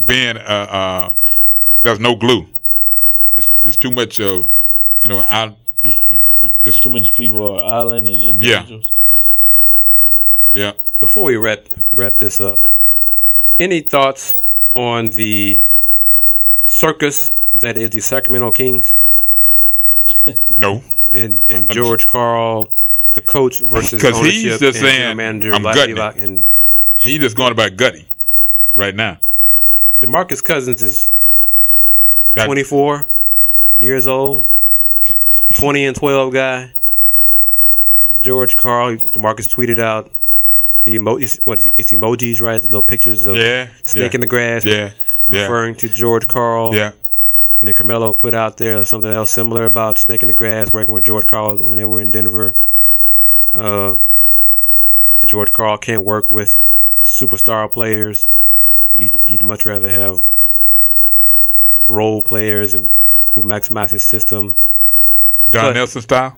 being 0.06 0.38
uh, 0.38 0.40
uh, 0.70 1.14
there's 1.84 2.00
no 2.00 2.16
glue. 2.16 2.48
It's 3.34 3.48
it's 3.64 3.78
too 3.78 3.92
much 3.92 4.20
of 4.20 4.48
you 5.02 5.08
know 5.08 5.20
out. 5.28 5.56
There's 6.64 6.80
Too 6.80 6.90
many 6.90 7.10
people 7.10 7.56
are 7.58 7.80
island 7.80 8.08
and 8.08 8.22
individuals. 8.22 8.92
yeah. 10.52 10.74
before 11.00 11.24
we 11.24 11.38
wrap 11.38 11.60
wrap 11.92 12.16
this 12.18 12.42
up, 12.42 12.68
any 13.58 13.80
thoughts 13.82 14.38
on 14.76 15.10
the 15.10 15.66
circus 16.66 17.32
that 17.54 17.78
is 17.78 17.90
the 17.92 18.02
Sacramento 18.02 18.52
Kings 18.52 18.98
No. 20.58 20.84
and, 21.12 21.44
and 21.50 21.72
George 21.72 22.06
Karl, 22.08 22.70
the 23.14 23.22
coach 23.22 23.62
versus 23.62 24.02
'Cause 24.02 24.16
ownership 24.18 24.34
he's 24.34 24.60
just 24.60 24.64
and 24.64 24.76
saying, 24.76 25.18
manager 25.18 25.54
"I'm 25.54 25.64
Vlad 25.64 25.96
gutting 25.96 26.24
and 26.24 26.46
He 26.98 27.18
just 27.20 27.36
going 27.38 27.52
about 27.52 27.78
gutty 27.78 28.06
right 28.76 28.94
now. 28.96 29.18
DeMarcus 30.02 30.44
Cousins 30.44 30.82
is 30.82 31.10
That- 32.34 32.46
24 32.46 33.06
years 33.80 34.08
old, 34.08 34.48
20 35.56 35.86
and 35.86 35.96
12 35.96 36.34
guy. 36.34 36.72
George 38.22 38.56
Karl, 38.56 38.96
DeMarcus 38.98 39.48
tweeted 39.48 39.80
out 39.80 40.12
the 40.84 40.96
emo- 40.96 41.18
it's- 41.18 41.40
what 41.44 41.60
is 41.60 41.68
it? 41.68 41.74
it's 41.78 41.92
emojis, 41.92 42.42
right? 42.42 42.62
The 42.62 42.68
little 42.68 42.82
pictures 42.82 43.26
of 43.28 43.36
Yeah. 43.36 43.68
snake 43.84 44.12
yeah, 44.14 44.16
in 44.18 44.22
the 44.22 44.28
grass, 44.28 44.66
Yeah. 44.66 44.92
Yeah. 45.28 45.42
referring 45.44 45.76
to 45.76 45.90
George 45.90 46.28
Karl. 46.28 46.74
Yeah. 46.76 46.92
Nick 47.62 47.76
Carmelo 47.78 48.14
put 48.14 48.34
out 48.34 48.58
there 48.58 48.84
something 48.86 49.10
else 49.12 49.32
similar 49.32 49.66
about 49.66 49.98
snake 49.98 50.22
in 50.24 50.28
the 50.28 50.34
grass, 50.34 50.72
working 50.72 50.94
with 50.94 51.04
George 51.04 51.28
Karl 51.28 51.58
when 51.58 51.78
they 51.78 51.84
were 51.86 52.00
in 52.00 52.12
Denver. 52.12 52.56
Uh, 53.54 53.96
George 55.26 55.52
Karl 55.52 55.78
can't 55.78 56.04
work 56.04 56.32
with 56.32 56.58
superstar 57.04 57.70
players. 57.72 58.30
He'd, 58.92 59.20
he'd 59.28 59.44
much 59.44 59.66
rather 59.66 59.90
have 59.90 60.26
role 61.88 62.22
players 62.22 62.74
and 62.74 62.90
who 63.32 63.44
maximize 63.44 63.90
his 63.92 64.04
system. 64.04 64.56
Don 65.50 65.66
But- 65.66 65.74
Nelson 65.74 66.02
style. 66.02 66.38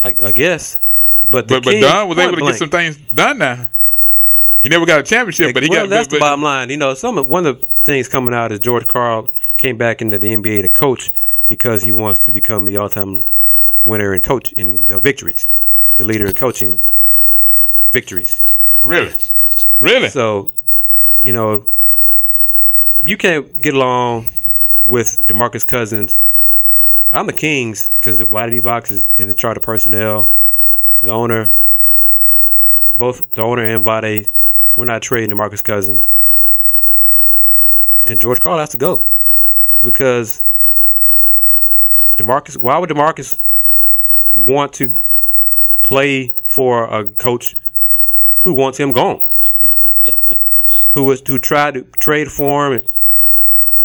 I, 0.00 0.14
I 0.22 0.32
guess, 0.32 0.78
but 1.28 1.48
the 1.48 1.54
But 1.56 1.64
but 1.64 1.80
Don 1.80 2.08
was 2.08 2.16
point 2.16 2.28
able 2.28 2.36
to 2.36 2.40
blank, 2.42 2.54
get 2.54 2.58
some 2.58 2.70
things 2.70 2.96
done 2.96 3.38
now. 3.38 3.66
He 4.58 4.68
never 4.68 4.86
got 4.86 5.00
a 5.00 5.02
championship, 5.02 5.54
but 5.54 5.64
he 5.64 5.68
well, 5.68 5.84
got. 5.84 5.90
that's 5.90 6.06
but, 6.06 6.16
the 6.16 6.20
bottom 6.20 6.42
line. 6.42 6.70
You 6.70 6.76
know, 6.76 6.94
some 6.94 7.18
of, 7.18 7.28
one 7.28 7.46
of 7.46 7.60
the 7.60 7.66
things 7.82 8.06
coming 8.06 8.32
out 8.32 8.52
is 8.52 8.60
George 8.60 8.86
Karl 8.86 9.28
came 9.56 9.76
back 9.76 10.00
into 10.00 10.16
the 10.18 10.32
NBA 10.34 10.62
to 10.62 10.68
coach 10.68 11.10
because 11.48 11.82
he 11.82 11.90
wants 11.90 12.20
to 12.20 12.32
become 12.32 12.64
the 12.64 12.76
all-time 12.76 13.24
winner 13.84 14.14
in 14.14 14.20
coach 14.20 14.52
in 14.52 14.86
uh, 14.88 15.00
victories, 15.00 15.48
the 15.96 16.04
leader 16.04 16.26
in 16.26 16.34
coaching 16.34 16.80
victories. 17.90 18.40
really, 18.84 19.14
really. 19.80 20.10
So, 20.10 20.52
you 21.18 21.32
know, 21.32 21.66
if 22.98 23.08
you 23.08 23.16
can't 23.16 23.60
get 23.60 23.74
along 23.74 24.28
with 24.84 25.26
Demarcus 25.26 25.66
Cousins, 25.66 26.20
I'm 27.10 27.26
the 27.26 27.32
Kings 27.32 27.90
because 27.90 28.20
Vlade 28.20 28.60
Divac 28.60 28.90
is 28.90 29.18
in 29.18 29.28
the 29.28 29.34
charter 29.34 29.60
personnel. 29.60 30.30
The 31.00 31.10
owner, 31.10 31.52
both 32.92 33.30
the 33.32 33.42
owner 33.42 33.64
and 33.64 33.84
Vlade, 33.84 34.28
we're 34.76 34.84
not 34.84 35.02
trading 35.02 35.30
Demarcus 35.30 35.62
Cousins. 35.62 36.10
Then 38.04 38.18
George 38.18 38.40
Karl 38.40 38.58
has 38.58 38.70
to 38.70 38.76
go 38.76 39.04
because 39.82 40.44
Demarcus. 42.16 42.56
Why 42.56 42.78
would 42.78 42.90
Demarcus 42.90 43.38
want 44.30 44.72
to 44.74 44.94
play 45.82 46.34
for 46.46 46.84
a 46.84 47.04
coach 47.04 47.56
who 48.40 48.52
wants 48.54 48.78
him 48.78 48.92
gone? 48.92 49.22
who 50.92 51.04
was 51.04 51.22
who 51.26 51.38
tried 51.38 51.74
to 51.74 51.82
trade 51.98 52.30
for 52.30 52.72
him 52.72 52.82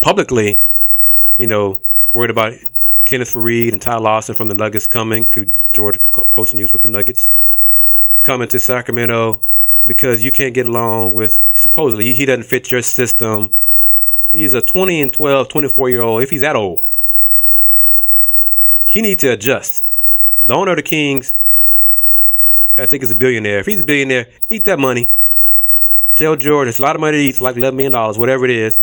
publicly, 0.02 0.62
you 1.38 1.48
know, 1.48 1.80
worried 2.14 2.30
about 2.30 2.54
Kenneth 3.06 3.34
Faried 3.34 3.72
and 3.72 3.82
Ty 3.82 3.98
Lawson 3.98 4.36
from 4.36 4.48
the 4.48 4.54
Nuggets 4.54 4.88
coming, 4.88 5.56
George 5.74 6.00
co- 6.12 6.28
coaching 6.32 6.58
news 6.58 6.74
with 6.74 6.82
the 6.82 6.88
Nuggets, 6.88 7.32
coming 8.24 8.48
to 8.50 8.60
Sacramento, 8.60 9.42
because 9.86 10.24
you 10.24 10.32
can't 10.32 10.54
get 10.54 10.68
along 10.68 11.14
with 11.14 11.44
supposedly 11.54 12.06
he- 12.06 12.14
he 12.14 12.26
doesn't 12.26 12.44
fit 12.44 12.72
your 12.72 12.82
system. 12.82 13.56
He's 14.32 14.54
a 14.54 14.62
20 14.62 15.02
and 15.02 15.14
12, 15.14 15.50
24 15.50 15.90
year 15.90 16.02
old. 16.02 16.24
If 16.24 16.30
he's 16.30 16.42
that 16.42 16.56
old, 16.56 16.86
he 18.88 19.02
needs 19.02 19.22
to 19.22 19.30
adjust. 19.30 19.84
The 20.40 20.54
owner 20.54 20.72
of 20.72 20.78
the 20.78 20.84
Kings, 20.84 21.36
I 22.78 22.86
think, 22.86 23.04
is 23.04 23.12
a 23.12 23.16
billionaire. 23.16 23.60
If 23.60 23.68
he's 23.68 23.82
a 23.82 23.84
billionaire, 23.84 24.28
eat 24.50 24.66
that 24.66 24.80
money. 24.80 25.12
Tell 26.16 26.36
George 26.36 26.68
it's 26.68 26.80
a 26.80 26.82
lot 26.82 26.96
of 26.96 27.02
money 27.02 27.18
to 27.18 27.24
eat, 27.24 27.30
it's 27.30 27.42
like 27.42 27.56
$11 27.56 27.76
million, 27.76 27.94
whatever 28.20 28.46
it 28.46 28.52
is. 28.52 28.80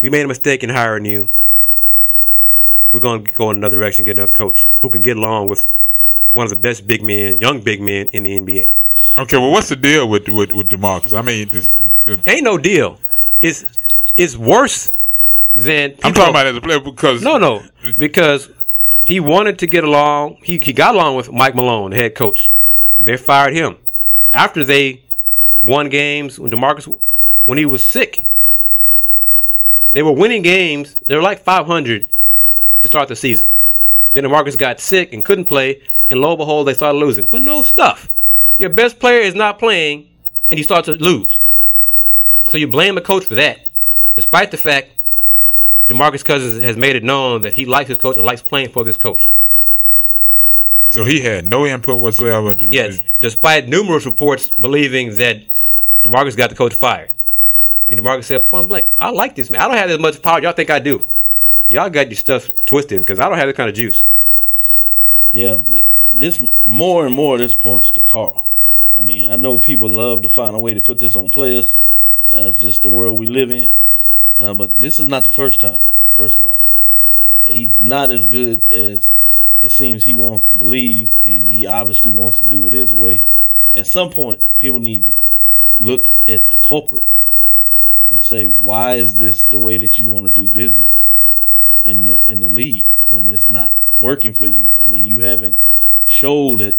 We 0.00 0.10
made 0.10 0.24
a 0.24 0.28
mistake 0.28 0.62
in 0.64 0.70
hiring 0.70 1.04
you. 1.04 1.30
We're 2.92 3.00
going 3.00 3.24
to 3.24 3.32
go 3.32 3.50
in 3.50 3.58
another 3.58 3.76
direction, 3.76 4.04
get 4.04 4.16
another 4.16 4.32
coach 4.32 4.68
who 4.78 4.90
can 4.90 5.02
get 5.02 5.16
along 5.16 5.48
with 5.48 5.66
one 6.32 6.44
of 6.44 6.50
the 6.50 6.56
best 6.56 6.86
big 6.86 7.02
men, 7.02 7.38
young 7.38 7.60
big 7.60 7.80
men 7.80 8.06
in 8.08 8.24
the 8.24 8.40
NBA. 8.40 8.72
Okay, 9.16 9.36
well, 9.36 9.50
what's 9.50 9.68
the 9.68 9.76
deal 9.76 10.08
with 10.08 10.28
with, 10.28 10.52
with 10.52 10.68
Demarcus? 10.68 11.16
I 11.16 11.22
mean, 11.22 11.48
this, 11.48 11.70
uh, 12.06 12.16
Ain't 12.26 12.44
no 12.44 12.58
deal. 12.58 12.98
It's 13.40 13.64
it's 14.16 14.36
worse 14.36 14.92
than 15.54 15.96
I'm 16.02 16.12
talking 16.12 16.30
about 16.30 16.46
as 16.46 16.56
a 16.56 16.60
player 16.60 16.80
because 16.80 17.22
No, 17.22 17.36
no, 17.36 17.62
because 17.98 18.50
he 19.04 19.18
wanted 19.20 19.58
to 19.60 19.66
get 19.66 19.84
along. 19.84 20.38
He 20.42 20.58
he 20.62 20.72
got 20.72 20.94
along 20.94 21.16
with 21.16 21.32
Mike 21.32 21.54
Malone, 21.54 21.90
the 21.90 21.96
head 21.96 22.14
coach. 22.14 22.52
They 22.98 23.16
fired 23.16 23.54
him 23.54 23.76
after 24.32 24.62
they 24.62 25.02
won 25.62 25.88
games 25.88 26.38
when 26.38 26.50
Demarcus 26.50 27.00
when 27.44 27.58
he 27.58 27.66
was 27.66 27.84
sick. 27.84 28.26
They 29.92 30.02
were 30.02 30.12
winning 30.12 30.42
games. 30.42 30.96
They 31.06 31.16
were 31.16 31.22
like 31.22 31.40
500 31.40 32.08
to 32.82 32.88
start 32.88 33.08
the 33.08 33.16
season. 33.16 33.48
Then 34.12 34.24
Demarcus 34.24 34.56
got 34.56 34.80
sick 34.80 35.12
and 35.12 35.24
couldn't 35.24 35.46
play, 35.46 35.82
and 36.08 36.20
lo 36.20 36.30
and 36.30 36.38
behold, 36.38 36.66
they 36.66 36.74
started 36.74 36.98
losing. 36.98 37.28
Well, 37.30 37.42
no 37.42 37.62
stuff. 37.62 38.08
Your 38.56 38.70
best 38.70 38.98
player 38.98 39.20
is 39.20 39.34
not 39.34 39.58
playing, 39.58 40.08
and 40.48 40.58
you 40.58 40.64
start 40.64 40.84
to 40.86 40.92
lose. 40.92 41.38
So 42.48 42.58
you 42.58 42.68
blame 42.68 42.94
the 42.94 43.00
coach 43.00 43.24
for 43.24 43.34
that, 43.36 43.58
despite 44.14 44.50
the 44.50 44.56
fact 44.56 44.90
DeMarcus 45.88 46.24
Cousins 46.24 46.62
has 46.62 46.76
made 46.76 46.96
it 46.96 47.02
known 47.02 47.42
that 47.42 47.52
he 47.52 47.66
likes 47.66 47.88
his 47.88 47.98
coach 47.98 48.16
and 48.16 48.24
likes 48.24 48.42
playing 48.42 48.70
for 48.70 48.84
this 48.84 48.96
coach. 48.96 49.30
so 50.90 51.04
he 51.04 51.20
had 51.20 51.44
no 51.44 51.66
input 51.66 52.00
whatsoever. 52.00 52.54
Yes, 52.58 53.02
despite 53.20 53.68
numerous 53.68 54.06
reports 54.06 54.50
believing 54.50 55.16
that 55.16 55.42
DeMarcus 56.04 56.36
got 56.36 56.50
the 56.50 56.56
coach 56.56 56.74
fired. 56.74 57.10
And 57.88 58.00
DeMarcus 58.00 58.24
said 58.24 58.44
point 58.44 58.68
blank, 58.68 58.88
I 58.96 59.10
like 59.10 59.34
this 59.34 59.50
man. 59.50 59.60
I 59.60 59.68
don't 59.68 59.76
have 59.76 59.90
as 59.90 59.98
much 59.98 60.22
power 60.22 60.40
y'all 60.40 60.52
think 60.52 60.70
I 60.70 60.78
do. 60.78 61.04
Y'all 61.68 61.90
got 61.90 62.08
your 62.08 62.16
stuff 62.16 62.50
twisted 62.66 63.00
because 63.00 63.18
I 63.18 63.28
don't 63.28 63.38
have 63.38 63.46
that 63.46 63.56
kind 63.56 63.68
of 63.68 63.76
juice. 63.76 64.04
Yeah, 65.32 65.60
this 66.08 66.42
more 66.64 67.06
and 67.06 67.14
more 67.14 67.38
this 67.38 67.54
points 67.54 67.90
to 67.92 68.02
Karl. 68.02 68.48
I 68.96 69.02
mean, 69.02 69.30
I 69.30 69.36
know 69.36 69.58
people 69.58 69.88
love 69.88 70.22
to 70.22 70.28
find 70.28 70.56
a 70.56 70.58
way 70.58 70.74
to 70.74 70.80
put 70.80 70.98
this 70.98 71.14
on 71.14 71.30
players. 71.30 71.78
Uh, 72.28 72.48
it's 72.48 72.58
just 72.58 72.82
the 72.82 72.90
world 72.90 73.18
we 73.18 73.26
live 73.26 73.50
in. 73.50 73.72
Uh, 74.38 74.54
but 74.54 74.80
this 74.80 74.98
is 74.98 75.06
not 75.06 75.22
the 75.22 75.30
first 75.30 75.60
time. 75.60 75.80
First 76.12 76.38
of 76.38 76.46
all, 76.46 76.72
he's 77.44 77.82
not 77.82 78.10
as 78.10 78.26
good 78.26 78.70
as 78.72 79.12
it 79.60 79.70
seems 79.70 80.04
he 80.04 80.14
wants 80.14 80.48
to 80.48 80.54
believe, 80.54 81.18
and 81.22 81.46
he 81.46 81.66
obviously 81.66 82.10
wants 82.10 82.38
to 82.38 82.44
do 82.44 82.66
it 82.66 82.72
his 82.72 82.92
way. 82.92 83.24
At 83.74 83.86
some 83.86 84.10
point, 84.10 84.58
people 84.58 84.80
need 84.80 85.06
to 85.06 85.14
look 85.80 86.12
at 86.28 86.50
the 86.50 86.56
culprit 86.56 87.04
and 88.08 88.22
say, 88.22 88.46
"Why 88.46 88.94
is 88.94 89.16
this 89.16 89.42
the 89.42 89.58
way 89.58 89.76
that 89.78 89.98
you 89.98 90.08
want 90.08 90.26
to 90.26 90.42
do 90.42 90.48
business 90.48 91.10
in 91.82 92.04
the 92.04 92.22
in 92.26 92.40
the 92.40 92.48
league 92.48 92.94
when 93.08 93.26
it's 93.26 93.48
not 93.48 93.74
working 93.98 94.32
for 94.32 94.46
you?" 94.46 94.76
I 94.78 94.86
mean, 94.86 95.06
you 95.06 95.20
haven't 95.20 95.58
showed 96.04 96.60
that 96.60 96.78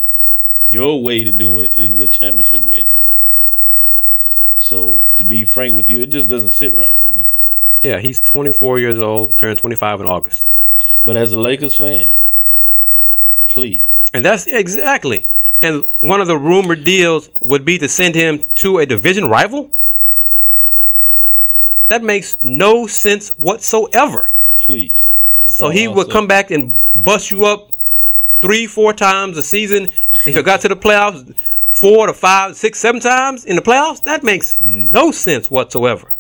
your 0.66 1.02
way 1.04 1.24
to 1.24 1.32
do 1.32 1.60
it 1.60 1.74
is 1.74 2.00
a 2.00 2.08
championship 2.08 2.64
way 2.64 2.84
to 2.84 2.94
do 2.94 3.06
it. 3.06 3.14
So, 4.58 5.04
to 5.18 5.24
be 5.24 5.44
frank 5.44 5.76
with 5.76 5.90
you, 5.90 6.02
it 6.02 6.12
just 6.12 6.30
doesn't 6.30 6.52
sit 6.52 6.74
right 6.74 7.00
with 7.02 7.12
me. 7.12 7.28
Yeah, 7.82 7.98
he's 7.98 8.22
24 8.22 8.80
years 8.80 9.00
old, 9.00 9.38
turned 9.40 9.58
25 9.58 10.02
in 10.02 10.06
August. 10.06 10.52
But 11.04 11.16
as 11.16 11.34
a 11.34 11.40
Lakers 11.40 11.76
fan, 11.76 12.14
please. 13.48 13.88
And 14.14 14.24
that's 14.24 14.46
exactly. 14.46 15.28
And 15.62 15.90
one 16.00 16.22
of 16.22 16.28
the 16.28 16.38
rumored 16.38 16.84
deals 16.84 17.30
would 17.40 17.66
be 17.66 17.78
to 17.78 17.88
send 17.88 18.16
him 18.16 18.46
to 18.56 18.80
a 18.80 18.86
division 18.86 19.28
rival? 19.30 19.70
That 21.88 22.04
makes 22.04 22.38
no 22.42 22.88
sense 22.88 23.30
whatsoever. 23.38 24.30
Please. 24.60 25.14
That's 25.42 25.54
So 25.54 25.70
he 25.70 25.88
would 25.88 26.10
come 26.10 26.28
back 26.28 26.52
and 26.52 26.82
bust 26.94 27.32
you 27.32 27.46
up 27.46 27.72
three, 28.42 28.66
four 28.66 28.94
times 28.94 29.38
a 29.38 29.44
season. 29.44 29.92
If 30.26 30.36
you 30.36 30.44
got 30.44 30.62
to 30.62 30.68
the 30.68 30.76
playoffs, 30.76 31.36
four 31.36 32.08
to 32.08 32.14
five, 32.14 32.56
six, 32.56 32.80
seven 32.80 33.02
times 33.02 33.46
in 33.46 33.56
the 33.56 33.62
playoffs, 33.62 34.04
that 34.04 34.24
makes 34.24 34.60
no 34.62 35.12
sense 35.12 35.52
whatsoever. 35.52 36.14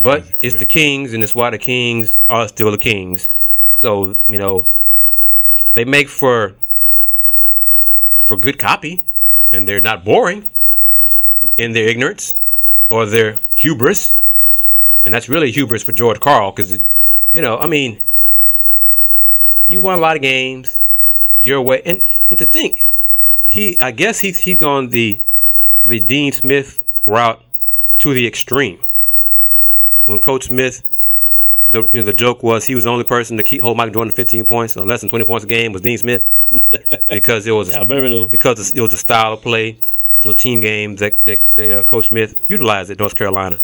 But 0.00 0.24
it's 0.40 0.56
the 0.56 0.64
Kings, 0.64 1.12
and 1.12 1.22
it's 1.22 1.34
why 1.34 1.50
the 1.50 1.58
Kings 1.58 2.18
are 2.28 2.48
still 2.48 2.70
the 2.70 2.78
Kings. 2.78 3.28
So 3.76 4.16
you 4.26 4.38
know, 4.38 4.66
they 5.74 5.84
make 5.84 6.08
for 6.08 6.54
for 8.24 8.36
good 8.36 8.58
copy, 8.58 9.04
and 9.50 9.68
they're 9.68 9.80
not 9.80 10.04
boring 10.04 10.48
in 11.56 11.72
their 11.72 11.88
ignorance 11.88 12.36
or 12.88 13.06
their 13.06 13.38
hubris 13.54 14.14
and 15.04 15.12
that's 15.12 15.28
really 15.28 15.50
hubris 15.50 15.82
for 15.82 15.92
George 15.92 16.20
Karl 16.20 16.52
because, 16.52 16.78
you 17.32 17.42
know, 17.42 17.58
I 17.58 17.66
mean, 17.66 18.00
you 19.66 19.80
won 19.80 19.98
a 19.98 20.00
lot 20.00 20.16
of 20.16 20.22
games 20.22 20.78
your 21.38 21.60
way, 21.60 21.82
and 21.84 22.04
and 22.30 22.38
to 22.38 22.46
think, 22.46 22.88
he, 23.40 23.78
I 23.80 23.90
guess 23.90 24.20
he's 24.20 24.40
he's 24.40 24.56
gone 24.56 24.90
the 24.90 25.20
the 25.84 26.00
Dean 26.00 26.32
Smith 26.32 26.82
route 27.04 27.42
to 27.98 28.14
the 28.14 28.26
extreme. 28.26 28.78
When 30.04 30.20
Coach 30.20 30.44
Smith, 30.44 30.82
the 31.68 31.84
you 31.84 32.00
know, 32.00 32.02
the 32.02 32.12
joke 32.12 32.42
was 32.42 32.66
he 32.66 32.74
was 32.74 32.84
the 32.84 32.90
only 32.90 33.04
person 33.04 33.36
to 33.36 33.42
keep 33.42 33.62
hold 33.62 33.76
Michael 33.76 33.94
Jordan 33.94 34.10
to 34.10 34.16
15 34.16 34.46
points 34.46 34.76
or 34.76 34.84
less 34.84 35.00
than 35.00 35.10
20 35.10 35.24
points 35.24 35.44
a 35.44 35.48
game 35.48 35.72
was 35.72 35.82
Dean 35.82 35.98
Smith 35.98 36.28
because 37.10 37.46
it 37.46 37.52
was 37.52 37.74
I 37.74 37.80
remember 37.80 38.10
those. 38.10 38.30
because 38.30 38.72
it 38.72 38.80
was 38.80 38.90
the 38.90 38.96
style 38.96 39.34
of 39.34 39.42
play, 39.42 39.78
the 40.22 40.34
team 40.34 40.60
games 40.60 41.00
that, 41.00 41.24
that, 41.24 41.40
that 41.56 41.78
uh, 41.78 41.82
Coach 41.82 42.08
Smith 42.08 42.42
utilized 42.48 42.90
at 42.90 42.98
North 42.98 43.14
Carolina. 43.14 43.60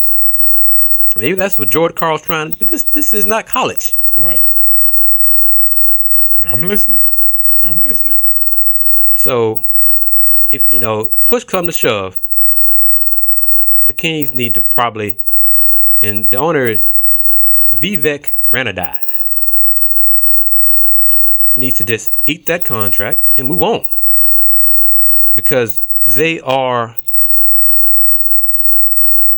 Maybe 1.16 1.34
that's 1.34 1.59
what 1.59 1.68
George 1.70 1.95
Karl's 1.95 2.22
trying 2.22 2.47
to 2.47 2.53
do. 2.53 2.59
But 2.59 2.68
this 2.68 2.84
this 2.84 3.12
is 3.12 3.24
not 3.24 3.47
college. 3.47 3.97
Right. 4.14 4.43
I'm 6.47 6.68
listening. 6.68 7.03
I'm 7.62 7.82
listening. 7.82 8.18
So 9.16 9.64
if 10.51 10.68
you 10.68 10.78
know, 10.80 11.11
push 11.26 11.45
come 11.45 11.66
to 11.66 11.72
shove, 11.72 12.20
the 13.86 13.93
Kings 13.93 14.32
need 14.32 14.55
to 14.55 14.62
probably 14.62 15.18
and 16.01 16.31
the 16.31 16.36
owner 16.36 16.82
Vivek 17.73 18.31
Ranadive 18.52 19.23
needs 21.59 21.76
to 21.78 21.85
just 21.85 22.12
eat 22.26 22.47
that 22.47 22.64
contract 22.64 23.20
and 23.36 23.48
move 23.48 23.62
on. 23.62 23.86
Because 25.35 25.80
they 26.05 26.40
are 26.40 26.97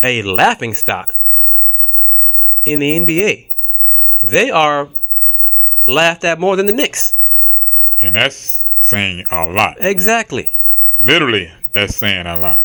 a 0.03 0.23
laughing 0.23 0.75
stock 0.75 1.17
in 2.65 2.79
the 2.79 2.99
NBA. 2.99 3.49
They 4.19 4.51
are 4.51 4.89
laughed 5.87 6.25
at 6.25 6.39
more 6.39 6.57
than 6.57 6.67
the 6.67 6.73
Knicks. 6.73 7.17
And 7.99 8.15
that's 8.15 8.65
saying 8.81 9.27
a 9.31 9.47
lot. 9.47 9.77
Exactly. 9.81 10.57
Literally, 10.99 11.51
that's 11.73 11.97
saying 11.97 12.27
a 12.27 12.39
lot. 12.39 12.63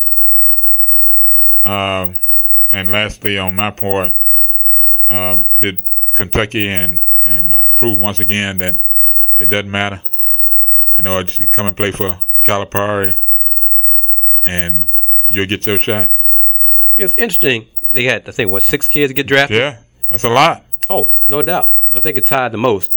Um, 1.64 2.19
and 2.72 2.91
lastly, 2.91 3.38
on 3.38 3.56
my 3.56 3.72
part, 3.72 4.14
uh, 5.10 5.40
did 5.60 5.82
Kentucky 6.14 6.68
and 6.68 7.02
and 7.23 7.52
uh, 7.52 7.68
prove 7.76 7.99
once 7.99 8.19
again 8.19 8.60
that 8.60 8.77
it 9.38 9.49
doesn't 9.49 9.72
matter. 9.72 10.02
You 10.98 11.03
know, 11.03 11.20
you 11.20 11.48
come 11.48 11.68
and 11.68 11.76
play 11.76 11.91
for 11.91 12.18
Calipari, 12.44 13.18
and 14.44 14.90
you'll 15.28 15.45
get 15.45 15.66
your 15.66 15.80
shot. 15.80 16.12
It's 16.98 17.14
interesting. 17.16 17.68
They 17.91 18.06
had, 18.06 18.28
I 18.28 18.32
think, 18.32 18.52
what 18.52 18.64
six 18.64 18.88
kids 18.88 19.14
get 19.14 19.28
drafted. 19.28 19.57
Yeah, 19.57 19.78
that's 20.10 20.24
a 20.24 20.30
lot. 20.30 20.64
Oh, 20.90 21.12
no 21.28 21.41
doubt. 21.41 21.72
I 21.94 21.99
think 21.99 22.18
it 22.18 22.26
tied 22.26 22.52
the 22.52 22.57
most. 22.57 22.95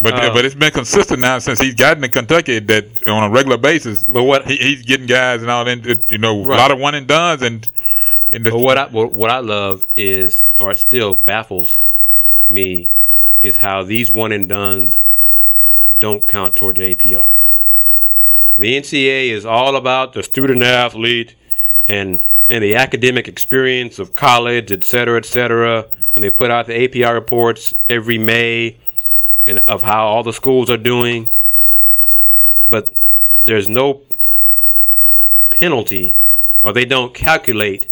But 0.00 0.14
Uh, 0.14 0.34
but 0.34 0.44
it's 0.44 0.54
been 0.56 0.72
consistent 0.72 1.20
now 1.20 1.38
since 1.38 1.60
he's 1.60 1.74
gotten 1.74 2.02
to 2.02 2.08
Kentucky 2.08 2.58
that 2.58 3.06
on 3.08 3.22
a 3.22 3.30
regular 3.30 3.56
basis. 3.56 4.04
But 4.04 4.24
what- 4.24 4.46
he, 4.46 4.56
he's 4.56 4.82
getting 4.82 5.06
guys 5.06 5.40
and 5.42 5.50
all 5.50 5.64
that. 5.64 6.10
You 6.10 6.18
know, 6.18 6.44
Right. 6.44 6.58
a 6.58 6.62
lot 6.62 6.70
of 6.72 6.78
one 6.78 6.94
and 6.94 7.06
duns 7.06 7.42
and. 7.42 7.66
and 8.28 8.44
But 8.44 8.58
what 8.58 8.76
I 8.76 8.86
what, 8.86 9.12
what 9.12 9.30
I 9.30 9.38
love 9.38 9.86
is, 9.94 10.46
or 10.58 10.72
it 10.72 10.78
still 10.78 11.14
baffles 11.14 11.78
me, 12.48 12.90
is 13.40 13.56
how 13.58 13.84
these 13.84 14.10
one 14.10 14.32
and 14.32 14.48
duns 14.48 15.00
don't 15.88 16.26
count 16.26 16.56
toward 16.56 16.76
the 16.76 16.94
APR. 16.94 17.30
The 18.56 18.76
NCAA 18.76 19.30
is 19.30 19.44
all 19.44 19.76
about 19.76 20.12
the 20.12 20.22
student 20.22 20.62
athlete 20.62 21.34
and 21.88 22.24
and 22.48 22.62
the 22.62 22.76
academic 22.76 23.26
experience 23.26 23.98
of 23.98 24.14
college, 24.14 24.70
et 24.70 24.84
cetera, 24.84 25.16
et 25.18 25.24
cetera. 25.24 25.86
And 26.14 26.22
they 26.22 26.30
put 26.30 26.50
out 26.50 26.66
the 26.66 26.88
APR 26.88 27.14
reports 27.14 27.74
every 27.88 28.18
May 28.18 28.76
and 29.46 29.58
of 29.60 29.82
how 29.82 30.06
all 30.06 30.22
the 30.22 30.32
schools 30.32 30.70
are 30.70 30.76
doing. 30.76 31.30
But 32.68 32.92
there's 33.40 33.68
no 33.68 34.02
penalty, 35.50 36.18
or 36.62 36.72
they 36.72 36.84
don't 36.84 37.14
calculate 37.14 37.88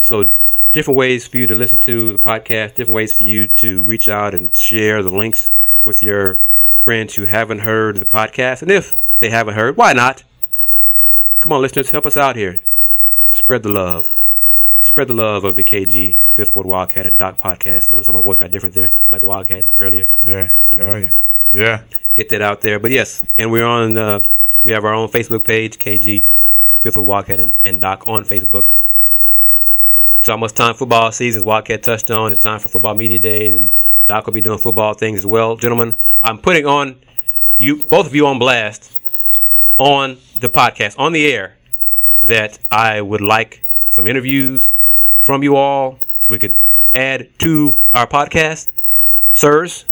So 0.03 0.31
different 0.73 0.97
ways 0.97 1.27
for 1.27 1.37
you 1.37 1.47
to 1.49 1.55
listen 1.55 1.79
to 1.79 2.13
the 2.13 2.19
podcast, 2.19 2.75
different 2.75 2.95
ways 2.95 3.13
for 3.13 3.25
you 3.25 3.49
to 3.49 3.83
reach 3.83 4.09
out 4.09 4.35
and 4.35 4.57
share 4.57 5.03
the 5.03 5.11
links 5.11 5.51
with 5.85 6.03
your 6.03 6.37
friends 6.77 7.15
who 7.15 7.25
haven't 7.25 7.61
heard 7.61 7.97
the 7.97 8.05
podcast. 8.05 8.63
And 8.63 8.71
if 8.71 8.97
they 9.19 9.31
haven't 9.31 9.55
heard, 9.55 9.77
why 9.77 9.93
not? 9.93 10.23
Come 11.41 11.53
on, 11.53 11.61
listeners, 11.61 11.91
help 11.91 12.07
us 12.07 12.17
out 12.17 12.37
here. 12.37 12.61
Spread 13.31 13.63
the 13.63 13.71
love. 13.71 14.13
Spread 14.83 15.09
the 15.09 15.15
love 15.15 15.45
of 15.45 15.57
the 15.57 15.65
KG 15.65 16.25
Fifth 16.25 16.55
Ward 16.55 16.67
Wildcat 16.67 17.07
and 17.07 17.19
Doc 17.19 17.37
podcast. 17.39 17.91
Notice 17.91 18.07
how 18.07 18.15
my 18.15 18.23
voice 18.23 18.39
got 18.39 18.51
different 18.51 18.75
there, 18.75 18.93
like 19.09 19.23
Wildcat 19.23 19.67
earlier. 19.77 20.09
Yeah. 20.27 20.53
You 20.71 20.79
know. 20.79 20.87
Oh 20.87 20.97
yeah. 20.97 21.13
Yeah. 21.53 21.83
Get 22.15 22.31
that 22.31 22.41
out 22.41 22.63
there. 22.63 22.79
But 22.79 22.91
yes, 22.91 23.23
and 23.37 23.53
we're 23.53 23.67
on. 23.67 23.97
Uh, 23.97 24.23
we 24.65 24.73
have 24.73 24.85
our 24.85 24.95
own 24.95 25.09
Facebook 25.09 25.45
page, 25.45 25.79
KG 25.79 26.27
Fifth 26.79 26.97
Ward 26.97 27.07
Wildcat 27.07 27.41
and, 27.41 27.55
and 27.65 27.81
Doc 27.81 28.07
on 28.07 28.25
Facebook. 28.25 28.69
It's 30.19 30.29
almost 30.29 30.57
time 30.57 30.75
for 30.75 30.81
football 30.81 31.13
season. 31.13 31.45
Wildcat 31.45 31.83
touched 31.83 32.11
on. 32.11 32.33
It's 32.33 32.43
time 32.43 32.59
for 32.59 32.69
football 32.69 32.95
media 32.95 33.19
days, 33.19 33.59
and 33.61 33.73
Doc 34.07 34.27
will 34.27 34.33
be 34.33 34.41
doing 34.41 34.59
football 34.59 34.95
things 34.95 35.21
as 35.21 35.27
well. 35.27 35.57
Gentlemen, 35.57 35.97
I'm 36.23 36.39
putting 36.39 36.67
on 36.67 36.97
you 37.59 37.77
both 37.77 38.07
of 38.07 38.15
you 38.15 38.27
on 38.27 38.39
blast 38.39 38.99
on 39.77 40.17
the 40.39 40.49
podcast 40.49 40.99
on 40.99 41.13
the 41.13 41.31
air 41.31 41.57
that 42.23 42.59
I 42.71 43.01
would 43.03 43.21
like 43.21 43.63
some 43.91 44.07
interviews 44.07 44.73
from 45.19 45.43
you 45.43 45.57
all 45.57 45.99
so 46.21 46.29
we 46.31 46.39
could 46.39 46.57
add 46.95 47.29
to 47.41 47.79
our 47.93 48.07
podcast. 48.07 48.69
Sirs, 49.35 49.85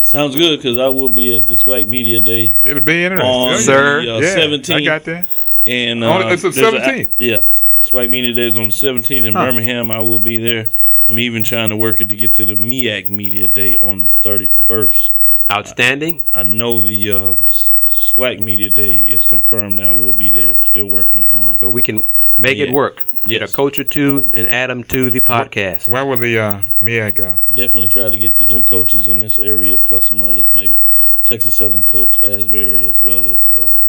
Sounds 0.00 0.36
good 0.36 0.58
because 0.58 0.78
I 0.78 0.88
will 0.88 1.08
be 1.08 1.36
at 1.36 1.46
the 1.48 1.54
SWAC 1.54 1.86
Media 1.88 2.20
Day 2.20 2.54
It'll 2.62 2.82
be 2.82 3.04
interesting. 3.04 3.28
on. 3.30 3.58
Sir. 3.58 4.02
the 4.04 4.14
uh, 4.14 4.18
Yeah, 4.20 4.36
17th. 4.36 4.74
I 4.76 4.80
got 4.84 5.04
that. 5.04 5.26
And 5.66 6.04
On- 6.04 6.22
uh, 6.22 6.28
it's 6.28 6.42
the 6.42 6.50
there's 6.50 6.72
a- 6.74 6.78
17th? 6.78 7.10
yeah, 7.18 7.38
SWAC 7.82 8.08
Media 8.08 8.32
Day 8.32 8.46
is 8.48 8.56
on 8.56 8.66
the 8.68 8.72
17th 8.74 9.24
in 9.24 9.34
Huh. 9.34 9.44
Birmingham. 9.46 9.90
I 9.90 10.00
will 10.00 10.20
be 10.20 10.36
there. 10.38 10.68
I'm 11.08 11.18
even 11.18 11.42
trying 11.42 11.70
to 11.70 11.76
work 11.76 12.00
it 12.00 12.08
to 12.10 12.14
get 12.14 12.34
to 12.34 12.44
the 12.46 12.54
MEAC 12.54 13.08
Media 13.10 13.48
Day 13.48 13.76
on 13.76 14.04
the 14.04 14.10
31st. 14.10 15.10
outstanding. 15.50 16.22
I 16.32 16.42
know 16.44 16.80
the 16.80 17.10
uh, 17.10 17.34
S- 17.46 17.72
SWAC 17.90 18.38
Media 18.40 18.70
Day 18.70 18.94
is 18.94 19.26
confirmed 19.26 19.76
now. 19.76 19.94
We'll 19.96 20.12
be 20.12 20.30
there. 20.30 20.56
Still 20.64 20.86
working 20.86 21.26
on. 21.28 21.56
So 21.58 21.68
we 21.68 21.82
can 21.82 22.04
make 22.38 22.58
it 22.58 22.72
work. 22.72 23.04
Get 23.26 23.40
Yes. 23.42 23.52
a 23.52 23.56
coach 23.56 23.78
or 23.78 23.84
two 23.84 24.30
and 24.32 24.46
add 24.46 24.70
them 24.70 24.84
to 24.84 25.10
the 25.10 25.20
podcast. 25.20 25.88
Where 25.88 26.06
will 26.06 26.16
the 26.16 26.38
uh, 26.38 26.60
MEAC 26.80 27.20
uh, 27.20 27.36
Definitely 27.52 27.88
try 27.88 28.08
to 28.08 28.16
get 28.16 28.38
the 28.38 28.46
two 28.46 28.62
coaches 28.62 29.08
in 29.08 29.18
this 29.18 29.38
area, 29.38 29.78
plus 29.78 30.06
some 30.06 30.22
others, 30.22 30.52
maybe 30.52 30.78
Texas 31.24 31.56
Southern 31.56 31.84
coach 31.84 32.20
Asbury, 32.20 32.86
as 32.88 33.00
well 33.00 33.26
as 33.26 33.50
um, 33.50 33.80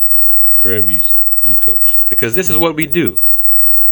Prairie 0.57 0.81
View's 0.81 1.13
new 1.43 1.55
coach. 1.55 1.97
Because 2.09 2.35
this 2.35 2.49
is 2.49 2.57
what 2.57 2.75
we 2.75 2.87
do. 2.87 3.19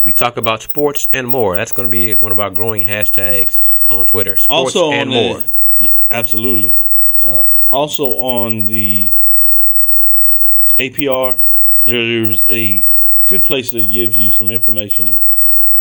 We 0.04 0.12
talk 0.12 0.38
about 0.38 0.62
sports 0.64 1.08
and 1.14 1.28
more. 1.28 1.56
That's 1.56 1.72
going 1.72 1.88
to 1.88 1.92
be 1.92 2.16
one 2.16 2.32
of 2.32 2.40
our 2.40 2.50
growing 2.50 2.86
hashtags 2.86 3.62
on 3.90 4.06
Twitter. 4.06 4.38
Sports 4.38 4.76
also 4.76 4.92
and 4.92 5.10
on 5.10 5.16
more. 5.16 5.44
Yeah, 5.80 5.90
absolutely. 6.10 6.76
Uh, 7.22 7.46
also 7.72 8.14
on 8.14 8.66
the 8.66 9.12
APR, 10.78 11.38
there's 11.86 12.46
a 12.50 12.86
good 13.28 13.46
place 13.46 13.72
that 13.72 13.90
gives 13.92 14.18
you 14.18 14.32
some 14.32 14.50
information 14.52 15.08
if- 15.08 15.22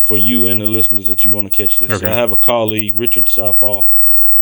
for 0.02 0.16
you 0.18 0.47
and 0.47 0.60
the 0.60 0.66
listeners 0.66 1.09
that 1.09 1.24
you 1.24 1.32
want 1.32 1.51
to 1.51 1.56
catch 1.56 1.81
this. 1.81 1.90
Okay. 1.90 2.06
I 2.06 2.14
have 2.14 2.31
a 2.31 2.36
colleague, 2.36 2.97
Richard 2.97 3.28
Southall, 3.28 3.89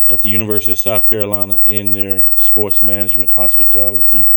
at 0.07 0.21
the 0.21 0.29
University 0.29 0.73
of 0.73 0.77
South 0.79 1.07
Carolina 1.07 1.59
in 1.65 1.93
their 1.93 2.27
sports 2.35 2.83
management 2.83 3.31
hospitality 3.31 4.27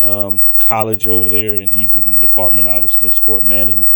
um, 0.00 0.42
college 0.58 1.06
over 1.06 1.30
there, 1.30 1.54
and 1.54 1.72
he's 1.72 1.94
in 1.94 2.02
the 2.02 2.20
department, 2.26 2.66
obviously, 2.66 3.06
in 3.06 3.12
sport 3.12 3.44
management. 3.44 3.92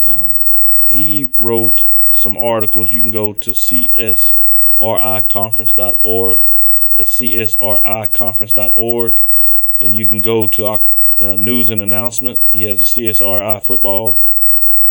Um, 0.00 0.44
he 0.86 1.30
wrote 1.36 1.86
some 2.12 2.36
articles. 2.36 2.92
You 2.92 3.00
can 3.00 3.10
go 3.10 3.32
to 3.32 3.50
csriconference.org. 3.50 6.40
That's 6.96 7.20
csriconference.org. 7.20 9.20
And 9.80 9.94
you 9.94 10.06
can 10.06 10.20
go 10.20 10.46
to 10.48 10.66
uh, 11.18 11.36
news 11.36 11.70
and 11.70 11.82
announcement. 11.82 12.40
He 12.52 12.62
has 12.64 12.80
a 12.80 13.00
CSRI 13.00 13.64
football 13.64 14.18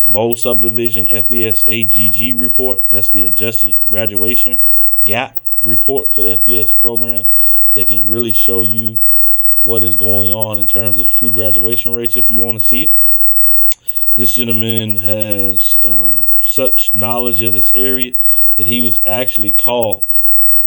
bowl 0.05 0.35
subdivision 0.35 1.05
FBS 1.05 1.63
AGG 1.67 2.39
report. 2.39 2.89
That's 2.89 3.09
the 3.09 3.25
adjusted 3.25 3.77
graduation 3.87 4.61
gap 5.03 5.39
report 5.61 6.13
for 6.13 6.21
FBS 6.21 6.77
programs 6.77 7.31
that 7.73 7.87
can 7.87 8.09
really 8.09 8.31
show 8.31 8.61
you 8.61 8.99
what 9.63 9.83
is 9.83 9.95
going 9.95 10.31
on 10.31 10.59
in 10.59 10.67
terms 10.67 10.97
of 10.97 11.05
the 11.05 11.11
true 11.11 11.31
graduation 11.31 11.93
rates 11.93 12.15
if 12.15 12.29
you 12.29 12.39
want 12.39 12.59
to 12.59 12.65
see 12.65 12.83
it. 12.83 12.91
This 14.15 14.33
gentleman 14.33 14.95
has 14.95 15.79
um, 15.83 16.31
such 16.39 16.95
knowledge 16.95 17.41
of 17.41 17.53
this 17.53 17.73
area 17.75 18.13
that 18.55 18.65
he 18.65 18.81
was 18.81 18.99
actually 19.05 19.51
called 19.51 20.07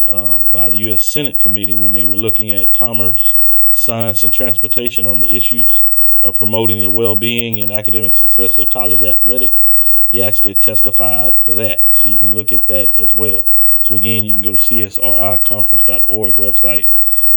um, 0.07 0.47
by 0.47 0.71
the 0.71 0.77
U.S. 0.79 1.11
Senate 1.13 1.39
committee 1.39 1.75
when 1.75 1.93
they 1.93 2.05
were 2.05 2.17
looking 2.17 2.53
at 2.53 2.73
commerce, 2.73 3.35
science, 3.81 4.23
and 4.23 4.33
transportation 4.33 5.07
on 5.07 5.21
the 5.21 5.37
issues 5.37 5.83
of 6.23 6.37
promoting 6.37 6.81
the 6.81 6.91
well-being 6.91 7.61
and 7.61 7.73
academic 7.73 8.15
success 8.17 8.59
of 8.59 8.71
college 8.71 9.03
athletics. 9.03 9.65
He 10.11 10.23
actually 10.23 10.55
testified 10.55 11.37
for 11.37 11.53
that, 11.55 11.83
so 11.93 12.09
you 12.09 12.19
can 12.19 12.35
look 12.35 12.53
at 12.53 12.67
that 12.67 12.97
as 12.97 13.15
well. 13.15 13.47
So 13.83 13.97
again, 13.97 14.25
you 14.25 14.35
can 14.35 14.43
go 14.43 14.53
to 14.53 14.59
csriconference.org 14.59 16.37
website 16.37 16.87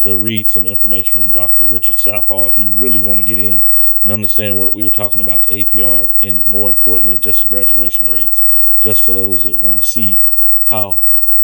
to 0.00 0.14
read 0.14 0.48
some 0.48 0.66
information 0.66 1.20
from 1.20 1.30
Dr. 1.32 1.64
Richard 1.64 1.94
Southall 1.94 2.46
if 2.46 2.58
you 2.58 2.68
really 2.68 3.00
want 3.00 3.20
to 3.20 3.24
get 3.24 3.38
in 3.38 3.64
and 4.02 4.12
understand 4.12 4.58
what 4.58 4.74
we 4.74 4.84
were 4.84 4.90
talking 4.90 5.22
about 5.22 5.44
the 5.44 5.64
APR 5.64 6.10
and 6.20 6.46
more 6.46 6.68
importantly, 6.68 7.14
adjusted 7.14 7.48
graduation 7.48 8.10
rates, 8.10 8.44
just 8.80 9.02
for 9.02 9.14
those 9.14 9.44
that 9.44 9.56
want 9.56 9.82
to 9.82 9.88
see 9.88 10.22
how 10.64 11.00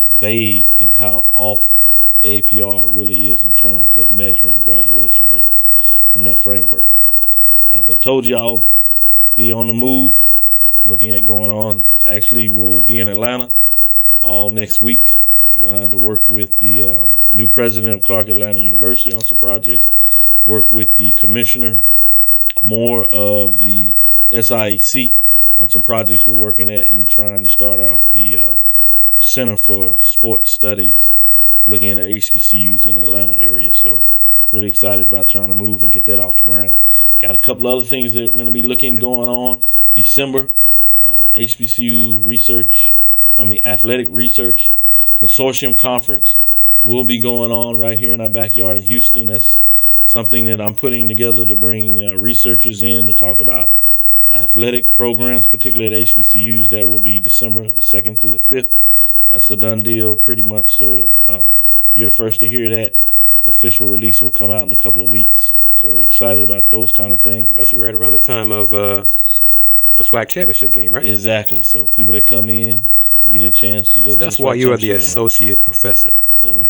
vague 0.07 0.77
and 0.79 0.93
how 0.93 1.27
off 1.33 1.80
the 2.21 2.41
APR 2.41 2.85
really 2.87 3.31
is 3.31 3.45
in 3.45 3.55
terms 3.55 3.97
of 3.97 4.11
measuring 4.11 4.61
graduation 4.61 5.31
rates 5.31 5.67
from 6.11 6.25
that 6.25 6.39
framework. 6.39 6.87
As 7.71 7.89
I 7.89 7.95
told 7.95 8.27
y'all, 8.27 8.65
be 9.35 9.53
on 9.53 9.67
the 9.67 9.73
move, 9.73 10.27
looking 10.85 11.11
at 11.11 11.25
going 11.27 11.51
on. 11.51 11.85
Actually, 12.05 12.49
we'll 12.49 12.81
be 12.81 12.99
in 12.99 13.09
Atlanta 13.09 13.51
all 14.23 14.51
next 14.51 14.81
week, 14.81 15.17
trying 15.53 15.91
to 15.91 15.99
work 15.99 16.29
with 16.29 16.59
the 16.59 16.83
um, 16.83 17.21
new 17.33 17.49
president 17.49 18.01
of 18.01 18.05
Clark 18.05 18.29
Atlanta 18.29 18.61
University 18.61 19.13
on 19.13 19.21
some 19.21 19.39
projects, 19.39 19.91
work 20.45 20.71
with 20.71 20.97
the 20.97 21.13
commissioner, 21.13 21.79
more 22.63 23.05
of 23.05 23.59
the 23.59 23.95
SIAC 24.31 25.15
on 25.57 25.69
some 25.69 25.83
projects 25.83 26.27
we're 26.27 26.35
working 26.35 26.71
at, 26.71 26.89
and 26.89 27.09
trying 27.09 27.45
to 27.45 27.51
start 27.51 27.81
off 27.81 28.11
the 28.11 28.39
uh, 28.39 28.55
Center 29.19 29.57
for 29.57 29.97
Sports 29.97 30.53
Studies, 30.53 31.13
looking 31.71 31.91
at 31.91 31.99
HBCUs 31.99 32.87
in 32.87 32.97
the 32.97 33.03
Atlanta 33.03 33.41
area. 33.41 33.73
So, 33.73 34.03
really 34.53 34.69
excited 34.69 35.07
about 35.07 35.29
trying 35.29 35.49
to 35.49 35.55
move 35.55 35.83
and 35.83 35.93
get 35.93 36.05
that 36.07 36.21
off 36.21 36.37
the 36.37 36.43
ground. 36.43 36.79
Got 37.19 37.35
a 37.35 37.39
couple 37.39 37.67
other 37.67 37.85
things 37.85 38.15
that 38.15 38.31
we're 38.31 38.35
going 38.35 38.47
to 38.47 38.53
be 38.53 38.63
looking 38.63 38.97
going 38.97 39.29
on 39.29 39.65
December. 39.95 40.49
Uh, 41.01 41.27
HBCU 41.35 42.27
research, 42.27 42.95
I 43.39 43.45
mean 43.45 43.63
athletic 43.65 44.09
research 44.11 44.73
consortium 45.21 45.79
conference 45.79 46.37
will 46.83 47.05
be 47.05 47.21
going 47.21 47.53
on 47.53 47.79
right 47.79 47.99
here 47.99 48.15
in 48.15 48.21
our 48.21 48.29
backyard 48.29 48.79
in 48.79 48.83
Houston. 48.85 49.27
That's 49.29 49.63
something 50.05 50.47
that 50.47 50.61
I'm 50.61 50.75
putting 50.75 51.09
together 51.09 51.45
to 51.45 51.55
bring 51.55 52.03
uh, 52.03 52.15
researchers 52.15 52.83
in 52.83 53.07
to 53.07 53.15
talk 53.15 53.39
about 53.39 53.73
athletic 54.33 54.93
programs, 54.93 55.47
particularly 55.47 55.95
at 55.95 56.07
HBCUs. 56.07 56.71
That 56.71 56.87
will 56.87 57.01
be 57.01 57.21
December 57.21 57.71
the 57.71 57.81
2nd 57.81 58.21
through 58.21 58.33
the 58.33 58.39
5th. 58.39 58.71
That's 59.31 59.51
a 59.51 59.57
done 59.57 59.81
deal, 59.83 60.17
pretty 60.17 60.43
much. 60.43 60.77
So 60.77 61.15
um, 61.25 61.59
you're 61.95 62.11
the 62.11 62.15
first 62.15 62.41
to 62.41 62.49
hear 62.49 62.69
that. 62.71 62.97
The 63.45 63.51
official 63.51 63.89
release 63.89 64.21
will 64.21 64.31
come 64.31 64.51
out 64.51 64.67
in 64.67 64.73
a 64.73 64.77
couple 64.77 65.03
of 65.03 65.09
weeks. 65.09 65.57
So 65.77 65.91
we're 65.91 66.03
excited 66.03 66.45
about 66.45 66.69
those 66.69 66.93
kind 66.93 67.13
of 67.13 67.21
things. 67.23 67.55
That's 67.55 67.73
right 67.73 67.95
around 67.95 68.13
the 68.13 68.19
time 68.19 68.53
of 68.53 68.75
uh, 68.75 69.05
the 69.97 70.05
SWAC 70.05 70.29
championship 70.29 70.73
game, 70.73 70.93
right? 70.93 71.07
Exactly. 71.07 71.63
So 71.63 71.87
people 71.87 72.13
that 72.13 72.27
come 72.27 72.51
in 72.51 72.85
will 73.23 73.31
get 73.31 73.43
a 73.43 73.51
chance 73.51 73.93
to 73.93 74.03
go. 74.03 74.11
So 74.11 74.17
to 74.17 74.21
that's 74.21 74.37
the 74.37 74.43
why 74.43 74.57
SWAC 74.57 74.61
you 74.61 74.73
are 74.73 74.77
the 74.77 74.89
championship 74.89 75.01
game. 75.01 75.09
associate 75.09 75.65
professor. 75.65 76.13
So 76.39 76.67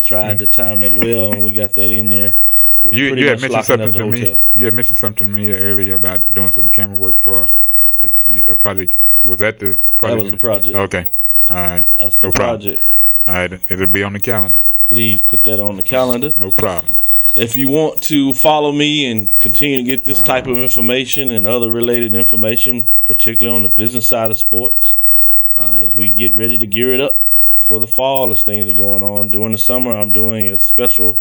tried 0.00 0.38
to 0.38 0.46
time 0.46 0.80
that 0.80 0.92
well, 0.94 1.32
and 1.32 1.44
we 1.44 1.52
got 1.52 1.74
that 1.74 1.90
in 1.90 2.08
there. 2.08 2.36
You, 2.80 3.14
you 3.14 3.28
had 3.28 3.40
mentioned 3.40 3.64
something 3.64 3.92
to 3.92 4.06
me. 4.06 4.20
hotel. 4.20 4.44
You 4.52 4.64
had 4.66 4.74
mentioned 4.74 4.98
something 4.98 5.26
to 5.26 5.32
me 5.32 5.52
earlier 5.52 5.94
about 5.94 6.32
doing 6.32 6.50
some 6.52 6.70
camera 6.70 6.96
work 6.96 7.16
for 7.16 7.50
that 8.00 8.48
a 8.48 8.56
project. 8.56 8.98
Was 9.22 9.38
that 9.40 9.58
the 9.58 9.78
project? 9.98 10.00
That 10.00 10.16
was 10.16 10.30
the 10.30 10.36
project. 10.36 10.76
Okay. 10.76 11.06
All 11.50 11.56
right. 11.56 11.86
That's 11.96 12.16
the 12.16 12.28
No 12.28 12.32
problem. 12.32 12.60
project. 12.60 12.82
All 13.26 13.34
right. 13.34 13.52
It'll 13.70 13.86
be 13.86 14.02
on 14.02 14.12
the 14.14 14.20
calendar. 14.20 14.60
Please 14.86 15.22
put 15.22 15.44
that 15.44 15.60
on 15.60 15.76
the 15.76 15.82
calendar. 15.82 16.32
No 16.38 16.50
problem. 16.50 16.98
If 17.34 17.56
you 17.56 17.68
want 17.68 18.00
to 18.04 18.32
follow 18.32 18.70
me 18.70 19.10
and 19.10 19.36
continue 19.40 19.78
to 19.78 19.82
get 19.82 20.04
this 20.04 20.22
type 20.22 20.46
of 20.46 20.56
information 20.58 21.30
and 21.32 21.46
other 21.46 21.70
related 21.70 22.14
information, 22.14 22.86
particularly 23.04 23.54
on 23.56 23.62
the 23.64 23.68
business 23.68 24.08
side 24.08 24.30
of 24.30 24.38
sports, 24.38 24.94
uh, 25.58 25.72
as 25.72 25.96
we 25.96 26.10
get 26.10 26.32
ready 26.34 26.58
to 26.58 26.66
gear 26.66 26.92
it 26.92 27.00
up 27.00 27.20
for 27.56 27.80
the 27.80 27.86
fall 27.88 28.30
as 28.30 28.42
things 28.42 28.68
are 28.68 28.72
going 28.74 29.02
on. 29.02 29.30
During 29.30 29.52
the 29.52 29.58
summer, 29.58 29.92
I'm 29.92 30.12
doing 30.12 30.50
a 30.52 30.58
special 30.58 31.18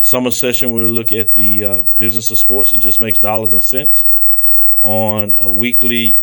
summer 0.00 0.32
session 0.32 0.72
where 0.72 0.84
we 0.84 0.90
look 0.90 1.12
at 1.12 1.34
the 1.34 1.64
uh, 1.64 1.82
business 1.96 2.30
of 2.32 2.38
sports. 2.38 2.72
It 2.72 2.78
just 2.78 2.98
makes 2.98 3.18
dollars 3.18 3.52
and 3.52 3.62
cents 3.62 4.04
on 4.78 5.36
a 5.38 5.50
weekly 5.50 6.18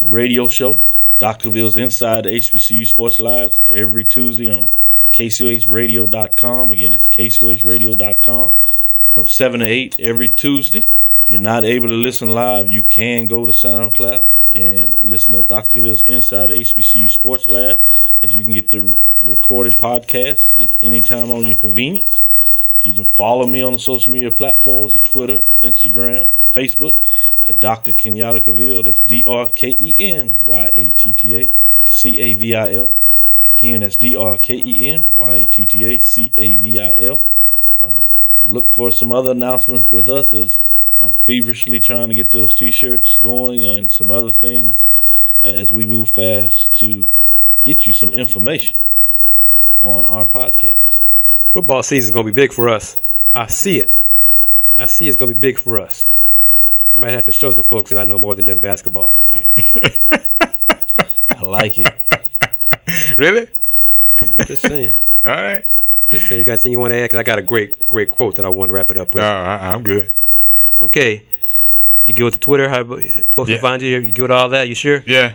radio 0.00 0.48
show. 0.48 0.80
Dr. 1.22 1.50
Ville's 1.50 1.76
Inside 1.76 2.24
the 2.24 2.30
HBCU 2.30 2.84
Sports 2.84 3.20
Labs 3.20 3.62
every 3.64 4.02
Tuesday 4.02 4.50
on 4.50 4.70
KCOHradio.com. 5.12 6.72
Again, 6.72 6.94
it's 6.94 7.08
KCOHradio.com 7.08 8.52
from 9.12 9.26
7 9.28 9.60
to 9.60 9.66
8 9.66 10.00
every 10.00 10.28
Tuesday. 10.28 10.82
If 11.18 11.30
you're 11.30 11.38
not 11.38 11.64
able 11.64 11.86
to 11.86 11.94
listen 11.94 12.34
live, 12.34 12.68
you 12.68 12.82
can 12.82 13.28
go 13.28 13.46
to 13.46 13.52
SoundCloud 13.52 14.32
and 14.52 14.98
listen 14.98 15.34
to 15.34 15.42
Dr. 15.42 15.80
Ville's 15.80 16.04
Inside 16.08 16.48
the 16.48 16.54
HBCU 16.54 17.08
Sports 17.08 17.46
Lab, 17.46 17.80
as 18.20 18.34
you 18.34 18.42
can 18.42 18.54
get 18.54 18.70
the 18.70 18.96
recorded 19.22 19.74
podcast 19.74 20.60
at 20.60 20.76
any 20.82 21.02
time 21.02 21.30
on 21.30 21.46
your 21.46 21.54
convenience. 21.54 22.24
You 22.80 22.94
can 22.94 23.04
follow 23.04 23.46
me 23.46 23.62
on 23.62 23.74
the 23.74 23.78
social 23.78 24.12
media 24.12 24.32
platforms 24.32 24.96
of 24.96 25.04
Twitter, 25.04 25.38
Instagram, 25.62 26.26
Facebook 26.44 26.96
at 27.44 27.60
Dr. 27.60 27.92
Kenyatta 27.92 28.42
Cavil. 28.42 28.82
That's 28.82 29.00
D 29.00 29.24
R 29.26 29.46
K 29.48 29.76
E 29.78 29.94
N 29.98 30.36
Y 30.44 30.70
A 30.72 30.90
T 30.90 31.12
T 31.12 31.36
A 31.36 31.50
C 31.84 32.20
A 32.20 32.34
V 32.34 32.54
I 32.54 32.74
L. 32.74 32.92
Again, 33.58 33.80
that's 33.80 33.96
D 33.96 34.16
R 34.16 34.38
K 34.38 34.54
E 34.54 34.90
N 34.90 35.06
Y 35.14 35.34
A 35.34 35.46
T 35.46 35.66
T 35.66 35.84
A 35.84 35.98
C 35.98 36.32
A 36.36 36.54
V 36.54 36.78
I 36.78 36.94
L. 36.96 37.22
Um, 37.80 38.10
look 38.44 38.68
for 38.68 38.90
some 38.90 39.12
other 39.12 39.32
announcements 39.32 39.90
with 39.90 40.08
us 40.08 40.32
as 40.32 40.58
I'm 41.00 41.12
feverishly 41.12 41.80
trying 41.80 42.08
to 42.08 42.14
get 42.14 42.30
those 42.30 42.54
t 42.54 42.70
shirts 42.70 43.18
going 43.18 43.64
and 43.64 43.90
some 43.90 44.10
other 44.10 44.30
things 44.30 44.86
uh, 45.44 45.48
as 45.48 45.72
we 45.72 45.84
move 45.84 46.08
fast 46.08 46.72
to 46.74 47.08
get 47.64 47.86
you 47.86 47.92
some 47.92 48.14
information 48.14 48.78
on 49.80 50.04
our 50.04 50.24
podcast. 50.24 51.00
Football 51.50 51.82
season's 51.82 52.14
gonna 52.14 52.26
be 52.26 52.32
big 52.32 52.52
for 52.52 52.68
us. 52.68 52.98
I 53.34 53.48
see 53.48 53.80
it. 53.80 53.96
I 54.76 54.86
see 54.86 55.08
it's 55.08 55.16
gonna 55.16 55.34
be 55.34 55.40
big 55.40 55.58
for 55.58 55.78
us. 55.78 56.08
I 56.94 56.98
might 56.98 57.10
have 57.10 57.24
to 57.24 57.32
show 57.32 57.50
some 57.52 57.64
folks 57.64 57.90
that 57.90 57.98
I 57.98 58.04
know 58.04 58.18
more 58.18 58.34
than 58.34 58.44
just 58.44 58.60
basketball. 58.60 59.16
I 61.30 61.42
like 61.42 61.78
it. 61.78 61.88
Really? 63.16 63.48
I'm 64.20 64.46
just 64.46 64.62
saying. 64.62 64.96
All 65.24 65.32
right. 65.32 65.64
Just 66.10 66.28
saying. 66.28 66.40
You 66.40 66.44
got 66.44 66.52
anything 66.52 66.72
you 66.72 66.78
want 66.78 66.92
to 66.92 66.98
add? 66.98 67.04
Because 67.04 67.18
I 67.18 67.22
got 67.22 67.38
a 67.38 67.42
great, 67.42 67.88
great 67.88 68.10
quote 68.10 68.36
that 68.36 68.44
I 68.44 68.48
want 68.48 68.68
to 68.68 68.74
wrap 68.74 68.90
it 68.90 68.96
up 68.98 69.14
with. 69.14 69.22
No, 69.22 69.28
I, 69.28 69.72
I'm 69.72 69.82
good. 69.82 70.10
Okay. 70.80 71.22
You 72.06 72.14
go 72.14 72.28
to 72.28 72.38
Twitter. 72.38 72.68
How 72.68 72.84
folks 72.84 73.48
Yeah. 73.48 73.56
can 73.56 73.60
find 73.60 73.82
you? 73.82 73.98
You 73.98 74.12
go 74.12 74.26
to 74.26 74.34
all 74.34 74.48
that. 74.50 74.68
You 74.68 74.74
sure? 74.74 75.02
Yeah. 75.06 75.34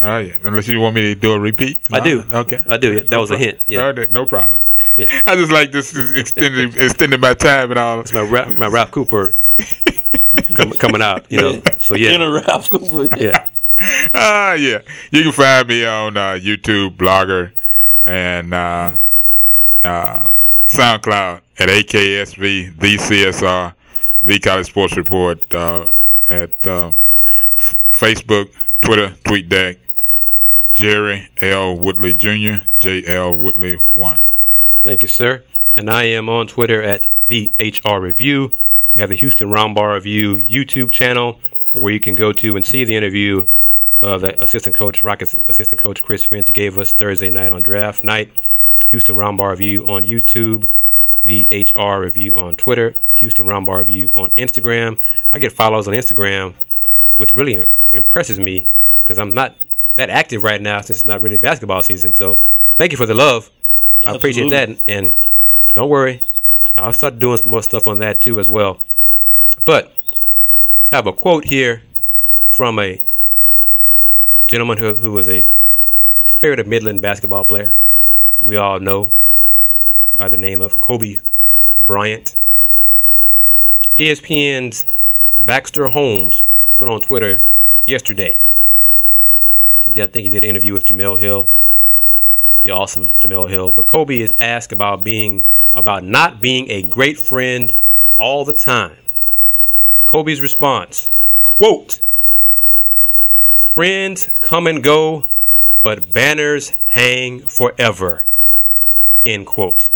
Oh, 0.00 0.06
all 0.06 0.12
right. 0.14 0.32
Unless 0.44 0.68
you 0.68 0.80
want 0.80 0.94
me 0.94 1.02
to 1.02 1.14
do 1.14 1.32
a 1.32 1.38
repeat. 1.40 1.78
I 1.92 2.00
do. 2.00 2.22
Okay. 2.32 2.62
I 2.66 2.76
do. 2.76 3.00
That 3.00 3.18
was 3.18 3.30
a 3.30 3.38
hint. 3.38 3.58
Yeah. 3.66 3.84
All 3.86 3.92
right, 3.92 4.10
no 4.12 4.24
problem. 4.26 4.60
Yeah. 4.96 5.08
I 5.26 5.36
just 5.36 5.52
like 5.52 5.72
this 5.72 5.94
is 5.94 6.12
extending 6.12 6.72
extending 6.80 7.20
my 7.20 7.34
time 7.34 7.70
and 7.70 7.78
all. 7.78 8.00
It's 8.00 8.12
my 8.12 8.22
Ra- 8.22 8.50
my 8.52 8.66
Ralph 8.66 8.90
Cooper 8.92 9.32
com- 10.54 10.72
coming 10.72 11.02
out. 11.02 11.30
You 11.30 11.40
know. 11.40 11.62
So 11.78 11.94
yeah. 11.94 12.10
In 12.12 12.22
a 12.22 12.30
Ralph 12.30 12.68
Cooper. 12.70 13.08
Yeah. 13.16 13.48
Ah, 14.14 14.54
yeah. 14.54 14.78
You 15.10 15.22
can 15.22 15.32
find 15.32 15.68
me 15.68 15.84
on 15.84 16.16
uh, 16.16 16.32
YouTube, 16.40 16.96
Blogger, 16.96 17.52
and 18.02 18.54
uh, 18.54 18.92
uh, 19.84 20.30
SoundCloud 20.66 21.40
at 21.58 21.68
AKSV, 21.68 22.78
the 22.78 22.96
CSR, 22.96 23.74
the 24.22 24.38
College 24.38 24.66
Sports 24.66 24.96
Report, 24.96 25.54
uh, 25.54 25.88
at 26.30 26.66
uh, 26.66 26.92
F- 27.56 27.76
Facebook, 27.90 28.50
Twitter, 28.80 29.10
TweetDeck, 29.24 29.76
Jerry 30.74 31.28
L. 31.40 31.76
Woodley 31.76 32.14
Jr., 32.14 32.64
J. 32.78 33.04
L. 33.06 33.34
Woodley 33.36 33.74
1. 33.76 34.24
Thank 34.80 35.02
you, 35.02 35.08
sir. 35.08 35.42
And 35.76 35.90
I 35.90 36.04
am 36.04 36.28
on 36.30 36.46
Twitter 36.46 36.82
at 36.82 37.08
the 37.26 37.52
HR 37.60 37.98
Review. 37.98 38.52
We 38.96 39.00
have 39.00 39.10
the 39.10 39.16
Houston 39.16 39.50
Roundball 39.50 39.92
Review 39.92 40.38
YouTube 40.38 40.90
channel 40.90 41.38
where 41.72 41.92
you 41.92 42.00
can 42.00 42.14
go 42.14 42.32
to 42.32 42.56
and 42.56 42.64
see 42.64 42.82
the 42.82 42.96
interview 42.96 43.46
uh, 44.00 44.16
that 44.16 44.42
assistant 44.42 44.74
coach, 44.74 45.02
Rockets 45.02 45.34
assistant 45.48 45.78
coach 45.82 46.02
Chris 46.02 46.24
Finch 46.24 46.50
gave 46.50 46.78
us 46.78 46.92
Thursday 46.92 47.28
night 47.28 47.52
on 47.52 47.62
draft 47.62 48.02
night. 48.04 48.32
Houston 48.86 49.14
Roundball 49.14 49.50
Review 49.50 49.86
on 49.86 50.04
YouTube, 50.04 50.70
the 51.22 51.46
HR 51.76 52.00
Review 52.00 52.36
on 52.36 52.56
Twitter, 52.56 52.94
Houston 53.16 53.44
Roundball 53.44 53.76
Review 53.76 54.10
on 54.14 54.30
Instagram. 54.30 54.98
I 55.30 55.40
get 55.40 55.52
follows 55.52 55.86
on 55.86 55.92
Instagram, 55.92 56.54
which 57.18 57.34
really 57.34 57.66
impresses 57.92 58.40
me 58.40 58.66
because 59.00 59.18
I'm 59.18 59.34
not 59.34 59.56
that 59.96 60.08
active 60.08 60.42
right 60.42 60.62
now 60.62 60.80
since 60.80 61.00
it's 61.00 61.04
not 61.04 61.20
really 61.20 61.36
basketball 61.36 61.82
season. 61.82 62.14
So 62.14 62.38
thank 62.76 62.92
you 62.92 62.96
for 62.96 63.04
the 63.04 63.12
love. 63.12 63.50
I 64.06 64.14
appreciate 64.14 64.48
that. 64.48 64.70
And, 64.70 64.78
and 64.86 65.12
don't 65.74 65.90
worry, 65.90 66.22
I'll 66.74 66.94
start 66.94 67.18
doing 67.18 67.38
more 67.44 67.62
stuff 67.62 67.86
on 67.86 67.98
that 67.98 68.22
too 68.22 68.40
as 68.40 68.48
well. 68.48 68.80
But 69.64 69.92
I 70.92 70.96
have 70.96 71.06
a 71.06 71.12
quote 71.12 71.44
here 71.44 71.82
from 72.46 72.78
a 72.78 73.02
gentleman 74.46 74.78
who, 74.78 74.94
who 74.94 75.12
was 75.12 75.28
a 75.28 75.46
fair 76.24 76.56
to 76.56 76.64
Midland 76.64 77.02
basketball 77.02 77.44
player. 77.44 77.74
We 78.40 78.56
all 78.56 78.78
know 78.78 79.12
by 80.16 80.28
the 80.28 80.36
name 80.36 80.60
of 80.60 80.80
Kobe 80.80 81.18
Bryant. 81.78 82.36
ESPN's 83.98 84.86
Baxter 85.38 85.88
Holmes 85.88 86.42
put 86.78 86.88
on 86.88 87.00
Twitter 87.00 87.42
yesterday. 87.86 88.38
I 89.86 89.90
think 89.90 90.14
he 90.14 90.28
did 90.28 90.44
an 90.44 90.50
interview 90.50 90.72
with 90.72 90.84
Jemele 90.84 91.18
Hill, 91.18 91.48
the 92.62 92.70
awesome 92.70 93.12
Jemele 93.12 93.48
Hill. 93.48 93.72
But 93.72 93.86
Kobe 93.86 94.20
is 94.20 94.34
asked 94.38 94.72
about 94.72 95.04
being 95.04 95.46
about 95.74 96.04
not 96.04 96.40
being 96.40 96.70
a 96.70 96.82
great 96.82 97.18
friend 97.18 97.74
all 98.18 98.44
the 98.44 98.52
time. 98.52 98.96
Kobe's 100.06 100.40
response, 100.40 101.10
quote, 101.42 102.00
Friends 103.54 104.30
come 104.40 104.66
and 104.66 104.82
go, 104.82 105.26
but 105.82 106.12
banners 106.12 106.72
hang 106.86 107.40
forever. 107.40 108.24
End 109.24 109.46
quote. 109.46 109.90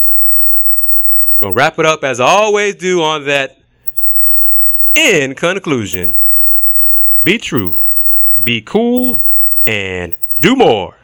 Gonna 1.39 1.53
wrap 1.53 1.79
it 1.79 1.87
up 1.87 2.05
as 2.05 2.21
I 2.21 2.27
always 2.27 2.75
do 2.75 3.03
on 3.03 3.25
that. 3.27 3.57
In 4.95 5.35
conclusion, 5.35 6.19
be 7.23 7.39
true, 7.39 7.85
be 8.43 8.61
cool, 8.61 9.23
and 9.67 10.17
do 10.41 10.57
more. 10.57 10.97